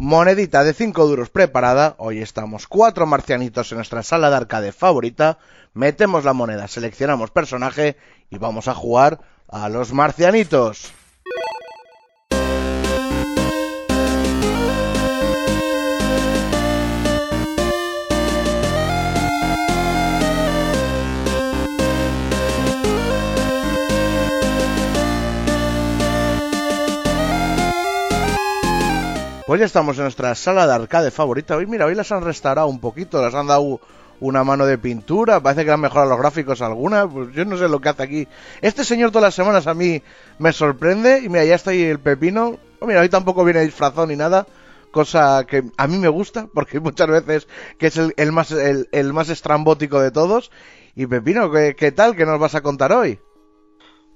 monedita 0.00 0.64
de 0.64 0.72
5 0.72 1.06
duros 1.06 1.28
preparada. 1.28 1.94
Hoy 1.98 2.22
estamos 2.22 2.66
cuatro 2.66 3.04
marcianitos 3.04 3.70
en 3.70 3.76
nuestra 3.76 4.02
sala 4.02 4.30
de 4.30 4.36
arcade 4.36 4.72
favorita. 4.72 5.36
Metemos 5.74 6.24
la 6.24 6.32
moneda, 6.32 6.68
seleccionamos 6.68 7.30
personaje 7.30 7.98
y 8.30 8.38
vamos 8.38 8.66
a 8.66 8.74
jugar 8.74 9.20
a 9.46 9.68
los 9.68 9.92
marcianitos. 9.92 10.94
Pues 29.50 29.58
ya 29.58 29.66
estamos 29.66 29.96
en 29.96 30.04
nuestra 30.04 30.32
sala 30.36 30.64
de 30.64 30.74
arcade 30.74 31.10
favorita. 31.10 31.56
Hoy, 31.56 31.66
mira, 31.66 31.84
hoy 31.84 31.96
las 31.96 32.12
han 32.12 32.22
restaurado 32.22 32.68
un 32.68 32.78
poquito, 32.78 33.20
las 33.20 33.34
han 33.34 33.48
dado 33.48 33.80
una 34.20 34.44
mano 34.44 34.64
de 34.64 34.78
pintura, 34.78 35.40
parece 35.40 35.64
que 35.64 35.72
han 35.72 35.80
mejorado 35.80 36.08
los 36.08 36.20
gráficos 36.20 36.62
alguna, 36.62 37.08
pues 37.08 37.32
yo 37.32 37.44
no 37.44 37.56
sé 37.58 37.68
lo 37.68 37.80
que 37.80 37.88
hace 37.88 38.04
aquí. 38.04 38.28
Este 38.60 38.84
señor 38.84 39.10
todas 39.10 39.24
las 39.24 39.34
semanas 39.34 39.66
a 39.66 39.74
mí 39.74 40.04
me 40.38 40.52
sorprende 40.52 41.18
y 41.24 41.28
mira, 41.28 41.44
ya 41.44 41.56
está 41.56 41.72
ahí 41.72 41.82
el 41.82 41.98
pepino. 41.98 42.60
Oh, 42.78 42.86
mira, 42.86 43.00
hoy 43.00 43.08
tampoco 43.08 43.44
viene 43.44 43.62
disfrazado 43.62 44.06
ni 44.06 44.14
nada, 44.14 44.46
cosa 44.92 45.44
que 45.48 45.64
a 45.76 45.88
mí 45.88 45.98
me 45.98 46.06
gusta, 46.06 46.46
porque 46.54 46.78
muchas 46.78 47.08
veces 47.08 47.48
que 47.76 47.88
es 47.88 47.96
el, 47.96 48.30
más, 48.30 48.52
el, 48.52 49.12
más 49.12 49.30
estrambótico 49.30 49.98
de 50.00 50.12
todos. 50.12 50.52
Y 50.94 51.08
Pepino, 51.08 51.50
¿qué, 51.50 51.74
¿qué 51.74 51.90
tal? 51.90 52.14
¿Qué 52.14 52.24
nos 52.24 52.38
vas 52.38 52.54
a 52.54 52.60
contar 52.60 52.92
hoy? 52.92 53.18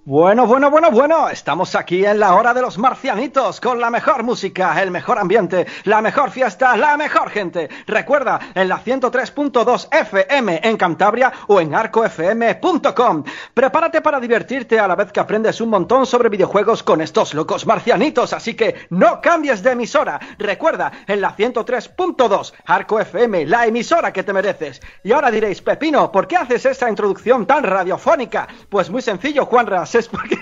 Bueno, 0.06 0.46
bueno, 0.46 0.70
bueno, 0.70 0.90
bueno, 0.90 1.30
estamos 1.30 1.74
aquí 1.74 2.04
en 2.04 2.20
la 2.20 2.34
hora 2.34 2.52
de 2.52 2.60
los 2.60 2.76
marcianitos 2.76 3.58
con 3.58 3.80
la 3.80 3.88
mejor 3.88 4.22
música, 4.22 4.82
el 4.82 4.90
mejor 4.90 5.18
ambiente, 5.18 5.66
la 5.84 6.02
mejor 6.02 6.30
fiesta, 6.30 6.76
la 6.76 6.98
mejor 6.98 7.30
gente. 7.30 7.70
Recuerda, 7.86 8.38
en 8.54 8.68
la 8.68 8.84
103.2 8.84 9.88
FM 9.90 10.60
en 10.62 10.76
Cantabria 10.76 11.32
o 11.46 11.58
en 11.58 11.74
arcofm.com. 11.74 13.24
Prepárate 13.54 14.02
para 14.02 14.20
divertirte 14.20 14.78
a 14.78 14.86
la 14.86 14.94
vez 14.94 15.10
que 15.10 15.20
aprendes 15.20 15.62
un 15.62 15.70
montón 15.70 16.04
sobre 16.04 16.28
videojuegos 16.28 16.82
con 16.82 17.00
estos 17.00 17.32
locos 17.32 17.64
marcianitos, 17.64 18.34
así 18.34 18.52
que 18.52 18.86
no 18.90 19.22
cambies 19.22 19.62
de 19.62 19.72
emisora. 19.72 20.20
Recuerda, 20.38 20.92
en 21.06 21.22
la 21.22 21.34
103.2 21.34 22.52
Arco 22.66 23.00
FM, 23.00 23.46
la 23.46 23.64
emisora 23.64 24.12
que 24.12 24.22
te 24.22 24.34
mereces. 24.34 24.82
Y 25.02 25.12
ahora 25.12 25.30
diréis, 25.30 25.62
Pepino, 25.62 26.12
¿por 26.12 26.26
qué 26.26 26.36
haces 26.36 26.66
esta 26.66 26.90
introducción 26.90 27.46
tan 27.46 27.64
radiofónica? 27.64 28.46
Pues 28.68 28.90
muy 28.90 29.00
sencillo, 29.00 29.46
Juanras 29.46 29.93
es 29.98 30.08
porque... 30.08 30.36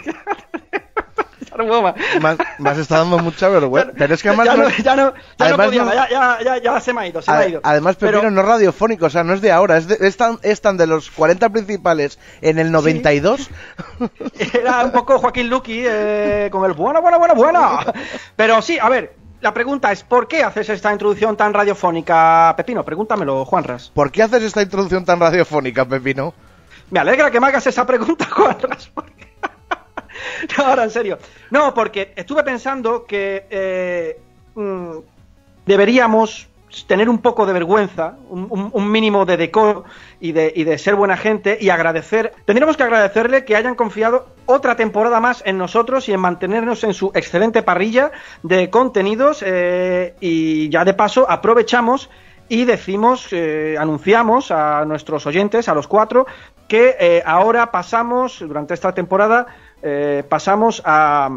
me, 2.58 2.70
has, 2.70 2.78
estado 2.78 3.02
dando 3.02 3.18
mucha 3.18 3.48
vergüenza. 3.48 3.92
Pero 3.96 4.14
es 4.14 4.22
que 4.22 4.28
además. 4.28 4.46
Ya 4.46 4.56
no, 4.56 4.68
ya 4.70 4.96
no, 4.96 5.14
ya 5.38 5.48
no 5.50 5.56
podía, 5.56 6.08
ya, 6.08 6.38
ya, 6.42 6.58
ya, 6.58 6.80
se 6.80 6.92
me 6.92 7.02
ha 7.02 7.06
ido. 7.06 7.22
Se 7.22 7.30
me 7.30 7.36
ha 7.36 7.48
ido. 7.48 7.60
Además, 7.62 7.96
Pepino 7.96 8.30
no 8.30 8.40
es 8.40 8.46
radiofónico, 8.46 9.06
o 9.06 9.10
sea, 9.10 9.22
no 9.22 9.34
es 9.34 9.40
de 9.40 9.52
ahora. 9.52 9.76
Es, 9.76 9.86
de, 9.86 9.98
es, 10.00 10.16
tan, 10.16 10.38
es, 10.42 10.60
tan, 10.60 10.76
de 10.76 10.86
los 10.86 11.10
40 11.10 11.50
principales 11.50 12.18
en 12.40 12.58
el 12.58 12.72
92. 12.72 13.50
Era 14.54 14.84
un 14.84 14.92
poco 14.92 15.18
Joaquín 15.18 15.50
Luqui 15.50 15.82
eh, 15.84 16.48
con 16.50 16.64
el 16.64 16.72
bueno, 16.72 17.02
bueno, 17.02 17.18
bueno, 17.18 17.34
bueno. 17.34 17.80
Pero 18.36 18.62
sí, 18.62 18.78
a 18.78 18.88
ver, 18.88 19.14
la 19.42 19.52
pregunta 19.52 19.90
es, 19.90 20.04
¿por 20.04 20.28
qué 20.28 20.44
haces 20.44 20.68
esta 20.68 20.92
introducción 20.92 21.36
tan 21.36 21.52
radiofónica, 21.52 22.54
Pepino? 22.56 22.84
Pregúntamelo, 22.84 23.44
Juanras. 23.44 23.90
¿Por 23.92 24.10
qué 24.12 24.22
haces 24.22 24.44
esta 24.44 24.62
introducción 24.62 25.04
tan 25.04 25.18
radiofónica, 25.18 25.84
Pepino? 25.84 26.32
Me 26.90 27.00
alegra 27.00 27.30
que 27.30 27.40
me 27.40 27.48
hagas 27.48 27.66
esa 27.66 27.84
pregunta, 27.84 28.24
Juanras, 28.30 28.90
porque 28.94 29.12
no, 29.12 29.21
ahora 30.66 30.84
en 30.84 30.90
serio. 30.90 31.18
No, 31.50 31.74
porque 31.74 32.12
estuve 32.16 32.42
pensando 32.42 33.04
que 33.04 33.46
eh, 33.50 34.20
mm, 34.54 34.98
deberíamos 35.66 36.48
tener 36.86 37.08
un 37.08 37.18
poco 37.18 37.44
de 37.44 37.52
vergüenza, 37.52 38.16
un, 38.30 38.90
mínimo 38.90 39.26
de 39.26 39.36
decoro 39.36 39.84
y 40.20 40.32
de, 40.32 40.78
ser 40.78 40.94
buena 40.94 41.18
gente 41.18 41.58
y 41.60 41.68
agradecer, 41.68 42.32
tendríamos 42.46 42.78
que 42.78 42.82
agradecerle 42.82 43.44
que 43.44 43.56
hayan 43.56 43.74
confiado 43.74 44.28
otra 44.46 44.74
temporada 44.74 45.20
más 45.20 45.42
en 45.44 45.58
nosotros 45.58 46.08
y 46.08 46.14
en 46.14 46.20
mantenernos 46.20 46.82
en 46.84 46.94
su 46.94 47.12
excelente 47.14 47.62
parrilla 47.62 48.10
de 48.42 48.70
contenidos 48.70 49.44
eh, 49.46 50.14
y 50.20 50.70
ya 50.70 50.86
de 50.86 50.94
paso 50.94 51.30
aprovechamos 51.30 52.08
y 52.48 52.64
decimos, 52.64 53.28
eh, 53.32 53.76
anunciamos 53.78 54.50
a 54.50 54.84
nuestros 54.86 55.26
oyentes, 55.26 55.68
a 55.68 55.74
los 55.74 55.86
cuatro, 55.86 56.26
que 56.68 57.22
ahora 57.26 57.70
pasamos 57.70 58.38
durante 58.40 58.72
esta 58.72 58.94
temporada 58.94 59.46
eh, 59.82 60.22
pasamos 60.28 60.80
a, 60.84 61.28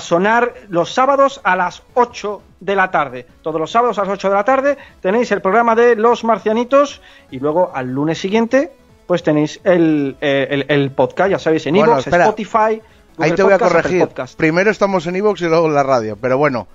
sonar 0.00 0.54
los 0.68 0.92
sábados 0.92 1.40
a 1.44 1.56
las 1.56 1.82
8 1.94 2.42
de 2.60 2.76
la 2.76 2.90
tarde. 2.90 3.26
Todos 3.42 3.60
los 3.60 3.70
sábados 3.70 3.98
a 3.98 4.02
las 4.02 4.10
8 4.14 4.28
de 4.28 4.34
la 4.34 4.44
tarde 4.44 4.78
tenéis 5.00 5.30
el 5.30 5.40
programa 5.40 5.74
de 5.74 5.94
Los 5.94 6.24
Marcianitos 6.24 7.00
y 7.30 7.38
luego 7.38 7.70
al 7.74 7.92
lunes 7.92 8.18
siguiente 8.18 8.72
pues 9.06 9.22
tenéis 9.22 9.60
el, 9.64 10.16
el, 10.20 10.90
podcast, 10.92 11.30
ya 11.30 11.38
sabéis, 11.38 11.66
en 11.66 11.74
bueno, 11.74 11.98
Spotify. 11.98 12.80
Ahí 13.18 13.32
te 13.32 13.42
voy 13.42 13.52
a 13.52 13.58
corregir. 13.58 14.08
Primero 14.36 14.70
estamos 14.70 15.06
en 15.06 15.16
Evox 15.16 15.42
y 15.42 15.44
luego 15.44 15.66
en 15.66 15.74
la 15.74 15.82
radio, 15.82 16.16
pero 16.16 16.38
bueno, 16.38 16.66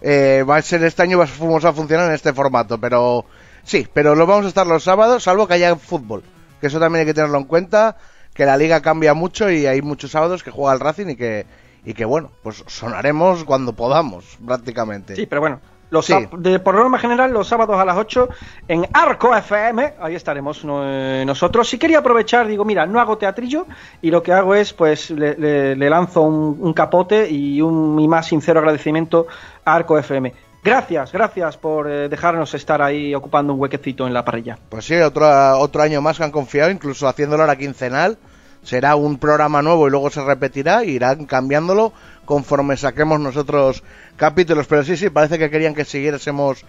eh, 0.00 0.44
va 0.48 0.56
a 0.56 0.62
ser 0.62 0.84
este 0.84 1.02
año 1.02 1.18
vamos 1.18 1.64
a 1.64 1.72
funcionar 1.72 2.06
en 2.06 2.14
este 2.14 2.32
formato, 2.32 2.78
pero 2.78 3.24
sí, 3.64 3.86
pero 3.92 4.14
lo 4.14 4.26
vamos 4.26 4.44
a 4.46 4.48
estar 4.48 4.66
los 4.66 4.84
sábados, 4.84 5.24
salvo 5.24 5.48
que 5.48 5.54
haya 5.54 5.74
fútbol, 5.76 6.22
que 6.60 6.68
eso 6.68 6.78
también 6.78 7.00
hay 7.00 7.06
que 7.06 7.14
tenerlo 7.14 7.38
en 7.38 7.44
cuenta 7.44 7.96
que 8.38 8.46
la 8.46 8.56
liga 8.56 8.80
cambia 8.80 9.14
mucho 9.14 9.50
y 9.50 9.66
hay 9.66 9.82
muchos 9.82 10.12
sábados 10.12 10.44
que 10.44 10.52
juega 10.52 10.72
el 10.72 10.78
Racing 10.78 11.08
y 11.08 11.16
que, 11.16 11.44
y 11.84 11.92
que 11.92 12.04
bueno, 12.04 12.30
pues 12.44 12.62
sonaremos 12.68 13.42
cuando 13.42 13.72
podamos, 13.72 14.38
prácticamente. 14.46 15.16
Sí, 15.16 15.26
pero 15.26 15.40
bueno, 15.40 15.60
los 15.90 16.06
de, 16.06 16.60
por 16.60 16.76
norma 16.76 17.00
general, 17.00 17.32
los 17.32 17.48
sábados 17.48 17.76
a 17.80 17.84
las 17.84 17.96
8 17.96 18.28
en 18.68 18.86
Arco 18.92 19.34
FM, 19.34 19.94
ahí 20.00 20.14
estaremos 20.14 20.64
eh, 20.64 21.24
nosotros. 21.26 21.68
Si 21.68 21.78
quería 21.78 21.98
aprovechar, 21.98 22.46
digo, 22.46 22.64
mira, 22.64 22.86
no 22.86 23.00
hago 23.00 23.18
teatrillo 23.18 23.66
y 24.00 24.12
lo 24.12 24.22
que 24.22 24.32
hago 24.32 24.54
es, 24.54 24.72
pues, 24.72 25.10
le, 25.10 25.74
lanzo 25.74 26.22
un, 26.22 26.72
capote 26.74 27.28
y 27.28 27.60
un 27.60 27.96
mi 27.96 28.06
más 28.06 28.28
sincero 28.28 28.60
agradecimiento 28.60 29.26
a 29.64 29.74
Arco 29.74 29.98
FM. 29.98 30.32
Gracias, 30.68 31.12
gracias 31.12 31.56
por 31.56 31.90
eh, 31.90 32.08
dejarnos 32.08 32.52
estar 32.54 32.82
ahí 32.82 33.14
ocupando 33.14 33.54
un 33.54 33.60
huequecito 33.60 34.06
en 34.06 34.12
la 34.12 34.24
parrilla. 34.24 34.58
Pues 34.68 34.84
sí, 34.84 34.94
otro, 34.96 35.26
otro 35.58 35.82
año 35.82 36.02
más 36.02 36.18
que 36.18 36.24
han 36.24 36.30
confiado, 36.30 36.70
incluso 36.70 37.08
haciéndolo 37.08 37.42
ahora 37.42 37.56
quincenal 37.56 38.18
será 38.62 38.96
un 38.96 39.18
programa 39.18 39.62
nuevo 39.62 39.86
y 39.86 39.90
luego 39.90 40.10
se 40.10 40.22
repetirá, 40.22 40.84
irán 40.84 41.24
cambiándolo 41.24 41.92
conforme 42.24 42.76
saquemos 42.76 43.18
nosotros 43.18 43.82
capítulos. 44.16 44.66
Pero 44.66 44.84
sí, 44.84 44.96
sí, 44.96 45.08
parece 45.08 45.38
que 45.38 45.48
querían 45.48 45.74
que 45.74 45.86
siguiésemos 45.86 46.64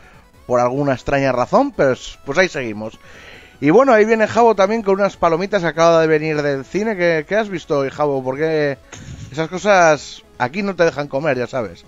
por 0.48 0.62
alguna 0.62 0.94
extraña 0.94 1.32
razón, 1.32 1.72
pero 1.72 1.96
pues 2.26 2.38
ahí 2.38 2.48
seguimos. 2.48 2.98
Y 3.62 3.72
bueno, 3.72 3.92
ahí 3.92 4.06
viene 4.06 4.28
Javo 4.28 4.56
también 4.56 4.82
con 4.82 4.96
unas 4.96 5.18
palomitas 5.18 5.66
acaba 5.66 6.00
de 6.00 6.08
venir 6.08 6.42
del 6.42 6.64
cine. 6.64 6.96
¿Qué, 6.96 7.36
has 7.36 7.50
visto 7.50 7.80
hoy, 7.80 7.90
Javo? 7.90 8.24
Porque 8.24 8.78
esas 9.32 9.50
cosas 9.50 10.24
aquí 10.38 10.64
no 10.64 10.76
te 10.76 10.86
dejan 10.86 11.10
comer, 11.10 11.38
ya 11.38 11.48
sabes. 11.48 11.84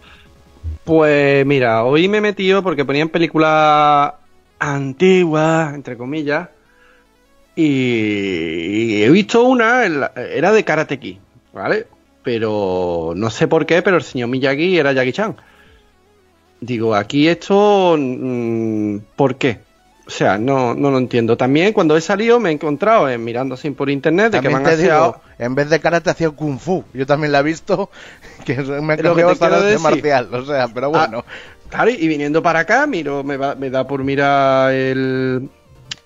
Pues 0.83 1.45
mira, 1.45 1.83
hoy 1.83 2.07
me 2.07 2.17
he 2.17 2.21
metido 2.21 2.63
porque 2.63 2.85
ponían 2.85 3.09
película 3.09 4.19
antigua, 4.59 5.71
entre 5.73 5.97
comillas, 5.97 6.49
y 7.55 9.03
he 9.03 9.09
visto 9.09 9.43
una, 9.43 9.85
era 9.85 10.51
de 10.51 10.63
Karate 10.63 10.99
Kid, 10.99 11.17
¿vale? 11.53 11.87
Pero 12.23 13.13
no 13.15 13.29
sé 13.29 13.47
por 13.47 13.65
qué, 13.65 13.81
pero 13.81 13.97
el 13.97 14.03
señor 14.03 14.29
Miyagi 14.29 14.77
era 14.77 14.93
Jackie 14.93 15.13
Chan. 15.13 15.35
Digo, 16.59 16.95
aquí 16.95 17.27
esto, 17.27 17.95
mm, 17.97 18.97
¿por 19.15 19.35
qué? 19.35 19.59
O 20.11 20.13
sea, 20.13 20.37
no, 20.37 20.73
no 20.73 20.91
lo 20.91 20.97
entiendo. 20.97 21.37
También 21.37 21.71
cuando 21.71 21.95
he 21.95 22.01
salido 22.01 22.37
me 22.37 22.49
he 22.49 22.51
encontrado 22.51 23.07
eh, 23.07 23.17
mirando 23.17 23.55
así 23.55 23.71
por 23.71 23.89
internet 23.89 24.33
de 24.33 24.41
que 24.41 24.49
van 24.49 24.67
a 24.67 25.13
en 25.39 25.55
vez 25.55 25.69
de 25.69 25.79
karate 25.79 26.09
hacía 26.09 26.29
kung 26.31 26.59
fu. 26.59 26.83
Yo 26.93 27.05
también 27.05 27.31
la 27.31 27.39
he 27.39 27.43
visto, 27.43 27.89
que 28.45 28.57
me 28.57 28.95
ha 28.95 28.97
cogido 28.97 29.61
de 29.61 29.79
marcial, 29.79 30.27
o 30.33 30.45
sea, 30.45 30.67
pero 30.67 30.87
ah, 30.87 31.07
bueno. 31.07 31.25
claro, 31.69 31.91
y 31.91 32.07
viniendo 32.09 32.43
para 32.43 32.59
acá, 32.59 32.85
miro, 32.87 33.23
me, 33.23 33.37
me 33.37 33.69
da 33.69 33.87
por 33.87 34.03
mirar 34.03 34.73
el, 34.73 35.49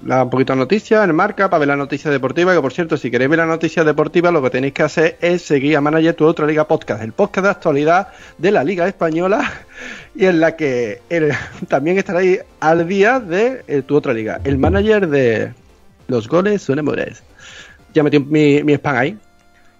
la, 0.04 0.24
un 0.24 0.30
poquito 0.30 0.54
de 0.54 0.60
noticias 0.60 1.04
en 1.04 1.16
marca 1.16 1.50
para 1.50 1.60
ver 1.62 1.69
la 1.69 1.75
noticia 1.75 2.12
deportiva. 2.12 2.54
Que 2.54 2.62
por 2.62 2.74
cierto, 2.74 2.98
si 2.98 3.10
queréis 3.10 3.31
ver 3.31 3.40
la 3.40 3.48
noticia 3.48 3.84
deportiva, 3.84 4.30
lo 4.30 4.44
que 4.44 4.51
tenéis 4.51 4.74
que 4.74 4.84
hacer 4.84 5.18
es 5.19 5.42
seguir 5.42 5.78
a 5.78 5.81
Manager 5.81 6.13
Tu 6.13 6.25
Otra 6.25 6.46
Liga 6.46 6.68
Podcast, 6.68 7.01
el 7.01 7.13
podcast 7.13 7.46
de 7.46 7.50
actualidad 7.50 8.10
de 8.38 8.51
la 8.51 8.63
Liga 8.63 8.88
Española 8.88 9.51
y 10.16 10.26
en 10.26 10.40
la 10.40 10.56
que 10.56 11.02
también 11.68 11.98
estaréis 11.98 12.40
al 12.60 12.88
día 12.88 13.20
de 13.20 13.64
eh, 13.68 13.82
Tu 13.82 13.96
Otra 13.96 14.14
Liga. 14.14 14.40
El 14.44 14.58
manager 14.58 15.08
de 15.08 15.54
los 16.08 16.28
goles 16.28 16.62
son 16.62 16.84
Mores. 16.84 17.24
Ya 17.94 18.04
metí 18.04 18.20
mi, 18.20 18.64
mi 18.64 18.74
spam 18.74 18.96
ahí. 18.96 19.18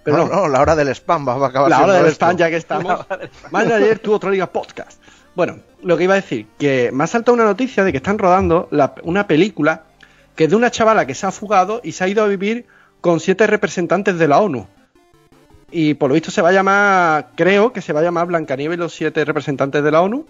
Pero 0.04 0.18
no, 0.18 0.28
no, 0.28 0.48
la 0.48 0.62
hora 0.62 0.76
del 0.76 0.90
spam 0.90 1.28
va 1.28 1.34
a 1.34 1.48
acabar 1.48 1.70
La 1.70 1.82
hora 1.82 1.94
del 1.94 2.12
spam, 2.12 2.38
ya 2.38 2.50
que 2.50 2.58
estamos. 2.58 3.06
Manager 3.52 4.00
Tu 4.00 4.14
Otra 4.14 4.30
Liga 4.30 4.46
Podcast. 4.46 5.02
Bueno, 5.36 5.60
lo 5.82 5.98
que 5.98 6.04
iba 6.06 6.14
a 6.14 6.18
decir, 6.18 6.48
que 6.60 6.92
me 6.94 7.04
ha 7.04 7.08
saltado 7.08 7.34
una 7.34 7.44
noticia 7.44 7.84
de 7.84 7.92
que 7.92 7.98
están 7.98 8.18
rodando 8.18 8.70
una 9.04 9.28
película 9.28 9.84
que 10.36 10.46
es 10.46 10.50
de 10.50 10.56
una 10.56 10.72
chavala 10.72 11.06
que 11.08 11.16
se 11.16 11.26
ha 11.26 11.32
fugado 11.32 11.82
y 11.84 11.94
se 11.94 12.04
ha 12.04 12.08
ido 12.08 12.24
a 12.24 12.28
vivir 12.28 12.66
con 13.02 13.20
siete 13.20 13.48
representantes 13.48 14.18
de 14.18 14.28
la 14.28 14.40
ONU. 14.40 14.68
Y 15.72 15.96
por 15.96 16.10
lo 16.10 16.14
visto 16.14 16.32
se 16.32 16.42
va 16.42 16.50
a 16.50 16.54
llamar, 16.54 17.30
creo 17.36 17.74
que 17.74 17.82
se 17.82 17.92
va 17.94 18.00
a 18.00 18.04
llamar 18.04 18.28
Blancanieves 18.28 18.78
y 18.78 18.80
los 18.80 18.94
siete 18.94 19.26
representantes 19.26 19.84
de 19.84 19.92
la 19.92 20.02
ONU. 20.02 20.26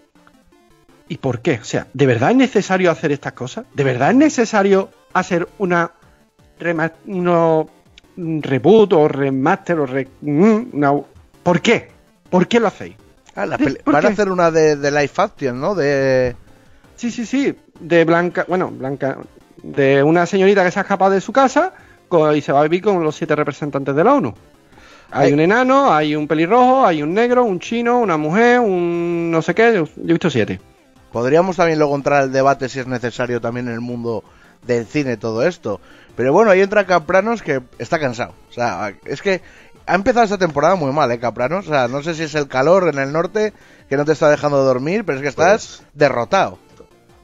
¿Y 1.08 1.18
por 1.18 1.40
qué? 1.42 1.60
O 1.62 1.64
sea, 1.64 1.88
¿de 1.94 2.06
verdad 2.08 2.32
es 2.32 2.38
necesario 2.38 2.90
hacer 2.90 3.12
estas 3.12 3.34
cosas? 3.34 3.66
¿De 3.74 3.84
verdad 3.84 4.10
es 4.12 4.16
necesario 4.16 4.90
hacer 5.14 5.48
una 5.60 5.92
un 8.18 8.42
reboot 8.42 8.94
o 8.94 9.08
remaster 9.08 9.78
o 9.80 9.86
re- 9.86 10.08
mm, 10.22 10.60
una- 10.74 10.94
¿Por 11.44 11.62
qué? 11.62 11.90
¿Por 12.30 12.48
qué 12.48 12.60
lo 12.60 12.68
hacéis? 12.68 12.96
Ah, 13.36 13.46
hacer 14.14 14.30
una 14.32 14.50
de, 14.50 14.78
de 14.78 14.90
live 14.92 15.12
action, 15.18 15.60
¿no? 15.60 15.76
De... 15.76 16.36
Sí, 16.96 17.12
sí, 17.12 17.26
sí. 17.26 17.54
De 17.80 18.06
Blanca, 18.06 18.46
bueno, 18.48 18.72
Blanca, 18.72 19.18
de 19.62 20.02
una 20.02 20.26
señorita 20.26 20.64
que 20.64 20.72
se 20.72 20.80
ha 20.80 20.84
escapado 20.84 21.12
de 21.12 21.20
su 21.22 21.34
casa 21.34 21.74
y 22.34 22.40
se 22.42 22.54
va 22.54 22.62
a 22.62 22.64
vivir 22.64 22.82
con 22.82 23.04
los 23.04 23.16
siete 23.18 23.36
representantes 23.36 23.94
de 23.94 24.04
la 24.04 24.14
ONU. 24.14 24.34
Hay 25.12 25.28
Ay. 25.28 25.34
un 25.34 25.40
enano, 25.40 25.94
hay 25.94 26.16
un 26.16 26.28
pelirrojo, 26.28 26.86
hay 26.86 27.02
un 27.04 27.13
negro, 27.13 27.44
un 27.46 27.60
chino, 27.60 28.00
una 28.00 28.18
mujer, 28.18 28.60
un 28.60 29.31
no 29.31 29.42
sé 29.42 29.54
qué. 29.56 29.74
Yo 29.74 29.88
he 30.04 30.13
visto 30.13 30.30
siete. 30.30 30.60
Podríamos 31.12 31.56
también 31.56 31.80
luego 31.80 31.96
entrar 31.96 32.24
al 32.24 32.31
debate 32.31 32.68
si 32.68 32.80
es 32.80 32.88
necesario 32.88 33.40
también 33.40 33.68
en 33.68 33.74
el 33.75 33.81
mundo 33.81 34.24
del 34.68 34.86
cine 34.86 35.16
todo 35.18 35.46
esto. 35.46 35.80
Pero 36.18 36.34
bueno, 36.34 36.52
ahí 36.52 36.62
entra 36.62 36.86
Capranos 36.86 37.42
que 37.42 37.62
está 37.78 38.00
cansado. 38.00 38.34
O 38.50 38.54
sea, 38.54 38.94
es 39.06 39.22
que 39.22 39.42
ha 39.86 39.96
empezado 39.96 40.25
esta 40.25 40.38
temporada 40.38 40.75
muy 40.75 40.92
mal, 40.92 41.12
¿eh, 41.12 41.19
Capranos? 41.19 41.68
O 41.68 41.69
sea, 41.69 41.88
no 41.88 42.01
sé 42.04 42.16
si 42.16 42.24
es 42.24 42.36
el 42.36 42.48
calor 42.48 42.90
en 42.90 43.00
el 43.00 43.13
norte 43.13 43.54
que 43.88 43.98
no 43.98 44.04
te 44.06 44.13
está 44.13 44.30
dejando 44.30 44.63
dormir, 44.63 45.06
pero 45.06 45.18
es 45.18 45.22
que 45.22 45.30
estás 45.30 45.78
Pues- 45.84 45.88
derrotado. 45.94 46.58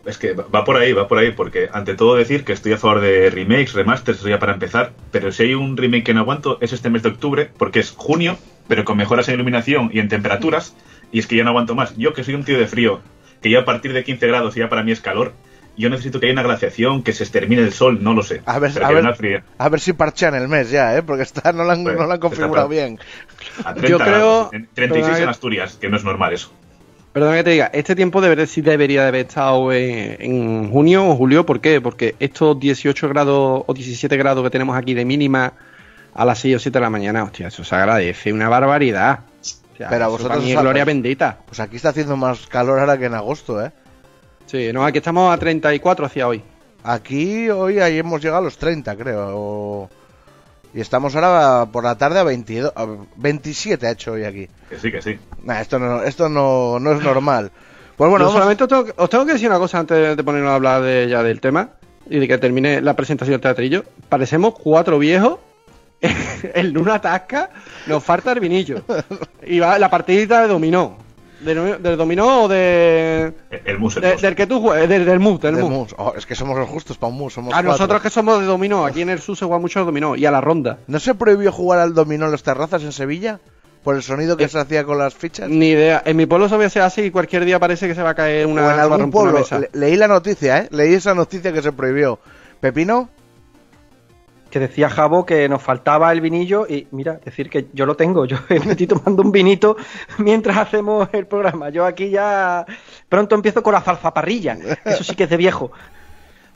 Es 0.06 0.18
que 0.18 0.34
va 0.34 0.64
por 0.64 0.78
ahí, 0.78 0.94
va 0.94 1.08
por 1.08 1.20
ahí, 1.20 1.32
porque 1.32 1.70
ante 1.72 1.94
todo 1.96 2.16
decir 2.16 2.44
que 2.44 2.54
estoy 2.54 2.74
a 2.74 2.78
favor 2.78 3.02
de 3.02 3.30
remakes, 3.30 3.74
remasters, 3.74 4.20
eso 4.20 4.30
ya 4.30 4.40
para 4.40 4.54
empezar, 4.54 4.94
pero 5.12 5.32
si 5.32 5.44
hay 5.44 5.54
un 5.54 5.78
remake 5.78 6.04
que 6.06 6.14
no 6.14 6.22
aguanto 6.22 6.58
es 6.62 6.74
este 6.74 6.90
mes 6.90 7.04
de 7.04 7.10
octubre, 7.10 7.50
porque 7.58 7.80
es 7.80 7.92
junio, 7.92 8.38
pero 8.68 8.84
con 8.84 8.98
mejoras 8.98 9.28
en 9.28 9.36
iluminación 9.36 9.92
y 9.94 10.00
en 10.00 10.08
temperaturas, 10.10 10.76
y 11.12 11.20
es 11.20 11.28
que 11.28 11.36
ya 11.36 11.44
no 11.44 11.50
aguanto 11.52 11.76
más. 11.76 11.96
Yo 11.98 12.14
que 12.14 12.24
soy 12.24 12.34
un 12.34 12.44
tío 12.44 12.58
de 12.58 12.68
frío, 12.68 13.02
que 13.44 13.52
ya 13.52 13.60
a 13.60 13.66
partir 13.66 13.94
de 13.94 14.04
15 14.04 14.26
grados 14.28 14.56
ya 14.56 14.70
para 14.70 14.82
mí 14.84 14.92
es 14.92 15.02
calor, 15.02 15.34
yo 15.78 15.90
necesito 15.90 16.20
que 16.20 16.26
haya 16.26 16.34
una 16.34 16.44
glaciación, 16.44 17.02
que 17.04 17.14
se 17.14 17.24
extermine 17.24 17.62
el 17.62 17.72
sol, 17.74 18.00
no 18.04 18.14
lo 18.14 18.24
sé. 18.24 18.42
A 18.46 18.60
ver, 18.60 18.72
a 18.84 18.90
ver. 18.92 19.16
fría. 19.16 19.44
A 19.58 19.70
ver 19.70 19.80
si 19.80 19.94
parchean 19.94 20.36
el 20.36 20.48
mes 20.48 20.70
ya, 20.70 20.98
¿eh? 20.98 21.04
Porque 21.04 21.24
está, 21.24 21.54
no 21.54 21.64
lo 21.64 21.72
han, 21.72 21.84
no 21.84 21.92
lo 21.94 22.02
han 22.04 22.10
está 22.12 22.20
configurado 22.20 22.68
bien. 22.68 23.00
A 23.64 23.74
30 23.74 23.88
Yo 23.88 23.98
creo- 23.98 24.08
grados, 24.08 24.54
en 24.54 24.68
36 24.74 25.06
perdona 25.06 25.24
en 25.24 25.30
Asturias, 25.30 25.78
que 25.80 25.90
no 25.90 25.98
es 25.98 26.04
normal 26.04 26.34
eso. 26.34 26.52
Perdona 27.14 27.36
que 27.38 27.44
te 27.44 27.50
diga, 27.52 27.70
este 27.74 27.94
tiempo 27.96 28.22
debería, 28.22 28.46
sí 28.48 28.62
debería 28.62 29.02
de 29.02 29.08
haber 29.10 29.26
estado 29.28 29.74
en, 29.74 30.16
en 30.20 30.72
junio 30.72 31.08
o 31.10 31.16
julio. 31.18 31.46
¿Por 31.46 31.60
qué? 31.60 31.82
Porque 31.82 32.16
estos 32.20 32.58
18 32.60 33.10
grados 33.10 33.64
o 33.68 33.74
17 33.74 34.16
grados 34.16 34.44
que 34.44 34.50
tenemos 34.50 34.78
aquí 34.78 34.94
de 34.94 35.04
mínima 35.04 35.52
a 36.14 36.24
las 36.26 36.40
6 36.40 36.56
o 36.56 36.60
7 36.60 36.78
de 36.78 36.82
la 36.82 36.90
mañana, 36.90 37.24
hostia, 37.24 37.48
eso 37.50 37.64
se 37.66 37.76
agradece 37.76 38.32
una 38.32 38.48
barbaridad. 38.50 39.20
O 39.74 39.78
sea, 39.78 39.90
Pero 39.90 40.06
vosotros 40.10 40.30
para 40.30 40.42
mí 40.42 40.52
es 40.54 40.60
gloria 40.62 40.86
bendita. 40.86 41.38
Pues 41.46 41.60
aquí 41.60 41.76
está 41.78 41.90
haciendo 41.90 42.16
más 42.16 42.48
calor 42.48 42.80
ahora 42.80 42.98
que 42.98 43.06
en 43.06 43.14
agosto, 43.14 43.62
¿eh? 43.66 43.72
Sí, 44.46 44.72
no, 44.74 44.86
aquí 44.86 45.00
estamos 45.00 45.34
a 45.34 45.38
34 45.38 46.06
hacia 46.06 46.28
hoy. 46.28 46.42
Aquí 46.84 47.50
hoy 47.50 47.80
ahí 47.80 47.98
hemos 48.00 48.22
llegado 48.22 48.40
a 48.40 48.44
los 48.46 48.58
30, 48.58 48.96
creo. 48.96 49.28
o- 49.38 49.90
Y 50.74 50.80
estamos 50.82 51.16
ahora 51.16 51.66
por 51.72 51.84
la 51.84 51.98
tarde 51.98 52.20
a 52.20 52.24
22, 52.24 52.72
a 52.76 52.86
27 53.18 53.88
ha 53.88 53.92
hecho 53.92 54.14
hoy 54.14 54.24
aquí. 54.24 54.48
Que 54.70 54.80
sí, 54.80 54.92
que 54.92 55.02
sí. 55.02 55.20
Nah, 55.44 55.60
esto 55.60 55.80
no, 55.80 56.02
esto 56.04 56.30
no, 56.30 56.80
no 56.80 56.94
es 56.94 57.04
normal. 57.04 57.52
Pues 57.98 58.10
bueno, 58.10 58.26
solamente 58.32 58.64
os 58.64 58.70
tengo, 58.70 58.86
que- 58.86 58.94
os 58.96 59.10
tengo 59.10 59.26
que 59.26 59.34
decir 59.34 59.50
una 59.50 59.60
cosa 59.60 59.80
antes 59.80 60.16
de 60.16 60.24
ponernos 60.24 60.52
a 60.52 60.56
hablar 60.56 60.82
de, 60.82 61.08
ya 61.10 61.24
del 61.24 61.42
tema 61.42 61.72
y 62.10 62.20
de 62.20 62.28
que 62.28 62.38
termine 62.38 62.82
la 62.82 62.96
presentación 62.96 63.34
del 63.34 63.42
teatrillo. 63.42 63.84
Parecemos 64.10 64.54
cuatro 64.58 64.98
viejos 64.98 65.40
en 66.02 66.78
una 66.78 67.00
tasca, 67.02 67.50
nos 67.88 68.04
falta 68.04 68.32
el 68.32 68.40
vinillo. 68.40 68.82
Y 69.46 69.60
va 69.60 69.78
la 69.78 69.90
partidita 69.90 70.42
de 70.42 70.48
dominó. 70.48 70.98
¿Del, 71.44 71.82
del 71.82 71.98
dominó 71.98 72.44
o 72.44 72.48
de, 72.48 73.34
El, 73.50 73.62
el 73.66 73.80
mus, 73.80 73.96
el 73.98 74.02
de- 74.04 74.12
mus. 74.14 74.22
del 74.22 74.36
que 74.36 74.48
tú 74.48 74.62
juegas? 74.62 74.88
Del, 74.88 75.06
del 75.06 75.20
mus, 75.20 75.40
del 75.42 75.56
de 75.56 75.62
mus. 75.64 75.72
mus. 75.72 75.96
Oh, 75.98 76.14
es 76.16 76.26
que 76.26 76.36
somos 76.36 76.58
los 76.58 76.70
justos 76.70 76.98
para 76.98 77.12
un 77.12 77.18
mus. 77.20 77.34
Somos 77.34 77.52
A 77.54 77.58
cuatro. 77.58 77.72
nosotros 77.72 78.02
que 78.02 78.10
somos 78.10 78.40
de 78.40 78.46
dominó, 78.46 78.86
aquí 78.86 79.02
en 79.02 79.10
el 79.10 79.20
sur 79.20 79.36
se 79.36 79.46
juega 79.46 79.60
mucho 79.60 79.80
al 79.80 79.86
dominó 79.86 80.16
y 80.16 80.26
a 80.26 80.32
la 80.32 80.40
ronda. 80.42 80.78
¿No 80.88 81.00
se 81.00 81.16
prohibió 81.16 81.52
jugar 81.52 81.80
al 81.80 81.94
dominó 81.94 82.26
en 82.26 82.32
las 82.32 82.44
terrazas 82.44 82.84
en 82.84 82.92
Sevilla? 82.92 83.40
¿Por 83.84 83.96
el 83.96 84.04
sonido 84.04 84.38
que 84.38 84.44
Eh, 84.44 84.48
se 84.50 84.60
hacía 84.60 84.84
con 84.84 85.00
las 85.00 85.16
fichas? 85.16 85.50
Ni 85.50 85.70
idea. 85.70 86.04
En 86.06 86.16
mi 86.16 86.28
pueblo 86.28 86.48
se 86.48 86.56
hace 86.64 86.80
así 86.82 87.02
y 87.02 87.10
cualquier 87.12 87.46
día 87.46 87.58
parece 87.60 87.88
que 87.88 87.96
se 87.96 88.04
va 88.04 88.12
a 88.12 88.14
caer 88.16 88.46
una, 88.46 88.68
o 88.68 88.72
en 88.72 88.80
algún 88.80 89.02
una 89.02 89.12
pueblo. 89.12 89.40
mesa. 89.40 89.58
Le- 89.58 89.70
leí 89.74 89.96
la 89.96 90.08
noticia, 90.08 90.60
¿eh? 90.60 90.68
Leí 90.70 90.94
esa 90.94 91.16
noticia 91.16 91.52
que 91.52 91.64
se 91.64 91.72
prohibió. 91.72 92.20
¿Pepino? 92.60 93.10
Que 94.52 94.60
decía 94.60 94.90
Jabo 94.90 95.26
que 95.26 95.48
nos 95.50 95.62
faltaba 95.64 96.12
el 96.12 96.22
vinillo 96.22 96.68
y 96.68 96.88
mira, 96.92 97.20
decir 97.24 97.50
que 97.50 97.68
yo 97.74 97.86
lo 97.86 97.96
tengo, 97.96 98.26
yo 98.26 98.38
me 98.50 98.58
estoy 98.58 98.86
tomando 98.86 99.24
un 99.24 99.32
vinito 99.32 99.78
mientras 100.18 100.58
hacemos 100.58 101.08
el 101.14 101.26
programa. 101.26 101.70
Yo 101.70 101.86
aquí 101.86 102.10
ya 102.10 102.66
pronto 103.10 103.34
empiezo 103.34 103.64
con 103.64 103.74
la 103.74 103.82
zarzaparrilla, 103.82 104.58
eso 104.86 105.04
sí 105.04 105.16
que 105.16 105.24
es 105.24 105.30
de 105.30 105.38
viejo. 105.38 105.72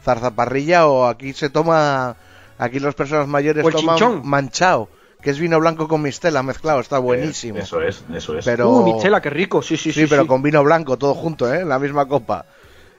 Zarzaparrilla 0.03 0.87
o 0.87 1.05
aquí 1.07 1.33
se 1.33 1.49
toma... 1.49 2.15
Aquí 2.57 2.79
las 2.79 2.95
personas 2.95 3.27
mayores 3.27 3.63
toman 3.63 3.97
chinchón. 3.97 4.21
manchao, 4.23 4.87
que 5.21 5.29
es 5.29 5.39
vino 5.39 5.59
blanco 5.59 5.89
con 5.89 6.01
mistela 6.01 6.41
mezclado. 6.41 6.79
Está 6.79 6.99
buenísimo. 6.99 7.57
Eh, 7.57 7.61
Eso 7.63 7.81
es, 7.81 8.03
eso 8.13 8.37
es. 8.37 8.45
Pero... 8.45 8.69
Uh, 8.69 8.93
Michela, 8.93 9.21
qué 9.21 9.29
rico, 9.29 9.61
sí, 9.61 9.75
sí, 9.75 9.91
Sí, 9.91 10.01
sí. 10.03 10.07
pero 10.07 10.21
sí. 10.21 10.27
con 10.29 10.41
vino 10.41 10.63
blanco, 10.63 10.95
todo 10.97 11.13
junto, 11.15 11.53
¿eh? 11.53 11.61
En 11.61 11.69
la 11.69 11.79
misma 11.79 12.07
copa. 12.07 12.45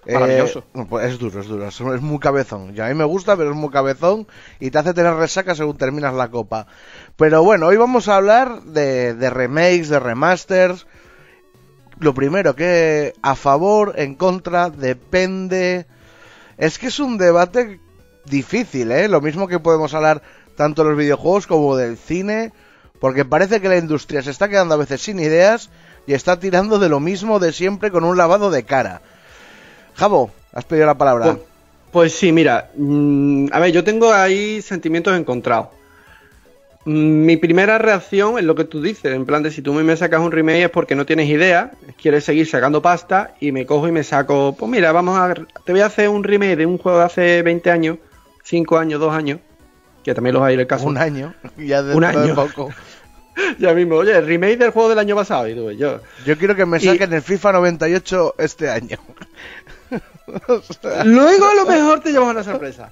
Eh, 0.06 0.62
pues 0.88 1.12
es 1.12 1.18
duro, 1.18 1.40
es 1.40 1.48
duro, 1.48 1.66
es 1.66 1.80
muy 2.00 2.18
cabezón. 2.20 2.72
Y 2.74 2.80
a 2.80 2.86
mí 2.86 2.94
me 2.94 3.04
gusta, 3.04 3.36
pero 3.36 3.50
es 3.50 3.56
muy 3.56 3.70
cabezón 3.70 4.26
y 4.60 4.70
te 4.70 4.78
hace 4.78 4.94
tener 4.94 5.14
resaca 5.14 5.54
según 5.54 5.76
terminas 5.76 6.14
la 6.14 6.28
copa. 6.28 6.68
Pero 7.16 7.42
bueno, 7.42 7.66
hoy 7.66 7.76
vamos 7.76 8.08
a 8.08 8.16
hablar 8.16 8.62
de, 8.62 9.14
de 9.14 9.30
remakes, 9.30 9.88
de 9.88 9.98
remasters. 9.98 10.86
Lo 11.98 12.14
primero, 12.14 12.54
que 12.54 13.14
a 13.22 13.34
favor, 13.34 13.94
en 13.96 14.14
contra, 14.14 14.70
depende. 14.70 15.86
Es 16.56 16.78
que 16.78 16.86
es 16.88 17.00
un 17.00 17.18
debate 17.18 17.80
difícil, 18.26 18.92
¿eh? 18.92 19.08
Lo 19.08 19.20
mismo 19.20 19.48
que 19.48 19.58
podemos 19.58 19.94
hablar 19.94 20.22
tanto 20.56 20.82
de 20.82 20.90
los 20.90 20.98
videojuegos 20.98 21.46
como 21.46 21.76
del 21.76 21.96
cine, 21.96 22.52
porque 23.00 23.24
parece 23.24 23.60
que 23.60 23.68
la 23.68 23.76
industria 23.76 24.22
se 24.22 24.30
está 24.30 24.48
quedando 24.48 24.74
a 24.74 24.78
veces 24.78 25.00
sin 25.00 25.18
ideas 25.18 25.70
y 26.06 26.14
está 26.14 26.38
tirando 26.38 26.78
de 26.78 26.88
lo 26.88 27.00
mismo 27.00 27.40
de 27.40 27.52
siempre 27.52 27.90
con 27.90 28.04
un 28.04 28.16
lavado 28.16 28.50
de 28.50 28.64
cara. 28.64 29.02
Javo, 29.96 30.30
has 30.52 30.64
pedido 30.64 30.86
la 30.86 30.96
palabra. 30.98 31.24
Pues, 31.32 31.38
pues 31.92 32.12
sí, 32.14 32.32
mira, 32.32 32.70
mm, 32.76 33.48
a 33.52 33.58
ver, 33.60 33.72
yo 33.72 33.82
tengo 33.84 34.12
ahí 34.12 34.60
sentimientos 34.62 35.18
encontrados. 35.18 35.68
Mm, 36.84 37.24
Mi 37.24 37.36
primera 37.36 37.78
reacción 37.78 38.38
es 38.38 38.44
lo 38.44 38.54
que 38.54 38.64
tú 38.64 38.80
dices, 38.82 39.12
en 39.14 39.24
plan 39.26 39.42
de 39.42 39.50
si 39.50 39.62
tú 39.62 39.72
me 39.72 39.96
sacas 39.96 40.20
un 40.20 40.30
remake 40.32 40.64
es 40.64 40.70
porque 40.70 40.94
no 40.94 41.04
tienes 41.06 41.28
idea, 41.28 41.72
quieres 42.00 42.24
seguir 42.24 42.46
sacando 42.46 42.80
pasta 42.82 43.34
y 43.40 43.50
me 43.52 43.66
cojo 43.66 43.88
y 43.88 43.92
me 43.92 44.04
saco, 44.04 44.54
pues 44.58 44.70
mira, 44.70 44.92
vamos 44.92 45.18
a, 45.18 45.34
te 45.64 45.72
voy 45.72 45.80
a 45.80 45.86
hacer 45.86 46.08
un 46.08 46.22
remake 46.22 46.56
de 46.56 46.66
un 46.66 46.78
juego 46.78 46.98
de 46.98 47.04
hace 47.04 47.42
20 47.42 47.70
años, 47.70 47.98
5 48.44 48.78
años, 48.78 49.00
2 49.00 49.12
años, 49.14 49.40
que 50.04 50.14
también 50.14 50.34
los 50.34 50.42
hay 50.44 50.54
en 50.54 50.60
el 50.60 50.66
caso. 50.68 50.86
un 50.86 50.98
año, 50.98 51.34
ya 51.56 51.82
de, 51.82 51.94
Un 51.94 52.00
de 52.02 52.06
año. 52.06 52.34
poco. 52.34 52.70
Ya 53.58 53.74
mismo, 53.74 53.96
oye, 53.96 54.16
el 54.16 54.24
remake 54.26 54.56
del 54.56 54.70
juego 54.70 54.88
del 54.88 54.98
año 54.98 55.14
pasado, 55.14 55.46
y 55.46 55.54
tú, 55.54 55.70
yo, 55.72 56.00
Yo 56.24 56.38
quiero 56.38 56.56
que 56.56 56.64
me 56.64 56.78
Y- 56.78 56.80
saquen 56.80 57.12
el 57.12 57.20
FIFA 57.20 57.52
98 57.52 58.34
este 58.38 58.70
año. 58.70 58.96
Luego 61.04 61.46
a 61.46 61.54
lo 61.54 61.66
mejor 61.66 62.00
te 62.00 62.12
llevas 62.12 62.30
una 62.30 62.44
sorpresa. 62.44 62.90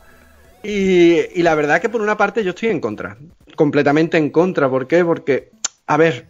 Y, 0.62 1.18
y 1.38 1.42
la 1.42 1.54
verdad 1.54 1.80
que 1.80 1.88
por 1.88 2.00
una 2.00 2.16
parte 2.16 2.42
yo 2.42 2.50
estoy 2.50 2.70
en 2.70 2.80
contra. 2.80 3.16
Completamente 3.56 4.16
en 4.16 4.30
contra. 4.30 4.68
¿Por 4.68 4.86
qué? 4.86 5.04
Porque, 5.04 5.50
a 5.86 5.96
ver, 5.96 6.26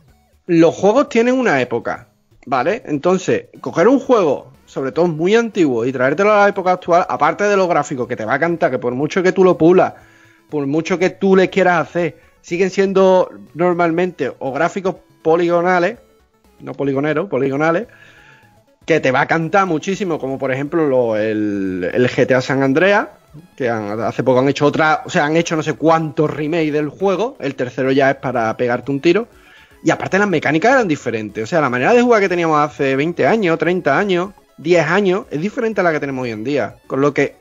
los 0.47 0.75
juegos 0.75 1.09
tienen 1.09 1.39
una 1.39 1.61
época. 1.61 2.09
¿Vale? 2.47 2.83
Entonces, 2.85 3.47
coger 3.61 3.89
un 3.89 3.99
juego, 3.99 4.53
sobre 4.67 4.93
todo 4.93 5.07
muy 5.07 5.35
antiguo, 5.35 5.87
y 5.87 5.93
traértelo 5.93 6.33
a 6.33 6.41
la 6.41 6.49
época 6.49 6.73
actual, 6.73 7.07
aparte 7.09 7.45
de 7.45 7.57
lo 7.57 7.67
gráfico, 7.69 8.07
que 8.07 8.17
te 8.17 8.27
va 8.27 8.35
a 8.35 8.39
cantar, 8.39 8.71
que 8.71 8.79
por 8.79 8.95
mucho 8.95 9.23
que 9.23 9.33
tú 9.33 9.45
lo 9.45 9.57
pulas, 9.57 9.95
por 10.51 10.67
mucho 10.67 10.99
que 10.99 11.09
tú 11.09 11.37
le 11.37 11.49
quieras 11.49 11.81
hacer, 11.81 12.19
siguen 12.43 12.69
siendo 12.69 13.31
normalmente 13.55 14.31
o 14.39 14.53
gráficos 14.53 14.97
poligonales, 15.23 15.97
no 16.61 16.75
poligoneros, 16.75 17.31
poligonales, 17.31 17.89
que 18.87 19.01
te 19.01 19.11
va 19.11 19.23
a 19.23 19.27
cantar 19.27 19.67
muchísimo, 19.67 20.19
como 20.19 20.39
por 20.39 20.53
ejemplo 20.53 20.87
lo- 20.87 21.17
el, 21.17 21.91
el 21.93 22.09
GTA 22.09 22.41
San 22.41 22.63
Andreas, 22.63 23.09
que 23.57 23.69
han- 23.69 24.01
hace 24.01 24.23
poco 24.23 24.41
han 24.41 24.49
hecho 24.49 24.67
otra, 24.67 25.03
o 25.05 25.11
sea, 25.11 25.25
han 25.25 25.37
hecho 25.37 25.57
no 25.57 25.63
sé 25.63 25.75
cuántos 25.75 26.31
remakes 26.31 26.73
del 26.73 26.89
juego, 26.89 27.37
el 27.41 27.55
tercero 27.55 27.91
ya 27.93 28.11
es 28.11 28.17
para 28.17 28.57
pegarte 28.57 28.91
un 28.91 29.01
tiro, 29.01 29.27
y 29.83 29.91
aparte 29.91 30.19
las 30.19 30.29
mecánicas 30.29 30.73
eran 30.73 30.89
diferentes, 30.89 31.45
o 31.45 31.47
sea, 31.47 31.61
la 31.61 31.71
manera 31.71 31.93
de 31.95 32.03
jugar 32.03 32.21
que 32.21 32.29
teníamos 32.29 32.59
hace 32.59 32.95
20 32.97 33.27
años, 33.27 33.59
30 33.59 33.99
años, 33.99 34.31
10 34.59 34.87
años, 34.87 35.27
es 35.31 35.41
diferente 35.41 35.81
a 35.81 35.85
la 35.85 35.93
que 35.93 36.01
tenemos 36.01 36.23
hoy 36.25 36.31
en 36.31 36.45
día, 36.45 36.77
con 36.87 37.01
lo 37.01 37.13
que 37.13 37.37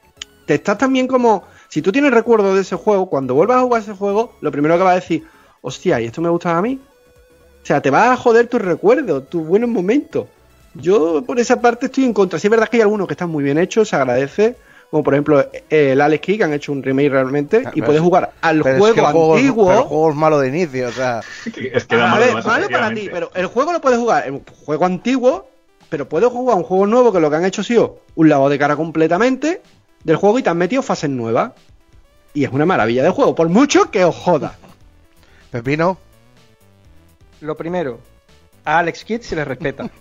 te 0.45 0.55
estás 0.55 0.77
también 0.77 1.07
como, 1.07 1.43
si 1.69 1.81
tú 1.81 1.91
tienes 1.91 2.11
recuerdo 2.11 2.55
de 2.55 2.61
ese 2.61 2.75
juego, 2.75 3.09
cuando 3.09 3.33
vuelvas 3.33 3.57
a 3.57 3.61
jugar 3.61 3.81
ese 3.81 3.93
juego, 3.93 4.33
lo 4.41 4.51
primero 4.51 4.77
que 4.77 4.83
vas 4.83 4.93
a 4.93 4.99
decir, 4.99 5.23
hostia, 5.61 6.01
¿y 6.01 6.05
esto 6.05 6.21
me 6.21 6.29
gustaba 6.29 6.57
a 6.57 6.61
mí? 6.61 6.79
O 7.61 7.65
sea, 7.65 7.81
te 7.81 7.89
va 7.91 8.11
a 8.11 8.17
joder 8.17 8.47
tus 8.47 8.61
recuerdos, 8.61 9.29
tus 9.29 9.45
buenos 9.45 9.69
momentos. 9.69 10.25
Yo 10.75 11.23
por 11.25 11.39
esa 11.39 11.61
parte 11.61 11.85
estoy 11.87 12.05
en 12.05 12.13
contra. 12.13 12.39
Sí 12.39 12.47
es 12.47 12.51
verdad 12.51 12.67
que 12.69 12.77
hay 12.77 12.81
algunos 12.81 13.07
que 13.07 13.13
están 13.13 13.29
muy 13.29 13.43
bien 13.43 13.57
hechos, 13.57 13.89
se 13.89 13.95
agradece. 13.95 14.55
Como 14.89 15.03
por 15.03 15.13
ejemplo 15.15 15.39
eh, 15.41 15.91
el 15.93 16.01
Alex 16.01 16.21
Kidd, 16.21 16.37
que 16.37 16.43
han 16.43 16.53
hecho 16.53 16.71
un 16.71 16.83
remake 16.83 17.09
realmente. 17.09 17.63
Ah, 17.65 17.71
y 17.73 17.81
puedes 17.81 17.99
es- 17.99 18.03
jugar 18.05 18.33
al 18.41 18.61
pero 18.61 18.75
es 18.75 18.79
juego 18.79 18.93
que 18.95 18.99
el 19.01 19.05
juego, 19.07 19.35
es- 19.35 19.41
antiguo. 19.41 19.67
pero 19.67 19.79
el 19.79 19.85
juego 19.85 20.09
es 20.09 20.15
malo 20.15 20.39
de 20.39 20.47
inicio, 20.49 20.87
o 20.87 20.91
sea. 20.91 21.21
Es 21.45 21.85
que 21.85 21.95
a 21.95 22.07
malo 22.07 22.25
ver, 22.25 22.43
para 22.71 22.93
ti, 22.93 23.09
pero 23.11 23.31
el 23.33 23.45
juego 23.47 23.71
lo 23.73 23.81
puedes 23.81 23.97
jugar. 23.99 24.27
El 24.27 24.41
juego 24.65 24.85
antiguo, 24.85 25.47
pero 25.89 26.07
puedo 26.07 26.29
jugar 26.29 26.57
un 26.57 26.63
juego 26.63 26.85
nuevo 26.85 27.11
que 27.11 27.19
lo 27.19 27.29
que 27.31 27.35
han 27.37 27.45
hecho 27.45 27.61
ha 27.61 27.63
sido 27.63 27.99
un 28.15 28.29
lavado 28.29 28.49
de 28.49 28.59
cara 28.59 28.75
completamente 28.75 29.61
del 30.03 30.15
juego 30.17 30.37
y 30.39 30.43
te 30.43 30.49
han 30.49 30.57
metido 30.57 30.83
fases 30.83 31.09
nuevas. 31.09 31.53
Y 32.35 32.43
es 32.45 32.51
una 32.51 32.65
maravilla 32.65 33.03
de 33.03 33.09
juego, 33.09 33.33
por 33.35 33.49
mucho 33.49 33.89
que 33.91 34.03
os 34.05 34.15
joda. 34.15 34.55
Pepino. 35.51 35.97
Lo 37.41 37.57
primero, 37.57 37.99
a 38.65 38.79
Alex 38.79 39.03
Kidd 39.05 39.21
se 39.21 39.35
le 39.35 39.43
respeta. 39.45 39.89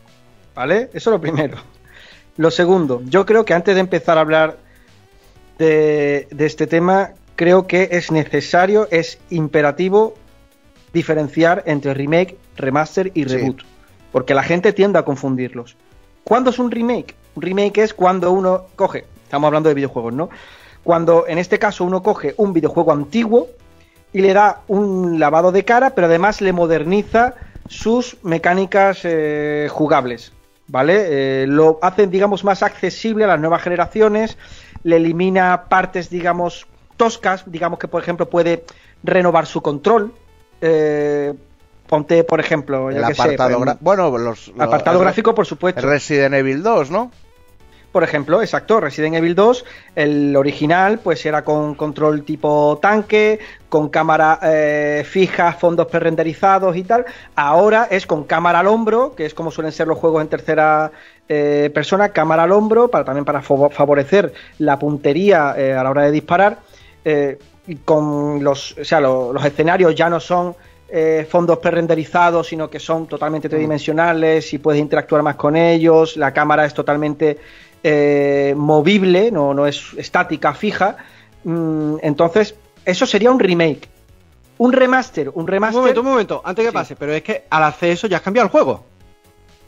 ¿Vale? 0.55 0.91
Eso 0.93 1.11
es 1.11 1.15
lo 1.15 1.21
primero. 1.21 1.57
Lo 2.37 2.51
segundo, 2.51 3.03
yo 3.05 3.27
creo 3.27 3.45
que 3.45 3.55
antes 3.55 3.75
de 3.75 3.81
empezar 3.81 4.17
a 4.19 4.23
hablar 4.23 4.57
de, 5.59 6.29
de 6.31 6.47
este 6.47 6.67
tema, 6.67 7.11
creo 7.37 7.67
que 7.67 7.89
es 7.93 8.11
necesario, 8.11 8.89
es 8.91 9.19
imperativo 9.31 10.15
diferenciar 10.93 11.63
entre 11.67 11.95
remake, 11.95 12.37
remaster 12.57 13.11
y 13.15 13.25
Sí. 13.25 13.37
reboot. 13.37 13.63
Porque 14.13 14.35
la 14.35 14.43
gente 14.43 14.73
tiende 14.73 14.99
a 14.99 15.05
confundirlos. 15.05 15.77
¿Cuándo 16.25 16.51
es 16.51 16.59
un 16.59 16.71
remake? 16.71 17.15
Un 17.35 17.43
remake 17.43 17.79
es 17.79 17.95
cuando 17.95 18.31
uno 18.33 18.67
coge, 18.77 19.05
estamos 19.25 19.47
hablando 19.49 19.69
de 19.71 19.75
videojuegos, 19.75 20.13
¿no? 20.13 20.29
Cuando 20.85 21.27
en 21.27 21.39
este 21.39 21.59
caso 21.59 21.85
uno 21.85 22.03
coge 22.03 22.35
un 22.37 22.53
videojuego 22.53 22.93
antiguo 22.93 23.49
y 24.13 24.21
le 24.21 24.35
da 24.35 24.61
un 24.69 25.19
lavado 25.19 25.51
de 25.53 25.65
cara, 25.65 25.91
pero 25.95 26.07
además 26.09 26.41
le 26.43 26.53
moderniza 26.53 27.35
sus 27.69 28.17
mecánicas 28.23 29.01
eh, 29.05 29.69
jugables, 29.71 30.33
¿vale? 30.73 31.43
Eh, 31.43 31.47
lo 31.47 31.79
hacen, 31.83 32.11
digamos, 32.11 32.43
más 32.45 32.63
accesible 32.63 33.25
a 33.25 33.27
las 33.29 33.39
nuevas 33.39 33.63
generaciones, 33.63 34.39
le 34.83 34.97
elimina 34.97 35.67
partes, 35.69 36.09
digamos, 36.09 36.67
toscas, 36.97 37.45
digamos 37.47 37.79
que, 37.79 37.89
por 37.89 38.03
ejemplo, 38.03 38.29
puede 38.29 38.65
renovar 39.05 39.47
su 39.47 39.61
control. 39.63 40.13
eh, 40.65 41.35
ponte, 41.89 42.25
por 42.25 42.41
ejemplo, 42.41 42.89
El 42.89 43.05
sé, 43.05 43.13
apartado 43.13 43.77
Bueno, 43.81 44.17
los, 44.17 44.49
los- 44.49 44.61
apartado 44.61 44.97
el- 44.99 45.05
gráfico, 45.05 45.35
por 45.35 45.45
supuesto. 45.45 45.81
Resident 45.83 46.35
Evil 46.37 46.63
2, 46.63 46.91
¿no? 46.91 47.11
Por 47.93 48.05
ejemplo, 48.05 48.41
exacto, 48.41 48.81
Resident 48.81 49.17
Evil 49.17 49.35
2, 49.35 49.67
el 49.97 50.35
original, 50.35 50.99
pues 51.01 51.27
era 51.27 51.45
con 51.45 51.75
control 51.75 52.23
tipo 52.23 52.79
tanque, 52.81 53.39
con 53.69 53.91
cámara 53.91 54.39
eh, 54.43 55.05
fija, 55.07 55.53
fondos 55.53 55.89
prerenderizados 55.89 56.75
y 56.75 56.85
tal. 56.85 57.05
Ahora 57.37 57.89
es 57.91 58.07
con 58.07 58.25
cámara 58.25 58.61
al 58.61 58.67
hombro, 58.69 59.15
que 59.15 59.27
es 59.27 59.35
como 59.35 59.51
suelen 59.51 59.73
ser 59.73 59.89
los 59.89 59.99
juegos 59.99 60.23
en 60.23 60.29
tercera 60.29 60.91
eh, 61.29 61.71
persona, 61.75 62.09
cámara 62.09 62.45
al 62.45 62.53
hombro, 62.53 62.89
para 62.89 63.05
también 63.05 63.27
para 63.27 63.43
favo- 63.43 63.71
favorecer 63.71 64.33
la 64.59 64.79
puntería 64.79 65.55
eh, 65.59 65.75
a 65.75 65.83
la 65.85 65.91
hora 65.91 66.03
de 66.05 66.11
disparar. 66.13 66.59
eh, 67.05 67.39
y 67.67 67.77
con 67.77 68.43
los, 68.43 68.77
o 68.79 68.85
sea, 68.85 69.01
lo- 69.01 69.33
los 69.35 69.45
escenarios 69.45 69.95
ya 69.95 70.09
no 70.11 70.19
son 70.19 70.57
eh, 70.89 71.27
fondos 71.31 71.59
prerenderizados, 71.59 72.49
sino 72.49 72.69
que 72.69 72.79
son 72.81 73.07
totalmente 73.07 73.49
tridimensionales 73.49 74.53
y 74.53 74.59
puedes 74.59 74.81
interactuar 74.81 75.23
más 75.23 75.37
con 75.37 75.57
ellos. 75.57 76.17
La 76.17 76.33
cámara 76.33 76.65
es 76.67 76.75
totalmente 76.75 77.39
eh, 77.83 78.55
movible, 78.57 79.31
no, 79.31 79.55
no 79.55 79.67
es 79.67 79.93
estática, 79.97 80.55
fija. 80.55 80.97
Mm, 81.45 81.97
entonces, 82.03 82.55
eso 82.85 83.07
sería 83.07 83.31
un 83.31 83.39
remake. 83.41 83.89
Un 84.59 84.73
remaster, 84.73 85.29
un 85.31 85.43
Un 85.43 85.47
remaster. 85.49 85.81
momento, 85.81 86.01
un 86.03 86.07
momento, 86.07 86.43
antes 86.45 86.65
que 86.65 86.71
Sí. 86.71 86.75
pase, 86.75 86.97
pero 86.97 87.13
es 87.13 87.23
que 87.23 87.45
al 87.51 87.65
hacer 87.65 87.91
eso 87.91 88.07
ya 88.07 88.19
has 88.19 88.23
cambiado 88.23 88.47
el 88.47 88.53
juego. 88.53 88.85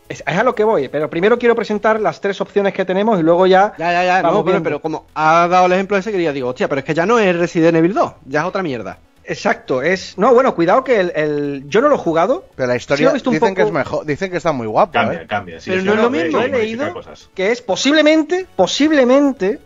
Es, 0.09 0.21
es 0.27 0.37
a 0.37 0.43
lo 0.45 0.55
que 0.55 0.63
voy, 0.65 0.89
pero 0.89 1.09
primero 1.09 1.39
quiero 1.39 1.55
presentar 1.57 1.99
las 1.99 2.21
tres 2.21 2.41
opciones 2.41 2.75
que 2.75 2.85
tenemos 2.85 3.19
y 3.19 3.23
luego 3.23 3.47
ya. 3.47 3.73
Ya, 3.79 3.91
ya, 3.91 4.05
ya, 4.05 4.23
vamos 4.23 4.41
no, 4.41 4.45
pero, 4.45 4.63
pero 4.63 4.81
como 4.81 5.07
ha 5.15 5.49
dado 5.49 5.67
el 5.67 5.73
ejemplo 5.73 5.97
ese, 5.97 6.13
quería 6.13 6.33
digo, 6.33 6.51
hostia, 6.51 6.69
pero 6.69 6.81
es 6.81 6.85
que 6.85 6.93
ya 6.95 7.07
no 7.07 7.19
es 7.19 7.35
Resident 7.35 7.77
Evil 7.77 7.95
2, 7.95 8.13
ya 8.27 8.41
es 8.41 8.47
otra 8.47 8.63
mierda. 8.63 8.99
Exacto, 9.27 9.83
es. 9.83 10.19
No, 10.19 10.35
bueno, 10.35 10.55
cuidado 10.55 10.85
que 10.85 11.01
el, 11.01 11.13
el- 11.15 11.65
yo 11.69 11.81
no 11.81 11.89
lo 11.89 11.95
he 11.95 11.99
jugado. 11.99 12.45
Pero 12.57 12.69
la 12.69 12.75
Sí, 12.75 12.79
historia 12.79 13.09
un 13.11 13.15
dicen 13.17 13.33
que 13.55 13.63
poco- 13.63 13.63
es 13.63 13.73
mejor, 13.73 14.07
dicen 14.07 14.31
que 14.31 14.37
está 14.37 14.53
muy 14.53 14.67
guapa, 14.67 14.93
Cambia, 14.93 15.23
¿eh? 15.23 15.27
cambia. 15.27 15.61
sí, 15.61 15.71
Pero 15.71 15.83
sí, 15.83 15.87
no 15.87 15.95
es 15.95 16.01
lo 16.03 16.11
mismo. 16.11 16.41
he 16.41 16.49
leído 16.49 16.93
cosas. 16.93 17.31
que 17.35 17.51
es 17.51 17.63
posiblemente, 17.63 18.47
posiblemente, 18.55 19.61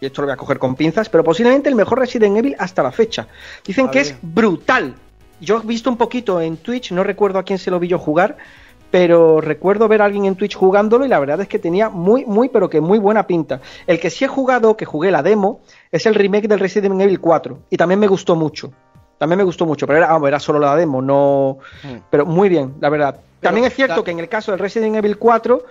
y 0.00 0.06
esto 0.06 0.20
lo 0.22 0.26
voy 0.28 0.34
a 0.34 0.36
coger 0.36 0.58
con 0.58 0.74
pinzas, 0.76 1.08
pero 1.08 1.24
posiblemente 1.24 1.68
el 1.68 1.74
mejor 1.74 1.98
Resident 1.98 2.36
Evil 2.36 2.54
hasta 2.58 2.82
la 2.82 2.92
fecha. 2.92 3.26
Dicen 3.66 3.86
A 3.88 3.90
que 3.90 3.98
ver. 3.98 4.06
es 4.08 4.14
brutal. 4.20 4.94
Yo 5.40 5.56
he 5.62 5.66
visto 5.66 5.88
un 5.88 5.96
poquito 5.96 6.40
en 6.40 6.56
Twitch, 6.58 6.92
no 6.92 7.02
recuerdo 7.02 7.38
a 7.38 7.44
quién 7.44 7.58
se 7.58 7.70
lo 7.70 7.78
vi 7.80 7.88
yo 7.88 7.98
jugar, 7.98 8.36
pero 8.90 9.40
recuerdo 9.40 9.86
ver 9.86 10.02
a 10.02 10.06
alguien 10.06 10.24
en 10.24 10.34
Twitch 10.34 10.54
jugándolo 10.56 11.04
y 11.04 11.08
la 11.08 11.18
verdad 11.20 11.40
es 11.42 11.48
que 11.48 11.58
tenía 11.58 11.88
muy, 11.90 12.24
muy, 12.24 12.48
pero 12.48 12.68
que 12.70 12.80
muy 12.80 12.98
buena 12.98 13.26
pinta. 13.26 13.60
El 13.86 14.00
que 14.00 14.10
sí 14.10 14.24
he 14.24 14.28
jugado, 14.28 14.76
que 14.76 14.84
jugué 14.86 15.10
la 15.10 15.22
demo, 15.22 15.60
es 15.92 16.06
el 16.06 16.14
remake 16.14 16.48
del 16.48 16.58
Resident 16.58 17.00
Evil 17.00 17.20
4 17.20 17.58
y 17.70 17.76
también 17.76 18.00
me 18.00 18.06
gustó 18.08 18.34
mucho. 18.34 18.72
También 19.18 19.38
me 19.38 19.44
gustó 19.44 19.66
mucho, 19.66 19.86
pero 19.86 19.98
era, 19.98 20.16
era 20.26 20.38
solo 20.38 20.58
la 20.60 20.76
demo, 20.76 21.02
no... 21.02 21.58
Mm. 21.82 21.96
Pero 22.10 22.24
muy 22.24 22.48
bien, 22.48 22.74
la 22.80 22.88
verdad. 22.88 23.20
También 23.40 23.66
es 23.66 23.74
cierto 23.74 24.02
que 24.04 24.12
en 24.12 24.20
el 24.20 24.28
caso 24.28 24.52
del 24.52 24.60
Resident 24.60 24.96
Evil 24.96 25.18
4 25.18 25.64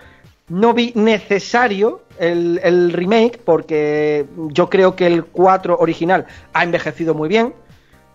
no 0.48 0.74
vi 0.74 0.92
necesario 0.94 2.02
el, 2.18 2.60
el 2.62 2.92
remake 2.92 3.38
porque 3.44 4.26
yo 4.48 4.68
creo 4.68 4.96
que 4.96 5.06
el 5.06 5.24
4 5.24 5.76
original 5.78 6.26
ha 6.52 6.64
envejecido 6.64 7.14
muy 7.14 7.28
bien. 7.28 7.54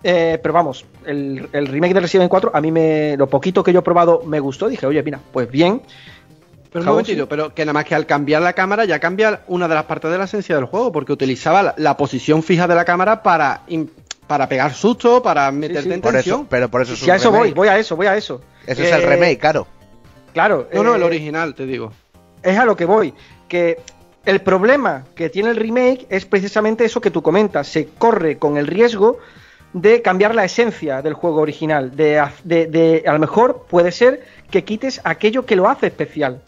Eh, 0.06 0.38
pero 0.42 0.54
vamos, 0.54 0.86
el, 1.06 1.48
el 1.54 1.68
remake 1.68 1.94
de 1.94 2.00
Resident 2.02 2.24
Evil 2.24 2.30
4 2.30 2.52
a 2.54 2.62
mí 2.62 2.72
me, 2.72 3.16
lo 3.18 3.28
poquito 3.28 3.63
que 3.63 3.72
yo 3.72 3.80
he 3.80 3.84
probado 3.84 4.22
me 4.25 4.40
gustó. 4.40 4.68
Dije, 4.68 4.86
oye, 4.86 5.02
mira, 5.02 5.20
pues 5.32 5.50
bien. 5.50 5.82
Pero 6.72 6.86
un 6.86 6.90
momentito, 6.90 7.24
sí. 7.24 7.28
pero 7.30 7.54
que 7.54 7.63
nada 7.63 7.74
más 7.74 7.86
que 7.86 7.94
al 7.94 8.08
cambiar 8.08 8.42
la 8.42 8.54
cámara 8.54 8.86
ya 8.86 9.00
cambia 9.00 9.42
una 9.48 9.68
de 9.68 9.75
las 9.75 9.84
partes 9.86 10.10
de 10.12 10.18
la 10.18 10.24
esencia 10.24 10.56
del 10.56 10.66
juego, 10.66 10.92
porque 10.92 11.13
utilizaba 11.13 11.62
la, 11.62 11.75
la 11.78 11.96
posición 11.98 12.42
fija 12.42 12.68
de 12.68 12.74
la 12.74 12.84
cámara 12.84 13.22
para, 13.22 13.62
para 14.27 14.48
pegar 14.48 14.74
susto, 14.74 15.22
para 15.22 15.51
meterte 15.51 15.84
sí. 15.89 15.94
en 15.94 16.01
Por 16.01 16.13
tensión. 16.13 16.39
eso, 16.42 16.48
pero 16.50 16.70
por 16.70 16.82
eso 16.82 16.94
es 16.94 17.00
Si 17.00 17.06
un 17.06 17.12
a 17.12 17.15
eso 17.15 17.32
voy, 17.32 17.51
voy 17.51 17.68
a 17.68 17.77
eso, 17.77 17.96
voy 17.96 18.08
a 18.08 18.15
eso. 18.15 18.42
Ese 18.65 18.86
es 18.86 18.92
el 18.94 19.01
Eh, 19.01 19.06
remake, 19.06 19.38
claro. 19.39 19.68
Claro. 20.34 20.68
No, 20.74 20.84
no, 20.84 20.94
eh, 20.94 20.98
el 20.98 21.03
original, 21.03 21.53
te 21.56 21.65
digo. 21.65 21.92
es 22.42 22.58
a 22.58 22.65
lo 22.65 22.75
que 22.75 22.86
voy. 22.86 23.13
Que 23.48 23.80
el 24.25 24.42
problema 24.42 25.03
que 25.15 25.30
tiene 25.30 25.50
el 25.51 25.58
remake 25.58 26.08
es 26.10 26.25
precisamente 26.25 26.86
eso 26.86 27.01
que 27.01 27.12
tú 27.12 27.22
comentas. 27.22 27.68
Se 27.68 27.88
corre 27.98 28.38
con 28.38 28.58
el 28.58 28.68
riesgo 28.68 29.20
de 29.74 30.01
cambiar 30.01 30.34
la 30.36 30.46
esencia 30.46 31.01
del 31.01 31.13
juego 31.13 31.42
original. 31.42 31.96
De, 31.96 32.24
de- 32.44 32.68
de- 32.68 33.03
a 33.06 33.13
lo 33.13 33.20
mejor 33.20 33.65
puede 33.70 33.92
ser 33.92 34.24
que 34.50 34.63
quites 34.63 35.01
aquello 35.03 35.46
que 35.46 35.56
lo 35.56 35.68
hace 35.70 35.88
especial. 35.88 36.42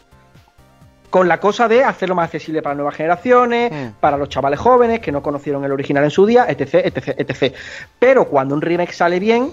Con 1.10 1.28
la 1.28 1.38
cosa 1.38 1.68
de 1.68 1.84
hacerlo 1.84 2.14
más 2.14 2.24
accesible 2.26 2.62
para 2.62 2.74
nuevas 2.74 2.94
generaciones, 2.94 3.70
Mm. 3.72 4.00
para 4.00 4.16
los 4.16 4.28
chavales 4.28 4.58
jóvenes 4.58 5.00
que 5.00 5.12
no 5.12 5.22
conocieron 5.22 5.64
el 5.64 5.72
original 5.72 6.04
en 6.04 6.10
su 6.10 6.26
día, 6.26 6.46
etc, 6.48 6.74
etc, 6.84 7.08
etc. 7.18 7.54
Pero 7.98 8.26
cuando 8.26 8.54
un 8.54 8.60
remake 8.62 8.92
sale 8.92 9.18
bien, 9.20 9.52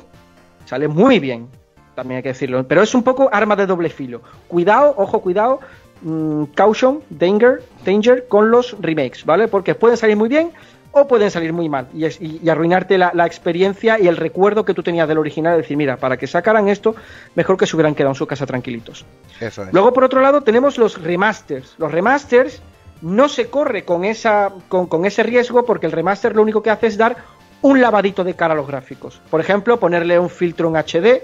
sale 0.65 0.88
muy 0.88 1.19
bien. 1.19 1.48
También 1.95 2.17
hay 2.17 2.24
que 2.24 2.29
decirlo. 2.29 2.67
Pero 2.67 2.81
es 2.81 2.95
un 2.95 3.03
poco 3.03 3.29
arma 3.31 3.55
de 3.55 3.65
doble 3.67 3.89
filo. 3.89 4.22
Cuidado, 4.48 4.93
ojo, 4.98 5.22
cuidado. 5.22 5.60
mm, 6.05 6.45
caution, 6.55 7.01
danger, 7.10 7.63
danger 7.86 8.27
con 8.27 8.51
los 8.51 8.75
remakes, 8.81 9.24
¿vale? 9.25 9.48
Porque 9.48 9.74
pueden 9.74 9.95
salir 9.95 10.17
muy 10.17 10.27
bien 10.27 10.51
o 10.95 11.07
pueden 11.07 11.29
salir 11.31 11.51
muy 11.53 11.67
mal 11.69 11.88
y, 11.93 12.05
es- 12.05 12.21
y- 12.21 12.39
y 12.41 12.50
arruinarte 12.50 12.97
la, 12.97 13.12
la 13.13 13.25
experiencia 13.25 14.00
y 14.00 14.07
el 14.07 14.15
recuerdo 14.15 14.63
que 14.63 14.73
tú 14.73 14.83
tenías 14.83 15.07
del 15.07 15.17
original. 15.17 15.57
Decir, 15.57 15.75
mira, 15.75 15.97
para 15.97 16.17
que 16.17 16.27
sacaran 16.27 16.69
esto, 16.69 16.95
mejor 17.35 17.57
que 17.57 17.65
se 17.67 17.75
hubieran 17.75 17.95
quedado 17.95 18.12
en 18.12 18.15
su 18.15 18.27
casa 18.27 18.45
tranquilitos. 18.45 19.05
Eso 19.41 19.63
es. 19.63 19.73
Luego, 19.73 19.91
por 19.91 20.03
otro 20.03 20.21
lado, 20.21 20.41
tenemos 20.41 20.77
los 20.77 21.01
remasters. 21.01 21.75
Los 21.77 21.91
remasters 21.91 22.62
no 23.01 23.27
se 23.27 23.50
corre 23.50 23.83
con, 23.83 24.05
esa, 24.05 24.51
con, 24.69 24.85
con 24.88 25.05
ese 25.05 25.23
riesgo 25.23 25.65
porque 25.65 25.88
el 25.88 25.91
remaster 25.91 26.35
lo 26.35 26.41
único 26.41 26.62
que 26.63 26.69
hace 26.69 26.88
es 26.88 26.97
dar 26.97 27.17
un 27.62 27.81
lavadito 27.81 28.23
de 28.23 28.35
cara 28.35 28.53
a 28.53 28.57
los 28.57 28.67
gráficos. 28.67 29.19
Por 29.29 29.41
ejemplo, 29.41 29.79
ponerle 29.79 30.19
un 30.19 30.29
filtro 30.29 30.69
en 30.69 30.75
HD, 30.77 31.23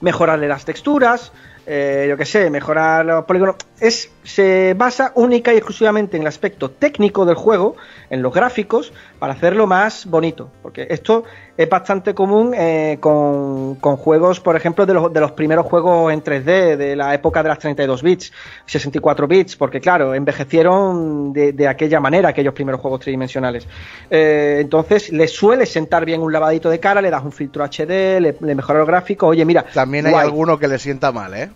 mejorarle 0.00 0.48
las 0.48 0.64
texturas, 0.64 1.32
eh, 1.66 2.06
yo 2.08 2.16
que 2.16 2.24
sé, 2.24 2.50
mejorar 2.50 3.04
los 3.04 3.24
polígonos. 3.24 3.56
Es, 3.80 4.10
se 4.24 4.74
basa 4.76 5.12
única 5.14 5.52
y 5.52 5.56
exclusivamente 5.56 6.16
en 6.16 6.22
el 6.22 6.28
aspecto 6.28 6.70
técnico 6.70 7.24
del 7.24 7.36
juego, 7.36 7.76
en 8.10 8.22
los 8.22 8.32
gráficos, 8.32 8.92
para 9.20 9.34
hacerlo 9.34 9.66
más 9.68 10.06
bonito. 10.06 10.50
Porque 10.62 10.88
esto 10.90 11.22
es 11.56 11.68
bastante 11.68 12.14
común 12.14 12.52
eh, 12.56 12.96
con, 13.00 13.74
con 13.76 13.96
juegos, 13.96 14.40
por 14.40 14.56
ejemplo, 14.56 14.86
de 14.86 14.94
los, 14.94 15.12
de 15.12 15.20
los 15.20 15.32
primeros 15.32 15.66
juegos 15.66 16.10
en 16.12 16.24
3D, 16.24 16.76
de 16.76 16.96
la 16.96 17.14
época 17.14 17.42
de 17.42 17.50
las 17.50 17.58
32 17.58 18.02
bits, 18.02 18.32
64 18.66 19.28
bits, 19.28 19.56
porque 19.56 19.78
claro, 19.80 20.14
envejecieron 20.14 21.32
de, 21.32 21.52
de 21.52 21.68
aquella 21.68 22.00
manera 22.00 22.30
aquellos 22.30 22.54
primeros 22.54 22.80
juegos 22.80 23.00
tridimensionales. 23.00 23.68
Eh, 24.10 24.58
entonces, 24.60 25.12
le 25.12 25.28
suele 25.28 25.66
sentar 25.66 26.04
bien 26.04 26.22
un 26.22 26.32
lavadito 26.32 26.70
de 26.70 26.80
cara, 26.80 27.02
le 27.02 27.10
das 27.10 27.22
un 27.22 27.32
filtro 27.32 27.62
HD, 27.64 28.20
le, 28.20 28.36
le 28.40 28.54
mejora 28.54 28.78
los 28.80 28.88
gráficos. 28.88 29.28
Oye, 29.30 29.44
mira, 29.44 29.64
También 29.74 30.06
hay 30.06 30.12
guay. 30.12 30.24
alguno 30.26 30.58
que 30.58 30.66
le 30.66 30.78
sienta 30.78 31.12
mal, 31.12 31.34
¿eh? 31.34 31.50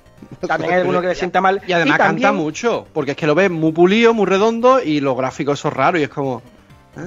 También 0.46 0.72
hay 0.72 0.80
alguno 0.80 1.00
que 1.00 1.08
le 1.08 1.14
sienta 1.14 1.40
mal. 1.40 1.62
Y 1.66 1.72
además 1.72 1.96
también- 1.98 2.22
canta 2.28 2.32
mucho, 2.38 2.86
porque 2.92 3.12
es 3.12 3.16
que 3.16 3.26
lo 3.26 3.34
ves 3.34 3.50
muy 3.50 3.72
pulido, 3.72 4.12
muy 4.12 4.26
redondo 4.26 4.82
y 4.82 5.00
los 5.00 5.16
gráficos 5.16 5.60
son 5.60 5.72
raros 5.72 6.00
y 6.00 6.04
es 6.04 6.08
como... 6.10 6.42
¿eh? 6.98 7.00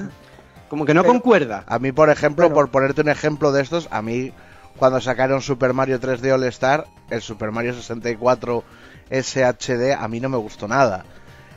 Como 0.70 0.86
que 0.86 0.94
no 0.94 1.02
Pero- 1.02 1.14
concuerda. 1.14 1.64
A 1.68 1.80
mí, 1.80 1.92
por 1.92 2.10
ejemplo, 2.10 2.46
Bueno. 2.46 2.56
por 2.56 2.70
ponerte 2.70 3.02
un 3.02 3.10
ejemplo 3.10 3.52
de 3.52 3.62
estos, 3.62 3.88
a 3.92 4.02
mí 4.02 4.32
cuando 4.78 5.00
sacaron 5.02 5.42
Super 5.42 5.74
Mario 5.74 6.00
3D 6.00 6.32
All 6.34 6.44
Star, 6.46 6.86
el 7.10 7.22
Super 7.22 7.52
Mario 7.52 7.74
64 7.74 8.64
SHD, 9.10 9.94
a 9.94 10.08
mí 10.08 10.20
no 10.20 10.30
me 10.30 10.38
gustó 10.38 10.68
nada. 10.68 11.06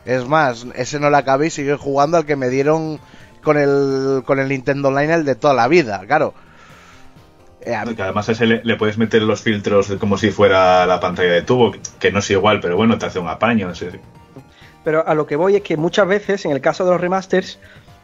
Es 0.05 0.27
más, 0.27 0.67
ese 0.77 0.99
no 1.01 1.11
lo 1.11 1.17
acabé 1.17 1.49
y 1.49 1.51
sigue 1.51 1.77
jugando 1.77 2.17
al 2.17 2.25
que 2.25 2.37
me 2.37 2.49
dieron 2.49 2.99
con 3.43 3.57
el, 3.59 4.23
con 4.25 4.39
el 4.39 4.49
Nintendo 4.49 4.89
Online 4.89 5.15
el 5.15 5.25
de 5.25 5.35
toda 5.35 5.55
la 5.55 5.69
vida, 5.69 6.01
claro. 6.07 6.33
Eh, 7.63 7.75
a- 7.75 7.85
Que 7.85 8.01
además 8.03 8.29
a 8.29 8.33
ese 8.33 8.47
le, 8.47 8.63
le 8.65 8.77
puedes 8.77 8.97
meter 8.97 9.23
los 9.23 9.43
filtros 9.43 9.93
como 10.01 10.17
si 10.17 10.31
fuera 10.31 10.87
la 10.87 10.99
pantalla 11.01 11.33
de 11.33 11.43
tubo, 11.43 11.73
que 11.99 12.11
no 12.11 12.21
es 12.21 12.31
igual, 12.31 12.61
pero 12.61 12.77
bueno, 12.77 12.97
te 12.97 13.07
hace 13.07 13.19
un 13.19 13.29
apaño. 13.29 13.69
no 13.69 13.75
sé. 13.75 14.01
Pero 14.83 15.07
a 15.07 15.13
lo 15.15 15.27
que 15.27 15.37
voy 15.37 15.57
es 15.57 15.63
que 15.63 15.77
muchas 15.77 16.07
veces, 16.09 16.47
en 16.47 16.53
el 16.53 16.63
caso 16.63 16.87
de 16.87 16.93
los 16.93 17.01
remasters, 17.01 17.59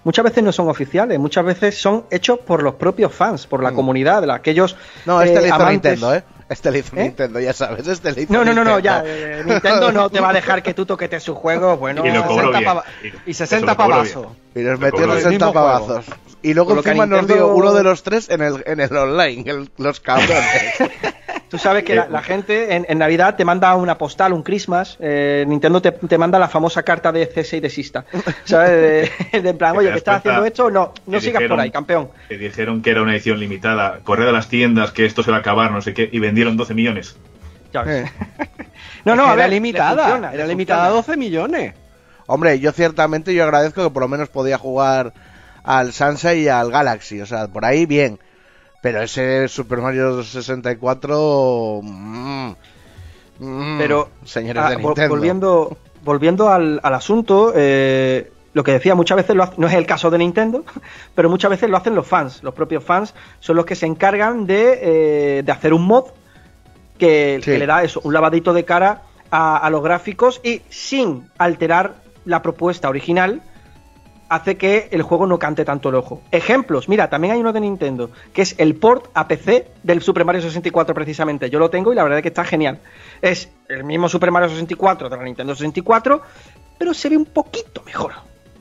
muchas 0.06 0.24
veces 0.24 0.44
no 0.44 0.52
son 0.52 0.68
oficiales, 0.68 1.18
muchas 1.18 1.44
veces 1.44 1.76
son 1.78 2.04
hechos 2.10 2.38
por 2.38 2.62
los 2.62 2.74
propios 2.76 3.12
fans, 3.12 3.46
por 3.48 3.60
la 3.60 3.72
Mm. 3.72 3.74
comunidad, 3.74 4.22
de 4.22 4.32
aquellos 4.32 4.76
No, 5.04 5.20
este 5.20 5.38
eh, 5.38 5.42
le 5.42 5.46
hizo 5.48 5.56
amantes- 5.56 5.72
Nintendo, 5.72 6.14
¿eh? 6.14 6.24
Este 6.48 6.70
le 6.70 6.78
hizo 6.78 6.94
¿Eh? 6.96 7.02
Nintendo, 7.02 7.40
ya 7.40 7.52
sabes. 7.52 7.88
Este 7.88 8.12
le 8.12 8.22
hizo 8.22 8.32
No, 8.32 8.44
no, 8.44 8.54
no, 8.54 8.62
no, 8.62 8.78
ya. 8.78 9.02
eh, 9.04 9.42
Nintendo 9.44 9.90
no 9.90 10.08
te 10.08 10.20
va 10.20 10.30
a 10.30 10.32
dejar 10.32 10.62
que 10.62 10.74
tú 10.74 10.86
toquetes 10.86 11.20
su 11.24 11.34
juego, 11.34 11.76
bueno. 11.76 12.06
y 12.06 12.10
lo 12.12 12.24
cobró 12.24 12.52
60 12.52 12.58
bien. 12.60 12.70
pava- 12.70 12.84
Y- 13.02 13.06
Y 13.06 13.30
eso 13.32 13.38
60 13.46 13.72
lo 13.72 13.76
cobró 13.76 13.90
pavazos. 13.96 14.26
Y 14.54 14.60
nos 14.60 14.78
metió 14.78 15.00
cobró 15.00 15.14
60 15.14 15.28
el 15.28 15.32
mismo 15.34 15.52
pavazos. 15.52 16.04
Y 16.42 16.54
luego 16.54 16.76
encima 16.76 17.04
nos 17.06 17.26
dio 17.26 17.48
uno 17.48 17.74
de 17.74 17.82
los 17.82 18.04
tres 18.04 18.28
en 18.30 18.42
el, 18.42 18.62
en 18.64 18.78
el 18.78 18.96
online, 18.96 19.50
el- 19.50 19.70
los 19.78 19.98
cabrones. 19.98 20.36
Tú 21.48 21.58
sabes 21.58 21.84
que 21.84 21.94
la, 21.94 22.08
la 22.08 22.22
gente 22.22 22.74
en, 22.74 22.86
en 22.88 22.98
Navidad 22.98 23.36
te 23.36 23.44
manda 23.44 23.74
una 23.76 23.96
postal, 23.96 24.32
un 24.32 24.42
Christmas. 24.42 24.96
eh, 25.00 25.44
Nintendo 25.46 25.80
te, 25.80 25.92
te 25.92 26.18
manda 26.18 26.38
la 26.38 26.48
famosa 26.48 26.82
carta 26.82 27.12
de 27.12 27.24
cese 27.26 27.58
y 27.58 27.60
desista. 27.60 28.04
¿Sabes? 28.44 28.70
De, 29.32 29.40
de 29.42 29.48
en 29.50 29.56
plan, 29.58 29.76
oye, 29.76 29.86
te 29.88 29.92
que 29.92 29.98
estás 29.98 30.16
haciendo 30.16 30.44
esto, 30.44 30.70
no, 30.70 30.92
no 31.06 31.20
sigas 31.20 31.42
por 31.44 31.60
ahí, 31.60 31.70
campeón. 31.70 32.08
Que 32.28 32.36
dijeron 32.36 32.82
que 32.82 32.90
era 32.90 33.02
una 33.02 33.12
edición 33.12 33.38
limitada. 33.38 34.00
Corred 34.02 34.26
a 34.28 34.32
las 34.32 34.48
tiendas, 34.48 34.90
que 34.90 35.04
esto 35.04 35.22
se 35.22 35.30
va 35.30 35.36
a 35.36 35.40
acabar, 35.40 35.70
no 35.70 35.80
sé 35.82 35.94
qué, 35.94 36.08
y 36.10 36.18
vendieron 36.18 36.56
12 36.56 36.74
millones. 36.74 37.16
Ya 37.72 37.82
ves. 37.82 38.08
Eh. 38.08 38.12
No, 39.04 39.14
no, 39.16 39.22
Es 39.22 39.26
que 39.26 39.30
a 39.30 39.34
era 39.34 39.34
ver, 39.36 39.48
le 39.50 39.54
limitada. 39.56 40.02
funciona, 40.02 40.32
era 40.34 40.46
limitada 40.46 40.86
a 40.86 40.90
funciona. 40.90 41.06
12 41.14 41.16
millones. 41.16 41.74
Hombre, 42.26 42.58
yo 42.58 42.72
ciertamente 42.72 43.32
yo 43.34 43.44
agradezco 43.44 43.84
que 43.84 43.90
por 43.90 44.02
lo 44.02 44.08
menos 44.08 44.28
podía 44.30 44.58
jugar 44.58 45.12
al 45.62 45.92
Sunshine 45.92 46.38
y 46.38 46.48
al 46.48 46.72
Galaxy. 46.72 47.20
O 47.20 47.26
sea, 47.26 47.46
por 47.48 47.64
ahí 47.64 47.86
bien. 47.86 48.18
Pero 48.82 49.02
ese 49.02 49.48
Super 49.48 49.78
Mario 49.80 50.22
64... 50.22 51.80
mm, 51.82 52.50
mm, 53.40 53.78
Pero, 53.78 54.08
Señores 54.24 54.62
Ah, 54.64 54.70
de 54.70 54.76
Nintendo. 54.76 55.08
volviendo, 55.08 55.76
volviendo 56.04 56.48
al, 56.50 56.80
al 56.82 56.94
asunto, 56.94 57.52
eh, 57.56 58.30
lo 58.52 58.62
que 58.64 58.72
decía, 58.72 58.94
muchas 58.94 59.16
veces 59.16 59.34
lo 59.36 59.42
hace- 59.42 59.54
no 59.58 59.66
es 59.66 59.74
el 59.74 59.86
caso 59.86 60.10
de 60.10 60.18
Nintendo, 60.18 60.64
pero 61.14 61.28
muchas 61.28 61.50
veces 61.50 61.68
lo 61.68 61.76
hacen 61.76 61.94
los 61.94 62.06
fans. 62.06 62.42
Los 62.42 62.54
propios 62.54 62.84
fans 62.84 63.14
son 63.40 63.56
los 63.56 63.64
que 63.66 63.74
se 63.74 63.86
encargan 63.86 64.46
de, 64.46 64.78
eh, 65.38 65.42
de 65.44 65.52
hacer 65.52 65.72
un 65.74 65.82
mod 65.86 66.04
que, 66.98 67.40
Sí. 67.42 67.50
que 67.52 67.58
le 67.58 67.66
da 67.66 67.82
eso, 67.82 68.00
un 68.04 68.12
lavadito 68.14 68.52
de 68.52 68.64
cara 68.64 69.02
a, 69.30 69.56
a 69.56 69.70
los 69.70 69.82
gráficos 69.82 70.40
y 70.44 70.62
sin 70.70 71.28
alterar 71.38 71.94
la 72.24 72.40
propuesta 72.42 72.88
original 72.88 73.42
hace 74.28 74.56
que 74.56 74.88
el 74.90 75.02
juego 75.02 75.26
no 75.26 75.38
cante 75.38 75.64
tanto 75.64 75.88
el 75.88 75.94
ojo. 75.94 76.22
Ejemplos, 76.30 76.88
mira, 76.88 77.08
también 77.08 77.34
hay 77.34 77.40
uno 77.40 77.52
de 77.52 77.60
Nintendo, 77.60 78.10
que 78.32 78.42
es 78.42 78.54
el 78.58 78.74
port 78.74 79.10
a 79.14 79.28
PC 79.28 79.68
del 79.82 80.02
Super 80.02 80.24
Mario 80.24 80.42
64 80.42 80.94
precisamente. 80.94 81.50
Yo 81.50 81.58
lo 81.58 81.70
tengo 81.70 81.92
y 81.92 81.96
la 81.96 82.02
verdad 82.02 82.18
es 82.18 82.22
que 82.22 82.28
está 82.28 82.44
genial. 82.44 82.80
Es 83.22 83.50
el 83.68 83.84
mismo 83.84 84.08
Super 84.08 84.30
Mario 84.30 84.48
64 84.48 85.08
de 85.08 85.16
la 85.16 85.22
Nintendo 85.22 85.54
64, 85.54 86.22
pero 86.78 86.94
se 86.94 87.08
ve 87.08 87.16
un 87.16 87.26
poquito 87.26 87.82
mejor. 87.84 88.12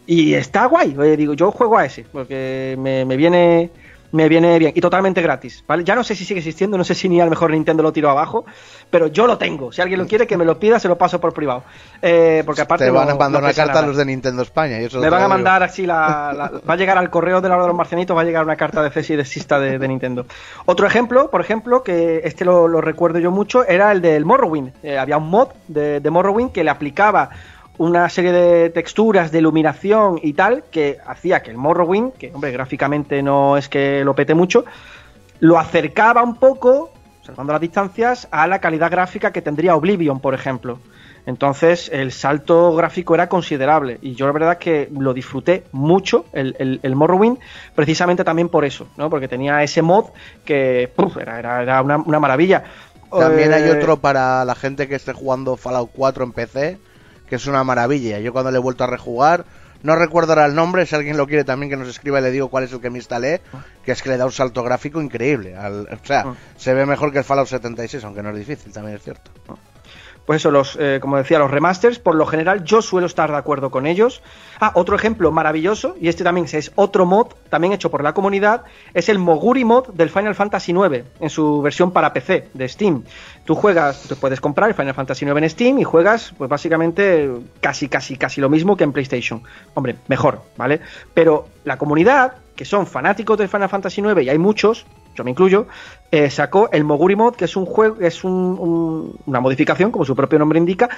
Y 0.08 0.36
está 0.36 0.66
guay, 0.66 0.96
digo, 1.18 1.34
yo 1.34 1.52
juego 1.52 1.78
a 1.78 1.86
ese, 1.86 2.06
porque 2.12 2.76
me, 2.78 3.06
me 3.06 3.18
viene 3.18 3.72
me 4.16 4.30
viene 4.30 4.58
bien 4.60 4.72
y 4.76 4.82
totalmente 4.82 5.22
gratis, 5.22 5.64
¿vale? 5.68 5.84
Ya 5.84 5.94
no 5.94 6.04
sé 6.04 6.16
si 6.16 6.24
sigue 6.26 6.40
existiendo, 6.40 6.78
no 6.78 6.84
sé 6.84 6.96
si 6.96 7.10
ni 7.10 7.20
a 7.20 7.26
lo 7.26 7.30
mejor 7.30 7.52
Nintendo 7.52 7.84
lo 7.84 7.92
tiró 7.92 8.10
abajo, 8.10 8.46
pero 8.90 9.08
yo 9.08 9.28
lo 9.28 9.38
tengo. 9.38 9.72
Si 9.72 9.82
alguien 9.82 10.00
lo 10.00 10.08
quiere, 10.08 10.26
que 10.26 10.38
me 10.38 10.46
lo 10.46 10.58
pida, 10.58 10.80
se 10.80 10.88
lo 10.88 10.98
paso 10.98 11.20
por 11.20 11.34
privado. 11.34 11.64
Eh, 12.02 12.42
porque 12.46 12.62
aparte 12.62 12.86
Te 12.86 12.92
van 12.92 13.10
a 13.10 13.16
mandar 13.16 13.42
no 13.42 13.48
una 13.48 13.54
carta 13.54 13.80
a 13.80 13.82
los 13.82 13.98
de 13.98 14.06
Nintendo 14.06 14.42
España. 14.42 14.80
Y 14.82 14.86
eso 14.86 15.00
Me 15.00 15.10
van 15.10 15.20
a 15.22 15.26
digo. 15.26 15.30
mandar 15.30 15.64
así 15.64 15.86
la, 15.86 16.34
la- 16.38 16.52
Va 16.68 16.74
a 16.74 16.78
llegar 16.78 16.98
al 16.98 17.10
correo 17.10 17.42
de 17.42 17.50
la 17.50 17.56
hora 17.56 17.64
de 17.66 17.68
los 17.70 17.78
marcianitos, 17.78 18.16
va 18.16 18.22
a 18.22 18.26
llegar 18.26 18.44
una 18.46 18.56
carta 18.56 18.82
de 18.82 18.90
cese 18.90 19.14
y 19.14 19.18
desista 19.18 19.60
de, 19.60 19.78
de 19.78 19.88
Nintendo. 19.88 20.26
Otro 20.66 20.88
ejemplo, 20.88 21.30
por 21.30 21.42
ejemplo, 21.42 21.84
que 21.84 22.22
este 22.24 22.46
lo, 22.46 22.68
lo 22.68 22.82
recuerdo 22.82 23.20
yo 23.20 23.32
mucho, 23.32 23.66
era 23.68 23.92
el 23.92 24.02
del 24.02 24.24
Morrowind. 24.26 24.72
Eh, 24.84 24.98
había 24.98 25.18
un 25.18 25.30
mod 25.30 25.50
de, 25.68 26.00
de 26.00 26.10
Morrowind 26.10 26.52
que 26.52 26.64
le 26.64 26.70
aplicaba 26.70 27.30
una 27.78 28.08
serie 28.10 28.32
de 28.32 28.70
texturas, 28.70 29.32
de 29.32 29.40
iluminación 29.40 30.20
y 30.22 30.34
tal, 30.34 30.64
que 30.72 30.98
hacía 31.06 31.42
que 31.44 31.52
el 31.52 31.58
Morrowind, 31.58 32.14
que 32.14 32.32
hombre, 32.34 32.52
gráficamente 32.52 33.22
no 33.22 33.58
es 33.58 33.68
que 33.70 34.04
lo 34.04 34.16
pete 34.16 34.34
mucho, 34.34 34.66
lo 35.40 35.60
acercaba 35.60 36.24
un 36.24 36.36
poco, 36.36 36.92
salvando 37.22 37.54
las 37.54 37.62
distancias, 37.62 38.28
a 38.32 38.48
la 38.48 38.60
calidad 38.60 38.90
gráfica 38.92 39.32
que 39.32 39.42
tendría 39.42 39.76
Oblivion, 39.76 40.20
por 40.20 40.34
ejemplo. 40.34 40.80
Entonces 41.26 41.90
el 41.92 42.12
salto 42.12 42.76
gráfico 42.76 43.16
era 43.16 43.28
considerable 43.28 43.98
y 44.02 44.14
yo 44.14 44.28
la 44.28 44.32
verdad 44.32 44.52
es 44.54 44.58
que 44.60 44.90
lo 44.92 45.12
disfruté 45.14 45.64
mucho 45.72 46.26
el, 46.34 46.56
el, 46.60 46.80
el 46.84 46.96
Morrowind 46.96 47.40
precisamente 47.74 48.24
también 48.24 48.48
por 48.50 48.64
eso, 48.64 48.88
¿no? 48.96 49.10
porque 49.10 49.28
tenía 49.28 49.64
ese 49.64 49.82
mod 49.82 50.06
que 50.46 50.92
puf, 50.96 51.18
era, 51.18 51.40
era, 51.40 51.64
era 51.64 51.82
una, 51.82 51.98
una 51.98 52.20
maravilla. 52.20 52.64
También 53.18 53.54
hay 53.54 53.64
Eh, 53.64 53.72
otro 53.72 53.98
para 53.98 54.46
la 54.46 54.56
gente 54.56 54.88
que 54.88 54.96
esté 54.96 55.14
jugando 55.14 55.58
Fallout 55.58 55.92
4 55.94 56.24
en 56.26 56.32
PC, 56.34 56.78
que 57.30 57.36
es 57.36 57.48
una 57.48 57.64
maravilla. 57.64 58.20
Yo 58.20 58.32
cuando 58.34 58.52
le 58.52 58.58
he 58.58 58.62
vuelto 58.62 58.84
a 58.84 58.88
rejugar, 58.88 59.46
no 59.84 59.96
recuerdo 59.96 60.32
ahora 60.34 60.46
el 60.46 60.56
nombre, 60.56 60.86
si 60.86 60.96
alguien 60.96 61.16
lo 61.18 61.28
quiere 61.28 61.44
también 61.44 61.70
que 61.70 61.78
nos 61.78 61.88
escriba 61.88 62.20
y 62.20 62.24
le 62.24 62.32
digo 62.32 62.48
cuál 62.50 62.64
es 62.64 62.74
el 62.74 62.82
que 62.82 62.90
me 62.90 62.98
instalé, 62.98 63.42
que 63.84 63.92
es 63.92 64.02
que 64.02 64.10
le 64.10 64.18
da 64.18 64.26
un 64.26 64.32
salto 64.32 64.64
gráfico 64.64 65.02
increíble. 65.02 65.56
Al- 65.56 65.88
o 65.92 66.06
sea, 66.06 66.22
Ah. 66.28 66.34
se 66.58 66.74
ve 66.74 66.86
mejor 66.86 67.12
que 67.12 67.20
el 67.20 67.24
Fallout 67.24 67.48
76, 67.48 68.04
aunque 68.04 68.24
no 68.24 68.30
es 68.32 68.36
difícil, 68.38 68.72
también 68.74 68.96
es 68.98 69.04
cierto. 69.04 69.30
Pues 70.26 70.42
eso, 70.42 70.50
los, 70.50 70.76
eh, 70.82 70.98
como 71.00 71.18
decía, 71.18 71.38
los 71.38 71.52
remasters, 71.52 72.00
por 72.00 72.16
lo 72.16 72.26
general 72.26 72.64
yo 72.64 72.82
suelo 72.82 73.06
estar 73.06 73.30
de 73.30 73.38
acuerdo 73.38 73.70
con 73.70 73.86
ellos. 73.86 74.24
Ah, 74.60 74.72
otro 74.74 74.96
ejemplo 74.96 75.32
maravilloso, 75.32 75.96
y 76.02 76.08
este 76.08 76.24
también 76.24 76.48
es 76.52 76.72
otro 76.74 77.06
mod, 77.06 77.28
también 77.52 77.74
hecho 77.74 77.92
por 77.92 78.04
la 78.04 78.14
comunidad, 78.16 78.64
es 78.96 79.08
el 79.08 79.20
Moguri 79.20 79.66
mod 79.66 79.90
del 79.90 80.10
Final 80.10 80.34
Fantasy 80.34 80.72
IX, 80.72 81.04
en 81.20 81.30
su 81.30 81.62
versión 81.62 81.92
para 81.92 82.12
PC 82.12 82.50
de 82.56 82.68
Steam. 82.68 83.04
Tú 83.46 83.54
juegas, 83.54 84.02
tú 84.10 84.16
puedes 84.16 84.42
comprar 84.42 84.70
el 84.70 84.76
Final 84.76 84.96
Fantasy 84.96 85.24
IX 85.26 85.38
en 85.38 85.50
Steam 85.52 85.80
y 85.80 85.84
juegas, 85.84 86.34
pues 86.38 86.50
básicamente 86.50 87.30
casi, 87.62 87.88
casi, 87.88 88.18
casi 88.18 88.42
lo 88.42 88.50
mismo 88.50 88.76
que 88.76 88.84
en 88.84 88.92
PlayStation. 88.92 89.44
Hombre, 89.76 89.98
mejor, 90.08 90.42
¿vale? 90.58 90.82
Pero 91.14 91.48
la 91.64 91.78
comunidad, 91.78 92.34
que 92.56 92.66
son 92.66 92.88
fanáticos 92.88 93.38
del 93.38 93.48
Final 93.48 93.70
Fantasy 93.70 94.02
IX, 94.02 94.24
y 94.24 94.30
hay 94.30 94.40
muchos, 94.40 94.88
yo 95.16 95.24
me 95.24 95.30
incluyo, 95.30 95.68
eh, 96.10 96.32
sacó 96.32 96.70
el 96.72 96.84
Moguri 96.84 97.16
Mod, 97.16 97.36
que 97.36 97.46
es 97.46 97.56
un 97.56 97.68
juego, 97.68 97.98
es 98.02 98.24
un- 98.24 98.58
un- 98.60 99.20
una 99.28 99.40
modificación, 99.40 99.92
como 99.92 100.06
su 100.06 100.16
propio 100.16 100.40
nombre 100.40 100.58
indica, 100.58 100.90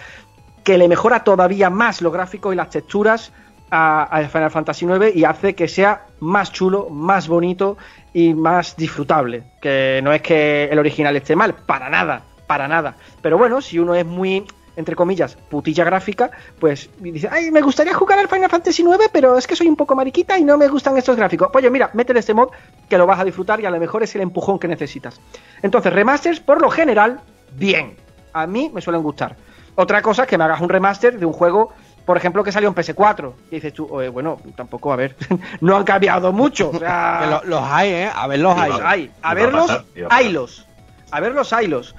que 0.64 0.78
le 0.78 0.88
mejora 0.88 1.26
todavía 1.26 1.70
más 1.70 2.02
los 2.02 2.14
gráficos 2.14 2.54
y 2.54 2.56
las 2.56 2.70
texturas 2.70 3.34
a 3.70 4.22
Final 4.32 4.52
Fantasy 4.52 4.86
IX 4.86 5.14
y 5.14 5.26
hace 5.26 5.54
que 5.54 5.68
sea 5.68 6.06
más 6.22 6.54
chulo, 6.54 6.90
más 6.90 7.28
bonito 7.28 7.76
y 8.14 8.34
más 8.34 8.78
disfrutable. 8.78 9.44
Que 9.62 10.00
no 10.02 10.14
es 10.14 10.22
que 10.22 10.70
el 10.72 10.80
original 10.80 11.14
esté 11.18 11.36
mal, 11.36 11.54
para 11.54 11.90
nada, 11.90 12.22
para 12.48 12.68
nada. 12.68 12.96
Pero 13.22 13.38
bueno, 13.38 13.62
si 13.62 13.78
uno 13.80 13.94
es 13.96 14.06
muy 14.06 14.46
entre 14.76 14.96
comillas, 14.96 15.36
putilla 15.50 15.84
gráfica, 15.84 16.30
pues 16.60 16.92
dice, 17.00 17.28
ay, 17.32 17.50
me 17.50 17.62
gustaría 17.62 17.96
jugar 17.96 18.20
al 18.20 18.28
Final 18.28 18.48
Fantasy 18.48 18.84
IX, 18.84 19.10
pero 19.12 19.36
es 19.36 19.48
que 19.48 19.56
soy 19.56 19.68
un 19.68 19.76
poco 19.76 19.96
mariquita 19.96 20.38
y 20.38 20.44
no 20.44 20.56
me 20.56 20.68
gustan 20.68 20.96
estos 20.98 21.16
gráficos. 21.16 21.50
Pues 21.52 21.64
oye, 21.64 21.72
mira, 21.72 21.90
métele 21.96 22.20
este 22.20 22.36
mod 22.36 22.50
que 22.88 22.96
lo 23.00 23.08
vas 23.08 23.20
a 23.20 23.24
disfrutar 23.24 23.60
y 23.60 23.66
a 23.66 23.72
lo 23.72 23.80
mejor 23.80 24.04
es 24.04 24.14
el 24.14 24.22
empujón 24.22 24.60
que 24.60 24.68
necesitas. 24.68 25.20
Entonces, 25.64 25.92
remasters, 25.92 26.40
por 26.40 26.62
lo 26.62 26.70
general, 26.70 27.22
bien. 27.54 27.96
A 28.34 28.46
mí 28.46 28.70
me 28.72 28.80
suelen 28.82 29.02
gustar. 29.02 29.36
Otra 29.74 30.04
cosa 30.04 30.22
es 30.24 30.28
que 30.30 30.38
me 30.38 30.44
hagas 30.44 30.62
un 30.62 30.70
remaster 30.70 31.18
de 31.18 31.26
un 31.26 31.34
juego, 31.34 31.74
por 32.06 32.16
ejemplo, 32.18 32.44
que 32.44 32.52
salió 32.52 32.70
en 32.70 32.76
PS4. 32.76 33.34
Y 33.50 33.56
dices 33.56 33.74
tú, 33.74 33.88
oye, 33.90 34.10
bueno, 34.10 34.40
tampoco, 34.56 34.94
a 34.94 34.96
ver, 34.96 35.16
no 35.60 35.76
han 35.76 35.86
cambiado 35.86 36.32
mucho. 36.32 36.70
O 36.70 36.78
sea, 36.78 37.22
Que 37.42 37.48
lo- 37.48 37.58
los 37.58 37.64
hay, 37.68 37.90
¿eh? 37.90 38.12
A 38.16 38.28
ver, 38.28 38.38
los 38.38 38.56
hay. 38.56 38.72
los 38.72 38.82
hay. 38.82 39.12
A 39.24 39.34
verlos, 39.34 39.72
a 39.72 39.84
haylos. 40.16 40.68
A 41.10 41.20
verlos, 41.20 41.52
haylos. 41.54 41.96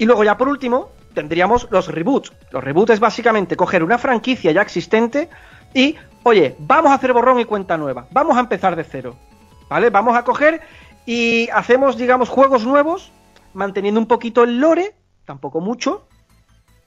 Y 0.00 0.06
luego 0.06 0.24
ya 0.24 0.38
por 0.38 0.48
último, 0.48 0.88
tendríamos 1.12 1.68
los 1.70 1.88
reboots. 1.88 2.32
Los 2.52 2.64
reboots 2.64 2.92
es 2.92 3.00
básicamente 3.00 3.54
coger 3.54 3.84
una 3.84 3.98
franquicia 3.98 4.50
ya 4.50 4.62
existente 4.62 5.28
y, 5.74 5.94
oye, 6.22 6.56
vamos 6.58 6.90
a 6.90 6.94
hacer 6.94 7.12
borrón 7.12 7.38
y 7.38 7.44
cuenta 7.44 7.76
nueva. 7.76 8.06
Vamos 8.10 8.38
a 8.38 8.40
empezar 8.40 8.76
de 8.76 8.84
cero. 8.84 9.14
¿Vale? 9.68 9.90
Vamos 9.90 10.16
a 10.16 10.24
coger 10.24 10.62
y 11.04 11.50
hacemos, 11.50 11.98
digamos, 11.98 12.30
juegos 12.30 12.64
nuevos, 12.64 13.12
manteniendo 13.52 14.00
un 14.00 14.06
poquito 14.06 14.42
el 14.42 14.58
lore, 14.58 14.94
tampoco 15.26 15.60
mucho. 15.60 16.06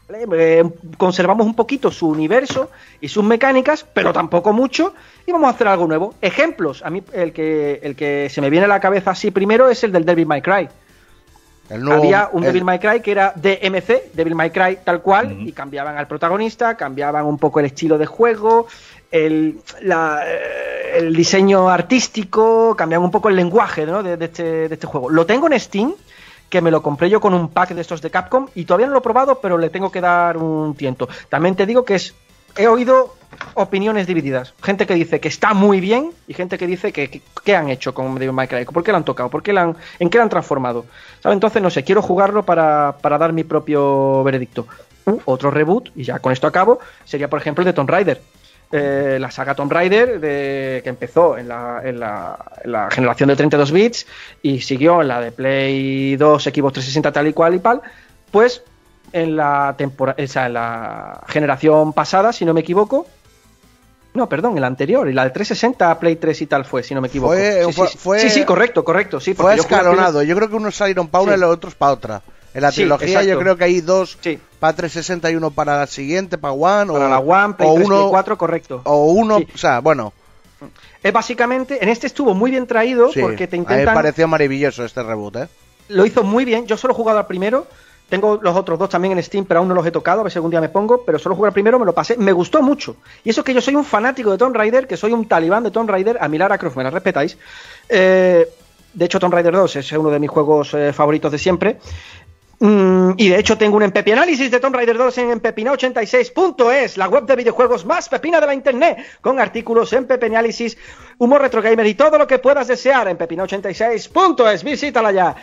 ¿vale? 0.10 0.26
Eh, 0.36 0.64
conservamos 0.98 1.46
un 1.46 1.54
poquito 1.54 1.92
su 1.92 2.08
universo 2.08 2.72
y 3.00 3.10
sus 3.10 3.24
mecánicas, 3.24 3.86
pero 3.94 4.12
tampoco 4.12 4.54
mucho, 4.54 4.96
y 5.28 5.32
vamos 5.32 5.50
a 5.50 5.52
hacer 5.52 5.68
algo 5.68 5.86
nuevo. 5.86 6.16
Ejemplos, 6.20 6.82
a 6.84 6.90
mí 6.90 7.04
el 7.14 7.32
que, 7.32 7.80
el 7.84 7.96
que 7.96 8.28
se 8.32 8.42
me 8.42 8.50
viene 8.50 8.66
a 8.66 8.70
la 8.70 8.80
cabeza 8.80 9.12
así 9.12 9.30
primero 9.30 9.70
es 9.70 9.84
el 9.84 9.92
del 9.92 10.04
Devil 10.04 10.26
May 10.26 10.42
Cry. 10.42 10.68
Nuevo- 11.70 12.04
Había 12.04 12.30
un 12.32 12.44
el- 12.44 12.48
Devil 12.50 12.64
May 12.66 12.80
Cry 12.80 13.00
que 13.02 13.12
era 13.12 13.34
DMC, 13.36 14.12
Devil 14.14 14.36
May 14.36 14.52
Cry 14.52 14.80
tal 14.84 15.02
cual, 15.02 15.36
y 15.40 15.52
cambiaban 15.54 15.98
al 15.98 16.08
protagonista, 16.08 16.76
cambiaban 16.76 17.26
un 17.26 17.38
poco 17.38 17.60
el 17.60 17.68
estilo 17.68 17.98
de 17.98 18.06
juego, 18.06 18.68
el, 19.12 19.60
la- 19.82 20.22
eh, 20.26 20.98
el 21.00 21.16
diseño 21.16 21.70
artístico, 21.70 22.76
cambiaban 22.76 23.06
un 23.06 23.12
poco 23.12 23.30
el 23.30 23.36
lenguaje 23.36 23.86
¿no? 23.86 24.04
de, 24.04 24.18
de 24.18 24.26
este, 24.26 24.44
de 24.68 24.74
este 24.74 24.88
juego. 24.88 25.10
Lo 25.10 25.26
tengo 25.26 25.48
en 25.52 25.60
Steam, 25.60 25.94
que 26.50 26.62
me 26.62 26.70
lo 26.70 26.84
compré 26.84 27.10
yo 27.10 27.20
con 27.20 27.34
un 27.34 27.48
pack 27.50 27.70
de 27.72 27.82
estos 27.82 28.02
de 28.02 28.12
Capcom, 28.12 28.48
y 28.56 28.66
todavía 28.66 28.86
no 28.88 28.94
lo 28.94 29.00
he 29.00 29.02
probado, 29.02 29.40
pero 29.42 29.58
le 29.58 29.70
tengo 29.70 29.92
que 29.92 30.02
dar 30.02 30.38
un 30.38 30.76
tiento. 30.76 31.08
También 31.30 31.56
te 31.56 31.66
digo 31.66 31.84
que 31.86 31.96
es, 31.96 32.14
he 32.56 32.68
oído 32.68 33.16
opiniones 33.56 34.08
divididas. 34.08 34.54
Gente 34.62 34.86
que 34.88 34.94
dice 34.96 35.20
que 35.20 35.28
está 35.28 35.54
muy 35.54 35.80
bien 35.80 36.12
y 36.28 36.34
gente 36.34 36.58
que 36.58 36.68
dice 36.68 36.92
que, 36.92 37.10
que- 37.10 37.22
¿qué 37.44 37.56
han 37.56 37.70
hecho 37.70 37.94
con 37.94 38.16
Devil 38.16 38.34
May 38.34 38.48
Cry? 38.48 38.66
¿Por 38.66 38.84
qué 38.84 38.92
lo 38.92 38.98
han 38.98 39.06
tocado? 39.06 39.30
¿Por 39.30 39.44
qué 39.44 39.54
lo 39.54 39.62
han, 39.62 39.78
¿En 40.00 40.10
qué 40.10 40.18
lo 40.18 40.24
han 40.24 40.30
transformado? 40.30 40.86
Entonces, 41.24 41.62
no 41.62 41.70
sé, 41.70 41.84
quiero 41.84 42.02
jugarlo 42.02 42.44
para, 42.44 42.98
para 43.02 43.18
dar 43.18 43.34
mi 43.34 43.44
propio 43.44 44.24
veredicto. 44.24 44.68
Otro 45.26 45.52
reboot, 45.52 45.90
y 45.96 46.04
ya 46.04 46.20
con 46.20 46.32
esto 46.32 46.48
acabo, 46.48 46.80
sería 47.04 47.30
por 47.30 47.40
ejemplo 47.40 47.62
el 47.62 47.66
de 47.66 47.74
Tomb 47.74 47.90
Raider. 47.90 48.22
Eh, 48.72 49.18
la 49.20 49.30
saga 49.30 49.54
Tomb 49.54 49.72
Raider 49.72 50.20
de, 50.20 50.80
que 50.84 50.90
empezó 50.90 51.38
en 51.38 51.48
la, 51.48 51.82
en, 51.84 52.00
la, 52.00 52.40
en 52.64 52.72
la 52.72 52.90
generación 52.90 53.30
de 53.30 53.36
32 53.36 53.72
bits 53.72 54.08
y 54.42 54.62
siguió 54.62 55.02
en 55.02 55.10
la 55.10 55.20
de 55.22 55.32
Play 55.32 56.16
2, 56.16 56.42
Xbox 56.44 56.74
360 56.74 57.12
tal 57.12 57.28
y 57.28 57.34
cual 57.34 57.54
y 57.56 57.60
tal, 57.60 57.82
pues 58.32 58.64
en 59.12 59.36
la 59.36 59.76
temporada, 59.78 60.24
o 60.24 60.28
sea, 60.28 60.48
en 60.48 60.54
la 60.54 61.22
generación 61.28 61.94
pasada, 61.94 62.34
si 62.34 62.46
no 62.46 62.54
me 62.56 62.62
equivoco, 62.62 63.06
no, 64.14 64.30
perdón, 64.30 64.56
en 64.56 64.62
la 64.62 64.68
anterior, 64.68 65.10
y 65.10 65.14
la 65.14 65.24
de 65.24 65.32
360 65.32 66.00
Play 66.00 66.16
3 66.18 66.42
y 66.42 66.48
tal 66.48 66.66
fue, 66.66 66.84
si 66.84 66.94
no 66.94 67.02
me 67.02 67.08
equivoco. 67.08 67.34
Fue- 67.34 67.64
sí, 67.66 67.74
fue- 67.74 67.88
sí, 67.88 67.92
sí. 67.94 67.98
fue- 67.98 68.20
sí, 68.20 68.30
sí, 68.30 68.44
correcto, 68.46 68.84
correcto, 68.84 69.20
sí. 69.20 69.34
Fue 69.34 69.56
yo 69.56 69.62
escalonado. 69.64 70.22
Yo 70.24 70.36
creo 70.36 70.50
que 70.50 70.56
unos 70.56 70.76
salieron 70.76 71.08
para 71.08 71.24
una 71.24 71.36
y 71.36 71.40
los 71.40 71.50
otros 71.52 71.76
para 71.76 71.94
otra. 71.94 72.22
En 72.54 72.62
la 72.62 72.72
trilogía 72.72 73.24
yo 73.24 73.40
creo 73.40 73.58
que 73.58 73.64
hay 73.64 73.82
dos 73.82 74.18
para 74.60 74.74
360 74.76 75.32
y 75.32 75.36
uno 75.36 75.50
para 75.52 75.78
la 75.80 75.88
siguiente, 75.88 76.38
para 76.38 76.54
One. 76.54 76.92
Para 76.94 77.06
o, 77.06 77.10
la 77.10 77.20
One, 77.20 77.56
Play 77.56 77.70
o 77.70 77.74
3, 77.76 77.88
uno, 77.88 77.96
Play 77.98 78.10
4, 78.12 78.38
correcto. 78.38 78.82
O 78.84 79.06
uno, 79.14 79.38
o 79.38 79.58
sea, 79.58 79.80
bueno. 79.80 80.14
Es 81.02 81.12
básicamente, 81.12 81.84
en 81.84 81.90
este 81.90 82.08
estuvo 82.08 82.34
muy 82.34 82.52
bien 82.52 82.66
traído 82.68 83.10
porque 83.20 83.48
te 83.48 83.58
a 83.58 83.60
mí 83.60 83.66
me 83.68 83.74
intentan 83.74 83.96
pareció 83.96 84.28
maravilloso 84.28 84.86
este 84.86 85.04
reboot, 85.04 85.36
¿eh? 85.36 85.48
lo 85.90 86.06
hizo 86.06 86.24
muy 86.24 86.46
bien. 86.46 86.66
Yo 86.66 86.78
solo 86.78 86.94
he 86.94 86.96
jugado 86.96 87.20
al 87.20 87.28
primero. 87.28 87.68
Tengo 88.14 88.40
los 88.44 88.56
otros 88.56 88.78
dos 88.78 88.92
también 88.92 89.18
en 89.18 89.24
Steam, 89.24 89.44
pero 89.44 89.60
aún 89.60 89.68
no 89.68 89.74
los 89.74 89.84
he 89.88 89.90
tocado. 89.90 90.20
A 90.20 90.24
ver 90.24 90.32
si 90.32 90.38
algún 90.38 90.52
día 90.52 90.62
me 90.62 90.70
pongo. 90.70 91.04
Pero 91.04 91.18
solo 91.18 91.36
jugué 91.36 91.48
al 91.48 91.54
primero, 91.54 91.80
me 91.80 91.86
lo 91.88 91.94
pasé. 91.94 92.16
Me 92.16 92.32
gustó 92.32 92.62
mucho. 92.62 92.98
Y 93.24 93.32
eso 93.32 93.44
que 93.44 93.56
yo 93.56 93.60
soy 93.60 93.74
un 93.74 93.84
fanático 93.84 94.30
de 94.30 94.38
Tomb 94.38 94.56
Raider, 94.56 94.86
que 94.86 94.98
soy 94.98 95.14
un 95.14 95.28
talibán 95.28 95.64
de 95.64 95.72
Tomb 95.72 95.90
Raider. 95.90 96.20
A 96.22 96.28
mi 96.28 96.38
Lara 96.38 96.60
Croft 96.60 96.78
me 96.78 96.84
la 96.84 96.92
respetáis. 96.92 97.36
Eh, 97.90 98.48
de 98.94 99.06
hecho, 99.06 99.20
Tomb 99.20 99.34
Raider 99.34 99.52
2 99.52 99.78
es 99.78 99.92
uno 99.94 100.12
de 100.12 100.20
mis 100.20 100.30
juegos 100.30 100.76
eh, 100.76 100.94
favoritos 100.94 101.32
de 101.32 101.40
siempre. 101.40 101.80
Mm, 102.60 103.14
y 103.18 103.30
de 103.30 103.40
hecho 103.40 103.58
tengo 103.58 103.78
un 103.78 103.84
Empepi 103.84 104.12
análisis 104.12 104.52
de 104.52 104.60
Tomb 104.60 104.76
Raider 104.76 104.96
2 104.96 105.18
en 105.18 105.42
empepina86.es, 105.42 106.98
la 106.98 107.10
web 107.10 107.26
de 107.26 107.36
videojuegos 107.36 107.84
más 107.84 108.10
pepina 108.10 108.40
de 108.40 108.46
la 108.46 108.54
internet, 108.54 108.98
con 109.22 109.40
artículos 109.40 109.92
en 109.94 110.06
Pepeanálisis, 110.06 110.78
humor 111.18 111.42
retro 111.42 111.64
gamer 111.64 111.88
y 111.88 111.96
todo 111.96 112.20
lo 112.20 112.28
que 112.28 112.38
puedas 112.38 112.68
desear 112.68 113.08
en 113.08 113.18
pepina86.es. 113.18 114.64
Visítala 114.64 115.12
ya. 115.12 115.36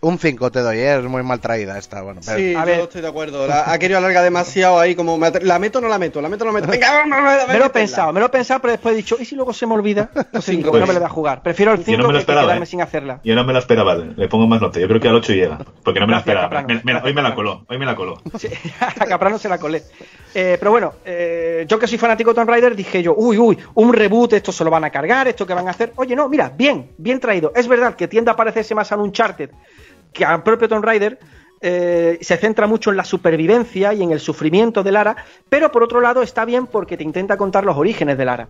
Un 0.00 0.18
5 0.18 0.50
te 0.50 0.60
doy, 0.60 0.78
¿eh? 0.78 0.96
Es 0.98 1.04
muy 1.04 1.22
mal 1.22 1.38
traída 1.40 1.78
esta. 1.78 2.02
Bueno, 2.02 2.20
pero- 2.24 2.38
Sí, 2.38 2.54
A 2.56 2.60
yo 2.60 2.66
ver. 2.66 2.80
estoy 2.80 3.02
de 3.02 3.08
acuerdo. 3.08 3.46
La- 3.46 3.70
ha 3.70 3.78
querido 3.78 3.98
alargar 3.98 4.24
demasiado 4.24 4.80
ahí, 4.80 4.94
como 4.96 5.16
me 5.16 5.28
atre- 5.28 5.42
la 5.42 5.58
meto 5.60 5.78
o 5.78 5.80
no 5.82 5.88
la 5.88 5.98
meto, 5.98 6.20
la 6.20 6.28
meto 6.28 6.42
o 6.44 6.46
no 6.48 6.52
la 6.52 6.60
meto. 6.60 6.72
Venga, 6.72 6.90
vamos, 6.90 7.10
vamos, 7.10 7.24
vamos, 7.36 7.48
Me 7.52 7.58
lo 7.58 7.64
he 7.66 7.70
pensado, 7.70 8.12
me 8.12 8.18
lo 8.20 8.26
he 8.26 8.30
pensado, 8.30 8.60
pero 8.60 8.72
después 8.72 8.94
he 8.94 8.96
dicho, 8.96 9.16
¿y 9.20 9.24
si 9.24 9.36
luego 9.36 9.52
se 9.52 9.66
me 9.66 9.74
olvida? 9.74 10.10
Entonces 10.14 10.44
Cinco 10.46 10.56
digo, 10.56 10.72
no 10.72 10.72
me 10.72 10.80
veces. 10.80 10.94
lo 10.94 11.00
voy 11.00 11.06
a 11.06 11.10
jugar. 11.10 11.42
Prefiero 11.42 11.72
el 11.72 11.78
Yo 11.78 11.84
5 11.84 11.98
no 12.02 12.06
me 12.08 12.12
lo 12.14 12.18
que, 12.18 12.20
esperaba, 12.20 12.46
quedarme 12.48 12.64
¿eh? 12.64 12.66
sin 12.66 12.80
hacerla. 12.82 13.20
Yo 13.22 13.34
no 13.36 13.44
me 13.44 13.52
la 13.52 13.58
esperaba, 13.60 13.94
le 13.94 14.28
pongo 14.28 14.46
más 14.48 14.60
nota. 14.60 14.80
Yo 14.80 14.88
creo 14.88 15.00
que 15.00 15.08
al 15.08 15.14
8 15.14 15.32
llega. 15.34 15.58
Porque 15.84 16.00
no 16.00 16.06
me 16.06 16.12
la 16.12 16.18
esperaba. 16.18 16.44
Caprano. 16.48 16.68
Me- 16.84 16.94
me- 16.94 17.00
hoy 17.02 17.14
me 17.14 17.22
la 17.22 17.34
coló, 17.34 17.64
hoy 17.68 17.78
me 17.78 17.86
la 17.86 17.94
coló. 17.94 18.20
Sí, 18.38 18.48
a 18.80 19.04
Caprano 19.06 19.38
se 19.38 19.48
la 19.48 19.58
colé. 19.58 19.82
Eh, 20.34 20.56
pero 20.58 20.70
bueno, 20.70 20.94
eh, 21.04 21.64
yo 21.68 21.78
que 21.78 21.86
soy 21.86 21.98
fanático 21.98 22.30
de 22.30 22.36
Tomb 22.36 22.48
Raider, 22.48 22.74
dije 22.74 23.02
yo, 23.02 23.14
uy, 23.16 23.38
uy, 23.38 23.58
un 23.74 23.92
reboot, 23.92 24.32
esto 24.32 24.50
se 24.52 24.64
lo 24.64 24.70
van 24.70 24.84
a 24.84 24.90
cargar, 24.90 25.28
esto 25.28 25.46
que 25.46 25.54
van 25.54 25.68
a 25.68 25.72
hacer. 25.72 25.92
Oye, 25.96 26.16
no, 26.16 26.28
mira, 26.28 26.50
bien, 26.56 26.92
bien 26.96 27.20
traído. 27.20 27.52
Es 27.54 27.68
verdad 27.68 27.94
que 27.94 28.08
tiende 28.08 28.30
a 28.30 28.36
parecerse 28.36 28.74
más 28.74 28.90
a 28.92 28.96
un 28.96 29.02
Uncharted 29.02 29.50
que 30.12 30.24
al 30.24 30.42
propio 30.42 30.68
Tomb 30.68 30.84
Raider. 30.84 31.18
eh, 31.64 32.18
se 32.20 32.36
centra 32.38 32.66
mucho 32.66 32.90
en 32.90 32.96
la 32.96 33.04
supervivencia 33.04 33.94
y 33.94 34.02
en 34.02 34.10
el 34.10 34.18
sufrimiento 34.18 34.82
de 34.82 34.90
Lara, 34.90 35.14
pero 35.48 35.70
por 35.70 35.84
otro 35.84 36.00
lado 36.00 36.20
está 36.20 36.44
bien 36.44 36.66
porque 36.66 36.96
te 36.96 37.04
intenta 37.04 37.36
contar 37.36 37.64
los 37.64 37.76
orígenes 37.76 38.18
de 38.18 38.24
Lara. 38.24 38.48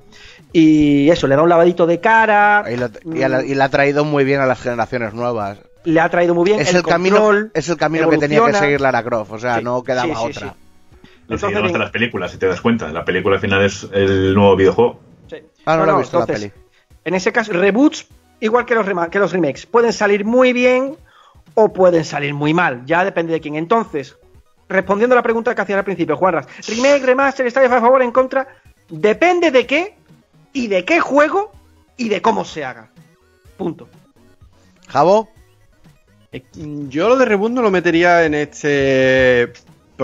Y 0.53 1.11
eso, 1.11 1.27
le 1.27 1.37
da 1.37 1.43
un 1.43 1.49
lavadito 1.51 1.87
de 1.87 2.01
cara, 2.01 2.65
y, 2.73 2.77
lo- 2.77 2.89
y 3.15 3.19
la, 3.29 3.45
y 3.45 3.55
la 3.55 3.65
ha 3.67 3.69
traído 3.69 4.05
muy 4.07 4.25
bien 4.25 4.41
a 4.41 4.47
las 4.47 4.61
generaciones 4.63 5.13
nuevas. 5.13 5.59
le 5.85 6.01
ha 6.01 6.09
traído 6.09 6.35
muy 6.35 6.45
bien 6.45 6.61
Es 6.61 6.73
el, 6.75 6.83
camino, 6.83 7.17
control, 7.17 7.51
es 7.53 7.69
el 7.69 7.77
camino 7.77 8.09
que 8.09 8.17
tenía 8.19 8.45
que 8.47 8.53
seguir 8.55 8.81
Lara 8.81 9.03
Croft, 9.03 9.33
o 9.33 9.39
sea, 9.39 9.59
Sí, 9.59 9.65
no 9.65 9.83
quedaba 9.83 10.15
sí, 10.15 10.21
sí, 10.33 10.39
otra. 10.39 10.55
Entonces, 11.23 11.49
hasta 11.49 11.61
venga. 11.61 11.79
las 11.79 11.91
películas, 11.91 12.31
si 12.33 12.39
te 12.39 12.47
das 12.47 12.61
cuenta. 12.61 12.89
La 12.93 13.05
película 13.05 13.37
al 13.37 13.41
final 13.41 13.63
es 13.65 13.87
el 13.93 14.35
nuevo 14.35 14.57
videojuego. 14.57 15.01
Sí. 15.29 15.37
Ah, 15.65 15.77
no, 15.77 15.87
la 15.87 15.93
he 15.95 15.99
visto 15.99 16.19
la 16.19 16.25
entonces, 16.25 16.51
peli. 16.51 16.63
En 17.05 17.15
ese 17.15 17.33
caso, 17.33 17.53
reboots, 17.53 18.07
igual 18.41 18.67
que 18.67 18.75
los, 18.75 18.87
rema- 18.87 19.09
que 19.09 19.19
los 19.19 19.33
remakes, 19.33 19.67
pueden 19.67 19.93
salir 19.93 20.25
muy 20.25 20.53
bien 20.53 20.97
o 21.55 21.73
pueden 21.73 22.05
salir 22.05 22.35
muy 22.35 22.53
mal. 22.55 22.83
Ya 22.87 23.05
depende 23.05 23.33
de 23.33 23.41
quién. 23.41 23.57
Entonces, 23.57 24.17
respondiendo 24.69 25.15
a 25.15 25.17
la 25.17 25.23
pregunta 25.23 25.55
que 25.55 25.61
hacías 25.63 25.79
al 25.79 25.85
principio, 25.85 26.17
Juanras, 26.17 26.47
remake, 26.69 27.05
remaster, 27.05 27.47
¿estáis 27.47 27.71
a 27.71 27.81
favor 27.81 28.01
o 28.01 28.05
en 28.05 28.13
contra? 28.13 28.49
Depende 28.89 29.51
de 29.51 29.67
qué 29.67 29.97
y 30.53 30.67
de 30.67 30.85
qué 30.85 31.01
juego 31.01 31.53
y 31.97 32.09
de 32.09 32.21
cómo 32.21 32.45
se 32.45 32.65
haga. 32.65 32.91
Punto. 33.57 33.89
Jabo, 34.89 35.29
Yo 36.55 37.09
lo 37.09 37.17
de 37.17 37.25
reboot 37.27 37.53
no 37.53 37.63
lo 37.63 37.71
metería 37.71 38.25
en 38.25 38.35
este 38.35 39.53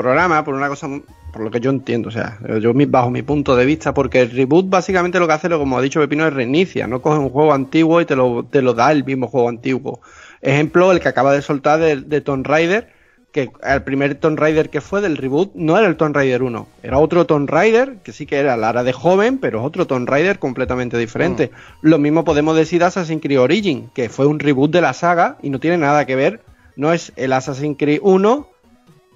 programa 0.00 0.44
por 0.44 0.54
una 0.54 0.68
cosa, 0.68 0.88
por 1.32 1.42
lo 1.42 1.50
que 1.50 1.60
yo 1.60 1.70
entiendo, 1.70 2.08
o 2.08 2.12
sea, 2.12 2.38
yo 2.60 2.72
bajo 2.88 3.10
mi 3.10 3.22
punto 3.22 3.56
de 3.56 3.64
vista, 3.64 3.94
porque 3.94 4.22
el 4.22 4.30
reboot 4.30 4.68
básicamente 4.68 5.18
lo 5.18 5.26
que 5.26 5.34
hace, 5.34 5.48
lo 5.48 5.58
como 5.58 5.78
ha 5.78 5.82
dicho 5.82 6.00
Pepino, 6.00 6.26
es 6.26 6.32
reinicia, 6.32 6.86
no 6.86 7.02
coge 7.02 7.18
un 7.18 7.30
juego 7.30 7.52
antiguo 7.52 8.00
y 8.00 8.04
te 8.04 8.16
lo, 8.16 8.44
te 8.44 8.62
lo 8.62 8.74
da 8.74 8.92
el 8.92 9.04
mismo 9.04 9.28
juego 9.28 9.48
antiguo. 9.48 10.00
Ejemplo, 10.40 10.92
el 10.92 11.00
que 11.00 11.08
acaba 11.08 11.32
de 11.32 11.42
soltar 11.42 11.80
de, 11.80 11.96
de 11.96 12.20
Tomb 12.20 12.46
Raider, 12.46 12.92
que 13.32 13.50
el 13.62 13.82
primer 13.82 14.14
Tomb 14.14 14.38
Raider 14.38 14.70
que 14.70 14.80
fue 14.80 15.00
del 15.00 15.16
reboot 15.16 15.54
no 15.54 15.76
era 15.76 15.86
el 15.86 15.96
Tomb 15.96 16.14
Raider 16.14 16.42
1, 16.42 16.66
era 16.82 16.98
otro 16.98 17.26
Tomb 17.26 17.48
Raider, 17.48 17.98
que 18.02 18.12
sí 18.12 18.24
que 18.24 18.36
era 18.36 18.56
Lara 18.56 18.84
de 18.84 18.92
joven, 18.92 19.38
pero 19.38 19.60
es 19.60 19.66
otro 19.66 19.86
Tomb 19.86 20.08
Raider 20.08 20.38
completamente 20.38 20.96
diferente. 20.96 21.50
Lo 21.82 21.98
mismo 21.98 22.24
podemos 22.24 22.56
decir 22.56 22.78
de 22.80 22.86
Assassin's 22.86 23.22
Creed 23.22 23.40
Origin, 23.40 23.90
que 23.94 24.08
fue 24.08 24.26
un 24.26 24.38
reboot 24.38 24.70
de 24.70 24.80
la 24.80 24.94
saga 24.94 25.36
y 25.42 25.50
no 25.50 25.60
tiene 25.60 25.78
nada 25.78 26.06
que 26.06 26.16
ver, 26.16 26.40
no 26.76 26.92
es 26.92 27.12
el 27.16 27.32
Assassin's 27.32 27.76
Creed 27.78 28.00
1, 28.02 28.48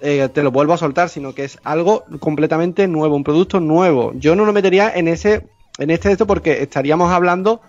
eh, 0.05 0.27
te 0.27 0.43
lo 0.43 0.51
vuelvo 0.51 0.73
a 0.73 0.77
soltar, 0.77 1.07
sino 1.07 1.33
que 1.33 1.45
es 1.45 1.57
algo 1.63 2.03
completamente 2.19 2.89
nuevo, 2.89 3.15
un 3.15 3.23
producto 3.23 3.61
nuevo. 3.61 4.11
Yo 4.15 4.35
no 4.35 4.43
lo 4.43 4.51
metería 4.51 4.91
en 4.93 5.07
ese, 5.07 5.47
en 5.77 5.91
este 5.91 6.11
esto 6.11 6.27
porque 6.27 6.61
estaríamos 6.61 7.09
hablando 7.09 7.61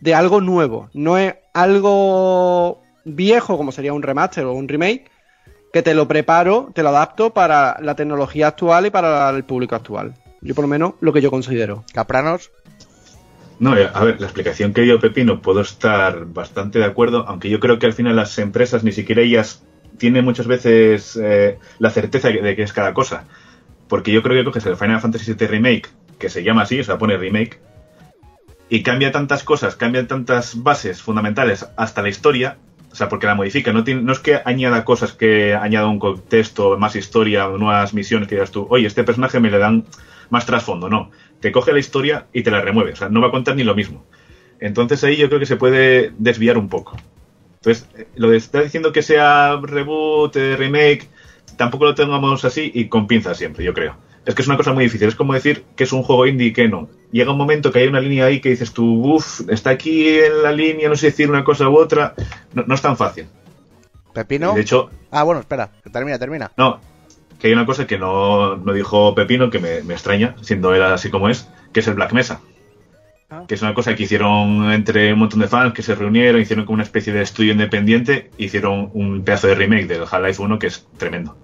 de 0.00 0.14
algo 0.14 0.42
nuevo, 0.42 0.90
no 0.92 1.16
es 1.16 1.36
algo 1.54 2.82
viejo 3.06 3.56
como 3.56 3.72
sería 3.72 3.94
un 3.94 4.02
remaster 4.02 4.44
o 4.44 4.52
un 4.52 4.68
remake 4.68 5.10
que 5.72 5.82
te 5.82 5.94
lo 5.94 6.06
preparo, 6.06 6.70
te 6.74 6.82
lo 6.82 6.90
adapto 6.90 7.30
para 7.30 7.78
la 7.80 7.96
tecnología 7.96 8.48
actual 8.48 8.84
y 8.84 8.90
para 8.90 9.30
el 9.30 9.44
público 9.44 9.74
actual. 9.74 10.12
Yo 10.42 10.54
por 10.54 10.64
lo 10.64 10.68
menos 10.68 10.92
lo 11.00 11.14
que 11.14 11.22
yo 11.22 11.30
considero. 11.30 11.84
Capranos. 11.94 12.50
No, 13.60 13.76
eh, 13.78 13.88
a 13.92 14.04
ver, 14.04 14.20
la 14.20 14.26
explicación 14.26 14.74
que 14.74 14.82
dio 14.82 15.00
Pepino 15.00 15.40
puedo 15.40 15.62
estar 15.62 16.26
bastante 16.26 16.78
de 16.78 16.84
acuerdo, 16.84 17.24
aunque 17.26 17.48
yo 17.48 17.60
creo 17.60 17.78
que 17.78 17.86
al 17.86 17.94
final 17.94 18.14
las 18.14 18.38
empresas 18.38 18.84
ni 18.84 18.92
siquiera 18.92 19.22
ellas 19.22 19.64
tienen 19.96 20.24
muchas 20.24 20.46
veces 20.46 21.18
eh, 21.20 21.58
la 21.78 21.90
certeza 21.90 22.28
de 22.28 22.56
que 22.56 22.62
es 22.62 22.72
cada 22.72 22.94
cosa. 22.94 23.24
Porque 23.88 24.12
yo 24.12 24.22
creo 24.22 24.36
que 24.36 24.44
coges 24.44 24.66
el 24.66 24.76
Final 24.76 25.00
Fantasy 25.00 25.32
VII 25.32 25.46
Remake, 25.46 25.88
que 26.18 26.28
se 26.28 26.42
llama 26.42 26.62
así, 26.62 26.78
o 26.80 26.84
sea, 26.84 26.98
pone 26.98 27.16
remake, 27.16 27.58
y 28.68 28.82
cambia 28.82 29.12
tantas 29.12 29.44
cosas, 29.44 29.76
cambia 29.76 30.06
tantas 30.06 30.62
bases 30.62 31.00
fundamentales 31.00 31.66
hasta 31.76 32.02
la 32.02 32.08
historia, 32.08 32.58
o 32.92 32.94
sea, 32.94 33.08
porque 33.08 33.26
la 33.26 33.34
modifica, 33.34 33.72
no, 33.72 33.84
tiene, 33.84 34.02
no 34.02 34.12
es 34.12 34.18
que 34.18 34.40
añada 34.44 34.84
cosas 34.84 35.12
que 35.12 35.54
añada 35.54 35.86
un 35.86 35.98
contexto, 35.98 36.76
más 36.78 36.96
historia, 36.96 37.48
nuevas 37.48 37.94
misiones 37.94 38.28
que 38.28 38.34
digas 38.34 38.50
tú, 38.50 38.66
oye, 38.70 38.86
este 38.86 39.04
personaje 39.04 39.40
me 39.40 39.50
le 39.50 39.58
dan 39.58 39.84
más 40.30 40.46
trasfondo, 40.46 40.88
no. 40.88 41.10
Te 41.40 41.52
coge 41.52 41.72
la 41.72 41.78
historia 41.78 42.26
y 42.32 42.42
te 42.42 42.50
la 42.50 42.60
remueve, 42.60 42.92
o 42.92 42.96
sea, 42.96 43.08
no 43.08 43.20
va 43.20 43.28
a 43.28 43.30
contar 43.30 43.56
ni 43.56 43.64
lo 43.64 43.74
mismo. 43.74 44.04
Entonces 44.60 45.02
ahí 45.04 45.16
yo 45.16 45.28
creo 45.28 45.38
que 45.38 45.46
se 45.46 45.56
puede 45.56 46.12
desviar 46.18 46.58
un 46.58 46.68
poco. 46.68 46.96
Entonces, 47.60 47.88
eh, 47.96 48.08
lo 48.16 48.30
de 48.30 48.36
estar 48.38 48.62
diciendo 48.62 48.92
que 48.92 49.02
sea 49.02 49.58
reboot, 49.62 50.36
eh, 50.36 50.56
remake, 50.56 51.08
tampoco 51.56 51.84
lo 51.84 51.94
tengamos 51.94 52.44
así 52.44 52.70
y 52.74 52.88
con 52.88 53.06
pinzas 53.06 53.36
siempre, 53.36 53.64
yo 53.64 53.74
creo. 53.74 53.96
Es 54.26 54.34
que 54.34 54.42
es 54.42 54.48
una 54.48 54.56
cosa 54.58 54.72
muy 54.72 54.84
difícil. 54.84 55.08
Es 55.08 55.14
como 55.14 55.32
decir 55.32 55.64
que 55.74 55.84
es 55.84 55.92
un 55.92 56.02
juego 56.02 56.26
indie 56.26 56.48
y 56.48 56.52
que 56.52 56.68
no. 56.68 56.88
Llega 57.10 57.32
un 57.32 57.38
momento 57.38 57.72
que 57.72 57.78
hay 57.78 57.88
una 57.88 58.00
línea 58.00 58.26
ahí 58.26 58.40
que 58.40 58.50
dices 58.50 58.72
tú, 58.72 59.14
uff, 59.14 59.40
está 59.48 59.70
aquí 59.70 60.18
en 60.18 60.42
la 60.42 60.52
línea, 60.52 60.88
no 60.88 60.96
sé 60.96 61.06
decir 61.06 61.30
una 61.30 61.44
cosa 61.44 61.68
u 61.68 61.76
otra. 61.78 62.14
No, 62.52 62.64
no 62.66 62.74
es 62.74 62.82
tan 62.82 62.96
fácil. 62.96 63.26
Pepino. 64.12 64.54
De 64.54 64.60
hecho, 64.60 64.90
Ah, 65.10 65.22
bueno, 65.22 65.40
espera, 65.40 65.70
termina, 65.90 66.18
termina. 66.18 66.52
no, 66.58 66.80
que 67.38 67.46
hay 67.46 67.52
una 67.54 67.64
cosa 67.64 67.86
que 67.86 67.98
no, 67.98 68.56
no 68.56 68.72
dijo 68.74 69.14
Pepino, 69.14 69.48
que 69.48 69.58
me, 69.58 69.82
me 69.82 69.94
extraña, 69.94 70.34
siendo 70.42 70.74
él 70.74 70.82
así 70.82 71.08
como 71.08 71.28
es, 71.30 71.48
que 71.72 71.80
es 71.80 71.88
el 71.88 71.94
Black 71.94 72.12
Mesa. 72.12 72.40
Que 73.46 73.54
es 73.54 73.62
una 73.62 73.74
cosa 73.74 73.94
que 73.94 74.04
hicieron 74.04 74.72
entre 74.72 75.12
un 75.12 75.18
montón 75.18 75.40
de 75.40 75.48
fans 75.48 75.74
que 75.74 75.82
se 75.82 75.94
reunieron, 75.94 76.40
hicieron 76.40 76.64
como 76.64 76.74
una 76.74 76.82
especie 76.82 77.12
de 77.12 77.20
estudio 77.20 77.52
independiente, 77.52 78.30
hicieron 78.38 78.90
un 78.94 79.22
pedazo 79.22 79.48
de 79.48 79.54
remake 79.54 79.86
del 79.86 80.02
Half-Life 80.02 80.42
1 80.42 80.58
que 80.58 80.68
es 80.68 80.86
tremendo. 80.96 81.36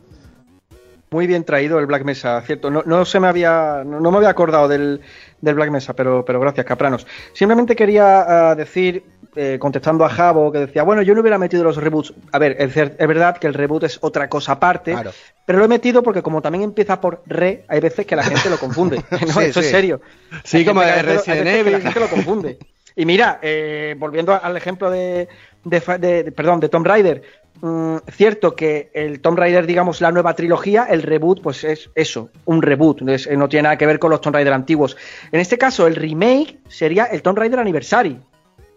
Muy 1.10 1.26
bien 1.26 1.44
traído 1.44 1.78
el 1.78 1.86
Black 1.86 2.04
Mesa, 2.04 2.40
cierto. 2.40 2.70
No, 2.70 2.82
no 2.86 3.04
se 3.04 3.20
me 3.20 3.28
había, 3.28 3.82
no, 3.84 4.00
no 4.00 4.10
me 4.10 4.16
había 4.16 4.30
acordado 4.30 4.66
del, 4.66 5.00
del 5.42 5.54
Black 5.54 5.70
Mesa, 5.70 5.94
pero, 5.94 6.24
pero 6.24 6.40
gracias, 6.40 6.66
Capranos. 6.66 7.06
Simplemente 7.34 7.76
quería 7.76 8.50
ah, 8.50 8.54
decir, 8.54 9.04
eh, 9.36 9.58
contestando 9.60 10.04
a 10.04 10.08
Javo, 10.08 10.50
que 10.52 10.58
decía, 10.60 10.82
bueno, 10.82 11.02
yo 11.02 11.14
no 11.14 11.20
hubiera 11.20 11.38
metido 11.38 11.64
los 11.64 11.76
reboots. 11.76 12.14
A 12.32 12.38
ver, 12.38 12.56
es, 12.58 12.76
es 12.76 12.96
verdad 13.08 13.36
que 13.38 13.46
el 13.46 13.54
reboot 13.54 13.84
es 13.84 13.98
otra 14.00 14.28
cosa 14.28 14.52
aparte, 14.52 14.92
Claro. 14.92 15.10
pero 15.44 15.58
lo 15.58 15.64
he 15.64 15.68
metido 15.68 16.02
porque 16.02 16.22
como 16.22 16.40
también 16.42 16.64
empieza 16.64 17.00
por 17.00 17.22
re, 17.26 17.64
hay 17.68 17.80
veces 17.80 18.06
que 18.06 18.16
la 18.16 18.22
gente 18.22 18.48
lo 18.50 18.58
confunde. 18.58 18.96
no, 19.10 19.18
Sí, 19.32 19.40
esto 19.46 19.60
sí. 19.60 19.66
es 19.66 19.70
serio. 19.72 20.00
Sí, 20.44 20.58
Hay 20.58 20.64
como 20.64 20.80
de 20.82 21.02
Resident 21.02 21.66
La 21.72 21.80
gente 21.80 22.00
lo 22.00 22.08
confunde. 22.08 22.58
Y 22.96 23.06
mira, 23.06 23.40
eh, 23.42 23.96
volviendo 23.98 24.32
al 24.40 24.56
ejemplo 24.56 24.88
de, 24.90 25.26
de 25.64 25.80
fa- 25.80 25.98
de- 25.98 26.22
de- 26.22 26.32
perdón, 26.32 26.60
de 26.60 26.68
Tomb 26.68 26.86
Raider, 26.86 27.22
mm, 27.60 27.96
cierto 28.12 28.54
que 28.54 28.90
el 28.94 29.20
Tomb 29.20 29.36
Raider, 29.36 29.66
digamos, 29.66 30.00
la 30.00 30.12
nueva 30.12 30.34
trilogía, 30.36 30.84
el 30.88 31.02
reboot, 31.02 31.42
pues 31.42 31.64
es 31.64 31.90
eso, 31.96 32.30
un 32.44 32.62
reboot, 32.62 33.02
es- 33.08 33.26
eh, 33.26 33.36
no 33.36 33.48
tiene 33.48 33.64
nada 33.64 33.78
que 33.78 33.86
ver 33.86 33.98
con 33.98 34.10
los 34.10 34.20
Tomb 34.20 34.34
Raider 34.36 34.52
antiguos. 34.52 34.96
En 35.32 35.40
este 35.40 35.58
caso, 35.58 35.88
el 35.88 35.96
remake 35.96 36.58
sería 36.68 37.06
el 37.06 37.20
Tomb 37.22 37.36
Raider 37.38 37.58
Anniversary, 37.58 38.16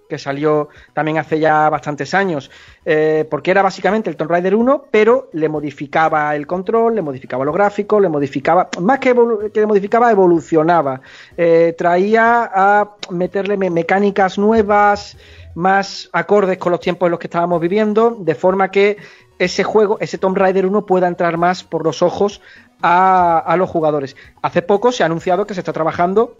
que 0.09 0.17
salió 0.17 0.69
también 0.93 1.17
hace 1.17 1.39
ya 1.39 1.69
bastantes 1.69 2.13
años, 2.13 2.49
eh, 2.85 3.25
porque 3.29 3.51
era 3.51 3.61
básicamente 3.61 4.09
el 4.09 4.15
Tomb 4.15 4.31
Raider 4.31 4.55
1, 4.55 4.85
pero 4.91 5.29
le 5.33 5.49
modificaba 5.49 6.35
el 6.35 6.47
control, 6.47 6.95
le 6.95 7.01
modificaba 7.01 7.43
los 7.45 7.53
gráficos, 7.53 8.01
le 8.01 8.09
modificaba, 8.09 8.69
más 8.81 8.99
que, 8.99 9.13
que 9.53 9.59
le 9.59 9.65
modificaba, 9.65 10.11
evolucionaba, 10.11 11.01
Eh, 11.37 11.75
traía 11.77 12.49
a 12.53 12.95
meterle 13.11 13.57
me- 13.57 13.69
mecánicas 13.69 14.37
nuevas, 14.37 15.17
más 15.55 16.09
acordes 16.13 16.57
con 16.57 16.71
los 16.71 16.79
tiempos 16.79 17.07
en 17.07 17.11
los 17.11 17.19
que 17.19 17.27
estábamos 17.27 17.59
viviendo, 17.59 18.15
de 18.19 18.35
forma 18.35 18.69
que 18.69 18.97
ese 19.39 19.63
juego, 19.63 19.97
ese 19.99 20.17
Tomb 20.17 20.37
Raider 20.37 20.65
1 20.65 20.85
pueda 20.85 21.07
entrar 21.07 21.37
más 21.37 21.63
por 21.63 21.83
los 21.83 22.01
ojos 22.01 22.41
a, 22.81 23.37
a 23.39 23.57
los 23.57 23.69
jugadores. 23.69 24.15
Hace 24.41 24.61
poco 24.61 24.91
se 24.91 25.03
ha 25.03 25.07
anunciado 25.07 25.45
que 25.45 25.53
se 25.53 25.61
está 25.61 25.73
trabajando 25.73 26.37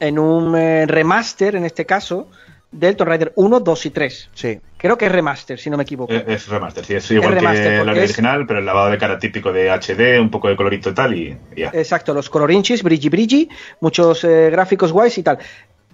en 0.00 0.18
un 0.18 0.56
eh, 0.56 0.86
remaster, 0.86 1.54
en 1.56 1.64
este 1.64 1.84
caso, 1.86 2.28
del 2.74 2.96
Tomb 2.96 3.08
Raider 3.08 3.32
1, 3.36 3.60
2 3.60 3.86
y 3.86 3.90
3. 3.90 4.30
Sí. 4.34 4.60
Creo 4.76 4.98
que 4.98 5.06
es 5.06 5.12
remaster, 5.12 5.58
si 5.58 5.70
no 5.70 5.76
me 5.76 5.84
equivoco. 5.84 6.12
Eh, 6.12 6.24
Es 6.28 6.48
remaster, 6.48 6.84
sí, 6.84 6.94
es 6.94 7.10
igual 7.10 7.32
remaster, 7.32 7.64
que 7.64 7.70
la 7.78 7.84
porque 7.84 8.04
es- 8.04 8.10
original, 8.10 8.46
pero 8.46 8.58
el 8.58 8.66
lavado 8.66 8.90
de 8.90 8.98
cara 8.98 9.18
típico 9.18 9.52
de 9.52 9.70
HD, 9.70 10.20
un 10.20 10.30
poco 10.30 10.48
de 10.48 10.56
colorito 10.56 10.90
y 10.90 10.94
tal, 10.94 11.14
y, 11.14 11.36
ya. 11.56 11.70
Exacto, 11.72 12.12
los 12.12 12.28
colorinchis, 12.28 12.82
brilli 12.82 13.08
brilli, 13.08 13.48
muchos 13.80 14.24
eh, 14.24 14.50
gráficos 14.50 14.92
guays 14.92 15.16
y 15.18 15.22
tal. 15.22 15.38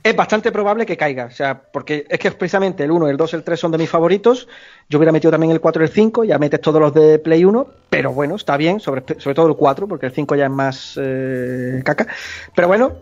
Es 0.03 0.17
bastante 0.17 0.51
probable 0.51 0.87
que 0.87 0.97
caiga, 0.97 1.27
o 1.27 1.31
sea, 1.31 1.61
porque 1.61 2.07
es 2.09 2.19
que 2.19 2.31
precisamente 2.31 2.83
el 2.85 2.91
1, 2.91 3.09
el 3.09 3.19
2, 3.19 3.35
el 3.35 3.45
3 3.45 3.61
son 3.61 3.71
de 3.71 3.77
mis 3.77 3.91
favoritos. 3.91 4.49
Yo 4.89 4.97
hubiera 4.99 5.13
metido 5.13 5.31
también 5.31 5.53
el 5.53 5.61
4 5.61 5.83
y 5.83 5.87
el 5.87 5.93
5, 5.93 6.25
ya 6.25 6.39
metes 6.39 6.59
todos 6.63 6.81
los 6.81 6.95
de 6.95 7.19
Play 7.19 7.45
1, 7.45 7.67
pero 7.91 8.11
bueno, 8.11 8.37
está 8.37 8.57
bien, 8.57 8.81
sobre, 8.81 9.03
sobre 9.21 9.35
todo 9.35 9.49
el 9.49 9.57
4, 9.57 9.87
porque 9.87 10.07
el 10.07 10.13
5 10.13 10.37
ya 10.37 10.47
es 10.47 10.51
más 10.51 10.99
eh, 10.99 11.83
caca. 11.85 12.07
Pero 12.55 12.67
bueno, 12.67 12.93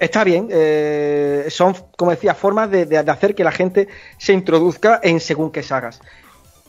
está 0.00 0.24
bien. 0.24 0.48
eh, 0.50 1.46
son, 1.50 1.74
como 1.96 2.10
decía, 2.10 2.34
formas 2.34 2.70
de, 2.70 2.86
de- 2.86 3.02
de 3.02 3.10
hacer 3.10 3.34
que 3.34 3.44
la 3.44 3.52
gente 3.52 3.88
se 4.18 4.32
introduzca 4.32 5.00
en 5.02 5.20
según 5.20 5.50
qué 5.50 5.62
sagas. 5.62 6.00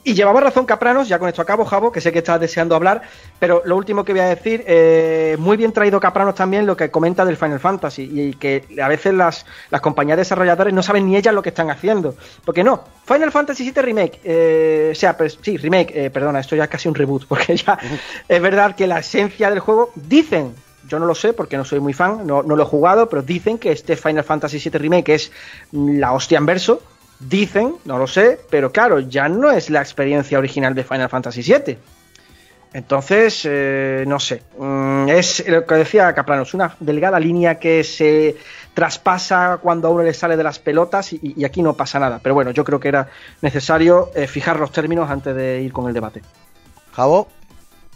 Y 0.05 0.15
llevaba 0.15 0.41
razón 0.41 0.65
Capranos, 0.65 1.07
ya 1.07 1.17
con 1.17 1.29
esto 1.29 1.41
acabo, 1.41 1.63
Javo, 1.63 1.89
que 1.89 2.01
sé 2.01 2.11
que 2.11 2.17
estás 2.19 2.37
deseando 2.37 2.75
hablar, 2.75 3.03
pero 3.39 3.61
lo 3.63 3.77
último 3.77 4.03
que 4.03 4.11
voy 4.11 4.19
a 4.19 4.25
decir, 4.25 4.61
eh, 4.67 5.37
muy 5.39 5.55
bien 5.55 5.71
traído 5.71 5.97
Capranos 6.01 6.35
también 6.35 6.65
lo 6.65 6.75
que 6.75 6.91
comenta 6.91 7.23
del 7.23 7.37
Final 7.37 7.61
Fantasy, 7.61 8.09
y, 8.13 8.33
que 8.33 8.65
a 8.83 8.89
veces 8.89 9.13
las, 9.13 9.45
las 9.69 9.79
compañías 9.79 10.17
desarrolladoras 10.17 10.73
no 10.73 10.83
saben 10.83 11.07
ni 11.07 11.15
ellas 11.15 11.33
lo 11.33 11.41
que 11.41 11.49
están 11.49 11.69
haciendo. 11.71 12.15
Porque 12.43 12.65
no, 12.65 12.83
Final 13.05 13.31
Fantasy 13.31 13.63
VII 13.71 13.81
Remake, 13.81 14.19
eh, 14.25 14.89
o 14.91 14.95
sea, 14.95 15.15
pues 15.15 15.39
sí, 15.41 15.55
remake, 15.55 15.93
eh, 15.95 16.09
perdona, 16.09 16.41
esto 16.41 16.57
ya 16.57 16.65
es 16.65 16.69
casi 16.69 16.89
un 16.89 16.95
reboot, 16.95 17.25
porque 17.29 17.55
ya 17.55 17.79
es 18.27 18.41
verdad 18.41 18.75
que 18.75 18.87
la 18.87 18.99
esencia 18.99 19.49
del 19.49 19.59
juego, 19.61 19.91
dicen, 19.95 20.53
yo 20.93 20.99
no 20.99 21.07
lo 21.07 21.15
sé 21.15 21.33
porque 21.33 21.57
no 21.57 21.65
soy 21.65 21.79
muy 21.79 21.93
fan, 21.93 22.27
no, 22.27 22.43
no 22.43 22.55
lo 22.55 22.61
he 22.61 22.65
jugado, 22.67 23.09
pero 23.09 23.23
dicen 23.23 23.57
que 23.57 23.71
este 23.71 23.95
Final 23.95 24.23
Fantasy 24.23 24.59
VII 24.59 24.77
Remake 24.77 25.15
es 25.15 25.31
la 25.71 26.13
hostia 26.13 26.37
en 26.37 26.45
verso, 26.45 26.83
Dicen, 27.19 27.75
no 27.85 27.97
lo 27.97 28.05
sé, 28.05 28.39
pero 28.49 28.71
claro, 28.71 28.99
ya 28.99 29.29
no 29.29 29.49
es 29.49 29.69
la 29.69 29.81
experiencia 29.81 30.37
original 30.37 30.75
de 30.75 30.83
Final 30.83 31.09
Fantasy 31.09 31.41
VII. 31.41 31.77
Entonces, 32.73 33.41
eh, 33.45 34.03
no 34.05 34.19
sé. 34.19 34.43
Mm, 34.57 35.07
es 35.07 35.47
lo 35.47 35.65
que 35.65 35.75
decía 35.75 36.13
Capranos, 36.13 36.53
una 36.53 36.75
delgada 36.79 37.19
línea 37.19 37.59
que 37.59 37.83
se 37.83 38.35
traspasa 38.73 39.59
cuando 39.61 39.87
a 39.87 39.91
uno 39.91 40.03
le 40.03 40.13
sale 40.13 40.35
de 40.35 40.43
las 40.43 40.59
pelotas 40.59 41.13
y, 41.13 41.33
y 41.37 41.45
aquí 41.45 41.61
no 41.61 41.75
pasa 41.75 41.99
nada. 41.99 42.19
Pero 42.21 42.35
bueno, 42.35 42.51
yo 42.51 42.63
creo 42.63 42.79
que 42.79 42.89
era 42.89 43.07
necesario 43.41 44.09
eh, 44.15 44.27
fijar 44.27 44.59
los 44.59 44.71
términos 44.71 45.09
antes 45.09 45.35
de 45.35 45.61
ir 45.61 45.71
con 45.71 45.87
el 45.87 45.93
debate. 45.93 46.21
Javo, 46.93 47.29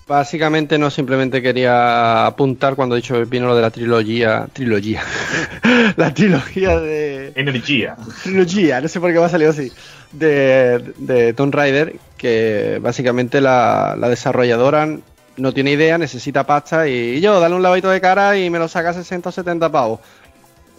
Básicamente 0.07 0.77
no 0.77 0.89
simplemente 0.89 1.41
quería 1.41 2.25
apuntar 2.25 2.75
cuando 2.75 2.95
he 2.95 2.99
dicho 2.99 3.25
vino 3.25 3.47
lo 3.47 3.55
de 3.55 3.61
la 3.61 3.71
trilogía. 3.71 4.47
Trilogía. 4.53 5.03
la 5.97 6.13
trilogía 6.13 6.79
de. 6.79 7.33
Energía. 7.35 7.97
Trilogía, 8.23 8.79
no 8.79 8.87
sé 8.87 9.01
por 9.01 9.11
qué 9.11 9.19
me 9.19 9.25
ha 9.25 9.29
salido 9.29 9.51
así. 9.51 9.69
De, 10.13 10.93
de 10.97 11.33
Tomb 11.33 11.53
Raider, 11.53 11.97
que 12.15 12.79
básicamente 12.81 13.41
la, 13.41 13.95
la 13.99 14.07
desarrolladora 14.07 14.87
no 15.35 15.53
tiene 15.53 15.71
idea, 15.71 15.97
necesita 15.97 16.45
pasta 16.45 16.87
y, 16.87 17.19
yo, 17.19 17.39
dale 17.41 17.55
un 17.55 17.61
lavadito 17.61 17.89
de 17.89 17.99
cara 17.99 18.37
y 18.37 18.49
me 18.49 18.59
lo 18.59 18.69
saca 18.69 18.93
60 18.93 19.27
o 19.27 19.31
70 19.31 19.69
pavos. 19.69 19.99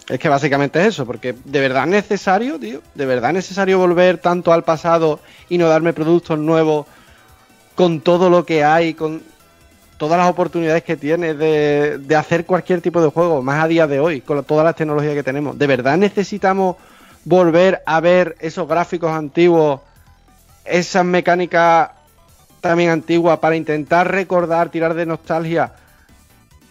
Es 0.07 0.17
que 0.17 0.27
básicamente 0.27 0.81
es 0.81 0.87
eso, 0.87 1.05
porque 1.05 1.35
de 1.45 1.59
verdad 1.59 1.83
es 1.83 1.89
necesario, 1.89 2.59
tío, 2.59 2.81
de 2.95 3.05
verdad 3.05 3.29
es 3.29 3.35
necesario 3.35 3.77
volver 3.77 4.17
tanto 4.17 4.51
al 4.51 4.63
pasado 4.63 5.19
y 5.49 5.59
no 5.59 5.67
darme 5.67 5.93
productos 5.93 6.39
nuevos 6.39 6.87
con 7.79 8.01
todo 8.01 8.29
lo 8.29 8.45
que 8.45 8.65
hay, 8.65 8.93
con 8.93 9.21
todas 9.97 10.19
las 10.19 10.29
oportunidades 10.29 10.83
que 10.83 10.97
tienes 10.97 11.37
de, 11.37 11.97
de 11.97 12.15
hacer 12.17 12.45
cualquier 12.45 12.81
tipo 12.81 13.01
de 13.01 13.09
juego, 13.09 13.41
más 13.41 13.63
a 13.63 13.69
día 13.69 13.87
de 13.87 14.01
hoy, 14.01 14.19
con 14.19 14.43
todas 14.43 14.65
las 14.65 14.75
tecnologías 14.75 15.13
que 15.13 15.23
tenemos. 15.23 15.57
¿De 15.57 15.65
verdad 15.65 15.97
necesitamos 15.97 16.75
volver 17.23 17.81
a 17.85 18.01
ver 18.01 18.35
esos 18.41 18.67
gráficos 18.67 19.13
antiguos, 19.13 19.79
esas 20.65 21.05
mecánicas 21.05 21.91
también 22.59 22.89
antiguas, 22.89 23.39
para 23.39 23.55
intentar 23.55 24.11
recordar, 24.11 24.67
tirar 24.67 24.93
de 24.93 25.05
nostalgia? 25.05 25.71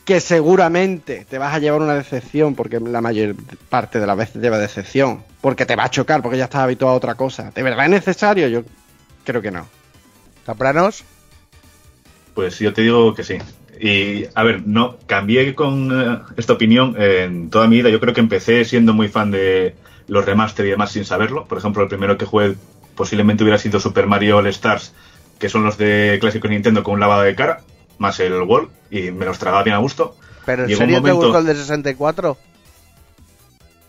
Que 0.04 0.20
seguramente 0.20 1.24
te 1.24 1.38
vas 1.38 1.54
a 1.54 1.58
llevar 1.58 1.80
una 1.80 1.94
decepción, 1.94 2.54
porque 2.54 2.80
la 2.80 3.00
mayor 3.00 3.34
parte 3.70 3.98
de 3.98 4.06
las 4.06 4.16
veces 4.18 4.42
lleva 4.42 4.58
decepción, 4.58 5.24
porque 5.40 5.64
te 5.64 5.74
va 5.74 5.84
a 5.84 5.90
chocar, 5.90 6.20
porque 6.20 6.36
ya 6.36 6.44
estás 6.44 6.64
habituado 6.64 6.92
a 6.92 6.98
otra 6.98 7.14
cosa. 7.14 7.50
¿De 7.54 7.62
verdad 7.62 7.86
es 7.86 7.92
necesario? 7.92 8.46
Yo 8.48 8.62
creo 9.24 9.40
que 9.40 9.50
no. 9.50 9.77
Capranos, 10.48 11.04
Pues 12.32 12.58
yo 12.58 12.72
te 12.72 12.80
digo 12.80 13.12
que 13.12 13.22
sí. 13.22 13.36
Y 13.78 14.24
a 14.34 14.42
ver, 14.44 14.66
no 14.66 14.96
cambié 15.06 15.54
con 15.54 15.90
eh, 15.92 16.20
esta 16.38 16.54
opinión 16.54 16.96
en 16.98 17.50
toda 17.50 17.68
mi 17.68 17.76
vida. 17.76 17.90
Yo 17.90 18.00
creo 18.00 18.14
que 18.14 18.20
empecé 18.20 18.64
siendo 18.64 18.94
muy 18.94 19.08
fan 19.08 19.30
de 19.30 19.74
los 20.06 20.24
remaster 20.24 20.64
y 20.64 20.70
demás 20.70 20.92
sin 20.92 21.04
saberlo. 21.04 21.44
Por 21.44 21.58
ejemplo, 21.58 21.82
el 21.82 21.90
primero 21.90 22.16
que 22.16 22.24
jugué 22.24 22.54
posiblemente 22.94 23.44
hubiera 23.44 23.58
sido 23.58 23.78
Super 23.78 24.06
Mario 24.06 24.38
All 24.38 24.46
Stars, 24.46 24.94
que 25.38 25.50
son 25.50 25.64
los 25.64 25.76
de 25.76 26.16
clásico 26.18 26.48
Nintendo 26.48 26.82
con 26.82 26.94
un 26.94 27.00
lavado 27.00 27.24
de 27.24 27.34
cara, 27.34 27.60
más 27.98 28.18
el 28.18 28.40
Wall, 28.40 28.70
y 28.90 29.10
me 29.10 29.26
los 29.26 29.38
tragaba 29.38 29.64
bien 29.64 29.76
a 29.76 29.80
gusto. 29.80 30.16
¿pero 30.46 30.64
en 30.64 30.74
serio 30.74 31.02
te 31.02 31.12
gustó 31.12 31.40
el 31.40 31.44
de 31.44 31.56
64? 31.56 32.38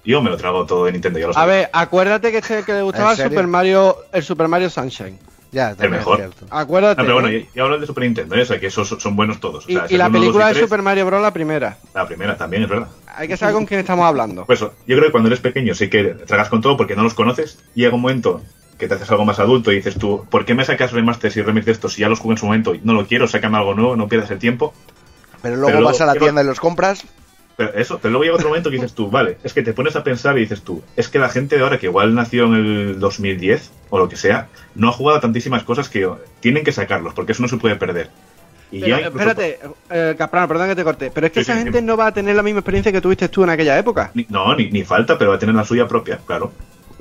Yo 0.04 0.22
me 0.22 0.30
lo 0.30 0.36
trago 0.36 0.65
todo 0.65 0.84
de 0.84 0.91
Nintendo, 0.91 1.19
ya 1.19 1.28
lo 1.28 1.38
A 1.38 1.45
ver, 1.45 1.69
acuérdate 1.72 2.34
que 2.34 2.39
este 2.39 2.63
que 2.63 2.74
le 2.74 2.82
gustaba 2.82 3.13
¿En 3.13 3.22
el? 3.22 3.30
Super 3.30 3.48
Mario, 3.48 3.95
el 4.12 4.24
Super 4.24 4.50
Mario 4.50 4.69
Sunshine. 4.69 5.29
Ya, 5.51 5.69
también 5.69 5.93
mejor. 5.93 6.21
es. 6.21 6.29
Acuérdate. 6.51 7.01
No, 7.01 7.05
pero 7.07 7.13
bueno, 7.21 7.29
¿eh? 7.29 7.49
hablo 7.59 7.71
del 7.71 7.81
de 7.81 7.88
Super 7.88 8.03
Nintendo, 8.03 8.35
¿eh? 8.35 8.41
o 8.43 8.45
sea, 8.45 8.59
que 8.59 8.67
esos 8.67 8.88
son 8.88 9.15
buenos 9.15 9.39
todos. 9.39 9.65
O 9.65 9.69
y, 9.71 9.73
sea, 9.73 9.85
y 9.89 9.97
la 9.97 10.05
el 10.05 10.12
película 10.12 10.47
de 10.53 10.59
Super 10.59 10.81
Mario 10.83 11.05
Bros. 11.07 11.21
la 11.23 11.33
primera. 11.33 11.77
La 11.95 12.05
primera 12.05 12.38
también, 12.38 12.63
es 12.63 12.69
verdad. 12.69 12.88
Hay 13.15 13.27
que 13.27 13.35
saber 13.35 13.55
con 13.55 13.65
quién 13.65 13.79
estamos 13.79 14.05
hablando. 14.05 14.45
Pues 14.45 14.59
yo 14.59 14.71
creo 14.85 15.05
que 15.05 15.12
cuando 15.12 15.27
eres 15.27 15.39
pequeño 15.39 15.73
sí 15.73 15.89
que 15.89 16.03
tragas 16.05 16.49
con 16.49 16.62
todo 16.62 16.77
porque 16.77 16.95
no 16.95 17.01
los 17.03 17.15
conoces. 17.15 17.57
Llega 17.73 17.95
un 17.95 18.01
momento 18.01 18.41
que 18.77 18.88
te 18.88 18.93
haces 18.93 19.09
algo 19.12 19.25
más 19.25 19.39
adulto 19.39 19.71
y 19.71 19.75
dices 19.77 19.97
tú, 19.97 20.25
¿por 20.29 20.45
qué 20.45 20.53
me 20.53 20.63
sacas 20.65 20.91
remasters 20.93 21.35
y 21.38 21.41
remix 21.41 21.65
de 21.65 21.71
estos 21.73 21.93
si 21.93 22.01
ya 22.01 22.09
los 22.09 22.19
jugué 22.19 22.33
en 22.35 22.38
su 22.38 22.45
momento 22.45 22.75
y 22.75 22.81
no 22.83 22.93
lo 22.93 23.07
quiero? 23.07 23.27
Sácame 23.27 23.57
algo 23.57 23.73
nuevo, 23.73 23.95
no 23.95 24.07
pierdas 24.07 24.29
el 24.31 24.39
tiempo. 24.39 24.73
Pero 25.41 25.55
luego 25.55 25.67
Pero 25.67 25.83
vas 25.83 25.97
luego- 25.99 26.12
a 26.12 26.13
la 26.13 26.19
tienda 26.19 26.43
y 26.43 26.45
los 26.45 26.59
compras. 26.59 27.03
Pero 27.60 27.74
eso, 27.74 28.00
pero 28.02 28.12
luego 28.13 28.24
llega 28.24 28.36
otro 28.36 28.48
momento 28.48 28.69
que 28.69 28.78
dices 28.78 28.93
tú, 28.93 29.12
vale, 29.12 29.38
es 29.43 29.54
que 29.54 29.62
te 29.62 29.74
pones 29.74 29.93
a 29.98 30.02
pensar 30.06 30.38
y 30.38 30.41
dices 30.41 30.62
tú, 30.62 30.82
es 30.95 31.10
que 31.10 31.19
la 31.19 31.28
gente 31.28 31.58
de 31.58 31.62
ahora 31.63 31.78
que 31.78 31.88
igual 31.88 32.15
nació 32.15 32.45
en 32.45 32.54
el 32.56 33.00
2010 33.02 33.69
o 33.89 34.00
lo 34.00 34.08
que 34.08 34.15
sea, 34.15 34.48
no 34.76 34.88
ha 34.88 34.91
jugado 34.93 35.17
a 35.17 35.22
tantísimas 35.22 35.63
cosas 35.63 35.89
que 35.89 36.10
tienen 36.39 36.63
que 36.63 36.72
sacarlos 36.72 37.13
porque 37.13 37.34
eso 37.34 37.41
no 37.41 37.50
se 37.50 37.58
puede 37.58 37.76
perder. 37.76 38.10
Y 38.72 38.80
Pero, 38.80 38.88
ya 38.98 39.08
incluso- 39.08 39.30
espérate, 39.30 39.60
eh, 39.89 40.15
Caprano, 40.17 40.48
perdón 40.48 40.69
que 40.69 40.76
te 40.78 40.84
corte. 40.86 41.12
Pero 41.13 41.28
es 41.28 41.34
que 41.34 41.39
Sí, 41.43 41.52
esa 41.52 41.58
sí, 41.58 41.63
gente 41.63 41.80
sí. 41.80 41.84
no 41.86 41.98
va 41.98 42.08
a 42.08 42.13
tener 42.13 42.34
la 42.36 42.43
misma 42.43 42.60
experiencia 42.62 42.93
que 42.93 43.02
tuviste 43.02 43.28
tú 43.28 43.43
en 43.43 43.50
aquella 43.50 43.78
época. 43.78 44.12
ni- 44.13 44.26
no, 44.30 44.56
ni, 44.56 44.69
ni 44.72 44.84
falta, 44.86 45.17
pero 45.17 45.32
va 45.32 45.36
a 45.36 45.39
tener 45.39 45.54
la 45.56 45.65
suya 45.65 45.86
propia, 45.86 46.17
claro. 46.26 46.54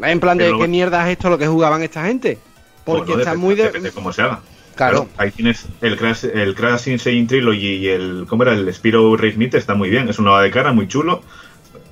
En 0.03 0.19
plan 0.19 0.37
de 0.39 0.53
qué 0.59 0.67
mierda 0.67 1.05
es 1.07 1.13
esto 1.17 1.31
lo 1.31 1.39
que 1.39 1.47
jugaban 1.47 1.83
esta 1.83 2.05
gente. 2.05 2.37
Porque 2.85 3.13
Bueno, 3.13 3.21
está 3.21 3.31
depende- 3.31 3.47
muy 3.47 3.55
de. 3.55 3.63
depende 3.65 3.93
cómo 3.93 4.13
se 4.13 4.23
haga. 4.23 4.41
Claro. 4.79 5.09
Ahí 5.17 5.33
tienes 5.33 5.67
el 5.81 5.97
Crash, 5.97 6.25
el 6.33 6.55
Crash 6.55 6.87
Insane 6.89 7.27
Trilogy 7.27 7.79
y 7.79 7.89
el, 7.89 8.27
¿cómo 8.29 8.45
era? 8.45 8.53
El 8.53 8.73
Spiro 8.73 9.17
Meet 9.37 9.57
está 9.57 9.75
muy 9.75 9.91
bien. 9.91 10.09
Es 10.09 10.21
una 10.21 10.41
de 10.41 10.53
cara, 10.53 10.73
muy 10.73 10.87
chulo. 10.87 11.21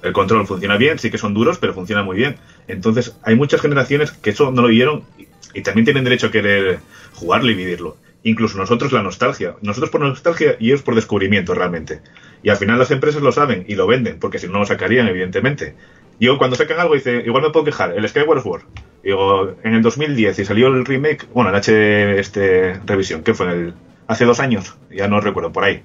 El 0.04 0.12
control 0.12 0.46
funciona 0.46 0.76
bien, 0.76 0.96
sí 1.00 1.10
que 1.10 1.18
son 1.18 1.34
duros, 1.34 1.58
pero 1.58 1.74
funciona 1.74 2.04
muy 2.04 2.16
bien. 2.16 2.36
Entonces, 2.68 3.16
hay 3.24 3.34
muchas 3.34 3.60
generaciones 3.60 4.12
que 4.12 4.30
eso 4.30 4.52
no 4.52 4.62
lo 4.62 4.68
vieron 4.68 5.02
y, 5.18 5.26
y 5.52 5.62
también 5.62 5.84
tienen 5.84 6.04
derecho 6.04 6.28
a 6.28 6.30
querer 6.30 6.78
jugarlo 7.14 7.50
y 7.50 7.54
vivirlo. 7.54 7.96
Incluso 8.22 8.56
nosotros 8.56 8.92
la 8.92 9.02
nostalgia. 9.02 9.56
Nosotros 9.62 9.90
por 9.90 10.02
nostalgia 10.02 10.54
y 10.60 10.68
ellos 10.68 10.82
por 10.82 10.94
descubrimiento 10.94 11.54
realmente. 11.54 12.02
Y 12.44 12.50
al 12.50 12.56
final 12.56 12.78
las 12.78 12.92
empresas 12.92 13.20
lo 13.20 13.32
saben 13.32 13.64
y 13.66 13.74
lo 13.74 13.88
venden, 13.88 14.20
porque 14.20 14.38
si 14.38 14.46
no 14.46 14.60
lo 14.60 14.64
sacarían, 14.64 15.08
evidentemente. 15.08 15.74
Yo 16.20 16.38
cuando 16.38 16.54
sacan 16.54 16.78
algo 16.78 16.94
dice, 16.94 17.24
igual 17.26 17.42
me 17.42 17.50
puedo 17.50 17.64
quejar, 17.64 17.94
el 17.96 18.08
Skyward 18.08 18.44
Sword. 18.44 18.62
Digo, 19.02 19.54
en 19.62 19.74
el 19.74 19.82
2010 19.82 20.38
y 20.38 20.44
salió 20.44 20.68
el 20.68 20.84
remake, 20.84 21.28
bueno, 21.32 21.50
el 21.50 21.56
H 21.56 22.18
este 22.18 22.80
revisión, 22.84 23.22
¿qué 23.22 23.34
fue? 23.34 23.52
El, 23.52 23.74
hace 24.06 24.24
dos 24.24 24.40
años, 24.40 24.76
ya 24.90 25.08
no 25.08 25.20
recuerdo, 25.20 25.52
por 25.52 25.64
ahí. 25.64 25.82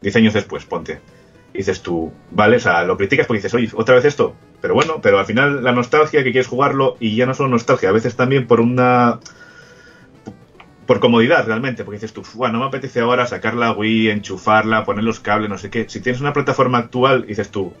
Diez 0.00 0.16
años 0.16 0.34
después, 0.34 0.64
ponte. 0.64 1.00
Dices 1.54 1.82
tú, 1.82 2.12
vale, 2.30 2.56
o 2.56 2.60
sea, 2.60 2.84
lo 2.84 2.96
criticas 2.96 3.26
porque 3.26 3.38
dices, 3.38 3.54
oye, 3.54 3.70
otra 3.74 3.94
vez 3.94 4.04
esto. 4.04 4.34
Pero 4.60 4.74
bueno, 4.74 5.00
pero 5.02 5.18
al 5.18 5.26
final 5.26 5.62
la 5.62 5.72
nostalgia 5.72 6.22
que 6.22 6.32
quieres 6.32 6.46
jugarlo 6.46 6.96
y 7.00 7.16
ya 7.16 7.26
no 7.26 7.34
solo 7.34 7.48
nostalgia, 7.50 7.88
a 7.88 7.92
veces 7.92 8.16
también 8.16 8.46
por 8.46 8.60
una 8.60 9.20
por 10.86 10.98
comodidad 11.00 11.46
realmente, 11.46 11.84
porque 11.84 12.00
dices 12.00 12.12
tú, 12.12 12.22
no 12.38 12.58
me 12.58 12.64
apetece 12.64 13.00
ahora 13.00 13.26
sacar 13.26 13.54
la 13.54 13.72
Wii, 13.72 14.10
enchufarla, 14.10 14.84
poner 14.84 15.04
los 15.04 15.20
cables, 15.20 15.48
no 15.48 15.56
sé 15.56 15.70
qué. 15.70 15.88
Si 15.88 16.00
tienes 16.00 16.20
una 16.20 16.32
plataforma 16.32 16.78
actual, 16.78 17.26
dices 17.26 17.50
tú, 17.50 17.72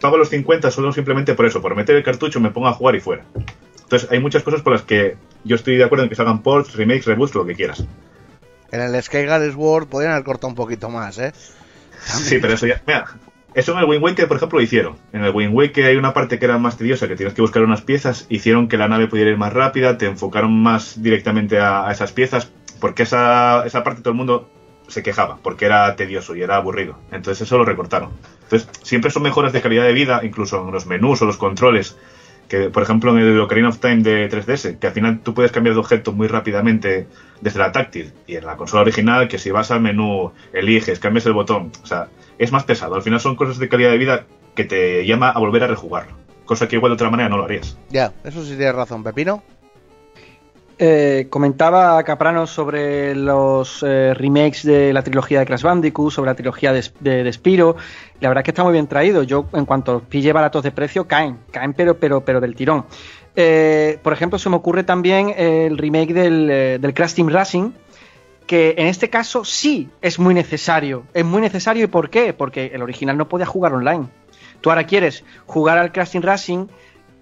pago 0.00 0.16
los 0.16 0.30
50 0.30 0.70
solo 0.70 0.92
simplemente 0.92 1.34
por 1.34 1.46
eso, 1.46 1.60
por 1.60 1.76
meter 1.76 1.96
el 1.96 2.02
cartucho, 2.02 2.40
me 2.40 2.50
pongo 2.50 2.68
a 2.68 2.72
jugar 2.72 2.96
y 2.96 3.00
fuera. 3.00 3.24
Entonces 3.86 4.10
hay 4.10 4.18
muchas 4.18 4.42
cosas 4.42 4.62
por 4.62 4.72
las 4.72 4.82
que 4.82 5.16
yo 5.44 5.54
estoy 5.54 5.76
de 5.76 5.84
acuerdo 5.84 6.02
en 6.02 6.08
que 6.08 6.16
salgan 6.16 6.42
ports, 6.42 6.74
remakes, 6.74 7.06
reboots, 7.06 7.36
lo 7.36 7.46
que 7.46 7.54
quieras. 7.54 7.84
En 8.72 8.80
el 8.80 9.00
Skygar 9.00 9.40
Sword 9.52 9.86
podrían 9.86 10.12
haber 10.12 10.24
cortado 10.24 10.48
un 10.48 10.56
poquito 10.56 10.88
más, 10.88 11.18
¿eh? 11.18 11.32
Sí, 12.00 12.38
pero 12.40 12.54
eso 12.54 12.66
ya. 12.66 12.82
Mira, 12.84 13.06
eso 13.54 13.72
en 13.72 13.78
el 13.78 13.84
Wind 13.84 14.02
Waker, 14.02 14.26
por 14.26 14.38
ejemplo, 14.38 14.58
lo 14.58 14.64
hicieron. 14.64 14.96
En 15.12 15.24
el 15.24 15.32
Wind 15.32 15.54
Waker 15.54 15.84
hay 15.84 15.96
una 15.96 16.12
parte 16.12 16.40
que 16.40 16.44
era 16.46 16.58
más 16.58 16.76
tediosa, 16.76 17.06
que 17.06 17.14
tienes 17.14 17.32
que 17.32 17.42
buscar 17.42 17.62
unas 17.62 17.82
piezas, 17.82 18.26
hicieron 18.28 18.68
que 18.68 18.76
la 18.76 18.88
nave 18.88 19.06
pudiera 19.06 19.30
ir 19.30 19.38
más 19.38 19.52
rápida, 19.52 19.98
te 19.98 20.06
enfocaron 20.06 20.60
más 20.60 21.00
directamente 21.00 21.60
a, 21.60 21.86
a 21.86 21.92
esas 21.92 22.10
piezas, 22.10 22.50
porque 22.80 23.04
esa, 23.04 23.64
esa 23.64 23.84
parte 23.84 24.02
todo 24.02 24.10
el 24.10 24.16
mundo 24.16 24.50
se 24.88 25.02
quejaba, 25.02 25.38
porque 25.42 25.66
era 25.66 25.94
tedioso 25.96 26.34
y 26.34 26.42
era 26.42 26.56
aburrido. 26.56 26.98
Entonces 27.12 27.46
eso 27.46 27.56
lo 27.56 27.64
recortaron. 27.64 28.10
Entonces 28.42 28.68
siempre 28.82 29.10
son 29.10 29.22
mejoras 29.22 29.52
de 29.52 29.62
calidad 29.62 29.84
de 29.84 29.92
vida, 29.92 30.20
incluso 30.24 30.64
en 30.64 30.72
los 30.72 30.86
menús 30.86 31.22
o 31.22 31.24
los 31.24 31.36
controles. 31.36 31.96
Que, 32.48 32.70
por 32.70 32.82
ejemplo, 32.82 33.10
en 33.16 33.24
el 33.24 33.40
Ocarina 33.40 33.68
of 33.68 33.78
Time 33.78 34.02
de 34.02 34.30
3DS, 34.30 34.78
que 34.78 34.86
al 34.86 34.92
final 34.92 35.20
tú 35.20 35.34
puedes 35.34 35.50
cambiar 35.50 35.74
de 35.74 35.80
objeto 35.80 36.12
muy 36.12 36.28
rápidamente 36.28 37.08
desde 37.40 37.58
la 37.58 37.72
táctil. 37.72 38.12
Y 38.26 38.36
en 38.36 38.46
la 38.46 38.56
consola 38.56 38.82
original, 38.82 39.28
que 39.28 39.38
si 39.38 39.50
vas 39.50 39.70
al 39.70 39.80
menú, 39.80 40.32
eliges, 40.52 41.00
cambias 41.00 41.26
el 41.26 41.32
botón. 41.32 41.72
O 41.82 41.86
sea, 41.86 42.08
es 42.38 42.52
más 42.52 42.64
pesado. 42.64 42.94
Al 42.94 43.02
final 43.02 43.20
son 43.20 43.36
cosas 43.36 43.58
de 43.58 43.68
calidad 43.68 43.90
de 43.90 43.98
vida 43.98 44.26
que 44.54 44.64
te 44.64 45.04
llama 45.06 45.30
a 45.30 45.38
volver 45.38 45.64
a 45.64 45.66
rejugarlo. 45.66 46.14
Cosa 46.44 46.68
que 46.68 46.76
igual 46.76 46.90
de 46.90 46.94
otra 46.94 47.10
manera 47.10 47.28
no 47.28 47.36
lo 47.36 47.44
harías. 47.44 47.76
Ya, 47.90 48.12
eso 48.24 48.44
sí 48.44 48.56
tienes 48.56 48.74
razón, 48.74 49.02
Pepino. 49.02 49.42
Eh, 50.78 51.28
comentaba 51.30 52.02
Caprano 52.04 52.46
sobre 52.46 53.14
los 53.14 53.82
eh, 53.82 54.12
remakes 54.12 54.62
de 54.62 54.92
la 54.92 55.02
trilogía 55.02 55.38
de 55.38 55.46
Crash 55.46 55.62
Bandicoot, 55.62 56.12
sobre 56.12 56.30
la 56.30 56.34
trilogía 56.34 56.72
de, 56.72 56.84
de, 57.00 57.24
de 57.24 57.32
Spiro. 57.32 57.76
La 58.20 58.28
verdad 58.28 58.42
es 58.42 58.44
que 58.44 58.50
está 58.50 58.62
muy 58.62 58.72
bien 58.72 58.86
traído. 58.86 59.22
Yo, 59.22 59.46
en 59.54 59.64
cuanto 59.64 60.00
pille 60.00 60.32
baratos 60.34 60.62
de 60.62 60.72
precio, 60.72 61.06
caen, 61.06 61.38
caen, 61.50 61.72
pero, 61.72 61.94
del 62.20 62.54
tirón. 62.54 62.84
Eh, 63.34 63.98
por 64.02 64.12
ejemplo, 64.12 64.38
se 64.38 64.50
me 64.50 64.56
ocurre 64.56 64.84
también 64.84 65.32
el 65.36 65.78
remake 65.78 66.12
del, 66.12 66.50
eh, 66.50 66.78
del 66.78 66.92
Crash 66.92 67.14
Team 67.14 67.28
Racing, 67.28 67.70
que 68.46 68.74
en 68.76 68.86
este 68.86 69.08
caso 69.08 69.44
sí 69.44 69.88
es 70.02 70.18
muy 70.18 70.34
necesario. 70.34 71.04
Es 71.14 71.24
muy 71.24 71.40
necesario, 71.40 71.84
¿y 71.84 71.88
por 71.88 72.10
qué? 72.10 72.34
Porque 72.34 72.70
el 72.74 72.82
original 72.82 73.16
no 73.16 73.28
podía 73.28 73.46
jugar 73.46 73.72
online. 73.72 74.08
Tú 74.60 74.70
ahora 74.70 74.84
quieres 74.84 75.24
jugar 75.46 75.78
al 75.78 75.92
Crash 75.92 76.10
Team 76.10 76.22
Racing 76.22 76.66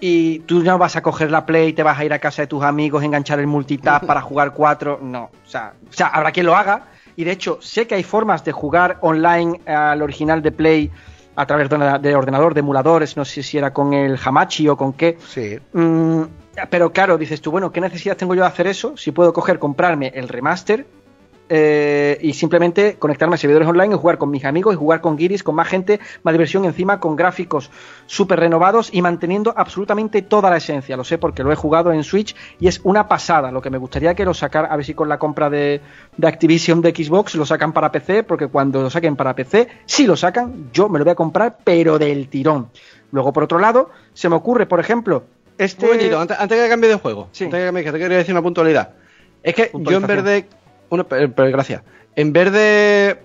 y 0.06 0.40
tú 0.40 0.62
no 0.62 0.76
vas 0.76 0.96
a 0.96 1.02
coger 1.02 1.30
la 1.30 1.46
Play, 1.46 1.72
te 1.72 1.82
vas 1.82 1.98
a 1.98 2.04
ir 2.04 2.12
a 2.12 2.18
casa 2.18 2.42
de 2.42 2.46
tus 2.46 2.62
amigos, 2.62 3.02
enganchar 3.02 3.40
el 3.40 3.46
multitap 3.46 4.04
para 4.06 4.20
jugar 4.20 4.52
cuatro. 4.52 4.98
No, 5.00 5.30
o 5.32 5.48
sea, 5.48 5.72
o 5.88 5.92
sea, 5.94 6.08
habrá 6.08 6.30
quien 6.30 6.44
lo 6.44 6.54
haga. 6.54 6.88
Y 7.16 7.24
de 7.24 7.30
hecho, 7.30 7.58
sé 7.62 7.86
que 7.86 7.94
hay 7.94 8.02
formas 8.02 8.44
de 8.44 8.52
jugar 8.52 8.98
online 9.00 9.62
al 9.64 10.02
original 10.02 10.42
de 10.42 10.52
Play 10.52 10.90
a 11.36 11.46
través 11.46 11.70
de 11.70 12.14
ordenador, 12.14 12.52
de 12.52 12.60
emuladores, 12.60 13.16
no 13.16 13.24
sé 13.24 13.42
si 13.42 13.56
era 13.56 13.72
con 13.72 13.94
el 13.94 14.18
Hamachi 14.22 14.68
o 14.68 14.76
con 14.76 14.92
qué. 14.92 15.16
Sí. 15.26 15.58
Mm, 15.72 16.24
pero 16.68 16.92
claro, 16.92 17.16
dices 17.16 17.40
tú, 17.40 17.50
bueno, 17.50 17.72
¿qué 17.72 17.80
necesidad 17.80 18.14
tengo 18.14 18.34
yo 18.34 18.42
de 18.42 18.48
hacer 18.48 18.66
eso? 18.66 18.98
Si 18.98 19.10
puedo 19.10 19.32
coger, 19.32 19.58
comprarme 19.58 20.12
el 20.14 20.28
remaster 20.28 20.86
eh, 21.48 22.18
y 22.22 22.32
simplemente 22.32 22.96
conectarme 22.98 23.34
a 23.34 23.38
servidores 23.38 23.68
online 23.68 23.94
y 23.94 23.98
jugar 23.98 24.18
con 24.18 24.30
mis 24.30 24.44
amigos 24.44 24.74
y 24.74 24.78
jugar 24.78 25.00
con 25.00 25.18
Giris, 25.18 25.42
con 25.42 25.54
más 25.54 25.68
gente, 25.68 26.00
más 26.22 26.32
diversión 26.32 26.64
encima, 26.64 27.00
con 27.00 27.16
gráficos 27.16 27.70
súper 28.06 28.40
renovados 28.40 28.88
y 28.92 29.02
manteniendo 29.02 29.52
absolutamente 29.56 30.22
toda 30.22 30.50
la 30.50 30.56
esencia. 30.56 30.96
Lo 30.96 31.04
sé 31.04 31.18
porque 31.18 31.42
lo 31.42 31.52
he 31.52 31.56
jugado 31.56 31.92
en 31.92 32.02
Switch 32.02 32.34
y 32.58 32.68
es 32.68 32.80
una 32.84 33.08
pasada. 33.08 33.50
Lo 33.52 33.60
que 33.60 33.70
me 33.70 33.78
gustaría 33.78 34.14
que 34.14 34.24
lo 34.24 34.34
sacar, 34.34 34.68
a 34.70 34.76
ver 34.76 34.84
si 34.84 34.94
con 34.94 35.08
la 35.08 35.18
compra 35.18 35.50
de, 35.50 35.80
de 36.16 36.26
Activision 36.28 36.80
de 36.80 36.90
Xbox 36.90 37.34
lo 37.34 37.44
sacan 37.44 37.72
para 37.72 37.92
PC, 37.92 38.22
porque 38.22 38.48
cuando 38.48 38.82
lo 38.82 38.90
saquen 38.90 39.16
para 39.16 39.34
PC, 39.34 39.68
si 39.86 40.06
lo 40.06 40.16
sacan, 40.16 40.70
yo 40.72 40.88
me 40.88 40.98
lo 40.98 41.04
voy 41.04 41.12
a 41.12 41.16
comprar, 41.16 41.58
pero 41.62 41.98
del 41.98 42.28
tirón. 42.28 42.68
Luego, 43.12 43.32
por 43.32 43.44
otro 43.44 43.58
lado, 43.58 43.90
se 44.12 44.28
me 44.28 44.34
ocurre, 44.36 44.66
por 44.66 44.80
ejemplo, 44.80 45.24
este. 45.58 45.84
Un 45.84 45.92
momentito, 45.92 46.18
antes, 46.20 46.36
antes 46.40 46.60
que 46.60 46.68
cambie 46.68 46.88
de 46.90 46.96
juego, 46.96 47.28
Sí. 47.32 47.44
antes 47.44 47.60
que 47.60 47.66
cambie, 47.66 47.84
que 47.84 47.92
te 47.92 47.98
quería 47.98 48.16
decir 48.18 48.34
una 48.34 48.42
puntualidad. 48.42 48.90
Es 49.42 49.54
que 49.54 49.70
yo 49.72 49.98
en 49.98 50.06
vez 50.06 50.24
de. 50.24 50.46
Una, 50.90 51.04
pero, 51.04 51.32
pero 51.32 51.50
gracias. 51.50 51.82
En 52.16 52.32
vez 52.32 52.52
de 52.52 53.18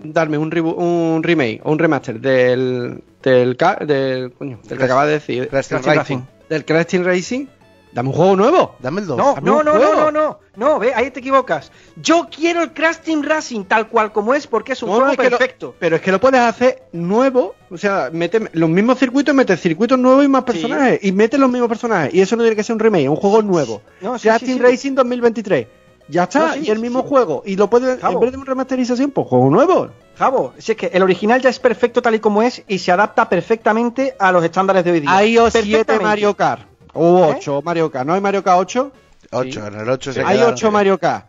darme 0.00 0.36
un, 0.38 0.52
un 0.58 1.22
remake 1.22 1.60
o 1.64 1.72
un 1.72 1.78
remaster 1.78 2.20
del. 2.20 3.02
del, 3.22 3.56
del, 3.86 4.32
coño, 4.32 4.58
del 4.64 4.78
que 4.78 4.84
acabas 4.84 5.06
de 5.06 5.12
decir. 5.12 5.48
Crash 5.48 5.68
Team 5.68 5.80
Crash 5.82 5.84
Team 5.94 5.98
Racing. 5.98 6.16
Racing. 6.18 6.48
Del 6.48 6.64
Crash 6.64 6.86
Team 6.86 7.04
Racing, 7.04 7.46
dame 7.92 8.08
un 8.08 8.14
juego 8.14 8.36
nuevo. 8.36 8.74
Dame 8.80 9.00
el 9.00 9.06
2. 9.06 9.16
No, 9.16 9.36
no, 9.40 9.62
no, 9.62 9.78
no, 9.78 9.94
no, 9.94 10.10
no, 10.10 10.38
no, 10.56 10.78
ve, 10.80 10.92
ahí 10.94 11.10
te 11.12 11.20
equivocas. 11.20 11.70
Yo 11.96 12.26
quiero 12.34 12.62
el 12.62 12.72
Crash 12.72 12.96
Team 12.96 13.22
Racing 13.22 13.64
tal 13.64 13.88
cual 13.88 14.12
como 14.12 14.34
es 14.34 14.46
porque 14.48 14.72
es 14.72 14.82
un 14.82 14.90
No, 14.90 14.96
juego 14.96 15.10
es 15.12 15.16
que 15.18 15.30
lo- 15.30 15.38
perfecto. 15.38 15.74
pero 15.78 15.96
es 15.96 16.02
que 16.02 16.10
lo 16.12 16.20
puedes 16.20 16.40
hacer 16.40 16.82
nuevo. 16.92 17.54
O 17.70 17.78
sea, 17.78 18.10
mete 18.12 18.40
los 18.52 18.68
mismos 18.68 18.98
circuitos, 18.98 19.34
mete 19.34 19.56
circuitos 19.56 19.98
nuevos 19.98 20.24
y 20.24 20.28
más 20.28 20.42
personajes. 20.44 20.98
Y 21.02 21.12
mete 21.12 21.38
los 21.38 21.48
mismos 21.50 21.68
personajes. 21.68 22.12
Y 22.12 22.20
eso 22.20 22.34
no 22.36 22.42
tiene 22.42 22.56
que 22.56 22.64
ser 22.64 22.74
un 22.74 22.80
remake, 22.80 23.08
un 23.08 23.16
juego 23.16 23.40
nuevo. 23.40 23.80
No, 24.00 24.18
sí, 24.18 24.26
Crash 24.28 24.40
sí, 24.40 24.46
Team. 24.46 24.58
Racing 24.62 24.94
2023. 24.94 25.66
Ya 26.08 26.24
está, 26.24 26.48
No, 26.48 26.52
sí, 26.54 26.60
y 26.64 26.70
el 26.70 26.76
sí, 26.76 26.82
mismo 26.82 27.02
sí. 27.02 27.08
juego. 27.08 27.42
Y 27.46 27.56
lo 27.56 27.68
puedes, 27.70 27.98
Cabo. 27.98 28.14
en 28.14 28.20
vez 28.20 28.30
de 28.32 28.36
una 28.38 28.46
remasterización, 28.46 29.10
pues 29.12 29.26
juego 29.28 29.50
nuevo. 29.50 29.88
Javo, 30.18 30.52
si 30.58 30.72
es 30.72 30.78
que 30.78 30.86
el 30.92 31.02
original 31.02 31.40
ya 31.40 31.48
es 31.50 31.58
perfecto 31.58 32.02
tal 32.02 32.14
y 32.14 32.18
como 32.20 32.42
es 32.42 32.62
y 32.68 32.78
se 32.78 32.92
adapta 32.92 33.28
perfectamente 33.28 34.14
a 34.18 34.30
los 34.32 34.44
estándares 34.44 34.84
de 34.84 34.90
hoy 34.92 35.00
día. 35.00 35.16
Hay 35.16 35.38
o 35.38 35.50
7 35.50 35.68
Perfectamente. 35.68 36.04
Mario 36.04 36.34
Kart. 36.34 36.62
O 36.92 37.24
¿Eh? 37.30 37.34
8 37.38 37.62
Mario 37.64 37.90
Kart. 37.90 38.06
¿No 38.06 38.14
hay 38.14 38.20
Mario 38.20 38.42
Kart 38.42 38.58
8? 38.60 38.92
8, 39.30 39.66
en 39.68 39.74
el 39.80 39.88
8 39.88 40.12
se 40.12 40.20
Hay 40.20 40.34
quedaron. 40.36 40.52
8 40.54 40.70
Mario 40.70 40.98
Kart. 40.98 41.26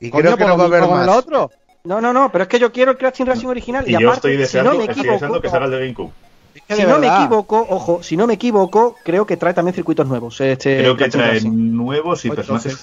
Y 0.00 0.10
Coño, 0.10 0.20
creo 0.22 0.36
que 0.36 0.44
pues 0.44 0.48
no 0.48 0.58
va 0.58 0.64
a 0.64 0.66
haber 0.66 0.80
más. 0.90 1.02
el 1.04 1.08
otro. 1.08 1.50
No, 1.84 2.00
no, 2.00 2.12
no, 2.12 2.30
pero 2.30 2.42
es 2.42 2.48
que 2.48 2.58
yo 2.58 2.70
quiero 2.70 2.90
el 2.92 2.98
Crash 2.98 3.14
Team 3.14 3.28
Racing 3.28 3.46
original 3.46 3.84
y, 3.86 3.90
Y 3.90 3.92
yo 3.98 4.08
aparte, 4.10 4.16
estoy 4.16 4.32
si 4.32 4.38
deseando, 4.38 4.72
no 4.72 4.78
me 4.78 4.84
estoy 4.84 4.92
equivoco, 5.00 5.12
deseando 5.14 5.40
que 5.40 5.48
salga 5.48 5.64
el 5.66 5.70
de 5.72 5.78
GameCube. 5.80 6.10
Si 6.76 6.82
no 6.84 6.98
me 6.98 7.06
equivoco, 7.08 7.66
ojo, 7.68 8.02
si 8.02 8.16
no 8.16 8.26
me 8.26 8.34
equivoco, 8.34 8.96
creo 9.04 9.26
que 9.26 9.36
trae 9.36 9.54
también 9.54 9.74
circuitos 9.74 10.06
nuevos. 10.06 10.40
Este 10.40 10.78
Creo 10.78 10.96
que 10.96 11.04
Team 11.08 11.10
trae 11.10 11.32
Racing. 11.34 11.50
nuevos 11.76 12.24
y 12.24 12.28
Oye, 12.28 12.36
personajes. 12.36 12.78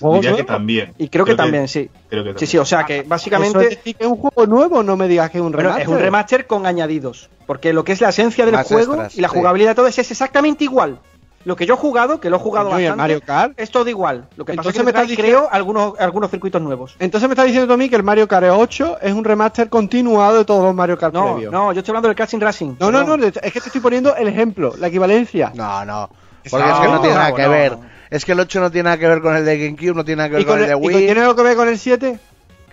Y 0.97 1.09
creo 1.09 1.25
que 1.25 1.35
también, 1.35 1.67
sí. 1.67 1.89
Creo 2.09 2.23
que 2.23 2.29
Sí, 2.31 2.35
también. 2.35 2.47
sí, 2.47 2.57
o 2.57 2.65
sea 2.65 2.83
que 2.85 3.03
básicamente 3.03 3.59
decir 3.59 3.95
que 3.95 4.03
es 4.03 4.09
un 4.09 4.17
juego 4.17 4.45
nuevo, 4.47 4.83
no 4.83 4.95
me 4.97 5.07
digas 5.07 5.29
que 5.29 5.37
es 5.37 5.43
un 5.43 5.51
bueno, 5.51 5.69
remaster. 5.69 5.83
es 5.83 5.87
un 5.93 5.99
remaster 5.99 6.47
con 6.47 6.65
añadidos. 6.65 7.29
Porque 7.45 7.73
lo 7.73 7.83
que 7.83 7.93
es 7.93 8.01
la 8.01 8.09
esencia 8.09 8.45
del 8.45 8.53
Más 8.55 8.67
juego 8.67 8.93
extras, 8.93 9.17
y 9.17 9.21
la 9.21 9.29
sí. 9.29 9.35
jugabilidad 9.35 9.71
de 9.71 9.75
todo 9.75 9.87
es 9.87 9.97
exactamente 9.97 10.63
igual. 10.63 10.99
Lo 11.45 11.55
que 11.55 11.65
yo 11.65 11.75
he 11.75 11.77
jugado, 11.77 12.19
que 12.19 12.29
lo 12.29 12.35
he 12.35 12.39
jugado 12.39 12.69
y 12.69 12.73
bastante, 12.73 12.95
Mario 12.97 13.21
Kart. 13.21 13.53
es 13.57 13.71
todo 13.71 13.89
igual. 13.89 14.27
Lo 14.35 14.43
que 14.45 14.53
pasa 14.55 14.69
es 14.69 14.73
que 14.73 14.79
me 14.79 14.85
me 14.87 14.91
trae, 14.91 15.05
estás 15.05 15.17
diciendo- 15.17 15.39
creo, 15.43 15.49
algunos, 15.51 15.93
algunos 15.99 16.29
circuitos 16.29 16.61
nuevos. 16.61 16.95
Entonces 16.99 17.29
me 17.29 17.33
estás 17.33 17.45
diciendo 17.45 17.67
tú 17.67 17.73
a 17.73 17.77
mí 17.77 17.87
que 17.89 17.95
el 17.95 18.03
Mario 18.03 18.27
Kart 18.27 18.47
8 18.51 18.97
es 19.01 19.13
un 19.13 19.23
remaster 19.23 19.69
continuado 19.69 20.37
de 20.39 20.45
todos 20.45 20.63
los 20.63 20.75
Mario 20.75 20.97
Kart 20.97 21.13
No, 21.13 21.33
previos. 21.33 21.51
no, 21.53 21.71
yo 21.71 21.79
estoy 21.79 21.91
hablando 21.93 22.09
del 22.13 22.27
Team 22.27 22.41
Racing. 22.41 22.75
no, 22.79 22.91
no, 22.91 23.03
no, 23.03 23.23
es 23.25 23.31
que 23.33 23.51
te 23.61 23.67
estoy 23.67 23.79
poniendo 23.81 24.15
el 24.15 24.27
ejemplo, 24.27 24.73
la 24.77 24.87
equivalencia. 24.87 25.51
No, 25.55 25.85
no. 25.85 26.09
Porque 26.49 26.65
No, 26.65 26.73
es 26.73 26.79
que 26.81 26.87
no 26.87 27.01
tiene 27.01 27.15
nada 27.15 27.33
que 27.35 27.41
no, 27.43 27.49
ver. 27.49 27.71
no. 27.73 27.81
Es 28.09 28.25
que 28.25 28.31
el 28.33 28.39
8 28.39 28.59
no 28.59 28.71
tiene 28.71 28.83
nada 28.85 28.97
que 28.97 29.07
ver 29.07 29.21
con 29.21 29.35
el 29.35 29.45
de 29.45 29.57
GameCube, 29.59 29.93
no 29.95 30.03
tiene 30.03 30.17
nada 30.17 30.29
que 30.29 30.33
ver 30.35 30.41
¿Y, 30.41 30.45
con, 30.45 30.53
con 30.55 30.61
el 30.63 30.67
de 30.67 30.73
y 30.73 30.75
Wii. 30.77 30.91
con- 30.91 31.01
¿Tiene 31.05 31.21
algo 31.21 31.35
que 31.35 31.43
ver 31.43 31.55
con 31.55 31.67
el 31.69 31.77
7? 31.79 32.19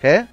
¿Qué? 0.01 0.25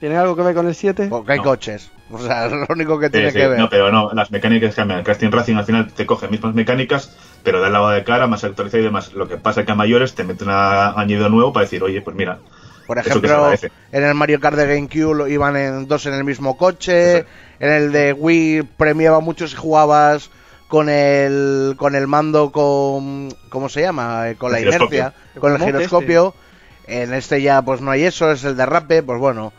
¿Tiene 0.00 0.16
algo 0.16 0.34
que 0.36 0.42
ver 0.42 0.54
con 0.54 0.66
el 0.66 0.74
7? 0.74 1.06
Porque 1.08 1.32
hay 1.32 1.38
No. 1.38 1.44
coches. 1.44 1.90
O 2.10 2.18
sea, 2.18 2.46
es 2.46 2.52
lo 2.52 2.66
único 2.70 2.98
que 2.98 3.10
tiene 3.10 3.30
sí, 3.30 3.38
que 3.38 3.46
ver. 3.48 3.58
No, 3.58 3.68
pero 3.68 3.90
no, 3.90 4.10
las 4.12 4.30
mecánicas 4.30 4.74
cambian. 4.74 5.02
El 5.06 5.18
Team 5.18 5.32
Racing 5.32 5.56
al 5.56 5.64
final 5.64 5.92
te 5.92 6.06
coge 6.06 6.28
mismas 6.28 6.54
mecánicas, 6.54 7.16
pero 7.42 7.60
da 7.60 7.66
el 7.68 7.72
lavado 7.72 7.92
de 7.92 8.04
cara, 8.04 8.26
más 8.26 8.44
actualizado 8.44 8.80
y 8.80 8.84
demás. 8.84 9.12
Lo 9.12 9.28
que 9.28 9.36
pasa 9.38 9.60
es 9.60 9.66
que 9.66 9.72
a 9.72 9.74
mayores 9.74 10.14
te 10.14 10.24
meten 10.24 10.48
un 10.48 10.54
añadido 10.54 11.28
nuevo 11.28 11.52
para 11.52 11.64
decir, 11.64 11.82
oye, 11.82 12.00
pues 12.02 12.16
mira, 12.16 12.38
Por 12.86 12.98
ejemplo, 12.98 13.52
en 13.92 14.04
el 14.04 14.14
Mario 14.14 14.40
Kart 14.40 14.56
de 14.56 14.66
GameCube 14.66 15.14
lo- 15.14 15.28
iban 15.28 15.56
en 15.56 15.86
dos 15.88 16.06
en 16.06 16.14
el 16.14 16.24
mismo 16.24 16.56
coche. 16.56 17.18
En 17.60 17.70
el 17.70 17.92
de 17.92 18.12
Wii 18.12 18.62
premiaba 18.62 19.20
mucho 19.20 19.46
si 19.46 19.56
jugabas 19.56 20.30
con 20.68 20.88
el 20.88 21.74
con 21.78 21.94
el 21.94 22.06
mando 22.06 22.50
con 22.52 23.30
¿cómo 23.50 23.68
se 23.68 23.82
llama? 23.82 24.30
Eh, 24.30 24.36
con 24.36 24.52
la 24.52 24.60
inercia, 24.60 25.14
con 25.38 25.52
el 25.52 25.58
giroscopio. 25.60 26.34
En 26.84 27.12
este 27.12 27.42
ya 27.42 27.60
pues 27.62 27.80
no 27.82 27.90
hay 27.90 28.04
eso, 28.04 28.30
es 28.32 28.44
el 28.44 28.56
derrape, 28.56 29.02
pues 29.02 29.18
bueno. 29.18 29.52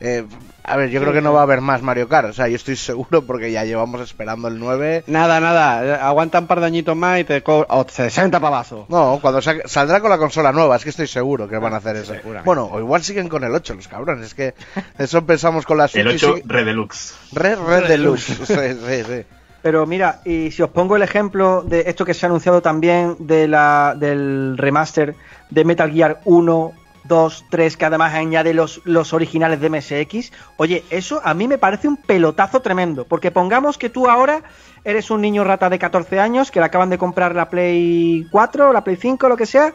Eh, 0.00 0.24
a 0.62 0.76
ver, 0.76 0.90
yo 0.90 1.00
creo 1.00 1.12
que 1.12 1.22
no 1.22 1.32
va 1.32 1.40
a 1.40 1.42
haber 1.44 1.60
más 1.60 1.80
Mario 1.80 2.06
Kart, 2.08 2.28
o 2.28 2.32
sea, 2.32 2.48
yo 2.48 2.56
estoy 2.56 2.76
seguro 2.76 3.22
porque 3.22 3.50
ya 3.50 3.64
llevamos 3.64 4.00
esperando 4.02 4.48
el 4.48 4.58
9. 4.58 5.04
Nada, 5.06 5.40
nada, 5.40 6.06
aguanta 6.06 6.38
un 6.40 6.46
par 6.46 6.60
de 6.60 6.66
añitos 6.66 6.94
más 6.96 7.20
y 7.20 7.24
te 7.24 7.42
cobra 7.42 7.66
oh, 7.70 7.86
60 7.88 8.38
pavazos. 8.40 8.88
No, 8.90 9.18
cuando 9.22 9.40
sa- 9.40 9.54
saldrá 9.66 10.00
con 10.00 10.10
la 10.10 10.18
consola 10.18 10.52
nueva, 10.52 10.76
es 10.76 10.84
que 10.84 10.90
estoy 10.90 11.06
seguro 11.06 11.48
que 11.48 11.56
van 11.58 11.72
a 11.72 11.78
hacer 11.78 11.96
eso. 11.96 12.14
Bueno, 12.44 12.66
o 12.70 12.78
igual 12.80 13.02
siguen 13.02 13.28
con 13.28 13.42
el 13.44 13.54
8, 13.54 13.74
los 13.74 13.88
cabrones, 13.88 14.26
es 14.26 14.34
que 14.34 14.54
eso 14.98 15.24
pensamos 15.24 15.64
con 15.64 15.78
la 15.78 15.88
Switch 15.88 16.04
el 16.04 16.12
y 16.12 16.16
8 16.16 16.34
sigue- 16.36 16.42
Red 16.46 16.64
Deluxe. 16.66 17.14
Red, 17.32 17.58
Red 17.60 17.88
Deluxe. 17.88 18.24
sí, 18.24 18.54
sí, 18.54 19.04
sí. 19.06 19.24
Pero 19.62 19.84
mira, 19.86 20.20
y 20.24 20.50
si 20.52 20.62
os 20.62 20.70
pongo 20.70 20.94
el 20.94 21.02
ejemplo 21.02 21.62
de 21.62 21.84
esto 21.86 22.04
que 22.04 22.14
se 22.14 22.24
ha 22.24 22.28
anunciado 22.28 22.62
también 22.62 23.16
de 23.18 23.48
la, 23.48 23.94
del 23.98 24.56
remaster 24.58 25.16
de 25.50 25.64
Metal 25.64 25.90
Gear 25.90 26.20
1, 26.24 26.72
2, 27.08 27.44
3, 27.50 27.76
que 27.76 27.84
además 27.84 28.14
añade 28.14 28.54
los, 28.54 28.80
los 28.84 29.12
originales 29.12 29.60
de 29.60 29.70
MSX, 29.70 30.32
oye, 30.56 30.84
eso 30.90 31.20
a 31.24 31.34
mí 31.34 31.48
me 31.48 31.58
parece 31.58 31.88
un 31.88 31.96
pelotazo 31.96 32.60
tremendo, 32.62 33.04
porque 33.06 33.30
pongamos 33.30 33.78
que 33.78 33.90
tú 33.90 34.08
ahora 34.08 34.42
eres 34.84 35.10
un 35.10 35.20
niño 35.20 35.44
rata 35.44 35.68
de 35.70 35.78
14 35.78 36.20
años 36.20 36.50
que 36.50 36.60
le 36.60 36.66
acaban 36.66 36.90
de 36.90 36.98
comprar 36.98 37.34
la 37.34 37.48
Play 37.50 38.26
4, 38.30 38.72
la 38.72 38.84
Play 38.84 38.96
5, 38.96 39.28
lo 39.28 39.36
que 39.36 39.46
sea, 39.46 39.72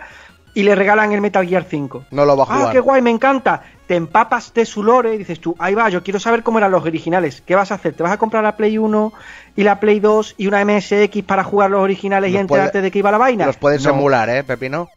y 0.54 0.64
le 0.64 0.76
regalan 0.76 1.12
el 1.14 1.22
Metal 1.22 1.48
Gear 1.48 1.64
5. 1.64 2.06
No 2.12 2.26
lo 2.26 2.36
va 2.36 2.44
a 2.44 2.68
Ah, 2.68 2.70
qué 2.72 2.80
guay, 2.82 3.02
me 3.02 3.10
encanta. 3.10 3.62
Te 3.88 3.96
empapas 3.96 4.54
de 4.54 4.66
su 4.66 4.84
lore 4.84 5.16
y 5.16 5.18
dices 5.18 5.40
tú, 5.40 5.56
ahí 5.60 5.74
va, 5.76 5.88
yo 5.90 6.04
quiero 6.04 6.20
saber 6.20 6.44
cómo 6.44 6.58
eran 6.58 6.72
los 6.72 6.84
originales. 6.84 7.42
¿Qué 7.42 7.56
vas 7.56 7.72
a 7.72 7.76
hacer? 7.76 7.94
¿Te 7.94 8.04
vas 8.04 8.12
a 8.12 8.18
comprar 8.18 8.44
la 8.44 8.58
Play 8.58 8.78
1 8.78 9.14
y 9.56 9.64
la 9.64 9.80
Play 9.80 10.00
2 10.02 10.36
y 10.38 10.48
una 10.48 10.60
MSX 10.66 11.24
para 11.26 11.44
jugar 11.46 11.72
los 11.72 11.82
originales 11.82 12.32
y 12.32 12.38
enterarte 12.38 12.72
puede- 12.74 12.82
de 12.84 12.92
qué 12.92 13.00
iba 13.00 13.12
la 13.12 13.18
vaina? 13.18 13.46
Los 13.46 13.56
puedes 13.58 13.84
No. 13.86 13.92
emular, 13.92 14.30
¿eh, 14.30 14.44
Pepino? 14.44 14.90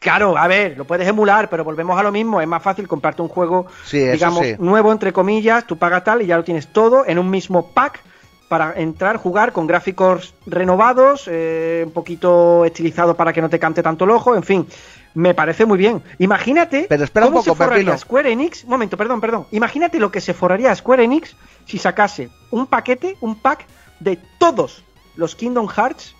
Claro, 0.00 0.36
a 0.38 0.48
ver, 0.48 0.78
lo 0.78 0.86
puedes 0.86 1.06
emular, 1.06 1.50
pero 1.50 1.62
volvemos 1.62 1.98
a 1.98 2.02
lo 2.02 2.10
mismo. 2.10 2.40
Es 2.40 2.48
más 2.48 2.62
fácil 2.62 2.88
comprarte 2.88 3.20
un 3.20 3.28
juego, 3.28 3.66
Sí, 3.84 3.98
digamos, 3.98 4.46
sí. 4.46 4.56
nuevo, 4.58 4.90
entre 4.92 5.12
comillas, 5.12 5.66
tú 5.66 5.76
pagas 5.76 6.02
tal 6.04 6.22
y 6.22 6.26
ya 6.26 6.38
lo 6.38 6.42
tienes 6.42 6.68
todo 6.72 7.04
en 7.06 7.18
un 7.18 7.28
mismo 7.28 7.70
pack 7.74 8.00
para 8.48 8.72
entrar, 8.80 9.18
jugar 9.18 9.52
con 9.52 9.66
gráficos 9.66 10.32
renovados, 10.46 11.28
eh, 11.30 11.82
un 11.86 11.92
poquito 11.92 12.64
estilizado 12.64 13.14
para 13.14 13.34
que 13.34 13.42
no 13.42 13.50
te 13.50 13.58
cante 13.58 13.82
tanto 13.82 14.04
el 14.06 14.10
ojo, 14.12 14.34
en 14.34 14.42
fin. 14.42 14.66
Me 15.12 15.34
parece 15.34 15.66
muy 15.66 15.76
bien. 15.76 16.02
Imagínate 16.18 16.86
Pero 16.88 17.04
espera 17.04 17.26
un 17.26 17.32
cómo 17.32 17.44
poco, 17.44 17.52
se 17.52 17.58
forraría 17.58 17.84
Pepino. 17.84 17.98
Square 17.98 18.32
Enix. 18.32 18.64
Un 18.64 18.70
momento, 18.70 18.96
perdón, 18.96 19.20
perdón. 19.20 19.46
Imagínate 19.50 19.98
lo 20.00 20.10
que 20.10 20.22
se 20.22 20.32
forraría 20.32 20.74
Square 20.74 21.04
Enix 21.04 21.36
si 21.66 21.76
sacase 21.76 22.30
un 22.50 22.66
paquete, 22.66 23.18
un 23.20 23.34
pack 23.36 23.66
de 24.00 24.18
todos 24.38 24.82
los 25.16 25.36
Kingdom 25.36 25.68
Hearts 25.68 26.14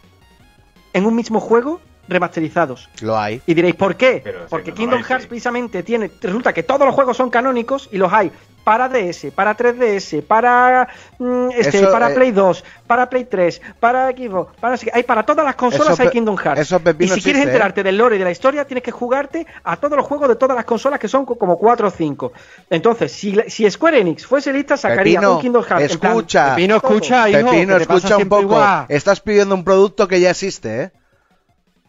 en 0.93 1.07
un 1.07 1.17
mismo 1.17 1.41
juego 1.41 1.81
remasterizados. 2.11 2.89
Lo 3.01 3.19
hay. 3.19 3.41
Y 3.47 3.55
diréis, 3.55 3.75
¿por 3.75 3.97
qué? 3.97 4.21
Pero 4.23 4.47
Porque 4.49 4.71
no, 4.71 4.77
Kingdom 4.77 5.03
Hearts 5.03 5.23
sí. 5.25 5.29
precisamente 5.29 5.83
tiene. 5.83 6.11
Resulta 6.21 6.53
que 6.53 6.63
todos 6.63 6.85
los 6.87 6.95
juegos 6.95 7.17
son 7.17 7.31
canónicos 7.31 7.89
y 7.93 7.97
los 7.99 8.13
hay 8.13 8.31
para 8.63 8.91
DS, 8.91 9.29
para 9.35 9.57
3DS, 9.57 10.23
para 10.23 10.87
mm, 11.19 11.49
este, 11.57 11.79
Eso, 11.79 11.91
para 11.91 12.11
eh, 12.11 12.15
Play 12.15 12.31
2, 12.31 12.63
para 12.87 13.09
Play 13.09 13.25
3, 13.25 13.61
para 13.81 14.11
Xbox, 14.11 14.55
para 14.61 14.77
hay 14.93 15.03
para 15.03 15.23
todas 15.25 15.47
las 15.47 15.55
consolas 15.55 15.95
Eso, 15.95 16.03
hay 16.03 16.11
Kingdom 16.11 16.37
Hearts. 16.37 16.61
eso, 16.61 16.81
y 16.99 17.09
si 17.09 17.23
quieres 17.23 17.41
¿eh? 17.41 17.45
enterarte 17.47 17.83
del 17.83 17.97
lore 17.97 18.17
y 18.17 18.19
de 18.19 18.25
la 18.27 18.31
historia, 18.31 18.67
tienes 18.67 18.85
que 18.85 18.91
jugarte 18.91 19.47
a 19.65 19.77
todos 19.77 19.97
los 19.97 20.07
juegos 20.07 20.29
de 20.29 20.37
todas 20.37 20.55
las 20.57 20.67
consolas 20.67 21.01
que 21.01 21.09
son 21.09 21.25
co- 21.25 21.37
como 21.37 21.57
4 21.57 21.89
o 21.89 21.91
5. 21.91 22.33
Entonces, 22.69 23.11
si, 23.13 23.33
la- 23.33 23.45
si 23.49 23.69
Square 23.69 23.99
Enix 23.99 24.27
fuese 24.27 24.53
lista, 24.53 24.77
sacaría 24.77 25.21
Pepino, 25.21 25.37
un 25.37 25.41
Kingdom 25.41 25.65
Hearts. 25.65 25.93
en 25.95 25.99
plan, 25.99 26.13
escucha. 26.13 26.55
Pepino, 26.55 26.77
escucha, 26.77 27.31
hijo. 27.31 27.51
Pepino, 27.51 27.77
escucha 27.79 28.17
un 28.19 28.29
poco. 28.29 28.43
igual. 28.43 28.85
Estás 28.91 29.21
pidiendo 29.21 29.55
un 29.55 29.65
producto 29.65 30.07
que 30.07 30.21
ya 30.21 30.31
existe, 30.31 30.83
¿eh? 30.83 30.91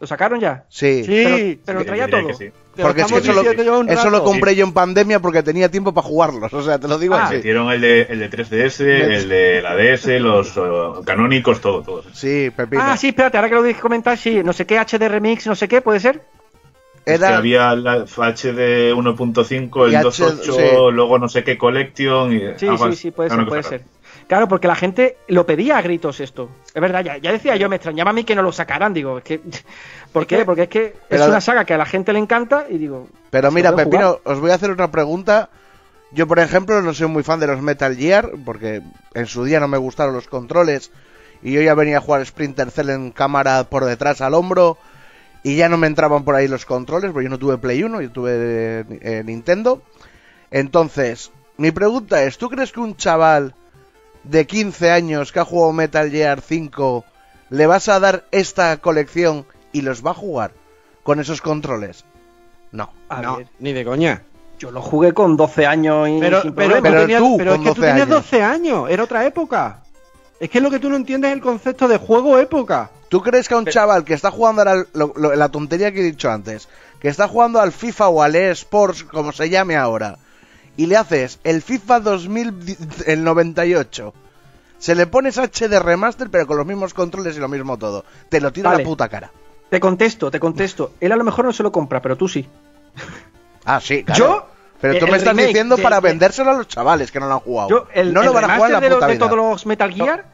¿Lo 0.02 0.08
sacaron 0.08 0.40
ya? 0.40 0.64
Sí. 0.68 1.04
Sí, 1.04 1.60
Pero, 1.64 1.84
traía 1.84 2.08
todo. 2.08 2.32
sí. 2.34 2.50
Porque 2.76 3.02
es 3.02 3.06
que 3.06 3.18
eso 3.18 3.32
lo, 3.32 3.82
eso 3.88 4.10
lo 4.10 4.24
compré 4.24 4.56
yo 4.56 4.64
en 4.64 4.72
pandemia 4.72 5.20
porque 5.20 5.44
tenía 5.44 5.70
tiempo 5.70 5.94
para 5.94 6.04
jugarlos. 6.04 6.52
O 6.52 6.60
sea, 6.60 6.76
te 6.80 6.88
lo 6.88 6.98
digo 6.98 7.14
Ah, 7.14 7.26
así. 7.26 7.36
Metieron 7.36 7.70
el 7.70 7.80
de, 7.80 8.02
el 8.10 8.18
de 8.18 8.28
3DS, 8.28 8.80
el 8.80 9.28
de 9.28 9.62
la 9.62 9.76
DS, 9.76 10.18
los 10.18 10.58
canónicos, 11.04 11.60
todo, 11.60 11.82
todo. 11.82 12.02
Sí, 12.12 12.50
Pepino. 12.50 12.82
Ah, 12.84 12.96
sí, 12.96 13.10
espérate, 13.10 13.36
ahora 13.36 13.48
que 13.48 13.54
lo 13.54 13.62
dije 13.62 13.80
comentar, 13.80 14.18
sí, 14.18 14.42
no 14.42 14.52
sé 14.52 14.66
qué 14.66 14.76
HD 14.80 15.08
Remix, 15.08 15.46
no 15.46 15.54
sé 15.54 15.68
qué, 15.68 15.80
¿puede 15.82 16.00
ser? 16.00 16.24
Es 17.04 17.20
que 17.20 17.26
había 17.26 17.72
la 17.76 17.98
HD 18.04 18.92
1.5, 18.94 19.86
Y 19.88 19.94
el 19.94 19.96
H- 20.04 20.08
2.8, 20.08 20.42
sí. 20.42 20.92
luego 20.94 21.20
no 21.20 21.28
sé 21.28 21.44
qué 21.44 21.56
Collection. 21.56 22.32
Y 22.32 22.40
Sí, 22.58 22.66
sí, 22.76 22.96
sí, 22.96 23.10
puede 23.12 23.30
ser, 23.30 23.46
puede 23.46 23.62
ser. 23.62 23.82
Claro, 24.26 24.48
porque 24.48 24.66
la 24.68 24.74
gente 24.76 25.16
lo 25.28 25.44
pedía 25.46 25.78
a 25.78 25.82
gritos 25.82 26.20
esto. 26.20 26.48
Es 26.74 26.80
verdad, 26.80 27.04
ya, 27.04 27.16
ya 27.18 27.32
decía 27.32 27.56
yo, 27.56 27.68
me 27.68 27.76
extrañaba 27.76 28.10
a 28.10 28.14
mí 28.14 28.24
que 28.24 28.34
no 28.34 28.42
lo 28.42 28.52
sacaran, 28.52 28.94
digo, 28.94 29.18
es 29.18 29.24
que... 29.24 29.40
¿Por 30.12 30.26
qué? 30.26 30.44
Porque 30.44 30.62
es 30.64 30.68
que 30.68 30.94
Pero- 31.08 31.22
es 31.24 31.28
una 31.28 31.40
saga 31.40 31.64
que 31.64 31.74
a 31.74 31.78
la 31.78 31.86
gente 31.86 32.12
le 32.12 32.18
encanta 32.18 32.66
y 32.68 32.78
digo... 32.78 33.08
Pero 33.30 33.48
¿se 33.48 33.54
mira, 33.54 33.74
Pepino, 33.74 34.18
os 34.24 34.40
voy 34.40 34.50
a 34.50 34.54
hacer 34.54 34.70
otra 34.70 34.90
pregunta. 34.90 35.48
Yo, 36.12 36.26
por 36.26 36.38
ejemplo, 36.38 36.82
no 36.82 36.92
soy 36.92 37.08
muy 37.08 37.22
fan 37.22 37.40
de 37.40 37.46
los 37.46 37.62
Metal 37.62 37.96
Gear, 37.96 38.30
porque 38.44 38.82
en 39.14 39.26
su 39.26 39.44
día 39.44 39.58
no 39.60 39.68
me 39.68 39.78
gustaron 39.78 40.14
los 40.14 40.28
controles. 40.28 40.90
Y 41.42 41.52
yo 41.52 41.62
ya 41.62 41.74
venía 41.74 41.96
a 41.98 42.00
jugar 42.02 42.24
Splinter 42.26 42.70
Cell 42.70 42.90
en 42.90 43.10
cámara 43.10 43.64
por 43.64 43.86
detrás 43.86 44.20
al 44.20 44.34
hombro. 44.34 44.76
Y 45.42 45.56
ya 45.56 45.68
no 45.70 45.78
me 45.78 45.86
entraban 45.86 46.24
por 46.24 46.34
ahí 46.34 46.46
los 46.46 46.66
controles, 46.66 47.10
porque 47.10 47.24
yo 47.24 47.30
no 47.30 47.38
tuve 47.38 47.56
Play 47.56 47.82
1, 47.82 48.02
yo 48.02 48.10
tuve 48.12 48.84
eh, 49.00 49.22
Nintendo. 49.24 49.82
Entonces, 50.50 51.32
mi 51.56 51.70
pregunta 51.70 52.22
es, 52.22 52.38
¿tú 52.38 52.48
crees 52.50 52.72
que 52.72 52.80
un 52.80 52.96
chaval 52.96 53.54
de 54.24 54.46
15 54.46 54.90
años 54.90 55.32
que 55.32 55.40
ha 55.40 55.44
jugado 55.44 55.72
Metal 55.72 56.10
Gear 56.10 56.40
5 56.40 57.04
le 57.50 57.66
vas 57.66 57.88
a 57.88 58.00
dar 58.00 58.24
esta 58.30 58.76
colección 58.78 59.46
y 59.72 59.82
los 59.82 60.04
va 60.04 60.12
a 60.12 60.14
jugar 60.14 60.52
con 61.02 61.20
esos 61.20 61.40
controles? 61.42 62.04
No. 62.70 62.90
A 63.08 63.20
No, 63.20 63.36
ver, 63.38 63.48
ni 63.58 63.72
de 63.72 63.84
coña. 63.84 64.22
yo 64.58 64.70
lo 64.70 64.80
jugué 64.80 65.12
con 65.12 65.36
12 65.36 65.66
años 65.66 66.08
y 66.08 66.18
Pero, 66.20 66.40
sin 66.42 66.54
pero, 66.54 66.76
tú 66.76 66.82
tenías- 66.82 67.20
tú, 67.20 67.36
pero 67.36 67.52
es 67.54 67.58
que 67.58 67.64
tú 67.64 67.68
12 67.74 67.80
tenías 67.80 68.06
años. 68.06 68.08
12 68.08 68.42
años, 68.42 68.90
era 68.90 69.02
otra 69.04 69.26
época. 69.26 69.78
Es 70.40 70.50
que 70.50 70.60
lo 70.60 70.70
que 70.70 70.78
tú 70.78 70.88
no 70.88 70.96
entiendes 70.96 71.30
es 71.30 71.36
el 71.36 71.42
concepto 71.42 71.86
de 71.88 71.98
juego 71.98 72.38
época. 72.38 72.90
¿Tú 73.08 73.20
crees 73.22 73.46
que 73.48 73.54
a 73.54 73.58
un 73.58 73.66
chaval 73.66 74.04
que 74.04 74.14
está 74.14 74.30
jugando 74.30 74.64
lo- 74.94 75.12
lo- 75.14 75.34
la 75.36 75.48
tontería 75.50 75.92
que 75.92 76.00
he 76.00 76.04
dicho 76.04 76.30
antes, 76.30 76.68
que 77.00 77.08
está 77.08 77.28
jugando 77.28 77.60
al 77.60 77.70
FIFA 77.72 78.08
o 78.08 78.22
al 78.22 78.34
eSports, 78.34 79.04
como 79.04 79.32
se 79.32 79.50
llame 79.50 79.76
ahora, 79.76 80.16
y 80.76 80.86
le 80.86 80.96
haces 80.96 81.38
el 81.44 81.62
FIFA 81.62 82.00
2000, 82.00 82.76
el 83.06 83.24
98, 83.24 84.14
se 84.78 84.94
le 84.94 85.06
pones 85.06 85.38
HD 85.38 85.78
remaster 85.80 86.28
pero 86.30 86.46
con 86.46 86.56
los 86.56 86.66
mismos 86.66 86.94
controles 86.94 87.36
y 87.36 87.40
lo 87.40 87.48
mismo 87.48 87.76
todo, 87.78 88.04
te 88.28 88.40
lo 88.40 88.52
tira 88.52 88.70
a 88.70 88.72
Vale. 88.72 88.84
la 88.84 88.88
puta 88.88 89.08
cara. 89.08 89.30
Te 89.70 89.80
contesto, 89.80 90.30
te 90.30 90.38
contesto. 90.40 90.92
Él 91.00 91.12
a 91.12 91.16
lo 91.16 91.24
mejor 91.24 91.44
no 91.46 91.52
se 91.52 91.62
lo 91.62 91.72
compra, 91.72 92.02
pero 92.02 92.16
tú 92.16 92.28
sí. 92.28 92.46
Ah, 93.64 93.80
sí, 93.80 94.04
claro. 94.04 94.18
Yo, 94.18 94.46
Pero 94.80 94.98
tú 94.98 95.06
me 95.06 95.16
estás 95.16 95.28
remake 95.34 95.46
diciendo 95.48 95.76
de- 95.76 95.82
para 95.82 95.96
de- 95.96 96.08
vendérselo 96.08 96.50
a 96.50 96.54
los 96.54 96.68
chavales 96.68 97.10
que 97.12 97.20
no 97.20 97.26
lo 97.28 97.34
han 97.34 97.40
jugado. 97.40 97.68
Yo, 97.70 97.86
el, 97.94 98.12
no 98.12 98.22
lo 98.22 98.32
van 98.32 98.44
a 98.50 98.54
jugar 98.56 98.70
en 98.70 98.72
la 98.74 98.80
de, 98.80 98.88
puta 98.90 99.06
los- 99.06 99.12
de 99.14 99.18
todos 99.18 99.36
los 99.36 99.66
Metal 99.66 99.92
Gear, 99.94 100.24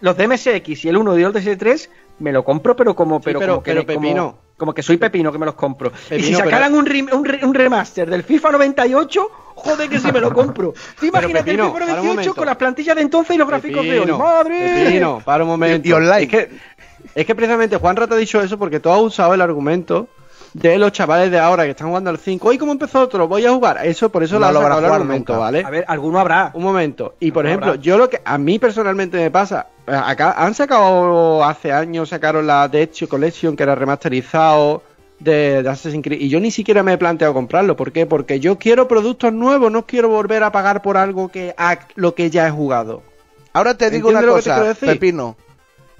los 0.00 0.16
de 0.16 0.28
MSX 0.28 0.84
y 0.84 0.88
el 0.88 0.96
1 0.96 1.18
y 1.18 1.22
el 1.24 1.32
de 1.32 1.40
PS3, 1.42 1.88
me 2.18 2.32
lo 2.32 2.44
compro, 2.44 2.74
pero 2.76 2.94
como, 2.94 3.20
pero, 3.20 3.38
pero- 3.38 3.52
como 3.54 3.62
que, 3.62 3.72
pero 3.74 3.86
Pepino. 3.86 4.38
como 4.56 4.72
que 4.72 4.82
soy 4.82 4.96
pepino 4.96 5.30
que 5.30 5.38
me 5.38 5.46
los 5.46 5.54
compro. 5.54 5.92
y 6.10 6.22
si 6.22 6.34
sacaran 6.34 6.74
un, 6.74 6.86
re- 6.86 7.44
un 7.44 7.54
remaster 7.54 8.08
del 8.08 8.22
FIFA 8.22 8.52
98, 8.52 9.28
joder 9.54 9.88
que 9.90 9.98
sí 9.98 10.10
me 10.12 10.20
lo 10.20 10.32
compro. 10.32 10.72
Tú 10.98 11.06
imagínate 11.06 11.44
Pepino, 11.44 11.64
el 11.66 11.72
FIFA 11.72 11.78
para 11.78 11.84
un 12.00 12.06
98 12.06 12.14
momento. 12.14 12.34
con 12.34 12.46
las 12.46 12.56
plantillas 12.56 12.96
de 12.96 13.02
entonces 13.02 13.34
y 13.36 13.38
los 13.38 13.48
gráficos 13.48 13.82
de 13.84 14.00
hoy. 14.00 14.12
¡Madre! 14.12 14.84
Pepino, 14.84 15.20
para 15.24 15.44
un 15.44 15.50
momento. 15.50 15.86
Y- 15.86 15.90
y 15.90 15.92
online. 15.92 16.22
Es 16.22 16.28
que, 16.28 16.50
es 17.14 17.26
que 17.26 17.34
precisamente 17.34 17.76
Juan 17.76 17.96
Rata 17.96 18.14
ha 18.14 18.18
dicho 18.18 18.40
eso 18.40 18.58
porque 18.58 18.80
tú 18.80 18.90
has 18.90 19.00
usado 19.00 19.34
el 19.34 19.40
argumento 19.42 20.08
de 20.56 20.78
los 20.78 20.90
chavales 20.90 21.30
de 21.30 21.38
ahora 21.38 21.64
que 21.64 21.70
están 21.70 21.88
jugando 21.88 22.08
al 22.08 22.16
5. 22.16 22.48
Oye, 22.48 22.58
¿cómo 22.58 22.72
empezó 22.72 23.00
otro? 23.00 23.28
Voy 23.28 23.44
a 23.44 23.52
jugar. 23.52 23.84
Eso, 23.84 24.08
por 24.08 24.22
eso 24.22 24.36
No 24.36 24.40
lo 24.40 24.46
ha 24.46 24.52
lo 24.52 24.60
van 24.60 24.72
a 24.72 24.74
sacado 24.76 24.80
el 24.80 24.86
jugar 24.86 25.00
argumento, 25.02 25.32
nunca. 25.34 25.44
¿vale? 25.44 25.62
A 25.64 25.70
ver, 25.70 25.84
alguno 25.86 26.18
habrá. 26.18 26.50
Un 26.54 26.62
momento. 26.62 27.14
Y 27.20 27.30
por 27.30 27.46
ejemplo, 27.46 27.72
habrá. 27.72 27.82
yo 27.82 27.98
lo 27.98 28.08
que 28.08 28.22
a 28.24 28.38
mí 28.38 28.58
personalmente 28.58 29.18
me 29.18 29.30
pasa, 29.30 29.66
eh, 29.86 29.92
acá 29.94 30.32
han 30.32 30.54
sacado 30.54 31.44
hace 31.44 31.72
años, 31.72 32.08
sacaron 32.08 32.46
la 32.46 32.68
Dead 32.68 32.88
Collection 33.06 33.54
que 33.54 33.64
era 33.64 33.74
remasterizado 33.74 34.82
de, 35.18 35.62
de 35.62 35.68
Assassin's 35.68 36.02
Creed 36.02 36.20
y 36.20 36.30
yo 36.30 36.40
ni 36.40 36.50
siquiera 36.50 36.82
me 36.82 36.94
he 36.94 36.98
planteado 36.98 37.34
comprarlo. 37.34 37.76
¿Por 37.76 37.92
qué? 37.92 38.06
Porque 38.06 38.40
yo 38.40 38.58
quiero 38.58 38.88
productos 38.88 39.34
nuevos, 39.34 39.70
no 39.70 39.84
quiero 39.84 40.08
volver 40.08 40.42
a 40.42 40.52
pagar 40.52 40.80
por 40.80 40.96
algo 40.96 41.28
que 41.28 41.54
a 41.58 41.80
lo 41.96 42.14
que 42.14 42.30
ya 42.30 42.48
he 42.48 42.50
jugado. 42.50 43.02
Ahora 43.52 43.76
te 43.76 43.90
digo 43.90 44.08
una 44.08 44.20
¿Entiendes 44.20 44.26
lo 44.26 44.36
que 44.36 44.42
te 44.42 44.48
cosa, 44.48 44.54
quiero 44.54 44.68
decir? 44.68 44.88
Pepino. 44.88 45.36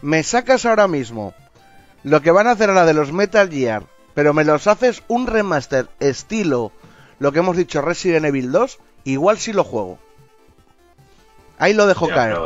Me 0.00 0.22
sacas 0.22 0.64
ahora 0.64 0.88
mismo 0.88 1.34
lo 2.04 2.22
que 2.22 2.30
van 2.30 2.46
a 2.46 2.52
hacer 2.52 2.70
ahora 2.70 2.86
de 2.86 2.94
los 2.94 3.12
Metal 3.12 3.50
Gear, 3.50 3.82
pero 4.16 4.34
me 4.34 4.42
los 4.44 4.66
haces 4.66 5.04
un 5.06 5.28
remaster 5.28 5.86
estilo 6.00 6.72
lo 7.20 7.30
que 7.30 7.38
hemos 7.38 7.56
dicho 7.56 7.80
Resident 7.80 8.26
Evil 8.26 8.50
2, 8.50 8.78
igual 9.04 9.38
si 9.38 9.52
lo 9.52 9.62
juego. 9.62 9.98
Ahí 11.58 11.72
lo 11.72 11.86
dejo 11.86 12.08
Ya, 12.08 12.14
caer. 12.14 12.36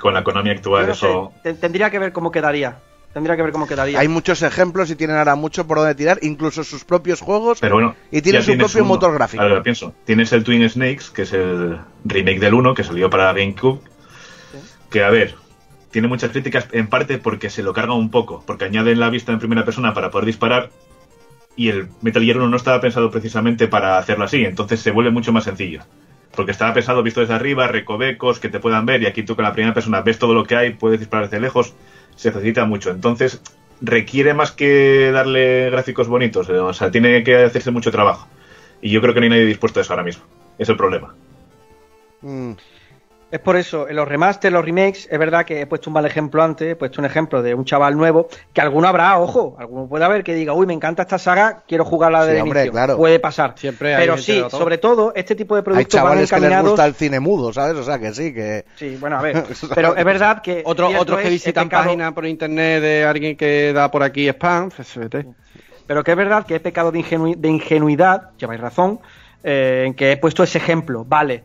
con 0.00 0.14
la 0.14 0.20
economía 0.20 0.52
actual, 0.52 0.86
no 0.86 0.92
eso. 0.92 1.32
sé, 1.42 1.54
tendría 1.54 1.90
que 1.90 1.98
ver 1.98 2.12
cómo 2.12 2.30
quedaría. 2.30 2.80
Tendría 3.14 3.36
que 3.36 3.42
ver 3.42 3.52
cómo 3.52 3.66
quedaría. 3.66 3.98
Hay 3.98 4.06
muchos 4.08 4.42
ejemplos 4.42 4.90
y 4.90 4.96
tienen 4.96 5.16
ahora 5.16 5.34
mucho 5.34 5.66
por 5.66 5.78
donde 5.78 5.94
tirar, 5.94 6.18
incluso 6.22 6.62
sus 6.62 6.84
propios 6.84 7.20
juegos. 7.22 7.58
Pero 7.58 7.74
bueno, 7.76 7.94
Y 8.10 8.20
tiene 8.20 8.38
ya 8.40 8.42
su 8.42 8.50
tienes 8.50 8.66
propio 8.66 8.82
uno. 8.84 8.94
motor 8.94 9.14
gráfico. 9.14 9.42
Ahora 9.42 9.54
lo 9.56 9.62
pienso. 9.62 9.94
Tienes 10.04 10.30
el 10.32 10.44
Twin 10.44 10.68
Snakes, 10.68 11.06
que 11.14 11.22
es 11.22 11.32
el 11.32 11.78
remake 12.04 12.38
del 12.38 12.52
1, 12.54 12.74
que 12.74 12.84
salió 12.84 13.08
para 13.08 13.32
GameCube. 13.32 13.80
Que 14.90 15.02
a 15.04 15.08
ver, 15.10 15.34
tiene 15.90 16.06
muchas 16.08 16.30
críticas, 16.30 16.68
en 16.72 16.88
parte 16.88 17.16
porque 17.18 17.48
se 17.48 17.62
lo 17.62 17.72
carga 17.72 17.94
un 17.94 18.10
poco, 18.10 18.42
porque 18.46 18.66
añaden 18.66 19.00
la 19.00 19.08
vista 19.08 19.32
en 19.32 19.38
primera 19.38 19.64
persona 19.64 19.94
para 19.94 20.10
poder 20.10 20.26
disparar. 20.26 20.70
Y 21.58 21.70
el 21.70 21.88
Metal 22.02 22.22
Gear 22.22 22.36
1 22.36 22.48
no 22.48 22.56
estaba 22.56 22.80
pensado 22.80 23.10
precisamente 23.10 23.66
para 23.66 23.98
hacerlo 23.98 24.24
así, 24.24 24.44
entonces 24.44 24.78
se 24.78 24.92
vuelve 24.92 25.10
mucho 25.10 25.32
más 25.32 25.42
sencillo. 25.42 25.82
Porque 26.36 26.52
estaba 26.52 26.72
pensado 26.72 27.02
visto 27.02 27.20
desde 27.20 27.34
arriba, 27.34 27.66
recovecos 27.66 28.38
que 28.38 28.48
te 28.48 28.60
puedan 28.60 28.86
ver, 28.86 29.02
y 29.02 29.06
aquí 29.06 29.24
tú 29.24 29.34
con 29.34 29.42
la 29.42 29.52
primera 29.52 29.74
persona 29.74 30.00
ves 30.02 30.20
todo 30.20 30.34
lo 30.34 30.44
que 30.44 30.54
hay, 30.54 30.74
puedes 30.74 31.00
disparar 31.00 31.28
desde 31.28 31.40
lejos, 31.40 31.74
se 32.14 32.30
facilita 32.30 32.64
mucho. 32.64 32.90
Entonces, 32.90 33.42
requiere 33.80 34.34
más 34.34 34.52
que 34.52 35.10
darle 35.10 35.68
gráficos 35.70 36.06
bonitos, 36.06 36.48
eh, 36.48 36.60
o 36.60 36.72
sea, 36.72 36.92
tiene 36.92 37.24
que 37.24 37.42
hacerse 37.42 37.72
mucho 37.72 37.90
trabajo. 37.90 38.28
Y 38.80 38.90
yo 38.90 39.00
creo 39.00 39.12
que 39.12 39.18
no 39.18 39.24
hay 39.24 39.30
nadie 39.30 39.44
dispuesto 39.44 39.80
a 39.80 39.82
eso 39.82 39.92
ahora 39.92 40.04
mismo. 40.04 40.22
Es 40.58 40.68
el 40.68 40.76
problema. 40.76 41.12
Mm, 42.22 42.52
Es 43.30 43.40
por 43.40 43.56
eso, 43.56 43.86
en 43.90 43.94
los 43.96 44.08
remasters, 44.08 44.50
los 44.54 44.64
remakes, 44.64 45.06
es 45.10 45.18
verdad 45.18 45.44
que 45.44 45.60
he 45.60 45.66
puesto 45.66 45.90
un 45.90 45.94
mal 45.94 46.06
ejemplo 46.06 46.42
antes, 46.42 46.72
he 46.72 46.76
puesto 46.76 46.98
un 47.02 47.04
ejemplo 47.04 47.42
de 47.42 47.54
un 47.54 47.66
chaval 47.66 47.94
nuevo, 47.94 48.28
que 48.54 48.62
alguno 48.62 48.88
habrá, 48.88 49.18
ojo, 49.18 49.54
alguno 49.58 49.86
puede 49.86 50.06
haber 50.06 50.24
que 50.24 50.32
diga, 50.34 50.54
uy, 50.54 50.66
me 50.66 50.72
encanta 50.72 51.02
esta 51.02 51.18
saga, 51.18 51.62
quiero 51.68 51.84
jugarla 51.84 52.24
de 52.24 52.36
Sí, 52.36 52.40
hombre, 52.40 52.60
inicio. 52.60 52.72
claro. 52.72 52.96
Puede 52.96 53.20
pasar. 53.20 53.52
Siempre 53.56 53.94
hay 53.94 54.00
Pero 54.00 54.16
sí, 54.16 54.38
todo. 54.40 54.48
sobre 54.58 54.78
todo, 54.78 55.12
este 55.14 55.34
tipo 55.34 55.54
de 55.54 55.58
Hay 55.60 55.64
productos 55.64 55.94
van 56.00 56.04
chavales 56.04 56.30
que 56.30 56.36
les 56.36 56.42
encaminados... 56.44 56.70
gusta 56.70 56.86
el 56.86 56.94
cine 56.94 57.20
mudo, 57.20 57.52
¿sabes? 57.52 57.76
O 57.76 57.82
sea, 57.82 57.98
que 57.98 58.14
sí, 58.14 58.32
que... 58.32 58.64
Sí, 58.76 58.96
bueno, 58.98 59.18
a 59.18 59.20
ver, 59.22 59.44
pero 59.74 59.94
es 59.94 60.04
verdad 60.06 60.40
que... 60.40 60.62
Otro, 60.64 60.88
otros 60.98 61.20
que 61.20 61.28
visitan 61.28 61.68
pecado- 61.68 61.84
páginas 61.84 62.12
por 62.14 62.24
internet 62.24 62.80
de 62.80 63.04
alguien 63.04 63.36
que 63.36 63.74
da 63.74 63.90
por 63.90 64.04
aquí 64.04 64.26
spam, 64.28 64.70
pues, 64.74 64.96
vete. 64.96 65.26
Pero 65.86 66.02
que 66.02 66.12
es 66.12 66.16
verdad 66.16 66.46
que 66.46 66.54
he 66.54 66.60
pecado 66.60 66.90
de, 66.90 67.00
ingenu- 67.00 67.36
de 67.36 67.48
ingenuidad, 67.48 68.30
lleváis 68.38 68.60
razón, 68.60 69.00
eh, 69.44 69.84
en 69.86 69.92
que 69.92 70.12
he 70.12 70.16
puesto 70.16 70.42
ese 70.42 70.56
ejemplo. 70.56 71.04
Vale. 71.06 71.44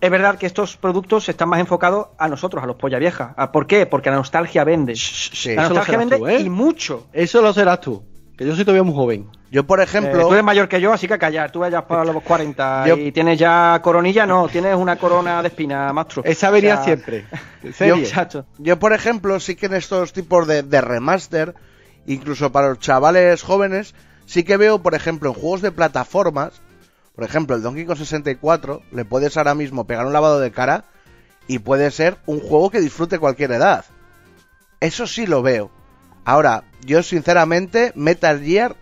Es 0.00 0.10
verdad 0.10 0.36
que 0.38 0.46
estos 0.46 0.76
productos 0.76 1.28
están 1.28 1.48
más 1.48 1.58
enfocados 1.60 2.08
a 2.18 2.28
nosotros, 2.28 2.62
a 2.62 2.66
los 2.66 2.76
polla 2.76 2.98
vieja. 2.98 3.32
¿A 3.36 3.50
¿Por 3.50 3.66
qué? 3.66 3.86
Porque 3.86 4.10
la 4.10 4.16
nostalgia 4.16 4.62
vende. 4.64 4.94
Sí. 4.94 5.54
la 5.54 5.62
nostalgia 5.68 5.98
vende 5.98 6.18
tú, 6.18 6.28
¿eh? 6.28 6.40
y 6.40 6.50
mucho. 6.50 7.06
Eso 7.12 7.40
lo 7.40 7.52
serás 7.54 7.80
tú, 7.80 8.02
que 8.36 8.44
yo 8.46 8.54
soy 8.54 8.64
todavía 8.64 8.82
muy 8.82 8.94
joven. 8.94 9.26
Yo, 9.50 9.64
por 9.66 9.80
Eh, 9.80 9.84
ejemplo... 9.84 10.26
tú 10.26 10.32
eres 10.32 10.44
mayor 10.44 10.68
que 10.68 10.80
yo, 10.80 10.92
así 10.92 11.08
que 11.08 11.16
callar. 11.18 11.50
Tú 11.50 11.60
vayas 11.60 11.84
para 11.84 12.04
los 12.04 12.22
40 12.22 12.84
Yo- 12.88 12.96
y 12.98 13.10
tienes 13.12 13.38
ya 13.38 13.80
coronilla, 13.82 14.26
no, 14.26 14.48
tienes 14.48 14.74
una 14.76 14.96
corona 14.96 15.40
de 15.40 15.48
espina, 15.48 15.90
maestro. 15.94 16.22
Esa 16.26 16.50
venía 16.50 16.74
O 16.74 16.76
sea, 16.76 16.84
siempre. 16.84 17.24
Yo, 18.58 18.78
por 18.78 18.92
ejemplo, 18.92 19.40
sí 19.40 19.54
que 19.56 19.66
en 19.66 19.74
estos 19.74 20.12
tipos 20.12 20.46
de, 20.46 20.62
de 20.62 20.80
remaster, 20.80 21.54
incluso 22.06 22.52
para 22.52 22.68
los 22.68 22.80
chavales 22.80 23.42
jóvenes, 23.42 23.94
sí 24.26 24.44
que 24.44 24.56
veo, 24.56 24.80
por 24.82 24.94
ejemplo, 24.94 25.30
en 25.30 25.34
juegos 25.34 25.62
de 25.62 25.72
plataformas, 25.72 26.60
por 27.16 27.24
ejemplo, 27.24 27.56
el 27.56 27.62
Donkey 27.62 27.86
Kong 27.86 27.96
64, 27.96 28.82
le 28.92 29.04
puedes 29.06 29.36
ahora 29.38 29.54
mismo 29.54 29.86
pegar 29.86 30.06
un 30.06 30.12
lavado 30.12 30.38
de 30.38 30.52
cara 30.52 30.84
y 31.48 31.60
puede 31.60 31.90
ser 31.90 32.18
un 32.26 32.40
juego 32.40 32.70
que 32.70 32.80
disfrute 32.80 33.18
cualquier 33.18 33.52
edad. 33.52 33.86
Eso 34.80 35.06
sí 35.06 35.26
lo 35.26 35.42
veo. 35.42 35.70
Ahora, 36.26 36.64
yo 36.84 37.02
sinceramente, 37.02 37.92
Metal 37.94 38.40
Gear, 38.40 38.76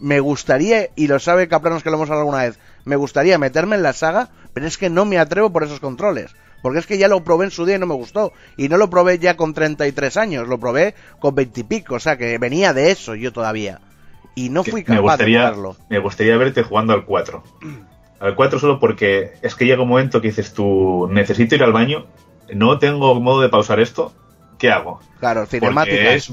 me 0.00 0.20
gustaría, 0.20 0.90
y 0.96 1.06
lo 1.06 1.18
sabe 1.18 1.48
Caplanos 1.48 1.82
que 1.82 1.88
lo 1.88 1.96
hemos 1.96 2.10
hablado 2.10 2.28
alguna 2.28 2.44
vez, 2.44 2.58
me 2.84 2.96
gustaría 2.96 3.38
meterme 3.38 3.76
en 3.76 3.82
la 3.82 3.94
saga, 3.94 4.28
pero 4.52 4.66
es 4.66 4.76
que 4.76 4.90
no 4.90 5.06
me 5.06 5.18
atrevo 5.18 5.50
por 5.50 5.64
esos 5.64 5.80
controles. 5.80 6.32
Porque 6.60 6.80
es 6.80 6.86
que 6.86 6.98
ya 6.98 7.08
lo 7.08 7.24
probé 7.24 7.46
en 7.46 7.50
su 7.50 7.64
día 7.64 7.76
y 7.76 7.78
no 7.78 7.86
me 7.86 7.94
gustó. 7.94 8.32
Y 8.56 8.68
no 8.68 8.76
lo 8.76 8.90
probé 8.90 9.18
ya 9.18 9.36
con 9.36 9.54
33 9.54 10.16
años, 10.16 10.48
lo 10.48 10.58
probé 10.58 10.94
con 11.20 11.34
20 11.34 11.60
y 11.60 11.64
pico. 11.64 11.94
O 11.94 12.00
sea, 12.00 12.18
que 12.18 12.38
venía 12.38 12.74
de 12.74 12.90
eso 12.90 13.14
yo 13.14 13.32
todavía. 13.32 13.80
Y 14.36 14.50
no 14.50 14.62
fui 14.62 14.82
me 14.82 14.84
capaz 14.84 14.96
de 14.96 15.00
gustaría, 15.00 15.40
jugarlo. 15.48 15.76
me 15.88 15.98
gustaría 15.98 16.36
verte 16.36 16.62
jugando 16.62 16.92
al 16.92 17.04
4. 17.04 17.42
Al 18.18 18.34
4 18.34 18.58
solo 18.58 18.80
porque 18.80 19.32
es 19.42 19.54
que 19.54 19.66
llega 19.66 19.82
un 19.82 19.90
momento 19.90 20.22
que 20.22 20.28
dices 20.28 20.54
tú, 20.54 21.06
necesito 21.10 21.54
ir 21.54 21.62
al 21.62 21.74
baño, 21.74 22.06
no 22.54 22.78
tengo 22.78 23.20
modo 23.20 23.42
de 23.42 23.50
pausar 23.50 23.78
esto, 23.78 24.14
¿qué 24.58 24.70
hago? 24.70 25.00
Claro, 25.20 25.44
cinemática. 25.44 26.14
Es, 26.14 26.32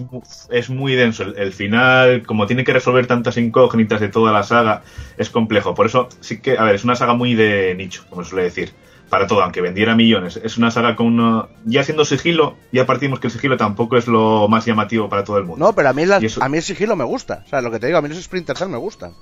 es 0.50 0.70
muy 0.70 0.96
denso. 0.96 1.24
El, 1.24 1.38
el 1.38 1.52
final, 1.52 2.26
como 2.26 2.48
tiene 2.48 2.64
que 2.64 2.72
resolver 2.72 3.06
tantas 3.06 3.36
incógnitas 3.36 4.00
de 4.00 4.08
toda 4.08 4.32
la 4.32 4.44
saga, 4.44 4.84
es 5.18 5.30
complejo. 5.30 5.74
Por 5.76 5.86
eso 5.86 6.08
sí 6.22 6.40
que, 6.40 6.58
a 6.58 6.64
ver, 6.64 6.76
es 6.76 6.86
una 6.86 6.96
saga 6.96 7.16
muy 7.16 7.36
de 7.36 7.76
nicho, 7.76 8.06
como 8.10 8.24
se 8.24 8.30
suele 8.30 8.46
decir. 8.46 8.72
Para 9.14 9.28
todo, 9.28 9.42
aunque 9.44 9.62
vendiera 9.62 9.96
millones. 9.96 10.38
Es 10.44 10.58
una 10.58 10.72
saga 10.72 10.96
con 10.96 11.08
una... 11.08 11.48
Ya 11.66 11.84
siendo 11.84 12.04
sigilo, 12.06 12.58
ya 12.72 12.86
partimos 12.86 13.20
que 13.20 13.28
el 13.28 13.32
sigilo 13.34 13.58
tampoco 13.58 13.96
es 13.98 14.08
lo 14.08 14.48
más 14.48 14.66
llamativo 14.66 15.08
para 15.10 15.24
todo 15.24 15.38
el 15.38 15.46
mundo. 15.46 15.66
No, 15.66 15.74
pero 15.74 15.90
a 15.90 15.94
mí, 15.94 16.04
eso- 16.22 16.44
a 16.44 16.50
mí 16.50 16.58
el 16.58 16.64
sigilo 16.64 16.96
me 16.96 17.04
gusta. 17.04 17.44
O 17.46 17.50
sea, 17.50 17.62
lo 17.62 17.72
que 17.72 17.80
te 17.80 17.88
digo, 17.88 17.98
a 18.00 18.02
mí 18.02 18.10
los 18.10 18.22
Splinter 18.22 18.58
Cell 18.58 18.70
me 18.70 18.78
gustan. 18.78 19.14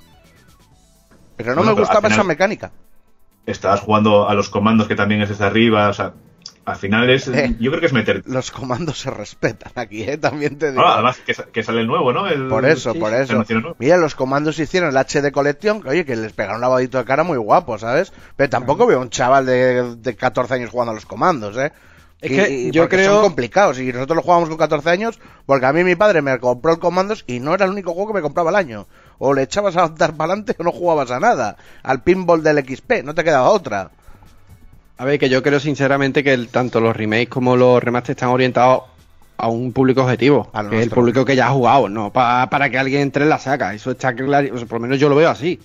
Pero 1.38 1.52
no 1.52 1.58
Bueno, 1.58 1.76
me 1.76 1.82
gustaba 1.82 2.08
al 2.08 2.14
esa 2.14 2.24
mecánica. 2.24 2.72
Estabas 3.46 3.80
jugando 3.82 4.30
a 4.30 4.34
los 4.36 4.50
comandos 4.50 4.88
que 4.88 4.96
también 4.96 5.22
es 5.22 5.30
desde 5.30 5.46
arriba, 5.46 5.90
o 5.90 5.94
sea... 5.94 6.14
Al 6.64 6.76
final 6.76 7.10
es... 7.10 7.28
Eh. 7.28 7.56
Yo 7.60 7.72
creo 7.72 7.80
que 7.80 7.88
es 7.88 7.94
meter... 7.94 8.22
Los 8.28 8.52
comandos 8.52 9.00
se 9.00 9.10
respetan 9.10 9.72
aquí, 9.76 10.04
¿eh? 10.04 10.18
También 10.18 10.58
te 10.60 10.72
digo. 10.72 10.84
Ah, 10.86 10.94
además 10.96 11.18
que, 11.26 11.34
sa- 11.34 11.46
que 11.46 11.64
sale 11.64 11.82
el 11.82 11.88
nuevo, 11.88 12.14
¿no? 12.14 12.28
El- 12.28 12.48
Por 12.50 12.66
eso, 12.66 12.94
sí, 12.94 13.00
por 13.00 13.14
eso. 13.14 13.44
Mira, 13.80 13.98
los 13.98 14.14
comandos 14.16 14.60
hicieron 14.60 14.90
el 14.90 14.98
HD 14.98 15.32
Collection, 15.32 15.82
que, 15.82 15.90
oye, 15.90 16.06
que 16.06 16.16
les 16.16 16.34
pegaron 16.34 16.58
un 16.58 16.62
lavadito 16.62 17.00
de 17.00 17.06
cara 17.06 17.24
muy 17.24 17.38
guapo, 17.38 17.78
¿sabes? 17.80 18.14
Pero 18.36 18.50
tampoco 18.50 18.86
veo 18.86 19.00
un 19.02 19.10
chaval 19.10 19.46
de, 19.48 19.96
de 19.96 20.16
14 20.16 20.54
años 20.54 20.70
jugando 20.70 20.92
a 20.92 20.96
los 20.96 21.06
comandos, 21.08 21.58
¿eh? 21.58 21.72
Es 22.22 22.32
Y- 22.32 22.36
que 22.36 22.50
y 22.52 22.72
yo 22.72 22.88
creo- 22.88 23.14
son 23.14 23.24
complicados 23.24 23.80
y 23.80 23.92
nosotros 23.92 24.18
lo 24.18 24.22
jugamos 24.22 24.48
con 24.48 24.58
14 24.60 24.88
años 24.92 25.20
porque 25.48 25.66
a 25.66 25.74
mí 25.74 25.84
mi 25.84 25.96
padre 25.96 26.22
me 26.22 26.38
compró 26.40 26.72
el 26.74 26.78
comandos 26.80 27.24
y 27.26 27.40
no 27.40 27.56
era 27.56 27.66
el 27.66 27.72
único 27.72 27.94
juego 27.94 28.10
que 28.10 28.14
me 28.18 28.22
compraba 28.22 28.52
al 28.52 28.56
año. 28.56 28.86
O 29.18 29.34
le 29.34 29.42
echabas 29.42 29.76
a 29.78 29.88
dar 29.90 30.14
para 30.16 30.34
adelante 30.34 30.56
o 30.60 30.64
no 30.64 30.72
jugabas 30.72 31.10
a 31.10 31.20
nada. 31.20 31.58
Al 31.82 32.04
pinball 32.04 32.44
del 32.44 32.60
XP, 32.64 33.02
no 33.04 33.16
te 33.16 33.24
quedaba 33.24 33.50
otra. 33.50 33.90
A 35.02 35.06
ver, 35.06 35.18
que 35.18 35.30
yo 35.30 35.42
creo 35.42 35.60
sinceramente 35.60 36.24
que 36.24 36.32
el- 36.34 36.50
tanto 36.50 36.80
los 36.80 36.96
remakes 36.96 37.28
como 37.30 37.56
los 37.58 37.84
remasters 37.84 38.18
están 38.18 38.30
orientados 38.30 38.84
a 39.38 39.48
un 39.48 39.74
público 39.74 40.04
objetivo, 40.04 40.50
A 40.54 40.62
lo 40.62 40.70
que 40.70 40.78
es 40.78 40.84
el 40.84 40.92
público 40.92 41.26
que 41.26 41.36
ya 41.36 41.48
ha 41.48 41.50
jugado, 41.50 41.90
no 41.90 42.14
pa- 42.14 42.48
para 42.52 42.70
que 42.70 42.78
alguien 42.78 43.02
entre 43.02 43.24
en 43.24 43.30
la 43.30 43.40
saca. 43.40 43.74
Eso 43.74 43.90
está 43.92 44.14
claro, 44.14 44.56
sea, 44.60 44.68
por 44.68 44.78
lo 44.80 44.82
menos 44.84 45.00
yo 45.00 45.10
lo 45.10 45.16
veo 45.16 45.30
así. 45.30 45.60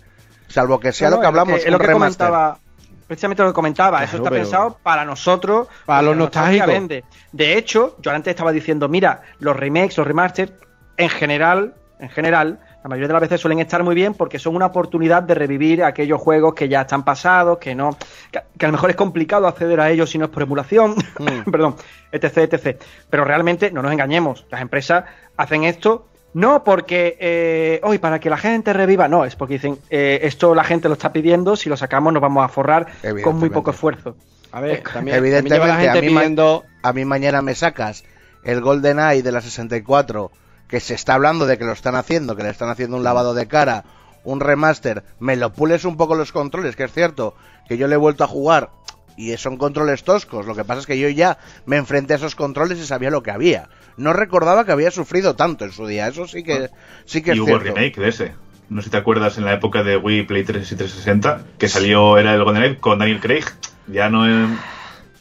Salvo 0.48 0.80
que 0.80 0.90
sea 0.92 1.10
No, 1.10 1.16
lo 1.16 1.20
que 1.20 1.26
hablamos, 1.26 1.60
es 1.60 1.70
lo 1.70 1.78
que 1.78 1.86
remaster. 1.86 2.28
comentaba, 2.28 2.58
precisamente 3.06 3.42
lo 3.42 3.50
que 3.50 3.54
comentaba, 3.54 4.02
eso 4.04 4.16
está 4.16 4.30
pero- 4.30 4.42
pensado 4.42 4.78
para 4.82 5.04
nosotros, 5.04 5.68
Para 5.84 6.00
los 6.00 6.16
nostálgicos. 6.16 6.66
vende. 6.68 7.04
De 7.32 7.58
hecho, 7.58 7.96
yo 8.00 8.12
antes 8.12 8.30
estaba 8.30 8.52
diciendo, 8.52 8.88
mira, 8.88 9.20
los 9.40 9.54
remakes, 9.54 9.98
los 9.98 10.06
remasters, 10.06 10.52
en 10.96 11.10
general, 11.10 11.74
en 12.00 12.08
general, 12.08 12.58
la 12.86 12.90
mayoría 12.90 13.08
de 13.08 13.12
las 13.14 13.22
veces 13.22 13.40
suelen 13.40 13.58
estar 13.58 13.82
muy 13.82 13.96
bien 13.96 14.14
porque 14.14 14.38
son 14.38 14.54
una 14.54 14.66
oportunidad 14.66 15.20
de 15.24 15.34
revivir 15.34 15.82
aquellos 15.82 16.20
juegos 16.20 16.54
que 16.54 16.68
ya 16.68 16.82
están 16.82 17.04
pasados, 17.04 17.58
que 17.58 17.74
no, 17.74 17.96
que, 18.30 18.40
que 18.56 18.64
a 18.64 18.68
lo 18.68 18.74
mejor 18.74 18.90
es 18.90 18.96
complicado 18.96 19.48
acceder 19.48 19.80
a 19.80 19.90
ellos 19.90 20.08
si 20.08 20.18
no 20.18 20.26
es 20.26 20.30
por 20.30 20.44
emulación, 20.44 20.94
Mm. 21.18 21.50
perdón, 21.50 21.74
etc, 22.12 22.52
etc. 22.52 22.80
Pero 23.10 23.24
realmente, 23.24 23.72
no 23.72 23.82
nos 23.82 23.90
engañemos, 23.90 24.46
las 24.50 24.60
empresas 24.60 25.04
hacen 25.36 25.64
esto 25.64 26.06
no 26.32 26.62
porque 26.62 27.16
eh, 27.18 27.80
hoy 27.82 27.98
para 27.98 28.20
que 28.20 28.30
la 28.30 28.36
gente 28.36 28.72
reviva, 28.72 29.08
no, 29.08 29.24
es 29.24 29.34
porque 29.34 29.54
dicen 29.54 29.78
eh, 29.90 30.20
esto 30.22 30.54
la 30.54 30.62
gente 30.62 30.86
lo 30.86 30.94
está 30.94 31.12
pidiendo, 31.12 31.56
si 31.56 31.68
lo 31.68 31.76
sacamos 31.76 32.12
nos 32.12 32.22
vamos 32.22 32.44
a 32.44 32.48
forrar 32.48 32.86
con 33.24 33.36
muy 33.38 33.50
poco 33.50 33.72
esfuerzo. 33.72 34.16
A 34.52 34.60
ver, 34.60 34.84
también, 34.84 35.16
evidentemente, 35.16 35.58
también 35.58 35.66
lleva 35.66 35.66
la 35.66 35.80
gente 35.80 35.98
a 35.98 36.02
mí 36.02 36.16
pidiendo... 36.16 36.64
a 36.82 36.92
mí 36.92 37.04
mañana 37.04 37.42
me 37.42 37.56
sacas 37.56 38.04
el 38.44 38.60
Golden 38.60 39.00
Eye 39.00 39.22
de 39.22 39.32
la 39.32 39.40
64, 39.40 40.30
que 40.68 40.80
se 40.80 40.94
está 40.94 41.14
hablando 41.14 41.46
de 41.46 41.58
que 41.58 41.64
lo 41.64 41.72
están 41.72 41.94
haciendo, 41.94 42.36
que 42.36 42.42
le 42.42 42.50
están 42.50 42.68
haciendo 42.68 42.96
un 42.96 43.04
lavado 43.04 43.34
de 43.34 43.46
cara, 43.46 43.84
un 44.24 44.40
remaster, 44.40 45.04
me 45.20 45.36
lo 45.36 45.52
pules 45.52 45.84
un 45.84 45.96
poco 45.96 46.14
los 46.14 46.32
controles, 46.32 46.76
que 46.76 46.84
es 46.84 46.92
cierto 46.92 47.34
que 47.68 47.78
yo 47.78 47.88
le 47.88 47.94
he 47.94 47.98
vuelto 47.98 48.24
a 48.24 48.28
jugar 48.28 48.70
y 49.16 49.34
son 49.36 49.56
controles 49.56 50.04
toscos, 50.04 50.46
lo 50.46 50.54
que 50.54 50.64
pasa 50.64 50.80
es 50.80 50.86
que 50.86 50.98
yo 50.98 51.08
ya 51.08 51.38
me 51.64 51.76
enfrenté 51.76 52.14
a 52.14 52.16
esos 52.16 52.34
controles 52.34 52.78
y 52.78 52.86
sabía 52.86 53.10
lo 53.10 53.22
que 53.22 53.30
había. 53.30 53.68
No 53.96 54.12
recordaba 54.12 54.66
que 54.66 54.72
había 54.72 54.90
sufrido 54.90 55.36
tanto 55.36 55.64
en 55.64 55.72
su 55.72 55.86
día, 55.86 56.06
eso 56.08 56.26
sí 56.28 56.42
que, 56.42 56.70
sí 57.06 57.22
que 57.22 57.30
y 57.30 57.34
es 57.34 57.40
hubo 57.40 57.46
cierto. 57.46 57.64
remake 57.64 57.96
de 57.96 58.08
ese. 58.08 58.34
No 58.68 58.82
sé 58.82 58.86
si 58.86 58.90
te 58.90 58.96
acuerdas 58.96 59.38
en 59.38 59.44
la 59.44 59.54
época 59.54 59.84
de 59.84 59.96
Wii, 59.96 60.24
Play 60.24 60.44
3 60.44 60.70
y 60.72 60.76
360, 60.76 61.44
que 61.56 61.68
salió, 61.68 62.18
era 62.18 62.34
el 62.34 62.42
Golden 62.42 62.64
Age 62.64 62.78
con 62.78 62.98
Daniel 62.98 63.20
Craig. 63.20 63.44
Ya 63.86 64.10
no 64.10 64.26
es... 64.26 64.50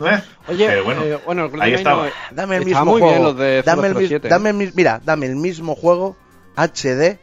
¿eh? 0.02 0.22
Oye, 0.48 0.68
Pero 0.68 0.84
bueno, 0.84 1.04
eh, 1.04 1.20
bueno, 1.26 1.50
ahí 1.60 1.74
estaba. 1.74 2.06
no- 2.06 2.12
Dame 2.32 2.58
el 2.58 2.64
Está 2.64 2.80
mismo 2.80 2.91
muy 2.91 3.02
juego. 3.02 3.14
bien 3.16 3.24
los 3.24 3.38
de 3.38 3.62
dame, 3.64 3.88
el, 3.88 3.96
mis- 3.96 4.08
007, 4.10 4.28
dame 4.30 4.50
¿eh? 4.50 4.54
el 4.64 4.74
mira, 4.76 5.02
dame 5.04 5.26
el 5.28 5.36
mismo 5.36 5.76
juego 5.76 6.16
HD 6.56 7.20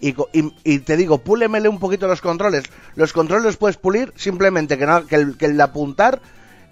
y, 0.00 0.12
co- 0.12 0.28
y- 0.32 0.52
y 0.64 0.78
te 0.80 0.96
digo, 0.96 1.18
púlemele 1.18 1.68
un 1.68 1.78
poquito 1.78 2.06
los 2.06 2.20
controles. 2.20 2.64
Los 2.94 3.12
controles 3.12 3.44
los 3.44 3.56
puedes 3.56 3.76
pulir 3.76 4.12
simplemente 4.16 4.78
que, 4.78 4.86
no- 4.86 5.06
que, 5.06 5.16
el, 5.16 5.36
que 5.36 5.46
el 5.46 5.56
de 5.56 5.62
apuntar 5.62 6.20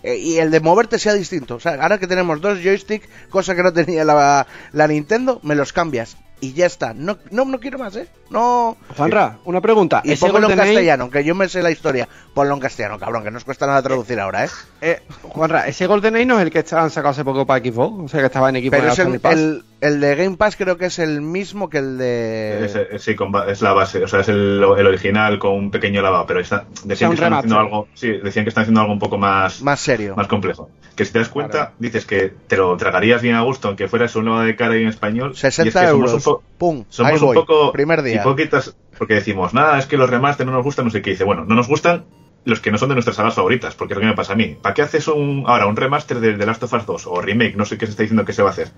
eh, 0.03 0.17
y 0.17 0.39
el 0.39 0.51
de 0.51 0.61
moverte 0.61 0.99
sea 0.99 1.15
distinto. 1.15 1.57
O 1.57 1.61
sea, 1.61 1.75
ahora 1.83 1.99
que 1.99 2.07
tenemos 2.07 2.41
dos 2.41 2.59
joysticks, 2.63 3.09
cosa 3.31 3.55
que 3.55 3.63
no 3.63 3.73
tenía 3.73 4.05
la, 4.05 4.47
la 4.73 4.87
Nintendo, 4.89 5.41
me 5.43 5.55
los 5.55 5.73
cambias 5.73 6.17
y 6.41 6.53
ya 6.53 6.67
está. 6.67 6.93
No, 6.95 7.19
no, 7.31 7.45
no 7.45 7.59
quiero 7.59 7.79
más, 7.79 7.97
¿eh? 7.97 8.09
No. 8.31 8.77
Juanra, 8.97 9.39
una 9.45 9.61
pregunta. 9.61 10.03
Y 10.05 10.17
pónmelo 10.17 10.51
en 10.51 10.57
castellano, 10.57 11.11
que 11.11 11.25
yo 11.25 11.35
me 11.35 11.49
sé 11.49 11.63
la 11.63 11.71
historia. 11.71 12.09
Ponlo 12.35 12.55
en 12.55 12.61
castellano, 12.61 12.99
cabrón, 12.99 13.25
que 13.25 13.31
no 13.31 13.39
os 13.39 13.45
cuesta 13.45 13.67
nada 13.67 13.83
traducir 13.83 14.21
ahora, 14.21 14.45
¿eh? 14.45 14.49
eh, 14.81 15.03
Juanra, 15.23 15.67
ese 15.67 15.87
Golden 15.87 16.17
Age 16.17 16.27
no 16.27 16.39
es 16.39 16.43
el 16.43 16.51
que 16.51 16.59
han 16.59 16.91
sacado 16.91 17.11
hace 17.11 17.25
poco 17.25 17.47
para 17.47 17.65
Xbox, 17.65 18.05
o 18.05 18.09
sea 18.09 18.21
que 18.21 18.27
estaba 18.27 18.51
en 18.51 18.57
equipo 18.57 18.77
Pero 18.77 18.87
de 18.87 18.93
es 18.93 18.99
el, 18.99 19.21
el, 19.25 19.65
el 19.81 20.01
de 20.01 20.15
Game 20.17 20.37
Pass 20.37 20.57
creo 20.57 20.77
que 20.79 20.87
es 20.87 20.99
el 20.99 21.21
mismo 21.21 21.69
que 21.69 21.79
el 21.79 21.99
de... 21.99 22.65
Es, 22.65 22.75
es- 22.77 23.03
sí, 23.03 23.15
es 23.49 23.63
la 23.63 23.73
base, 23.73 24.03
o 24.05 24.09
sea, 24.09 24.21
es 24.21 24.29
el, 24.29 24.63
el 24.79 24.87
original 24.87 25.39
con 25.39 25.53
un 25.53 25.71
pequeño 25.71 26.01
lavado, 26.03 26.27
pero 26.27 26.41
está, 26.41 26.65
decían, 26.85 27.11
un 27.11 27.17
que 27.17 27.23
están 27.23 27.35
haciendo 27.35 27.59
algo, 27.59 27.89
sí, 27.95 28.09
decían 28.23 28.45
que 28.45 28.49
están 28.51 28.63
haciendo 28.63 28.81
algo 28.81 28.93
un 28.93 28.99
poco 28.99 29.19
más, 29.19 29.63
Más 29.63 29.81
serio. 29.81 30.15
más 30.17 30.27
complejo. 30.29 30.71
Que 30.95 31.05
si 31.05 31.13
te 31.13 31.19
das 31.19 31.29
cuenta, 31.29 31.73
dices 31.79 32.07
que 32.07 32.33
te 32.47 32.57
lo 32.57 32.75
tragarías 32.79 33.21
bien 33.21 33.35
a 33.35 33.43
gusto, 33.43 33.69
aunque 33.69 33.87
fueras 33.87 34.17
un 34.17 34.25
lavado 34.25 34.45
de 34.45 34.57
cara 34.57 34.79
y 34.79 34.83
en 34.83 34.89
español. 34.89 35.31
y 35.31 35.35
es 35.35 35.41
60 35.41 35.65
que 35.81 35.87
somos 35.89 36.11
euros. 36.11 36.27
un 36.27 36.37
Pum, 36.57 36.85
somos 36.89 37.13
ahí 37.13 37.19
un 37.19 37.25
voy. 37.27 37.35
poco 37.37 37.73
Primer 37.73 38.03
día. 38.03 38.17
hipócritas 38.23 38.75
porque 38.97 39.13
decimos, 39.15 39.53
nada, 39.53 39.79
es 39.79 39.85
que 39.85 39.99
los 39.99 40.09
remaster 40.09 40.47
no 40.47 40.53
nos 40.53 40.65
gustan, 40.65 40.87
no 40.87 40.91
sé 40.91 41.03
qué. 41.03 41.11
Dice, 41.11 41.25
bueno, 41.25 41.45
no 41.45 41.55
nos 41.55 41.69
gustan 41.69 42.07
los 42.47 42.61
que 42.61 42.71
no 42.71 42.79
son 42.79 42.89
de 42.89 42.95
nuestras 42.95 43.17
sagas 43.17 43.35
favoritas, 43.35 43.75
porque 43.75 43.93
es 43.93 43.97
lo 43.97 44.01
que 44.01 44.07
me 44.07 44.15
pasa 44.15 44.33
a 44.33 44.37
mí. 44.37 44.57
¿Para 44.63 44.73
qué 44.75 44.81
haces 44.81 45.07
un 45.09 45.45
ahora 45.47 45.67
un 45.67 45.77
remaster 45.77 46.19
de 46.21 46.33
The 46.33 46.47
Last 46.47 46.63
of 46.63 46.73
Us 46.73 46.87
2 46.87 47.07
o 47.09 47.21
remake? 47.21 47.57
No 47.57 47.67
sé 47.67 47.77
qué 47.77 47.85
se 47.85 47.91
está 47.91 48.03
diciendo 48.05 48.25
que 48.25 48.33
se 48.33 48.43
va 48.43 48.49
a 48.49 48.53
hacer. 48.53 48.69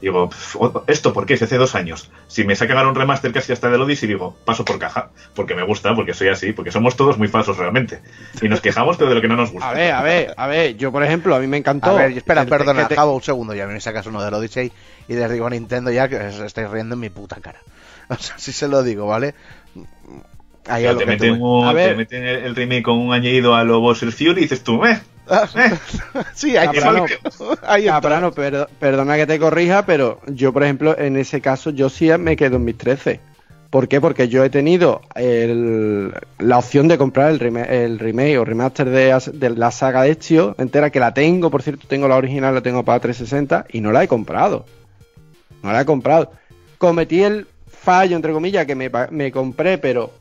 Digo, 0.00 0.28
"Pf, 0.30 0.56
o- 0.60 0.84
¿esto 0.86 1.12
por 1.12 1.26
qué? 1.26 1.36
Si 1.36 1.44
hace 1.44 1.56
dos 1.58 1.74
años. 1.74 2.10
Si 2.28 2.44
me 2.44 2.54
sacan 2.56 2.76
ahora 2.78 2.90
un 2.90 2.94
remaster 2.94 3.32
casi 3.32 3.52
hasta 3.52 3.68
del 3.70 3.80
Odyssey, 3.82 4.08
digo, 4.08 4.36
paso 4.44 4.64
por 4.64 4.78
caja, 4.78 5.10
porque 5.34 5.54
me 5.54 5.62
gusta, 5.62 5.94
porque 5.94 6.14
soy 6.14 6.28
así, 6.28 6.52
porque 6.52 6.70
somos 6.72 6.96
todos 6.96 7.18
muy 7.18 7.28
falsos 7.28 7.56
realmente. 7.56 8.00
Y 8.42 8.48
nos 8.48 8.60
quejamos, 8.60 8.96
pero 8.96 9.08
de 9.10 9.16
lo 9.16 9.20
que 9.20 9.28
no 9.28 9.36
nos 9.36 9.50
gusta. 9.50 9.70
A 9.70 9.74
ver, 9.74 9.92
a 9.92 10.02
ver, 10.02 10.34
a 10.36 10.46
ver, 10.46 10.76
yo 10.76 10.92
por 10.92 11.02
ejemplo, 11.04 11.34
a 11.34 11.38
mí 11.40 11.46
me 11.46 11.56
encantó. 11.56 11.90
A 11.90 11.94
ver, 11.94 12.12
espera, 12.16 12.44
perdona, 12.46 12.86
te- 12.88 12.96
Javo, 12.96 13.14
un 13.14 13.22
segundo, 13.22 13.54
ya 13.54 13.66
me 13.66 13.80
sacas 13.80 14.06
uno 14.06 14.22
del 14.22 14.34
Odyssey 14.34 14.72
y 15.08 15.14
les 15.14 15.30
digo 15.30 15.46
a 15.46 15.50
Nintendo 15.50 15.90
ya 15.90 16.08
que 16.08 16.16
os 16.16 16.38
estáis 16.40 16.68
riendo 16.70 16.94
en 16.94 17.00
mi 17.00 17.10
puta 17.10 17.36
cara. 17.40 17.60
O 18.10 18.16
sea, 18.16 18.38
si 18.38 18.52
se 18.52 18.68
lo 18.68 18.82
digo, 18.82 19.06
¿vale? 19.06 19.34
Ahí 20.66 20.84
te 20.96 21.06
meten, 21.06 21.38
tú- 21.38 21.44
un- 21.44 21.66
A 21.66 21.72
ver. 21.72 21.90
te 21.90 21.96
meten 21.96 22.24
el, 22.24 22.54
remake 22.54 22.82
con 22.82 22.98
un 22.98 23.12
añadido 23.14 23.54
a 23.54 23.64
lo 23.64 23.80
Bowser 23.80 24.12
Fury 24.12 24.30
y 24.30 24.34
dices 24.42 24.62
tú, 24.62 24.84
eh, 24.84 25.00
sí, 26.34 26.56
ahí, 26.56 26.68
Ah, 26.68 26.72
pero 26.72 26.92
no. 26.92 27.06
ahí 27.62 27.82
está. 27.86 27.96
Ah, 27.96 28.00
pero 28.00 28.20
no, 28.20 28.32
perdo- 28.32 28.68
perdona 28.78 29.16
que 29.16 29.26
te 29.26 29.38
corrija, 29.38 29.84
pero 29.86 30.20
yo, 30.26 30.52
por 30.52 30.62
ejemplo, 30.64 30.98
en 30.98 31.16
ese 31.16 31.40
caso, 31.40 31.70
yo 31.70 31.88
sí 31.88 32.08
me 32.18 32.36
quedo 32.36 32.56
en 32.56 32.64
mis 32.64 32.76
13. 32.78 33.20
¿Por 33.70 33.86
qué? 33.86 34.00
Porque 34.00 34.28
yo 34.28 34.42
he 34.44 34.48
tenido 34.50 35.02
el- 35.14 36.12
la 36.38 36.56
opción 36.58 36.88
de 36.88 36.96
comprar 36.96 37.30
el, 37.30 37.38
rema- 37.38 37.68
el 37.68 37.98
remake 37.98 38.38
o 38.38 38.44
remaster 38.46 38.88
de, 38.88 39.50
la 39.54 39.70
saga 39.70 40.02
de 40.02 40.12
Ezio 40.12 40.54
entera, 40.58 40.88
que 40.90 41.00
la 41.00 41.12
tengo, 41.12 41.50
por 41.50 41.62
cierto, 41.62 41.86
tengo 41.86 42.08
la 42.08 42.16
original, 42.16 42.54
la 42.54 42.62
tengo 42.62 42.82
para 42.84 42.98
360 43.00 43.66
y 43.70 43.80
no 43.82 43.92
la 43.92 44.02
he 44.04 44.08
comprado. 44.08 44.64
No 45.62 45.70
la 45.72 45.82
he 45.82 45.84
comprado. 45.84 46.32
Cometí 46.78 47.22
el 47.22 47.46
fallo, 47.66 48.16
entre 48.16 48.32
comillas, 48.32 48.64
que 48.64 48.74
me 48.74 49.32
compré, 49.32 49.76
pero 49.76 50.12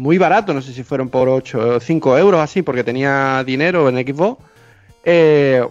muy 0.00 0.16
barato, 0.16 0.54
no 0.54 0.62
sé 0.62 0.72
si 0.72 0.82
fueron 0.82 1.10
por 1.10 1.28
8 1.28 1.76
o 1.76 1.80
5 1.80 2.16
euros 2.16 2.40
así, 2.40 2.62
porque 2.62 2.82
tenía 2.82 3.44
dinero 3.44 3.88
en 3.88 3.96
Xbox. 3.96 4.42
eh, 5.04 5.62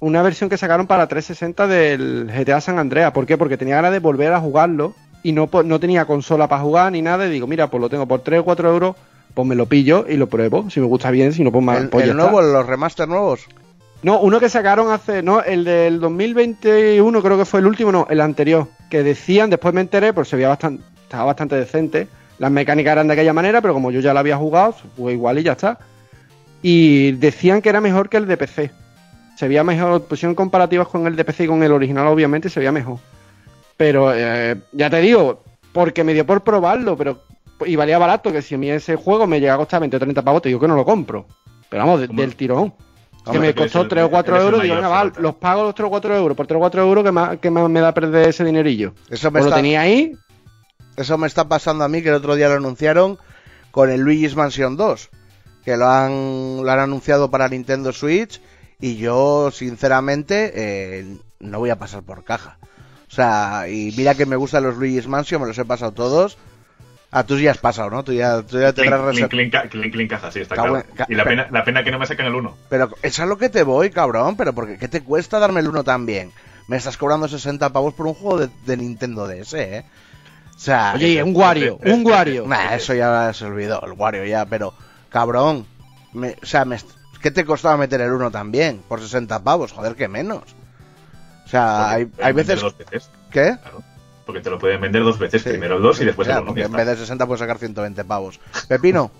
una 0.00 0.22
versión 0.22 0.50
que 0.50 0.58
sacaron 0.58 0.86
para 0.86 1.06
360 1.08 1.66
del 1.66 2.30
GTA 2.30 2.60
San 2.60 2.78
Andreas. 2.78 3.12
¿Por 3.12 3.26
qué? 3.26 3.38
Porque 3.38 3.56
tenía 3.56 3.76
ganas 3.76 3.92
de 3.92 4.00
volver 4.00 4.32
a 4.32 4.40
jugarlo 4.40 4.94
y 5.22 5.32
no, 5.32 5.48
no 5.64 5.80
tenía 5.80 6.04
consola 6.04 6.46
para 6.46 6.62
jugar 6.62 6.92
ni 6.92 7.00
nada. 7.00 7.26
Y 7.26 7.30
digo, 7.30 7.46
mira, 7.46 7.70
pues 7.70 7.80
lo 7.80 7.88
tengo 7.88 8.06
por 8.06 8.20
3 8.20 8.40
o 8.40 8.44
4 8.44 8.70
euros, 8.70 8.96
pues 9.32 9.48
me 9.48 9.54
lo 9.54 9.66
pillo 9.66 10.04
y 10.08 10.16
lo 10.16 10.28
pruebo. 10.28 10.68
Si 10.70 10.78
me 10.78 10.86
gusta 10.86 11.10
bien, 11.10 11.32
si 11.32 11.42
no, 11.42 11.50
pues, 11.50 11.64
más, 11.64 11.80
el, 11.80 11.88
pues 11.88 12.06
el 12.06 12.16
nuevo, 12.16 12.42
los 12.42 12.66
remaster 12.66 13.08
nuevos. 13.08 13.46
No, 14.02 14.20
uno 14.20 14.38
que 14.38 14.50
sacaron 14.50 14.92
hace, 14.92 15.22
no, 15.22 15.42
el 15.42 15.64
del 15.64 15.98
2021 15.98 17.22
creo 17.22 17.38
que 17.38 17.46
fue 17.46 17.60
el 17.60 17.66
último, 17.66 17.90
no, 17.90 18.06
el 18.10 18.20
anterior, 18.20 18.68
que 18.90 19.02
decían, 19.02 19.48
después 19.48 19.72
me 19.72 19.80
enteré, 19.80 20.12
pues 20.12 20.28
se 20.28 20.36
veía 20.36 20.48
bastante, 20.48 20.84
estaba 21.02 21.24
bastante 21.24 21.56
decente, 21.56 22.06
las 22.38 22.50
mecánicas 22.50 22.92
eran 22.92 23.06
de 23.08 23.14
aquella 23.14 23.32
manera, 23.32 23.60
pero 23.60 23.74
como 23.74 23.90
yo 23.90 24.00
ya 24.00 24.12
la 24.14 24.20
había 24.20 24.36
jugado, 24.36 24.74
pues 24.96 25.14
igual 25.14 25.38
y 25.38 25.42
ya 25.42 25.52
está. 25.52 25.78
Y 26.62 27.12
decían 27.12 27.60
que 27.62 27.68
era 27.68 27.80
mejor 27.80 28.08
que 28.08 28.16
el 28.16 28.26
de 28.26 28.36
PC. 28.36 28.70
Se 29.36 29.48
veía 29.48 29.64
mejor, 29.64 30.02
pusieron 30.04 30.34
comparativas 30.34 30.88
con 30.88 31.06
el 31.06 31.16
de 31.16 31.24
PC 31.24 31.44
y 31.44 31.46
con 31.48 31.62
el 31.62 31.72
original, 31.72 32.06
obviamente, 32.06 32.48
se 32.48 32.60
veía 32.60 32.72
mejor. 32.72 32.98
Pero 33.76 34.12
eh, 34.14 34.56
ya 34.72 34.88
te 34.88 35.00
digo, 35.00 35.42
porque 35.72 36.04
me 36.04 36.14
dio 36.14 36.24
por 36.24 36.42
probarlo, 36.42 36.96
pero 36.96 37.20
y 37.66 37.76
valía 37.76 37.98
barato, 37.98 38.32
que 38.32 38.42
si 38.42 38.54
a 38.54 38.58
mí 38.58 38.70
ese 38.70 38.96
juego 38.96 39.26
me 39.26 39.40
llega 39.40 39.54
a 39.54 39.58
costar 39.58 39.80
20 39.80 39.96
o 39.96 40.00
30 40.00 40.22
pavos, 40.22 40.42
te 40.42 40.48
digo 40.48 40.60
que 40.60 40.68
no 40.68 40.76
lo 40.76 40.84
compro. 40.84 41.26
Pero 41.68 41.84
vamos, 41.84 42.08
del 42.08 42.36
tirón. 42.36 42.72
Que 43.30 43.38
me 43.38 43.54
costó 43.54 43.82
el- 43.82 43.88
3 43.88 44.04
o 44.04 44.10
4 44.10 44.34
eres 44.36 44.46
el 44.46 44.52
euros, 44.52 44.62
digo, 44.62 44.74
venga, 44.74 45.12
los 45.18 45.34
pago 45.36 45.62
los 45.62 45.74
3 45.74 45.86
o 45.86 45.90
4 45.90 46.14
euros. 46.16 46.36
Por 46.36 46.46
3 46.46 46.56
o 46.56 46.60
4 46.60 46.82
euros, 46.82 47.02
que 47.04 47.10
más, 47.10 47.38
que 47.38 47.50
más 47.50 47.68
me 47.70 47.80
da 47.80 47.92
perder 47.94 48.28
ese 48.28 48.44
dinerillo? 48.44 48.92
Eso 49.08 49.30
me, 49.30 49.40
Pues 49.40 49.50
lo 49.50 49.56
tenía 49.56 49.80
ahí, 49.80 50.12
eso 50.96 51.18
me 51.18 51.26
está 51.26 51.48
pasando 51.48 51.84
a 51.84 51.88
mí, 51.88 52.02
que 52.02 52.08
el 52.10 52.14
otro 52.14 52.34
día 52.36 52.48
lo 52.48 52.54
anunciaron 52.54 53.18
con 53.70 53.90
el 53.90 54.00
Luigi's 54.00 54.36
Mansion 54.36 54.76
2, 54.76 55.10
que 55.64 55.76
lo 55.76 55.88
han, 55.88 56.62
lo 56.64 56.70
han 56.70 56.78
anunciado 56.78 57.30
para 57.30 57.48
Nintendo 57.48 57.92
Switch 57.92 58.40
y 58.80 58.96
yo, 58.96 59.50
sinceramente, 59.52 60.52
eh, 60.54 61.16
no 61.40 61.58
voy 61.58 61.70
a 61.70 61.78
pasar 61.78 62.02
por 62.02 62.24
caja. 62.24 62.58
O 63.10 63.14
sea, 63.14 63.66
y 63.68 63.92
mira 63.96 64.14
que 64.14 64.26
me 64.26 64.36
gustan 64.36 64.64
los 64.64 64.76
Luigi's 64.76 65.06
Mansion, 65.06 65.40
me 65.40 65.46
los 65.48 65.58
he 65.58 65.64
pasado 65.64 65.92
todos. 65.92 66.36
Ah, 67.16 67.22
tú 67.24 67.38
ya 67.38 67.52
has 67.52 67.58
pasado, 67.58 67.90
¿no? 67.90 68.02
Tú 68.02 68.12
ya, 68.12 68.42
tú 68.42 68.58
ya 68.58 68.72
tendrás 68.72 69.00
clink, 69.12 69.26
reser- 69.26 69.28
clink, 69.28 69.50
clink, 69.52 69.70
clink, 69.70 69.92
clink, 69.92 70.10
caja, 70.10 70.32
sí, 70.32 70.40
está 70.40 70.56
claro. 70.56 70.82
Y 71.08 71.14
la 71.14 71.22
pero- 71.22 71.24
pena, 71.36 71.48
la 71.52 71.64
pena 71.64 71.84
que 71.84 71.92
no 71.92 72.00
me 72.00 72.06
sacan 72.06 72.26
el 72.26 72.34
1. 72.34 72.56
Pero 72.68 72.90
es 73.02 73.18
lo 73.20 73.38
que 73.38 73.48
te 73.48 73.62
voy, 73.62 73.90
cabrón. 73.90 74.36
Pero 74.36 74.52
porque 74.52 74.78
¿qué 74.78 74.88
te 74.88 75.00
cuesta 75.02 75.38
darme 75.38 75.60
el 75.60 75.68
uno 75.68 75.84
también? 75.84 76.32
Me 76.66 76.76
estás 76.76 76.96
cobrando 76.96 77.28
60 77.28 77.72
pavos 77.72 77.94
por 77.94 78.08
un 78.08 78.14
juego 78.14 78.38
de, 78.40 78.48
de 78.66 78.76
Nintendo 78.76 79.28
DS, 79.28 79.54
¿eh? 79.54 79.84
O 80.56 80.58
sea, 80.58 80.92
oye, 80.94 81.22
un 81.22 81.34
Wario, 81.36 81.78
un 81.84 82.06
Wario. 82.06 82.46
Nah, 82.46 82.74
eso 82.74 82.94
ya 82.94 83.32
se 83.32 83.44
olvidó, 83.44 83.82
el 83.84 83.92
Wario 83.92 84.24
ya, 84.24 84.46
pero 84.46 84.72
cabrón. 85.10 85.66
me- 86.12 86.36
o 86.42 86.46
sea, 86.46 86.64
me, 86.64 86.78
¿qué 87.20 87.30
te 87.30 87.44
costaba 87.44 87.76
meter 87.76 88.00
el 88.00 88.12
uno 88.12 88.30
también? 88.30 88.82
Por 88.88 89.00
60 89.00 89.42
pavos, 89.42 89.72
joder, 89.72 89.94
que 89.96 90.08
menos. 90.08 90.42
O 91.44 91.48
sea, 91.48 91.90
hay, 91.90 92.08
hay 92.22 92.32
veces... 92.32 92.60
Dos 92.60 92.76
veces, 92.78 93.10
¿Qué? 93.30 93.56
claro. 93.60 93.82
Porque 94.24 94.40
te 94.40 94.48
lo 94.48 94.58
pueden 94.58 94.80
vender 94.80 95.02
dos 95.04 95.18
veces, 95.18 95.42
Sí. 95.42 95.50
primero 95.50 95.76
el 95.76 95.82
2 95.82 96.00
y 96.00 96.04
después 96.06 96.26
Ya, 96.26 96.34
el 96.34 96.40
1. 96.40 96.46
porque 96.46 96.62
en 96.62 96.72
vez 96.72 96.86
de 96.86 96.96
60 96.96 97.26
puedes 97.26 97.40
sacar 97.40 97.58
120 97.58 98.04
pavos. 98.04 98.40
Pepino, 98.68 99.10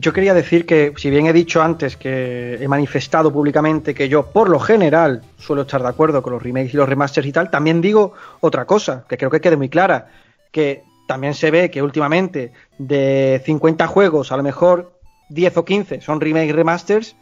Yo 0.00 0.14
quería 0.14 0.32
decir 0.32 0.64
que, 0.64 0.94
si 0.96 1.10
bien 1.10 1.26
he 1.26 1.32
dicho 1.34 1.60
antes 1.60 1.98
que 1.98 2.54
he 2.54 2.66
manifestado 2.68 3.30
públicamente 3.30 3.94
que 3.94 4.08
yo, 4.08 4.24
por 4.24 4.48
lo 4.48 4.58
general, 4.58 5.20
suelo 5.36 5.62
estar 5.62 5.82
de 5.82 5.88
acuerdo 5.88 6.22
con 6.22 6.32
los 6.32 6.42
remakes 6.42 6.72
y 6.72 6.78
los 6.78 6.88
remasters 6.88 7.26
y 7.26 7.32
tal, 7.32 7.50
también 7.50 7.82
digo 7.82 8.14
otra 8.40 8.64
cosa, 8.64 9.04
que 9.06 9.18
creo 9.18 9.30
que 9.30 9.42
quede 9.42 9.58
muy 9.58 9.68
clara, 9.68 10.08
que 10.50 10.84
también 11.06 11.34
se 11.34 11.50
ve 11.50 11.70
que 11.70 11.82
últimamente 11.82 12.54
de 12.78 13.42
50 13.44 13.86
juegos, 13.88 14.32
a 14.32 14.38
lo 14.38 14.42
mejor 14.42 14.90
10 15.28 15.58
o 15.58 15.64
15 15.66 16.00
son 16.00 16.18
remakes 16.18 16.56
remasters, 16.56 17.14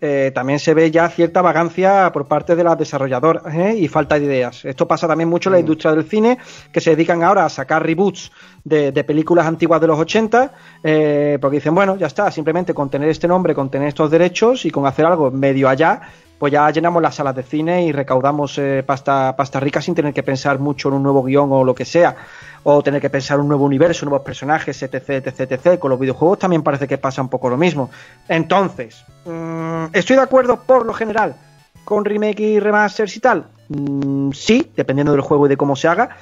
eh, 0.00 0.30
también 0.34 0.58
se 0.58 0.74
ve 0.74 0.90
ya 0.90 1.08
cierta 1.08 1.40
vagancia 1.40 2.10
por 2.12 2.26
parte 2.26 2.54
de 2.54 2.62
las 2.62 2.78
desarrolladoras 2.78 3.54
¿eh? 3.54 3.76
y 3.78 3.88
falta 3.88 4.18
de 4.18 4.26
ideas. 4.26 4.64
Esto 4.64 4.86
pasa 4.86 5.08
también 5.08 5.28
mucho 5.28 5.48
en 5.48 5.54
la 5.54 5.60
industria 5.60 5.92
del 5.92 6.04
cine, 6.04 6.38
que 6.70 6.80
se 6.80 6.90
dedican 6.90 7.22
ahora 7.22 7.46
a 7.46 7.48
sacar 7.48 7.84
reboots 7.84 8.30
de, 8.62 8.92
de 8.92 9.04
películas 9.04 9.46
antiguas 9.46 9.80
de 9.80 9.86
los 9.86 9.98
80, 9.98 10.52
eh, 10.82 11.38
porque 11.40 11.56
dicen, 11.56 11.74
bueno, 11.74 11.96
ya 11.96 12.08
está, 12.08 12.30
simplemente 12.30 12.74
con 12.74 12.90
tener 12.90 13.08
este 13.08 13.26
nombre, 13.26 13.54
con 13.54 13.70
tener 13.70 13.88
estos 13.88 14.10
derechos 14.10 14.66
y 14.66 14.70
con 14.70 14.86
hacer 14.86 15.06
algo 15.06 15.30
medio 15.30 15.68
allá, 15.68 16.02
pues 16.38 16.52
ya 16.52 16.70
llenamos 16.70 17.02
las 17.02 17.14
salas 17.14 17.34
de 17.34 17.42
cine 17.42 17.84
y 17.84 17.92
recaudamos 17.92 18.58
eh, 18.58 18.82
pasta, 18.86 19.34
pasta 19.36 19.58
rica 19.60 19.80
sin 19.80 19.94
tener 19.94 20.12
que 20.12 20.22
pensar 20.22 20.58
mucho 20.58 20.88
en 20.88 20.94
un 20.94 21.02
nuevo 21.02 21.22
guion 21.22 21.50
o 21.52 21.64
lo 21.64 21.74
que 21.74 21.84
sea, 21.84 22.16
o 22.62 22.82
tener 22.82 23.00
que 23.00 23.10
pensar 23.10 23.40
un 23.40 23.48
nuevo 23.48 23.64
universo, 23.64 24.04
nuevos 24.04 24.24
personajes, 24.24 24.82
etc, 24.82 25.10
etc, 25.10 25.52
etc. 25.52 25.78
Con 25.78 25.90
los 25.90 25.98
videojuegos 26.00 26.38
también 26.38 26.62
parece 26.62 26.86
que 26.86 26.98
pasa 26.98 27.22
un 27.22 27.28
poco 27.28 27.48
lo 27.48 27.56
mismo. 27.56 27.90
Entonces, 28.28 29.04
mm, 29.24 29.86
¿estoy 29.92 30.16
de 30.16 30.22
acuerdo 30.22 30.60
por 30.62 30.84
lo 30.84 30.92
general 30.92 31.36
con 31.84 32.04
remake 32.04 32.40
y 32.40 32.60
remasters 32.60 33.16
y 33.16 33.20
tal? 33.20 33.46
Mm, 33.68 34.32
sí, 34.32 34.72
dependiendo 34.76 35.12
del 35.12 35.22
juego 35.22 35.46
y 35.46 35.48
de 35.48 35.56
cómo 35.56 35.74
se 35.76 35.88
haga, 35.88 36.16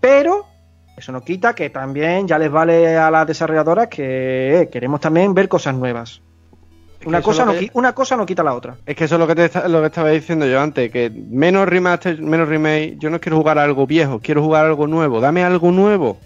pero 0.00 0.46
eso 0.96 1.12
no 1.12 1.22
quita 1.22 1.54
que 1.54 1.70
también 1.70 2.26
ya 2.28 2.38
les 2.38 2.50
vale 2.50 2.96
a 2.96 3.10
las 3.10 3.26
desarrolladoras 3.26 3.88
que 3.88 4.60
eh, 4.60 4.68
queremos 4.68 5.00
también 5.00 5.34
ver 5.34 5.48
cosas 5.48 5.74
nuevas. 5.74 6.22
Una 7.04 7.20
cosa, 7.22 7.44
no, 7.44 7.52
que- 7.52 7.70
una 7.74 7.92
cosa 7.94 8.16
no 8.16 8.24
quita 8.26 8.42
la 8.42 8.54
otra. 8.54 8.76
Es 8.86 8.96
que 8.96 9.04
eso 9.04 9.14
es 9.16 9.18
lo 9.20 9.26
que, 9.26 9.34
te 9.34 9.68
lo 9.68 9.80
que 9.80 9.86
estaba 9.86 10.08
diciendo 10.10 10.46
yo 10.46 10.60
antes, 10.60 10.90
que 10.90 11.10
menos 11.10 11.68
remaster, 11.68 12.20
menos 12.20 12.48
remake, 12.48 12.96
yo 12.98 13.10
no 13.10 13.20
quiero 13.20 13.36
jugar 13.36 13.58
a 13.58 13.62
algo 13.64 13.86
viejo, 13.86 14.20
quiero 14.22 14.42
jugar 14.42 14.64
a 14.64 14.68
algo 14.68 14.86
nuevo, 14.86 15.20
dame 15.20 15.44
algo 15.44 15.70
nuevo. 15.70 16.18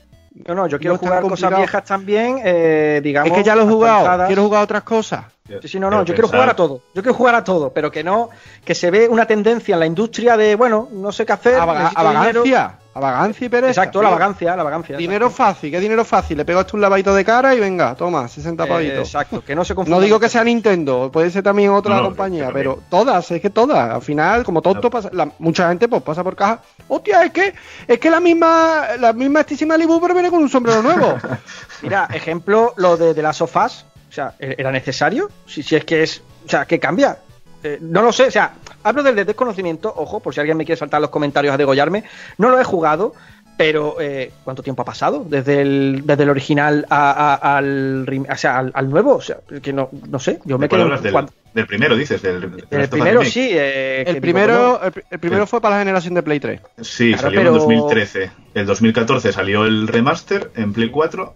No, 0.47 0.55
no, 0.55 0.67
yo 0.69 0.79
quiero 0.79 0.95
No 0.95 0.99
jugar 1.01 1.23
cosas 1.23 1.51
viejas 1.57 1.85
también, 1.85 2.41
eh, 2.45 3.01
digamos. 3.03 3.31
es 3.33 3.37
que 3.37 3.43
ya 3.45 3.57
lo 3.57 3.63
he 3.63 3.67
jugado, 3.67 4.27
quiero 4.29 4.45
jugar 4.45 4.61
a 4.61 4.65
otras 4.65 4.83
cosas. 4.85 5.25
Sí, 5.61 5.67
sí, 5.69 5.81
no, 5.81 5.91
no, 5.91 6.05
yo 6.05 6.15
quiero 6.15 6.29
jugar 6.29 6.49
a 6.49 6.55
todo. 6.55 6.83
Yo 6.95 7.03
quiero 7.03 7.15
jugar 7.15 7.35
a 7.35 7.43
todo, 7.43 7.73
pero 7.73 7.91
que 7.91 8.05
no, 8.05 8.31
que 8.65 8.77
se 8.77 8.93
ve 8.93 9.09
una 9.09 9.27
tendencia 9.27 9.75
en 9.75 9.81
la 9.81 9.87
industria 9.87 10.37
de, 10.37 10.55
bueno, 10.55 10.89
no 10.93 11.11
sé 11.11 11.27
qué 11.27 11.33
hacer. 11.33 11.55
A, 11.57 11.65
vaga- 11.65 11.79
necesito 11.81 12.01
a 12.01 12.05
vagancia, 12.05 12.43
dinero. 12.45 12.79
A 12.93 12.99
vagancia 13.01 13.47
y 13.47 13.49
pereza. 13.49 13.71
Exacto, 13.83 14.03
la 14.03 14.11
vagancia, 14.11 14.57
la 14.57 14.63
vagancia. 14.65 14.97
Dinero 14.97 15.31
fácil, 15.31 15.71
¿qué 15.71 15.79
dinero 15.79 16.05
fácil? 16.05 16.37
Le 16.37 16.45
pego 16.45 16.61
esto 16.61 16.77
un 16.77 16.81
lavadito 16.81 17.15
de 17.15 17.25
cara 17.25 17.55
y 17.55 17.61
venga, 17.61 17.95
toma, 17.95 18.27
60 18.27 18.65
Eh, 18.65 18.67
pavitos. 18.67 19.09
exacto, 19.09 19.45
que 19.45 19.55
no 19.55 19.65
se 19.65 19.75
confunda. 19.77 19.97
No 19.99 20.03
digo 20.03 20.19
que 20.19 20.29
sea 20.29 20.43
Nintendo, 20.43 21.09
puede 21.13 21.31
ser 21.31 21.43
también 21.45 21.71
otra 21.71 21.97
No, 21.97 22.03
compañía, 22.05 22.51
pero 22.53 22.81
todas, 22.89 23.31
es 23.31 23.41
que 23.41 23.51
todas. 23.51 23.91
Al 23.95 24.03
final, 24.03 24.43
como 24.45 24.61
tonto, 24.61 24.89
No. 24.89 24.91
pasa, 24.91 25.09
la- 25.13 25.31
mucha 25.39 25.69
gente 25.69 25.87
pues 25.89 26.03
pasa 26.03 26.25
por 26.25 26.35
caja. 26.35 26.61
Hostia, 26.89 27.25
es 27.25 27.31
que 27.33 27.55
es 27.87 27.99
que 28.01 28.11
la 28.11 28.19
misma 28.19 28.83
la 28.99 29.13
misma 29.13 29.41
estísima 29.41 29.77
Libu 29.77 30.01
pero 30.01 30.13
viene 30.15 30.31
con 30.31 30.43
un 30.43 30.49
sombrero 30.49 30.83
nuevo. 30.83 31.17
Mira, 31.83 32.09
ejemplo, 32.13 32.75
lo 32.77 32.97
de, 32.97 33.15
de 33.15 33.23
las 33.23 33.37
sofás. 33.37 33.85
O 34.09 34.13
sea, 34.13 34.35
¿e- 34.41 34.57
¿era 34.59 34.73
necesario? 34.73 35.31
Si, 35.47 35.63
si 35.63 35.77
es 35.77 35.85
que 35.85 36.03
es. 36.03 36.23
O 36.45 36.49
sea, 36.49 36.65
¿qué 36.67 36.81
cambia? 36.81 37.19
Eh, 37.63 37.79
no 37.81 38.03
lo 38.03 38.11
sé, 38.13 38.25
o 38.27 38.31
sea, 38.31 38.55
hablo 38.83 39.03
del 39.03 39.17
desconocimiento, 39.27 39.93
ojo, 39.97 40.21
por 40.21 40.35
si 40.35 40.41
alguien 40.41 40.57
me 40.57 40.65
quiere 40.65 40.79
saltar 40.79 41.01
los 41.01 41.11
comentarios 41.11 41.55
a 41.55 41.57
degollarme. 41.59 42.05
No 42.39 42.49
lo 42.51 42.59
he 42.61 42.65
jugado, 42.65 43.15
pero 43.57 43.97
eh, 44.01 44.31
¿cuánto 44.45 44.63
tiempo 44.63 44.83
ha 44.83 44.85
pasado? 44.87 45.25
Desde 45.29 45.61
el, 45.61 46.03
desde 46.07 46.23
el 46.23 46.31
original 46.31 46.87
a- 46.89 47.35
a- 47.35 47.57
al, 47.59 48.07
o 48.31 48.37
sea, 48.37 48.59
al, 48.59 48.71
al 48.75 48.89
nuevo. 48.91 49.15
O 49.17 49.21
sea, 49.21 49.37
que 49.63 49.73
no, 49.73 49.91
no 50.09 50.19
sé, 50.19 50.41
yo 50.45 50.57
me 50.59 50.65
¿De 50.65 50.69
cuál 50.71 50.89
quedo. 51.01 51.01
Del, 51.03 51.27
del 51.53 51.67
primero, 51.67 51.97
dices. 51.97 52.23
Del, 52.23 52.41
del 52.41 52.65
el 52.71 52.89
primero 52.89 53.25
sí. 53.25 53.51
eh, 53.53 54.01
el 54.07 54.15
digo, 54.15 54.21
primero, 54.23 54.71
bueno, 54.71 54.85
el, 54.87 54.93
pri- 54.93 55.03
el 55.11 55.19
primero 55.19 55.47
fue 55.47 55.61
para 55.61 55.75
la 55.77 55.81
generación 55.83 56.15
de 56.15 56.23
Play 56.23 56.41
3. 56.41 56.61
Sí, 56.81 57.09
Claro, 57.13 57.23
salió 57.23 57.41
pero- 57.41 57.53
en 57.53 57.59
2013. 57.59 58.31
El 58.55 58.67
2014 58.67 59.33
salió 59.33 59.65
el 59.67 59.89
remaster 59.89 60.51
en 60.57 60.73
Play 60.73 60.89
4 60.91 61.35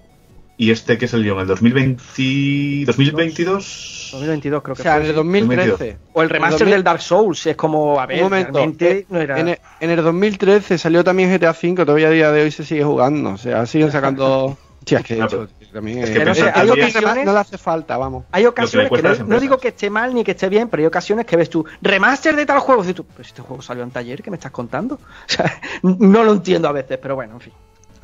y 0.57 0.71
este 0.71 0.97
que 0.99 1.09
salió 1.09 1.35
en 1.35 1.41
el 1.41 1.47
2020, 1.49 2.85
2022. 2.87 4.09
2022 4.13 4.63
creo 4.63 4.73
O 4.73 4.77
que 4.77 4.83
sea, 4.83 4.97
en 4.97 5.01
fue. 5.03 5.11
el 5.11 5.17
2013. 5.17 5.97
O 6.13 6.23
el 6.23 6.31
remaster 6.31 6.63
En 6.69 6.69
el 6.69 6.75
2000 6.75 6.75
del 6.75 6.85
Dark 6.85 7.01
Souls, 7.03 7.47
es 7.47 7.57
como, 7.57 7.99
a 8.01 8.07
ver, 8.07 8.19
Un 8.19 8.25
momento. 8.25 8.53
realmente 8.53 9.07
no 9.09 9.21
era... 9.21 9.39
En 9.41 9.49
el, 9.49 9.59
en 9.81 9.91
el 9.91 10.03
2013 10.03 10.79
salió 10.79 11.03
también 11.03 11.37
GTA 11.37 11.51
V, 11.51 11.75
todavía 11.85 12.09
a 12.09 12.11
día 12.11 12.31
de 12.33 12.43
hoy 12.43 12.51
se 12.51 12.65
sigue 12.65 12.85
jugando. 12.85 13.31
O 13.31 13.37
sea, 13.39 13.67
siguen 13.67 13.91
sacando. 13.91 14.57
Sí, 14.87 14.95
es 14.97 15.03
que, 15.03 15.17
No, 15.17 15.27
también 15.73 16.01
es 16.01 16.11
que 16.11 16.19
Pero, 16.19 16.33
o 16.33 16.35
hay 16.35 16.67
que 16.67 16.73
ocasiones- 16.73 17.25
no 17.25 17.33
le 17.33 17.39
hace 17.39 17.57
falta, 17.57 17.97
vamos. 17.97 18.27
Hay 18.33 18.45
ocasiones 18.45 18.91
que, 18.91 18.99
a 18.99 19.15
no, 19.15 19.25
no 19.25 19.41
digo 19.41 19.57
que 19.57 19.69
esté 19.69 19.89
mal 19.89 20.15
ni 20.15 20.23
que 20.23 20.33
esté 20.33 20.51
bien, 20.51 20.69
pero 20.69 20.83
hay 20.83 20.87
ocasiones 20.87 21.25
que 21.25 21.39
ves 21.39 21.49
tú, 21.49 21.65
remaster 21.81 22.37
de 22.37 22.45
tal 22.45 22.59
juego, 22.59 22.83
y 22.83 22.89
dices 22.89 22.97
tú, 22.97 23.05
pues 23.07 23.29
este 23.29 23.41
juego 23.41 23.63
salió 23.63 23.83
en 23.83 23.91
taller, 23.91 24.23
¿qué 24.23 24.31
me 24.31 24.37
estás 24.37 24.53
contando? 24.53 24.97
O 25.27 25.27
sea, 25.27 25.59
no 25.83 26.23
lo 26.23 26.33
entiendo 26.35 26.69
a 26.69 26.73
veces, 26.73 26.99
pero 27.01 27.15
bueno, 27.15 27.33
en 27.33 27.41
fin. 27.41 27.53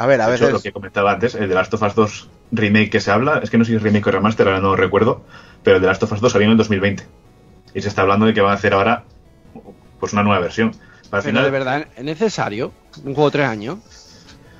A 0.00 0.06
ver, 0.06 0.20
a 0.22 0.28
De 0.28 0.32
hecho, 0.34 0.44
veces. 0.44 0.52
lo 0.54 0.62
que 0.62 0.72
comentaba 0.72 1.12
antes, 1.12 1.34
el 1.34 1.46
de 1.46 1.54
Last 1.54 1.74
of 1.74 1.82
Us 1.82 1.94
2 1.94 2.28
remake 2.52 2.88
que 2.88 3.00
se 3.00 3.10
habla, 3.10 3.40
es 3.42 3.50
que 3.50 3.58
no 3.58 3.64
sé 3.66 3.72
si 3.72 3.76
es 3.76 3.82
remake 3.82 4.06
o 4.06 4.10
remaster, 4.10 4.48
ahora 4.48 4.60
no 4.60 4.68
lo 4.68 4.76
recuerdo, 4.76 5.22
pero 5.62 5.76
el 5.76 5.82
de 5.82 5.88
Last 5.88 6.02
of 6.04 6.12
Us 6.12 6.20
2 6.22 6.32
salió 6.32 6.46
en 6.46 6.52
el 6.52 6.56
2020. 6.56 7.04
Y 7.74 7.82
se 7.82 7.88
está 7.88 8.00
hablando 8.00 8.24
de 8.24 8.32
que 8.32 8.40
van 8.40 8.52
a 8.52 8.54
hacer 8.54 8.72
ahora 8.72 9.04
pues 9.98 10.14
una 10.14 10.22
nueva 10.22 10.40
versión. 10.40 10.68
Al 10.68 11.10
Pero 11.10 11.22
final, 11.22 11.44
de 11.44 11.50
verdad, 11.50 11.86
¿es 11.94 12.04
necesario 12.04 12.72
un 13.04 13.14
juego 13.14 13.28
de 13.28 13.32
tres 13.32 13.46
años? 13.48 13.78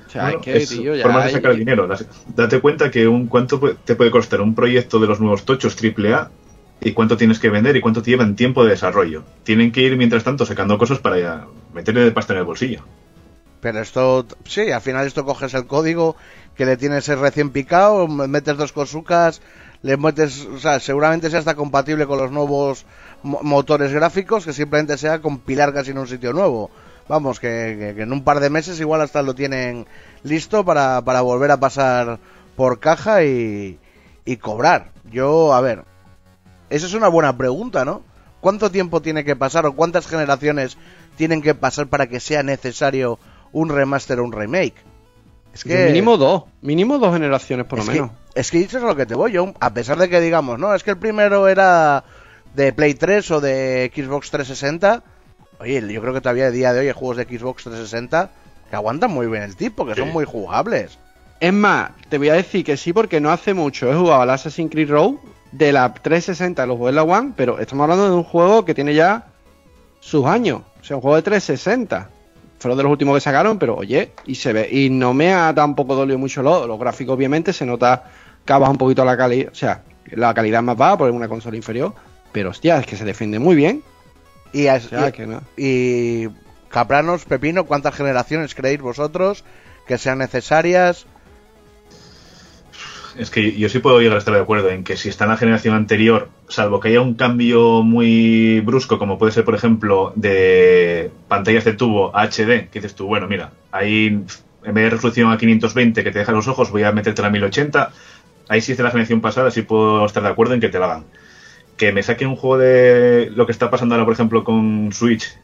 O 0.07 0.11
sea, 0.11 0.23
bueno, 0.23 0.37
es 0.39 0.45
que, 0.45 0.57
es 0.57 0.69
tío, 0.69 0.95
ya. 0.95 1.03
forma 1.03 1.25
de 1.25 1.31
sacar 1.31 1.51
el 1.51 1.57
dinero. 1.57 1.89
Date 2.35 2.59
cuenta 2.61 2.91
que 2.91 3.07
un 3.07 3.25
cuánto 3.25 3.59
te 3.83 3.95
puede 3.95 4.11
costar 4.11 4.41
un 4.41 4.53
proyecto 4.53 4.99
de 4.99 5.07
los 5.07 5.19
nuevos 5.19 5.43
tochos 5.43 5.75
AAA 5.75 6.29
y 6.81 6.91
cuánto 6.91 7.17
tienes 7.17 7.39
que 7.39 7.49
vender 7.49 7.75
y 7.75 7.81
cuánto 7.81 8.03
te 8.03 8.11
lleva 8.11 8.25
en 8.25 8.35
tiempo 8.35 8.63
de 8.63 8.71
desarrollo. 8.71 9.23
Tienen 9.43 9.71
que 9.71 9.81
ir 9.81 9.97
mientras 9.97 10.23
tanto 10.23 10.45
sacando 10.45 10.77
cosas 10.77 10.99
para 10.99 11.17
ya 11.17 11.47
meterle 11.73 12.01
de 12.01 12.11
pasta 12.11 12.33
en 12.33 12.39
el 12.39 12.45
bolsillo. 12.45 12.83
Pero 13.61 13.79
esto, 13.79 14.25
sí, 14.45 14.71
al 14.71 14.81
final 14.81 15.05
esto 15.05 15.23
coges 15.25 15.53
el 15.53 15.67
código 15.67 16.15
que 16.55 16.65
le 16.65 16.77
tienes 16.77 17.07
recién 17.07 17.51
picado, 17.51 18.07
metes 18.07 18.57
dos 18.57 18.71
cosucas, 18.73 19.41
le 19.83 19.97
metes, 19.97 20.45
o 20.45 20.57
sea, 20.59 20.79
seguramente 20.79 21.29
sea 21.29 21.39
hasta 21.39 21.55
compatible 21.55 22.07
con 22.07 22.17
los 22.17 22.31
nuevos 22.31 22.85
mo- 23.23 23.39
motores 23.43 23.93
gráficos, 23.93 24.45
que 24.45 24.53
simplemente 24.53 24.97
sea 24.97 25.21
compilar 25.21 25.73
casi 25.73 25.91
en 25.91 25.99
un 25.99 26.07
sitio 26.07 26.33
nuevo. 26.33 26.71
Vamos, 27.07 27.39
que, 27.39 27.75
que- 27.79 27.95
que 27.95 28.01
en 28.03 28.13
un 28.13 28.23
par 28.23 28.39
de 28.39 28.49
meses 28.49 28.79
igual 28.79 29.01
hasta 29.01 29.21
lo 29.21 29.35
tienen 29.35 29.85
listo 30.23 30.65
para, 30.65 31.01
para 31.01 31.21
volver 31.21 31.51
a 31.51 31.57
pasar 31.59 32.19
por 32.55 32.79
caja 32.79 33.23
y, 33.23 33.79
y 34.25 34.37
cobrar. 34.37 34.91
Yo, 35.11 35.53
a 35.53 35.61
ver, 35.61 35.83
esa 36.69 36.85
es 36.87 36.93
una 36.93 37.07
buena 37.09 37.35
pregunta, 37.37 37.85
¿no? 37.85 38.03
¿Cuánto 38.39 38.71
tiempo 38.71 39.01
tiene 39.01 39.23
que 39.23 39.35
pasar 39.35 39.65
o 39.65 39.73
cuántas 39.73 40.07
generaciones 40.07 40.77
tienen 41.15 41.41
que 41.41 41.53
pasar 41.53 41.87
para 41.87 42.07
que 42.07 42.19
sea 42.19 42.41
necesario 42.43 43.19
un 43.53 43.69
remaster 43.69 44.19
o 44.19 44.23
un 44.23 44.31
remake? 44.31 44.75
Es 45.53 45.63
que 45.63 45.85
Mínimo 45.87 46.17
dos. 46.17 46.43
Mínimo 46.61 46.97
dos 46.97 47.13
generaciones, 47.13 47.65
por 47.65 47.79
lo 47.79 47.85
menos. 47.85 48.11
Que, 48.33 48.39
es 48.39 48.51
que 48.51 48.61
eso 48.61 48.77
es 48.77 48.83
lo 48.83 48.95
que 48.95 49.05
te 49.05 49.15
voy 49.15 49.33
yo, 49.33 49.53
a 49.59 49.73
pesar 49.73 49.97
de 49.97 50.07
que 50.09 50.21
digamos, 50.21 50.57
no, 50.59 50.73
es 50.73 50.83
que 50.83 50.91
el 50.91 50.97
primero 50.97 51.47
era 51.47 52.03
de 52.55 52.71
Play 52.73 52.93
3 52.93 53.31
o 53.31 53.41
de 53.41 53.91
Xbox 53.93 54.31
360. 54.31 55.03
Oye, 55.59 55.93
yo 55.93 56.01
creo 56.01 56.13
que 56.13 56.21
todavía 56.21 56.45
a 56.47 56.51
día 56.51 56.73
de 56.73 56.79
hoy 56.79 56.87
hay 56.87 56.93
juegos 56.93 57.17
de 57.17 57.25
Xbox 57.25 57.63
360 57.63 58.29
que 58.69 58.75
aguantan 58.75 59.11
muy 59.11 59.27
bien 59.27 59.43
el 59.43 59.55
tipo, 59.57 59.85
que 59.85 59.95
son 59.95 60.07
Sí. 60.07 60.13
muy 60.13 60.25
jugables. 60.25 60.97
Es 61.41 61.51
más, 61.53 61.91
te 62.09 62.17
voy 62.17 62.29
a 62.29 62.33
decir 62.33 62.63
que 62.63 62.77
sí, 62.77 62.93
porque 62.93 63.19
no 63.19 63.31
hace 63.31 63.53
mucho 63.53 63.91
he 63.91 63.95
jugado 63.95 64.21
al 64.21 64.29
Assassin's 64.29 64.71
Creed 64.71 64.89
Road 64.89 65.15
de 65.51 65.73
la 65.73 65.93
360, 65.93 66.65
lo 66.65 66.77
jugué 66.77 66.89
en 66.91 66.95
la 66.95 67.03
One, 67.03 67.33
pero 67.35 67.59
estamos 67.59 67.83
hablando 67.83 68.09
de 68.09 68.15
un 68.15 68.23
juego 68.23 68.63
que 68.63 68.73
tiene 68.73 68.93
ya 68.93 69.25
sus 69.99 70.25
años. 70.25 70.61
O 70.79 70.83
sea, 70.83 70.95
un 70.95 71.01
juego 71.01 71.17
de 71.17 71.23
360. 71.23 72.09
Fueron 72.61 72.77
de 72.77 72.83
los 72.83 72.91
últimos 72.91 73.15
que 73.15 73.21
sacaron, 73.21 73.57
pero 73.57 73.75
oye, 73.75 74.11
y 74.25 74.35
se 74.35 74.53
ve. 74.53 74.69
Y 74.71 74.89
no 74.89 75.13
me 75.13 75.33
ha 75.33 75.53
tampoco 75.53 75.95
dolido 75.95 76.17
mucho 76.19 76.41
lo- 76.43 76.67
los 76.67 76.79
gráficos, 76.79 77.15
obviamente, 77.15 77.51
se 77.53 77.65
nota 77.65 78.03
que 78.45 78.53
ha 78.53 78.57
bajado 78.59 78.71
un 78.73 78.77
poquito 78.77 79.03
la 79.03 79.17
calidad. 79.17 79.51
O 79.51 79.55
sea, 79.55 79.81
la 80.11 80.33
calidad 80.33 80.61
más 80.61 80.77
baja 80.77 81.05
es 81.07 81.11
una 81.11 81.27
consola 81.27 81.57
inferior. 81.57 81.93
Pero 82.31 82.51
hostia, 82.51 82.77
es 82.79 82.85
que 82.85 82.95
se 82.95 83.03
defiende 83.03 83.39
muy 83.39 83.55
bien. 83.55 83.81
Y, 84.53 84.67
O 84.67 84.79
sea, 84.79 85.09
y- 85.09 85.11
que 85.11 85.25
no. 85.25 85.41
y 85.57 86.27
Capranos, 86.69 87.25
Pepino, 87.25 87.65
¿cuántas 87.65 87.95
generaciones 87.95 88.53
creéis 88.55 88.79
vosotros 88.79 89.43
que 89.87 89.97
sean 89.97 90.19
necesarias? 90.19 91.07
Es 93.17 93.29
que 93.29 93.57
yo 93.57 93.67
sí 93.69 93.79
puedo 93.79 93.99
llegar 93.99 94.15
a 94.15 94.19
estar 94.19 94.33
de 94.33 94.39
acuerdo 94.39 94.69
en 94.69 94.83
que 94.83 94.95
si 94.95 95.09
está 95.09 95.25
en 95.25 95.31
la 95.31 95.37
generación 95.37 95.75
anterior, 95.75 96.29
salvo 96.47 96.79
que 96.79 96.89
haya 96.89 97.01
un 97.01 97.15
cambio 97.15 97.83
muy 97.83 98.61
brusco, 98.61 98.97
como 98.97 99.17
puede 99.17 99.31
ser, 99.31 99.43
por 99.43 99.55
ejemplo, 99.55 100.13
de 100.15 101.11
pantallas 101.27 101.65
de 101.65 101.73
tubo 101.73 102.15
a 102.15 102.23
HD, 102.23 102.69
que 102.69 102.79
dices 102.79 102.95
tú, 102.95 103.07
bueno, 103.07 103.27
mira, 103.27 103.51
ahí 103.71 104.07
en 104.63 104.73
vez 104.73 104.83
de 104.83 104.89
resolución 104.91 105.31
a 105.31 105.37
520 105.37 106.03
que 106.03 106.11
te 106.11 106.19
deja 106.19 106.31
los 106.31 106.47
ojos, 106.47 106.71
voy 106.71 106.83
a 106.83 106.91
meterte 106.91 107.23
a 107.23 107.29
1080. 107.29 107.91
Ahí 108.47 108.61
sí 108.61 108.73
es 108.73 108.77
de 108.77 108.83
la 108.83 108.91
generación 108.91 109.21
pasada, 109.21 109.51
sí 109.51 109.61
puedo 109.61 110.05
estar 110.05 110.23
de 110.23 110.29
acuerdo 110.29 110.53
en 110.53 110.59
que 110.61 110.69
te 110.69 110.79
la 110.79 110.85
hagan. 110.85 111.05
Que 111.77 111.91
me 111.91 112.03
saquen 112.03 112.27
un 112.27 112.35
juego 112.35 112.57
de 112.57 113.31
lo 113.35 113.45
que 113.45 113.51
está 113.51 113.69
pasando 113.69 113.95
ahora, 113.95 114.05
por 114.05 114.13
ejemplo, 114.13 114.43
con 114.43 114.91
Switch, 114.93 115.35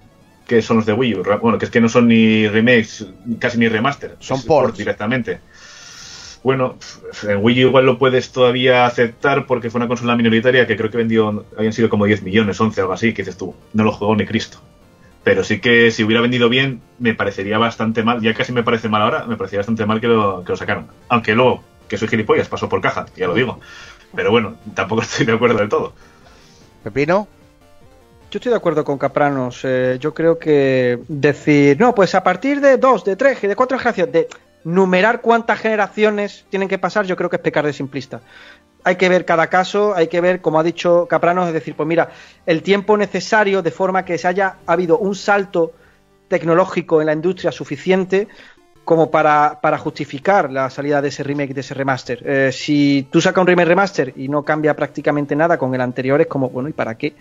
que 0.47 0.61
son 0.61 0.77
los 0.77 0.85
de 0.85 0.93
Wii 0.93 1.15
U, 1.15 1.23
bueno, 1.41 1.57
que 1.57 1.65
es 1.65 1.71
que 1.71 1.81
no 1.81 1.89
son 1.89 2.07
ni 2.07 2.47
remakes, 2.47 3.05
casi 3.39 3.57
ni 3.57 3.67
remaster, 3.67 4.15
Son 4.19 4.41
ports. 4.43 4.77
directamente. 4.77 5.39
Bueno, 6.43 6.77
en 7.27 7.43
Wii 7.43 7.65
U 7.65 7.67
igual 7.69 7.85
lo 7.85 7.97
puedes 7.97 8.31
todavía 8.31 8.85
aceptar 8.85 9.45
porque 9.47 9.69
fue 9.69 9.79
una 9.79 9.87
consola 9.87 10.15
minoritaria 10.15 10.65
que 10.67 10.77
creo 10.77 10.89
que 10.89 10.97
vendió, 10.97 11.45
habían 11.57 11.73
sido 11.73 11.89
como 11.89 12.05
10 12.05 12.23
millones, 12.23 12.59
11, 12.59 12.81
algo 12.81 12.93
así, 12.93 13.13
que 13.13 13.23
dices 13.23 13.37
tú, 13.37 13.53
no 13.73 13.83
lo 13.83 13.91
juego 13.91 14.15
ni 14.15 14.25
Cristo. 14.25 14.59
Pero 15.23 15.43
sí 15.43 15.59
que 15.59 15.91
si 15.91 16.03
hubiera 16.03 16.21
vendido 16.21 16.47
bien, 16.47 16.81
me 16.99 17.13
parecería 17.13 17.57
bastante 17.57 18.01
mal, 18.03 18.21
ya 18.21 18.33
casi 18.33 18.53
me 18.53 18.63
parece 18.63 18.87
mal 18.87 19.01
ahora, 19.01 19.25
me 19.25 19.35
parecería 19.35 19.59
bastante 19.59 19.85
mal 19.85 19.99
que 19.99 20.07
lo, 20.07 20.43
que 20.45 20.51
lo 20.53 20.57
sacaron. 20.57 20.87
Aunque 21.09 21.33
luego, 21.35 21.63
que 21.89 21.97
soy 21.97 22.07
gilipollas, 22.07 22.47
pasó 22.47 22.69
por 22.69 22.79
caja, 22.81 23.07
ya 23.17 23.27
lo 23.27 23.33
digo. 23.33 23.59
Pero 24.15 24.31
bueno, 24.31 24.55
tampoco 24.73 25.01
estoy 25.03 25.25
de 25.25 25.33
acuerdo 25.33 25.57
del 25.57 25.67
todo. 25.69 25.93
Pepino, 26.83 27.27
Yo 28.31 28.37
estoy 28.37 28.51
de 28.51 28.57
acuerdo 28.57 28.85
con 28.85 28.97
Capranos. 28.97 29.61
eh, 29.65 29.97
yo 29.99 30.13
creo 30.13 30.39
que 30.39 30.99
decir, 31.09 31.77
no, 31.79 31.93
pues 31.93 32.15
a 32.15 32.23
partir 32.23 32.61
de 32.61 32.77
dos, 32.77 33.03
de 33.03 33.15
tres, 33.17 33.41
de 33.41 33.55
cuatro 33.55 33.77
generaciones, 33.77 34.13
de 34.13 34.27
numerar 34.67 35.21
cuántas 35.21 35.59
generaciones 35.59 36.45
tienen 36.49 36.67
que 36.67 36.77
pasar, 36.77 37.05
yo 37.05 37.15
creo 37.15 37.29
que 37.29 37.37
es 37.37 37.41
pecar 37.41 37.65
de 37.65 37.71
simplista. 37.71 38.19
Hay 38.83 38.97
que 38.97 39.07
ver 39.07 39.23
cada 39.23 39.47
caso, 39.47 39.95
hay 39.95 40.09
que 40.09 40.19
ver, 40.19 40.41
como 40.41 40.59
ha 40.59 40.63
dicho 40.63 41.07
Capranos, 41.07 41.47
es 41.47 41.53
decir, 41.53 41.73
pues 41.73 41.87
mira, 41.87 42.09
el 42.45 42.61
tiempo 42.61 42.97
necesario 42.97 43.61
de 43.61 43.71
forma 43.71 44.03
que 44.03 44.17
se 44.17 44.27
haya 44.27 44.57
habido 44.65 44.97
un 44.97 45.15
salto 45.15 45.71
tecnológico 46.27 46.99
en 46.99 47.07
la 47.07 47.13
industria 47.13 47.53
suficiente 47.53 48.27
como 48.83 49.09
para, 49.09 49.59
para 49.61 49.77
justificar 49.77 50.51
la 50.51 50.69
salida 50.69 51.01
de 51.01 51.07
ese 51.07 51.23
remake, 51.23 51.53
de 51.53 51.61
ese 51.61 51.73
remaster. 51.73 52.21
Eh, 52.25 52.51
si 52.51 53.07
tú 53.09 53.21
sacas 53.21 53.41
un 53.41 53.47
remake 53.47 53.69
remaster 53.69 54.13
y 54.17 54.27
no 54.27 54.43
cambia 54.43 54.75
prácticamente 54.75 55.33
nada 55.33 55.57
con 55.57 55.73
el 55.75 55.79
anterior, 55.79 56.19
es 56.19 56.27
como, 56.27 56.49
bueno, 56.49 56.67
¿y 56.67 56.73
para 56.73 56.97
qué? 56.97 57.15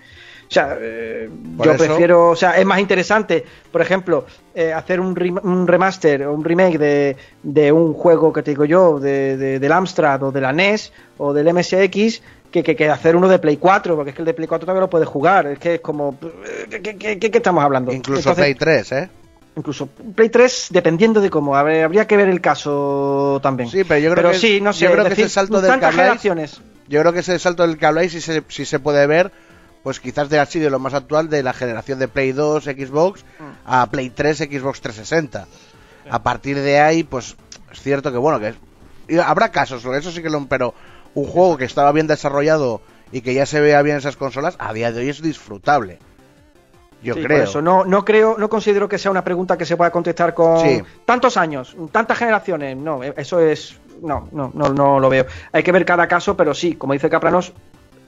O 0.48 0.52
sea, 0.52 0.76
eh, 0.80 1.28
yo 1.58 1.72
eso- 1.72 1.84
prefiero, 1.84 2.30
o 2.30 2.36
sea, 2.36 2.52
es 2.58 2.64
más 2.64 2.78
interesante, 2.78 3.44
por 3.72 3.80
ejemplo, 3.82 4.26
eh, 4.54 4.72
hacer 4.72 5.00
un, 5.00 5.14
rem- 5.16 5.40
un 5.42 5.66
remaster 5.66 6.22
o 6.26 6.32
un 6.34 6.44
remake 6.44 6.78
de, 6.78 7.16
de 7.42 7.72
un 7.72 7.92
juego 7.94 8.32
que 8.32 8.42
te 8.42 8.52
digo 8.52 8.64
yo, 8.64 9.00
de, 9.00 9.36
de- 9.36 9.58
del 9.58 9.72
Amstrad 9.72 10.22
o 10.22 10.30
de 10.32 10.40
la 10.40 10.52
NES 10.52 10.92
o 11.18 11.32
del 11.32 11.52
MSX, 11.52 12.22
que, 12.50 12.62
que, 12.62 12.76
que 12.76 12.88
hacer 12.88 13.16
uno 13.16 13.28
de 13.28 13.38
Play 13.40 13.56
4, 13.56 13.96
porque 13.96 14.10
es 14.10 14.16
que 14.16 14.22
el 14.22 14.26
de 14.26 14.34
Play 14.34 14.46
4 14.46 14.64
todavía 14.64 14.80
lo 14.82 14.88
puedes 14.90 15.08
jugar. 15.08 15.46
Es 15.48 15.58
que 15.58 15.74
es 15.74 15.80
como. 15.80 16.16
¿Qué, 16.70 16.80
qué- 16.96 17.18
qué- 17.18 17.30
estamos 17.36 17.62
hablando? 17.64 17.92
incluso 17.92 18.20
Entonces, 18.30 18.44
Play 18.44 18.54
3, 18.54 18.92
¿eh? 18.92 19.08
Incluso 19.56 19.88
Play 20.14 20.28
3, 20.28 20.68
dependiendo 20.70 21.20
de 21.20 21.28
cómo. 21.28 21.60
Ver, 21.64 21.84
habría 21.84 22.06
que 22.06 22.16
ver 22.16 22.28
el 22.28 22.40
caso 22.40 23.40
también. 23.42 23.68
Sí, 23.68 23.82
pero 23.84 24.00
yo 24.00 24.14
creo 24.14 24.30
que- 24.30 24.38
sí, 24.38 24.60
no 24.60 24.72
sé. 24.72 24.84
yo 24.84 24.92
creo 24.92 25.04
que 25.06 25.12
ese 25.14 25.28
salto 25.28 25.60
del 25.60 25.78
que 25.80 25.86
habláis-. 25.86 26.60
Yo 26.88 27.00
creo 27.00 27.12
que 27.12 27.18
ese 27.18 27.38
salto 27.40 27.66
del 27.66 27.76
que 27.78 27.86
habláis, 27.86 28.12
si 28.12 28.20
se, 28.20 28.42
si 28.48 28.64
se 28.64 28.78
puede 28.78 29.06
ver, 29.08 29.32
pues 29.86 30.00
quizás 30.00 30.28
de 30.28 30.40
así 30.40 30.58
de 30.58 30.68
lo 30.68 30.80
más 30.80 30.94
actual 30.94 31.30
de 31.30 31.44
la 31.44 31.52
generación 31.52 32.00
de 32.00 32.08
Play 32.08 32.32
2, 32.32 32.64
Xbox, 32.64 33.24
a 33.64 33.86
Play 33.88 34.10
3, 34.10 34.36
Xbox 34.38 34.80
360. 34.80 35.46
A 36.10 36.22
partir 36.24 36.58
de 36.58 36.80
ahí, 36.80 37.04
pues 37.04 37.36
es 37.70 37.80
cierto 37.82 38.10
que, 38.10 38.18
bueno, 38.18 38.40
que 38.40 38.54
y 39.06 39.18
habrá 39.18 39.50
casos, 39.52 39.84
eso 39.84 40.10
sí 40.10 40.22
que 40.22 40.28
lo. 40.28 40.44
Pero 40.48 40.74
un 41.14 41.26
juego 41.28 41.56
que 41.56 41.66
estaba 41.66 41.92
bien 41.92 42.08
desarrollado 42.08 42.80
y 43.12 43.20
que 43.20 43.32
ya 43.32 43.46
se 43.46 43.60
vea 43.60 43.80
bien 43.82 43.94
en 43.94 43.98
esas 44.00 44.16
consolas, 44.16 44.56
a 44.58 44.72
día 44.72 44.90
de 44.90 45.02
hoy 45.02 45.08
es 45.08 45.22
disfrutable. 45.22 46.00
Yo 47.00 47.14
Sí, 47.14 47.20
por 47.20 47.28
creo. 47.28 47.44
eso 47.44 47.62
no, 47.62 47.84
no 47.84 48.04
creo, 48.04 48.36
no 48.38 48.48
considero 48.48 48.88
que 48.88 48.98
sea 48.98 49.12
una 49.12 49.22
pregunta 49.22 49.56
que 49.56 49.66
se 49.66 49.76
pueda 49.76 49.92
contestar 49.92 50.34
con 50.34 50.62
Sí. 50.62 50.82
tantos 51.04 51.36
años, 51.36 51.76
tantas 51.92 52.18
generaciones. 52.18 52.76
No, 52.76 53.04
eh, 53.04 53.14
eso 53.16 53.38
es. 53.38 53.78
No, 54.02 54.28
no, 54.32 54.50
no, 54.52 54.70
no 54.70 54.98
lo 54.98 55.08
veo. 55.08 55.26
Hay 55.52 55.62
que 55.62 55.70
ver 55.70 55.84
cada 55.84 56.08
caso, 56.08 56.36
pero 56.36 56.54
sí, 56.54 56.74
como 56.74 56.92
dice 56.92 57.08
Capranos, 57.08 57.52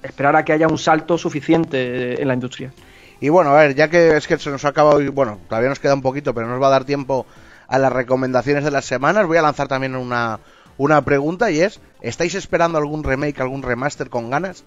esperar 0.03 0.37
a 0.37 0.45
que 0.45 0.53
haya 0.53 0.69
un 0.69 0.79
salto 0.79 1.19
suficiente 1.19 2.21
en 2.21 2.29
la 2.29 2.35
industria. 2.35 2.73
Y 3.21 3.31
bueno, 3.31 3.51
a 3.51 3.61
ver, 3.61 3.75
ya 3.75 3.89
que 3.89 4.17
es 4.17 4.27
que 4.27 4.39
se 4.39 4.51
nos 4.51 4.65
ha 4.65 4.69
acabado, 4.69 5.01
y 5.01 5.09
bueno, 5.09 5.41
todavía 5.49 5.69
nos 5.69 5.81
queda 5.81 5.95
un 5.95 6.03
poquito, 6.03 6.35
pero 6.35 6.47
nos 6.47 6.63
va 6.63 6.69
a 6.69 6.71
dar 6.71 6.85
tiempo 6.85 7.27
a 7.67 7.79
las 7.79 7.93
recomendaciones 7.93 8.65
de 8.65 8.71
las 8.71 8.85
semanas, 8.85 9.27
voy 9.27 9.39
a 9.39 9.43
lanzar 9.43 9.69
también 9.69 9.97
una, 9.97 10.41
una 10.77 11.05
pregunta 11.05 11.51
y 11.51 11.61
es, 11.61 11.81
¿estáis 12.01 12.35
esperando 12.35 12.79
algún 12.79 13.05
remake, 13.05 13.41
algún 13.41 13.63
remaster 13.63 14.09
con 14.09 14.31
ganas? 14.31 14.65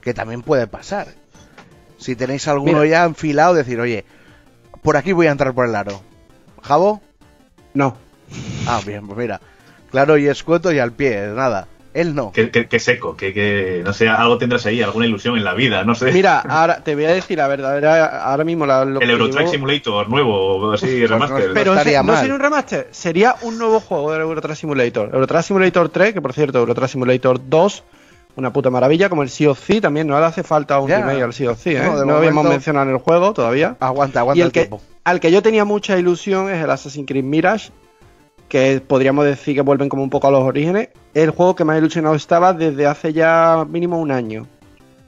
Que 0.00 0.14
también 0.14 0.42
puede 0.42 0.66
pasar. 0.66 1.08
Si 1.98 2.16
tenéis 2.16 2.48
alguno 2.48 2.80
Mira. 2.80 2.86
ya 2.86 3.04
enfilado, 3.04 3.54
decir, 3.54 3.78
oye, 3.78 4.06
por 4.82 4.96
aquí 4.96 5.12
voy 5.12 5.26
a 5.26 5.32
entrar 5.32 5.54
por 5.54 5.66
el 5.66 5.74
aro. 5.74 6.00
¿Jabo? 6.62 7.02
No. 7.74 7.96
Ah, 8.66 8.80
bien, 8.84 9.06
pues 9.06 9.18
mira. 9.18 9.40
Claro 9.90 10.16
y 10.16 10.26
escueto 10.26 10.72
y 10.72 10.78
al 10.78 10.92
pie, 10.92 11.28
nada. 11.34 11.68
Él 11.92 12.14
no. 12.14 12.30
Que 12.32 12.78
seco, 12.78 13.16
que, 13.16 13.32
que, 13.34 13.82
no 13.84 13.92
sé, 13.92 14.08
algo 14.08 14.38
tendrás 14.38 14.64
ahí, 14.66 14.80
alguna 14.80 15.06
ilusión 15.06 15.36
en 15.36 15.42
la 15.44 15.54
vida, 15.54 15.82
no 15.84 15.94
sé. 15.96 16.12
Mira, 16.12 16.38
ahora 16.48 16.84
te 16.84 16.94
voy 16.94 17.04
a 17.06 17.12
decir 17.14 17.38
la 17.38 17.48
verdadera, 17.48 18.22
ahora 18.24 18.44
mismo 18.44 18.64
la, 18.64 18.84
lo 18.84 19.00
el 19.00 19.10
Eurotrack 19.10 19.40
digo- 19.46 19.50
Simulator 19.50 20.08
nuevo, 20.08 20.56
o 20.56 20.72
así, 20.72 21.00
no 21.00 21.06
remaster. 21.08 21.40
es- 21.40 21.48
Pero 21.54 21.72
estaría 21.72 22.02
no 22.02 22.12
mal. 22.12 22.18
sería 22.20 22.34
un 22.34 22.40
remaster, 22.40 22.88
sería 22.92 23.34
un 23.42 23.58
nuevo 23.58 23.80
juego 23.80 24.12
del 24.12 24.20
Eurotrack 24.22 24.54
Simulator. 24.56 25.10
Eurotrack 25.12 25.42
Simulator 25.42 25.88
3, 25.88 26.14
que 26.14 26.20
por 26.22 26.32
cierto, 26.32 26.58
Eurotrack 26.60 26.90
Simulator 26.90 27.40
2, 27.48 27.84
una 28.36 28.52
puta 28.52 28.70
maravilla, 28.70 29.08
como 29.08 29.24
el 29.24 29.28
Sea 29.28 29.50
of 29.50 29.60
Thieves, 29.60 29.82
también 29.82 30.06
no 30.06 30.18
le 30.20 30.24
hace 30.26 30.44
falta 30.44 30.78
un 30.78 30.88
Ya. 30.88 30.98
remake 31.00 31.22
al 31.24 31.32
Sea 31.32 31.50
of 31.50 31.60
Thieves, 31.60 31.82
¿eh? 31.82 31.86
No, 31.90 31.98
de 31.98 32.06
No, 32.06 32.16
habíamos 32.18 32.46
mencionado 32.46 32.88
en 32.88 32.94
el 32.94 33.00
juego 33.02 33.32
todavía. 33.32 33.76
Aguanta, 33.80 34.20
Y 34.20 34.20
aguanta 34.20 34.40
el 34.42 34.46
el 34.46 34.52
que, 34.52 34.60
tiempo. 34.60 34.80
al 35.02 35.18
que 35.18 35.32
yo 35.32 35.42
tenía 35.42 35.64
mucha 35.64 35.98
ilusión 35.98 36.48
es 36.48 36.62
el 36.62 36.70
Assassin's 36.70 37.08
Creed 37.08 37.24
Mirage, 37.24 37.70
que 38.50 38.82
podríamos 38.84 39.24
decir 39.24 39.54
que 39.54 39.60
vuelven 39.62 39.88
como 39.88 40.02
un 40.02 40.10
poco 40.10 40.26
a 40.26 40.30
los 40.32 40.42
orígenes. 40.42 40.88
El 41.14 41.30
juego 41.30 41.54
que 41.54 41.64
más 41.64 41.78
ilusionado 41.78 42.16
estaba 42.16 42.52
desde 42.52 42.84
hace 42.84 43.12
ya 43.12 43.64
mínimo 43.66 43.98
un 43.98 44.10
año. 44.10 44.46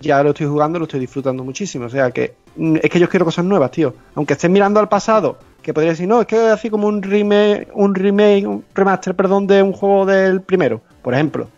Ya 0.01 0.23
lo 0.23 0.31
estoy 0.31 0.47
jugando, 0.47 0.79
lo 0.79 0.85
estoy 0.85 1.01
disfrutando 1.01 1.43
muchísimo. 1.43 1.87
O 1.87 1.91
sea 1.91 2.13
que 2.13 2.37
mm, 2.57 2.77
es 2.81 2.89
que 2.89 3.01
yo 3.01 3.09
quiero 3.09 3.25
cosas 3.25 3.45
nuevas, 3.45 3.73
tío. 3.73 3.95
Aunque 4.15 4.35
estés 4.35 4.49
mirando 4.49 4.79
al 4.79 4.89
pasado, 4.89 5.39
que 5.61 5.75
podría 5.75 5.91
decir, 5.91 6.07
no, 6.07 6.21
es 6.21 6.29
que 6.29 6.37
así 6.37 6.71
como 6.71 6.87
un 6.87 7.03
remake, 7.03 7.69
un 7.75 7.97
remake, 7.97 8.47
un 8.47 8.65
remaster, 8.75 9.17
perdón, 9.17 9.49
de 9.49 9.61
un 9.61 9.73
juego 9.73 10.07
del 10.07 10.41
primero, 10.41 10.81
por 11.03 11.13
ejemplo. 11.13 11.49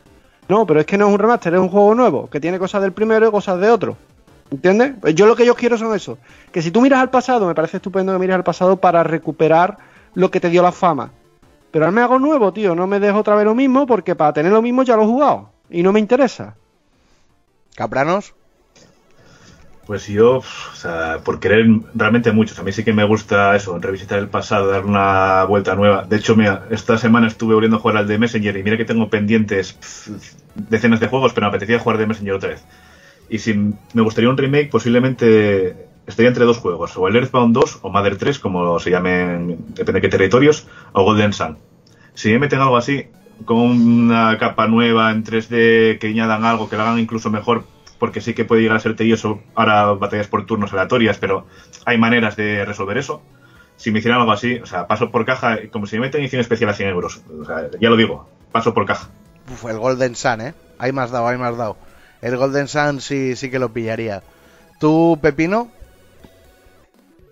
No, 0.48 0.66
pero 0.66 0.80
es 0.80 0.86
que 0.86 0.96
no 0.96 1.06
es 1.06 1.12
un 1.12 1.18
remaster, 1.18 1.52
es 1.52 1.60
un 1.60 1.68
juego 1.68 1.94
nuevo, 1.94 2.30
que 2.30 2.40
tiene 2.40 2.58
cosas 2.58 2.80
del 2.80 2.92
primero 2.92 3.28
y 3.28 3.30
cosas 3.30 3.60
de 3.60 3.70
otro. 3.70 3.96
¿Entiendes? 4.50 4.92
Pues 5.02 5.14
yo 5.14 5.26
lo 5.26 5.36
que 5.36 5.44
yo 5.44 5.54
quiero 5.54 5.76
son 5.76 5.94
eso. 5.94 6.16
Que 6.50 6.62
si 6.62 6.70
tú 6.70 6.80
miras 6.80 7.00
al 7.00 7.10
pasado, 7.10 7.46
me 7.46 7.54
parece 7.54 7.76
estupendo 7.76 8.12
que 8.14 8.18
mires 8.18 8.36
al 8.36 8.44
pasado 8.44 8.76
para 8.76 9.02
recuperar 9.02 9.76
lo 10.14 10.30
que 10.30 10.40
te 10.40 10.48
dio 10.48 10.62
la 10.62 10.72
fama. 10.72 11.10
Pero 11.74 11.86
hazme 11.86 12.02
algo 12.02 12.20
nuevo, 12.20 12.52
tío. 12.52 12.76
No 12.76 12.86
me 12.86 13.00
dejo 13.00 13.18
otra 13.18 13.34
vez 13.34 13.44
lo 13.44 13.54
mismo 13.56 13.84
porque 13.84 14.14
para 14.14 14.32
tener 14.32 14.52
lo 14.52 14.62
mismo 14.62 14.84
ya 14.84 14.94
lo 14.94 15.02
he 15.02 15.06
jugado. 15.06 15.50
Y 15.68 15.82
no 15.82 15.92
me 15.92 15.98
interesa. 15.98 16.54
Capranos. 17.74 18.32
Pues 19.84 20.06
yo, 20.06 20.36
o 20.36 20.76
sea, 20.76 21.18
por 21.24 21.40
querer 21.40 21.66
realmente 21.92 22.30
mucho. 22.30 22.54
A 22.60 22.62
mí 22.62 22.70
sí 22.70 22.84
que 22.84 22.92
me 22.92 23.02
gusta 23.02 23.56
eso, 23.56 23.76
revisitar 23.80 24.20
el 24.20 24.28
pasado, 24.28 24.68
dar 24.68 24.84
una 24.84 25.42
vuelta 25.46 25.74
nueva. 25.74 26.04
De 26.04 26.14
hecho, 26.14 26.36
mira, 26.36 26.64
esta 26.70 26.96
semana 26.96 27.26
estuve 27.26 27.54
volviendo 27.54 27.78
a 27.78 27.80
jugar 27.80 27.96
al 27.96 28.06
de 28.06 28.18
Messenger 28.18 28.56
y 28.56 28.62
mira 28.62 28.76
que 28.76 28.84
tengo 28.84 29.10
pendientes 29.10 29.76
decenas 30.54 31.00
de 31.00 31.08
juegos, 31.08 31.32
pero 31.32 31.46
me 31.46 31.48
apetecía 31.48 31.80
jugar 31.80 31.98
de 31.98 32.06
Messenger 32.06 32.34
otra 32.34 32.48
vez. 32.50 32.62
Y 33.28 33.40
si 33.40 33.52
me 33.52 34.02
gustaría 34.02 34.30
un 34.30 34.36
remake, 34.36 34.70
posiblemente 34.70 35.88
estaría 36.06 36.28
entre 36.28 36.44
dos 36.44 36.58
juegos, 36.58 36.96
o 36.96 37.08
el 37.08 37.16
Earthbound 37.16 37.54
2 37.54 37.78
o 37.82 37.90
Mother 37.90 38.16
3, 38.16 38.38
como 38.38 38.78
se 38.78 38.90
llamen, 38.90 39.58
depende 39.68 40.00
de 40.00 40.00
qué 40.02 40.08
territorios, 40.08 40.66
o 40.92 41.02
Golden 41.02 41.32
Sun. 41.32 41.58
Si 42.14 42.30
me 42.30 42.38
meten 42.38 42.60
algo 42.60 42.76
así, 42.76 43.06
con 43.44 43.58
una 43.58 44.38
capa 44.38 44.68
nueva 44.68 45.10
en 45.10 45.24
3D, 45.24 45.98
que 45.98 46.08
añadan 46.08 46.44
algo, 46.44 46.68
que 46.68 46.76
lo 46.76 46.82
hagan 46.82 46.98
incluso 46.98 47.30
mejor, 47.30 47.64
porque 47.98 48.20
sí 48.20 48.34
que 48.34 48.44
puede 48.44 48.62
llegar 48.62 48.76
a 48.76 48.80
ser 48.80 48.96
tedioso 48.96 49.40
ahora 49.54 49.92
batallas 49.92 50.28
por 50.28 50.46
turnos 50.46 50.72
aleatorias, 50.72 51.18
pero 51.18 51.46
hay 51.84 51.98
maneras 51.98 52.36
de 52.36 52.64
resolver 52.64 52.98
eso. 52.98 53.22
Si 53.76 53.90
me 53.90 53.98
hicieran 53.98 54.20
algo 54.20 54.32
así, 54.32 54.56
o 54.56 54.66
sea, 54.66 54.86
paso 54.86 55.10
por 55.10 55.24
caja, 55.24 55.58
como 55.72 55.86
si 55.86 55.96
me 55.96 56.02
meten 56.02 56.20
edición 56.20 56.40
especial 56.40 56.70
a 56.70 56.74
100 56.74 56.88
euros. 56.90 57.22
O 57.40 57.44
sea, 57.44 57.70
ya 57.80 57.90
lo 57.90 57.96
digo, 57.96 58.28
paso 58.52 58.72
por 58.72 58.86
caja. 58.86 59.08
Uf, 59.52 59.64
el 59.68 59.78
Golden 59.78 60.14
Sun, 60.14 60.40
¿eh? 60.40 60.54
Hay 60.78 60.92
más 60.92 61.10
dado, 61.10 61.26
hay 61.26 61.38
más 61.38 61.56
dado. 61.56 61.76
El 62.22 62.36
Golden 62.36 62.68
Sun 62.68 63.00
sí, 63.00 63.36
sí 63.36 63.50
que 63.50 63.58
lo 63.58 63.72
pillaría. 63.72 64.22
¿Tú, 64.78 65.18
Pepino? 65.20 65.70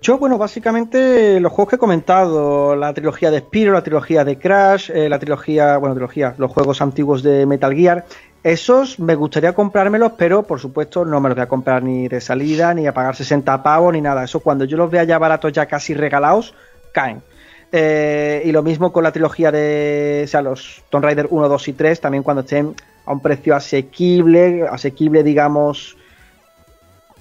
Yo, 0.02 0.18
bueno, 0.18 0.36
básicamente 0.36 1.38
los 1.38 1.52
juegos 1.52 1.70
que 1.70 1.76
he 1.76 1.78
comentado, 1.78 2.74
la 2.74 2.92
trilogía 2.92 3.30
de 3.30 3.38
Spyro, 3.38 3.72
la 3.72 3.84
trilogía 3.84 4.24
de 4.24 4.36
Crash, 4.36 4.90
eh, 4.90 5.08
la 5.08 5.20
trilogía, 5.20 5.76
bueno, 5.76 5.94
trilogía, 5.94 6.34
los 6.38 6.50
juegos 6.50 6.82
antiguos 6.82 7.22
de 7.22 7.46
Metal 7.46 7.72
Gear, 7.72 8.04
esos 8.42 8.98
me 8.98 9.14
gustaría 9.14 9.52
comprármelos, 9.52 10.14
pero 10.18 10.42
por 10.42 10.58
supuesto 10.58 11.04
no 11.04 11.20
me 11.20 11.28
los 11.28 11.36
voy 11.36 11.44
a 11.44 11.48
comprar 11.48 11.84
ni 11.84 12.08
de 12.08 12.20
salida, 12.20 12.74
ni 12.74 12.88
a 12.88 12.92
pagar 12.92 13.14
60 13.14 13.62
pavos, 13.62 13.92
ni 13.92 14.00
nada. 14.00 14.24
Eso 14.24 14.40
cuando 14.40 14.64
yo 14.64 14.76
los 14.76 14.90
vea 14.90 15.04
ya 15.04 15.20
baratos, 15.20 15.52
ya 15.52 15.66
casi 15.66 15.94
regalados, 15.94 16.52
caen. 16.90 17.22
Eh, 17.70 18.42
y 18.44 18.50
lo 18.50 18.64
mismo 18.64 18.92
con 18.92 19.04
la 19.04 19.12
trilogía 19.12 19.52
de, 19.52 20.22
o 20.24 20.26
sea, 20.26 20.42
los 20.42 20.82
Tomb 20.90 21.04
Raider 21.04 21.28
1, 21.30 21.48
2 21.48 21.68
y 21.68 21.72
3, 21.74 22.00
también 22.00 22.24
cuando 22.24 22.40
estén 22.40 22.74
a 23.06 23.12
un 23.12 23.20
precio 23.20 23.54
asequible, 23.54 24.66
asequible, 24.68 25.22
digamos. 25.22 25.96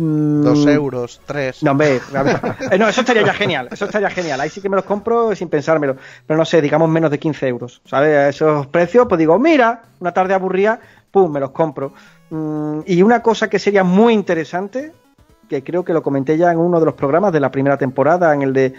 Mm, 0.01 0.43
Dos 0.43 0.65
euros, 0.67 1.21
tres. 1.25 1.63
no, 1.63 1.71
hombre, 1.71 1.95
eh, 2.71 2.77
no, 2.77 2.87
eso 2.87 3.01
estaría 3.01 3.23
ya 3.23 3.33
genial, 3.33 3.69
eso 3.71 3.85
estaría 3.85 4.09
genial. 4.09 4.41
Ahí 4.41 4.49
sí 4.49 4.61
que 4.61 4.69
me 4.69 4.75
los 4.75 4.85
compro 4.85 5.35
sin 5.35 5.49
pensármelo. 5.49 5.97
Pero 6.25 6.37
no 6.37 6.45
sé, 6.45 6.61
digamos 6.61 6.89
menos 6.89 7.11
de 7.11 7.19
15 7.19 7.47
euros, 7.47 7.81
¿sabes? 7.85 8.15
A 8.15 8.29
esos 8.29 8.67
precios, 8.67 9.07
pues 9.07 9.19
digo, 9.19 9.37
mira, 9.39 9.83
una 9.99 10.11
tarde 10.11 10.33
aburrida, 10.33 10.79
pum, 11.11 11.31
me 11.31 11.39
los 11.39 11.51
compro. 11.51 11.93
Mm, 12.29 12.79
y 12.85 13.01
una 13.01 13.21
cosa 13.21 13.49
que 13.49 13.59
sería 13.59 13.83
muy 13.83 14.13
interesante, 14.13 14.93
que 15.49 15.63
creo 15.63 15.83
que 15.83 15.93
lo 15.93 16.01
comenté 16.01 16.37
ya 16.37 16.51
en 16.51 16.57
uno 16.59 16.79
de 16.79 16.85
los 16.85 16.95
programas 16.95 17.33
de 17.33 17.39
la 17.39 17.51
primera 17.51 17.77
temporada, 17.77 18.33
en 18.33 18.41
el 18.41 18.53
de 18.53 18.73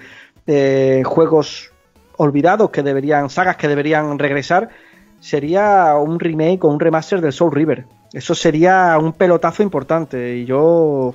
eh, 0.47 1.03
juegos 1.05 1.71
olvidados 2.17 2.71
que 2.71 2.83
deberían, 2.83 3.31
sagas 3.31 3.57
que 3.57 3.69
deberían 3.69 4.19
regresar, 4.19 4.71
sería 5.21 5.95
un 5.97 6.19
remake 6.19 6.65
o 6.65 6.69
un 6.69 6.81
remaster 6.81 7.21
del 7.21 7.33
Soul 7.33 7.53
River. 7.53 7.85
Eso 8.13 8.35
sería 8.35 8.99
un 8.99 9.13
pelotazo 9.15 9.63
importante. 9.63 10.37
Y 10.37 10.45
yo, 10.45 11.15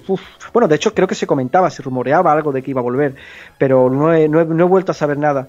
bueno, 0.53 0.67
de 0.67 0.75
hecho 0.75 0.93
creo 0.93 1.07
que 1.07 1.13
se 1.15 1.27
comentaba, 1.27 1.69
se 1.69 1.83
rumoreaba 1.83 2.31
algo 2.31 2.51
de 2.51 2.63
que 2.63 2.71
iba 2.71 2.81
a 2.81 2.83
volver, 2.83 3.15
pero 3.57 3.89
no 3.89 4.13
he, 4.13 4.27
no 4.27 4.41
he- 4.41 4.45
no 4.45 4.63
he 4.65 4.67
vuelto 4.67 4.91
a 4.91 4.95
saber 4.95 5.17
nada. 5.17 5.47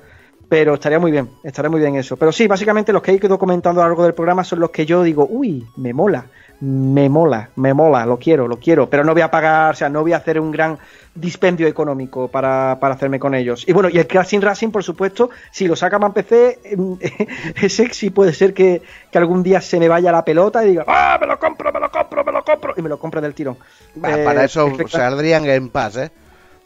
Pero 0.48 0.74
estaría 0.74 0.98
muy 0.98 1.10
bien, 1.10 1.28
estaría 1.42 1.70
muy 1.70 1.80
bien 1.80 1.94
eso. 1.96 2.16
Pero 2.16 2.32
sí, 2.32 2.46
básicamente 2.46 2.92
los 2.92 3.02
que 3.02 3.10
he 3.12 3.14
ido 3.14 3.38
comentando 3.38 3.80
a 3.80 3.84
lo 3.84 3.90
largo 3.90 4.04
del 4.04 4.14
programa 4.14 4.44
son 4.44 4.60
los 4.60 4.70
que 4.70 4.86
yo 4.86 5.02
digo, 5.02 5.26
uy, 5.30 5.66
me 5.76 5.92
mola, 5.92 6.26
me 6.60 7.08
mola, 7.08 7.50
me 7.56 7.72
mola, 7.72 8.04
lo 8.04 8.18
quiero, 8.18 8.48
lo 8.48 8.58
quiero. 8.58 8.90
Pero 8.90 9.04
no 9.04 9.12
voy 9.12 9.22
a 9.22 9.30
pagar, 9.30 9.72
o 9.72 9.76
sea, 9.76 9.88
no 9.88 10.02
voy 10.02 10.12
a 10.12 10.16
hacer 10.16 10.40
un 10.40 10.50
gran 10.50 10.78
dispendio 11.14 11.66
económico 11.66 12.28
para, 12.28 12.78
para 12.80 12.94
hacerme 12.94 13.18
con 13.18 13.34
ellos. 13.34 13.64
Y 13.68 13.72
bueno, 13.72 13.88
y 13.88 13.98
el 13.98 14.06
Crashing 14.06 14.42
Racing, 14.42 14.70
por 14.70 14.82
supuesto, 14.84 15.30
si 15.52 15.66
lo 15.68 15.76
saca 15.76 15.98
para 15.98 16.12
PC, 16.14 16.58
ese 17.62 17.88
sí 17.92 18.10
puede 18.10 18.32
ser 18.32 18.54
que, 18.54 18.82
que 19.10 19.18
algún 19.18 19.42
día 19.42 19.60
se 19.60 19.78
me 19.78 19.88
vaya 19.88 20.10
la 20.12 20.24
pelota 20.24 20.64
y 20.64 20.70
diga, 20.70 20.84
¡ah, 20.86 21.16
me 21.20 21.26
lo 21.26 21.38
compro, 21.38 21.72
me 21.72 21.80
lo 21.80 21.90
compro, 21.90 22.24
me 22.24 22.32
lo 22.32 22.44
compro! 22.44 22.74
Y 22.76 22.82
me 22.82 22.88
lo 22.88 22.98
compre 22.98 23.20
del 23.20 23.34
tirón. 23.34 23.56
Va, 24.04 24.16
Eh, 24.16 24.24
para 24.24 24.44
eso 24.44 24.66
espectac- 24.68 24.88
saldría 24.90 25.36
en 25.38 25.46
Game 25.46 25.68
Pass, 25.70 25.96
¿eh? 25.96 26.10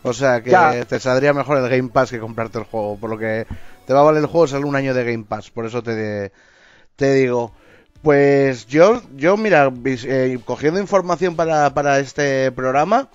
O 0.05 0.13
sea 0.13 0.43
que 0.43 0.51
Ya. 0.51 0.85
te 0.85 0.99
saldría 0.99 1.33
mejor 1.33 1.59
el 1.59 1.69
Game 1.69 1.89
Pass 1.91 2.11
que 2.11 2.19
comprarte 2.19 2.59
el 2.59 2.65
juego. 2.65 2.97
Por 2.99 3.09
lo 3.11 3.17
que 3.19 3.47
te 3.87 3.93
va 3.93 4.01
a 4.01 4.05
valer 4.05 4.21
el 4.23 4.27
juego 4.27 4.47
sale 4.49 4.65
un 4.65 4.75
año 4.75 4.95
de 4.95 5.05
Game 5.05 5.25
Pass. 5.29 5.51
Por 5.51 5.65
eso 5.67 5.83
te, 5.83 6.33
te 6.97 7.13
digo. 7.15 7.53
Pues 8.03 8.67
yo, 8.67 9.01
yo 9.15 9.37
mira, 9.37 9.73
eh, 9.85 10.39
cogiendo 10.45 10.81
información 10.81 11.37
para, 11.37 11.73
para 11.73 12.01
este 12.01 12.51
programa, 12.51 13.09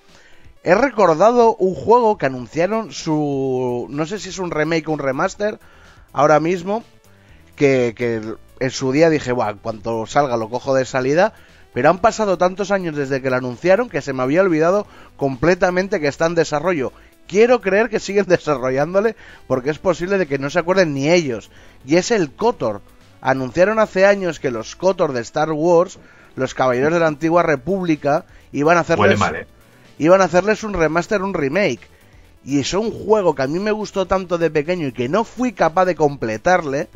he 0.64 0.76
recordado 0.76 1.58
un 1.58 1.76
juego 1.76 2.18
que 2.18 2.28
anunciaron 2.28 2.94
su... 2.94 3.88
No 3.90 4.06
sé 4.06 4.18
si 4.18 4.30
es 4.30 4.40
un 4.40 4.50
remake 4.50 4.88
o 4.88 4.94
un 4.94 5.00
remaster, 5.00 5.60
ahora 6.14 6.40
mismo, 6.40 6.86
que, 7.58 7.94
que 7.98 8.22
en 8.62 8.72
su 8.72 8.94
día 8.94 9.10
dije, 9.10 9.34
Buah, 9.34 9.56
cuanto 9.56 10.06
salga 10.06 10.38
lo 10.38 10.50
cojo 10.50 10.74
de 10.74 10.86
salida, 10.86 11.34
pero 11.74 11.90
han 11.90 12.00
pasado 12.00 12.38
tantos 12.38 12.72
años 12.72 12.96
desde 12.96 13.22
que 13.22 13.30
lo 13.30 13.36
anunciaron 13.36 13.90
que 13.90 14.02
se 14.02 14.14
me 14.14 14.24
había 14.24 14.42
olvidado 14.42 14.88
completamente 15.18 16.00
que 16.00 16.08
está 16.08 16.28
en 16.28 16.36
desarrollo. 16.36 16.94
Quiero 17.28 17.60
creer 17.60 17.90
que 17.90 18.00
siguen 18.00 18.26
desarrollándole 18.28 19.18
porque 19.48 19.70
es 19.70 19.80
posible 19.80 20.18
de 20.18 20.28
que 20.28 20.40
no 20.40 20.50
se 20.50 20.60
acuerden 20.60 20.94
ni 20.94 21.10
ellos. 21.10 21.52
Y 21.86 21.98
es 21.98 22.12
el 22.12 22.32
KOTOR. 22.32 22.82
Anunciaron 23.22 23.80
hace 23.80 24.06
años 24.06 24.40
que 24.40 24.52
los 24.52 24.76
KOTOR 24.76 25.14
de 25.14 25.22
Star 25.22 25.52
Wars, 25.52 26.00
los 26.36 26.54
Caballeros 26.54 26.94
de 26.94 27.00
la 27.00 27.08
Antigua 27.08 27.44
República, 27.44 28.26
iban 28.52 28.78
a 28.78 28.82
hacerles, 28.82 29.20
mal, 29.20 29.36
¿eh? 29.36 29.48
iban 29.98 30.22
a 30.22 30.26
hacerles 30.26 30.64
un 30.64 30.74
remaster, 30.74 31.22
un 31.22 31.34
remake. 31.34 31.82
Y 32.44 32.60
es 32.60 32.74
un 32.74 32.92
juego 32.92 33.36
que 33.36 33.42
a 33.42 33.48
mí 33.48 33.60
me 33.60 33.72
gustó 33.72 34.06
tanto 34.06 34.38
de 34.38 34.50
pequeño 34.50 34.88
y 34.88 34.92
que 34.94 35.10
no 35.10 35.24
fui 35.24 35.52
capaz 35.52 35.86
de 35.86 35.96
completarle, 35.96 36.88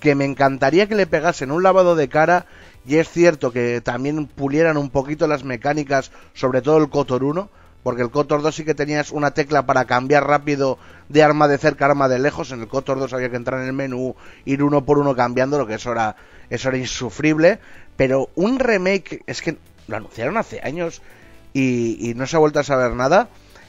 que 0.00 0.14
me 0.14 0.24
encantaría 0.24 0.88
que 0.88 0.94
le 0.94 1.06
pegasen 1.06 1.50
un 1.50 1.62
lavado 1.62 1.96
de 1.96 2.08
cara. 2.08 2.46
Y 2.86 2.96
es 2.96 3.08
cierto 3.08 3.52
que 3.52 3.80
también 3.80 4.26
pulieran 4.26 4.76
un 4.76 4.90
poquito 4.90 5.26
las 5.26 5.44
mecánicas, 5.44 6.10
sobre 6.34 6.62
todo 6.62 6.78
el 6.78 6.88
Kotor 6.88 7.24
1, 7.24 7.48
porque 7.82 8.02
el 8.02 8.10
Kotor 8.10 8.42
2 8.42 8.54
sí 8.54 8.64
que 8.64 8.74
tenías 8.74 9.10
una 9.10 9.30
tecla 9.30 9.66
para 9.66 9.84
cambiar 9.84 10.26
rápido 10.26 10.78
de 11.08 11.22
arma 11.22 11.48
de 11.48 11.58
cerca 11.58 11.86
arma 11.86 12.08
de 12.08 12.18
lejos. 12.18 12.52
En 12.52 12.60
el 12.60 12.68
Kotor 12.68 12.98
2 12.98 13.12
había 13.12 13.30
que 13.30 13.36
entrar 13.36 13.60
en 13.60 13.66
el 13.66 13.72
menú, 13.72 14.14
ir 14.44 14.62
uno 14.62 14.84
por 14.84 14.98
uno 14.98 15.14
cambiando, 15.14 15.58
lo 15.58 15.66
que 15.66 15.74
eso 15.74 15.92
era, 15.92 16.16
eso 16.50 16.68
era 16.68 16.78
insufrible. 16.78 17.58
Pero 17.96 18.30
un 18.34 18.58
remake, 18.58 19.22
es 19.26 19.42
que 19.42 19.58
lo 19.86 19.96
anunciaron 19.96 20.36
hace 20.36 20.60
años 20.62 21.02
y, 21.52 22.10
y 22.10 22.14
no 22.14 22.26
se 22.26 22.36
ha 22.36 22.38
vuelto 22.38 22.60
a 22.60 22.64
saber 22.64 22.92
nada 22.92 23.28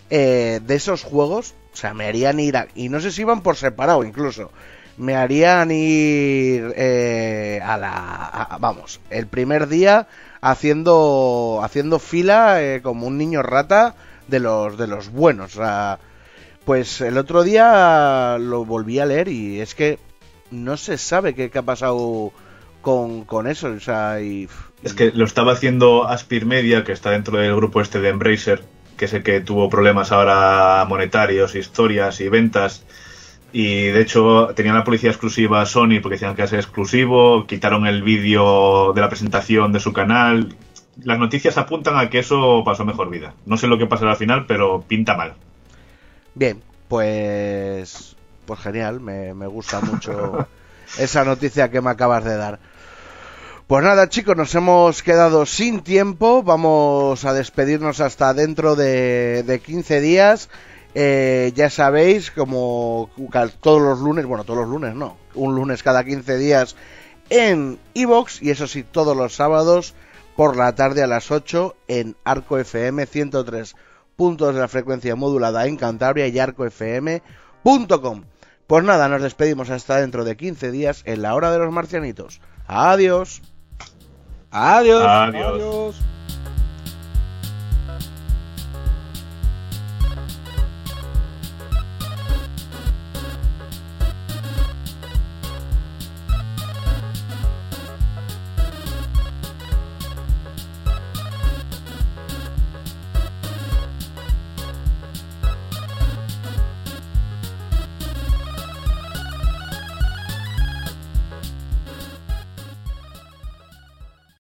eh, 0.10 0.60
de 0.66 0.76
esos 0.76 1.04
juegos. 1.04 1.54
O 1.74 1.76
sea, 1.76 1.94
me 1.94 2.08
harían 2.08 2.40
ir 2.40 2.58
a, 2.58 2.68
y 2.76 2.90
no 2.90 3.00
sé 3.00 3.12
si 3.12 3.22
iban 3.22 3.42
por 3.42 3.56
separado 3.56 4.04
incluso. 4.04 4.52
Me 4.98 5.16
harían 5.16 5.72
ir 5.72 6.74
eh, 6.76 7.62
a 7.64 7.78
la, 7.78 8.58
vamos, 8.60 9.00
el 9.10 9.28
primer 9.28 9.68
día 9.68 10.08
haciendo 10.42 11.62
haciendo 11.64 12.00
fila 12.00 12.62
eh, 12.62 12.82
como 12.82 13.08
un 13.08 13.18
niño 13.18 13.44
rata 13.44 13.96
de 14.28 14.40
los 14.40 14.78
de 14.78 14.88
los 14.88 15.10
buenos. 15.10 15.56
O 15.56 15.60
sea, 15.60 16.00
pues 16.66 17.02
el 17.02 17.18
otro 17.18 17.44
día 17.44 18.38
lo 18.40 18.66
volví 18.66 19.00
a 19.00 19.06
leer 19.06 19.28
y 19.28 19.60
es 19.60 19.76
que 19.76 20.00
no 20.52 20.78
se 20.78 20.98
sabe 20.98 21.36
qué, 21.36 21.52
ha 21.54 21.62
pasado 21.62 22.32
con, 22.82 23.24
con 23.26 23.48
eso, 23.48 23.70
o 23.70 23.80
sea, 23.80 24.22
y... 24.22 24.48
Es 24.84 24.94
que 24.94 25.12
lo 25.12 25.26
estaba 25.26 25.52
haciendo 25.52 26.08
Aspir 26.08 26.46
Media, 26.46 26.84
que 26.84 26.94
está 26.94 27.12
dentro 27.12 27.38
del 27.38 27.56
grupo 27.56 27.82
este 27.82 28.00
de 28.00 28.10
Embracer, 28.10 28.64
que 29.00 29.06
es 29.06 29.14
el 29.14 29.24
que 29.24 29.42
tuvo 29.42 29.70
problemas 29.70 30.12
ahora 30.12 30.86
monetarios, 30.88 31.56
historias 31.56 32.20
y 32.22 32.30
ventas. 32.30 32.86
Y 33.52 33.86
de 33.86 34.02
hecho 34.02 34.50
tenían 34.56 34.76
la 34.76 34.84
policía 34.84 35.10
exclusiva 35.10 35.66
Sony 35.66 36.02
porque 36.02 36.16
decían 36.16 36.36
que 36.36 36.44
era 36.44 36.58
exclusivo, 36.58 37.48
quitaron 37.48 37.88
el 37.88 38.04
vídeo 38.04 38.94
de 38.94 39.02
la 39.02 39.10
presentación 39.10 39.72
de 39.72 39.80
su 39.80 39.92
canal. 39.92 40.56
Las 41.04 41.18
noticias 41.18 41.58
apuntan 41.58 41.98
a 41.98 42.10
que 42.10 42.20
eso 42.20 42.62
pasó 42.64 42.86
mejor 42.86 43.10
vida. 43.10 43.34
No 43.46 43.58
sé 43.58 43.68
lo 43.68 43.78
que 43.78 43.88
pasará 43.88 44.12
al 44.12 44.18
final, 44.18 44.46
pero 44.46 44.84
pinta 44.88 45.16
mal. 45.16 45.34
Bien, 46.36 46.62
pues... 46.88 48.16
Pues 48.46 48.60
genial, 48.62 49.00
me, 49.00 49.36
me 49.36 49.46
gusta 49.46 49.80
mucho 49.80 50.48
esa 50.98 51.24
noticia 51.24 51.70
que 51.70 51.82
me 51.82 51.92
acabas 51.92 52.24
de 52.24 52.36
dar. 52.36 52.60
Pues 53.68 53.84
nada, 53.84 54.10
chicos, 54.10 54.36
nos 54.36 54.56
hemos 54.56 55.04
quedado 55.04 55.46
sin 55.46 55.82
tiempo. 55.82 56.42
Vamos 56.42 57.24
a 57.26 57.34
despedirnos 57.34 58.00
hasta 58.00 58.34
dentro 58.34 58.76
de, 58.76 59.44
de 59.44 59.60
15 59.60 60.02
días. 60.02 60.50
Eh, 60.96 61.52
ya 61.56 61.70
sabéis, 61.70 62.32
como 62.32 63.12
todos 63.62 63.82
los 63.82 64.00
lunes, 64.00 64.26
bueno, 64.26 64.44
todos 64.44 64.62
los 64.62 64.70
lunes 64.70 64.96
no, 64.96 65.18
un 65.36 65.54
lunes 65.54 65.84
cada 65.84 66.04
15 66.04 66.38
días 66.38 66.76
en 67.30 67.78
Evox 67.94 68.42
y 68.42 68.50
eso 68.50 68.66
sí, 68.66 68.84
todos 68.84 69.16
los 69.16 69.36
sábados 69.36 69.94
por 70.36 70.58
la 70.58 70.74
tarde 70.74 71.04
a 71.04 71.08
las 71.08 71.30
8 71.30 71.76
en 71.88 72.16
Arco 72.24 72.58
FM 72.58 73.06
103 73.06 73.76
puntos 74.20 74.54
de 74.54 74.60
la 74.60 74.68
frecuencia 74.68 75.16
modulada 75.16 75.66
en 75.66 75.78
Cantabria 75.78 76.28
y 76.28 76.38
arcofm.com. 76.38 78.24
Pues 78.68 78.84
nada, 78.84 79.08
nos 79.08 79.22
despedimos 79.22 79.70
hasta 79.70 80.02
dentro 80.02 80.26
de 80.26 80.36
15 80.36 80.72
días 80.72 81.04
en 81.06 81.22
la 81.22 81.36
hora 81.36 81.52
de 81.52 81.60
los 81.60 81.72
marcianitos. 81.72 82.42
Adiós. 82.68 83.42
Adiós. 84.52 85.06
Adiós. 85.08 86.19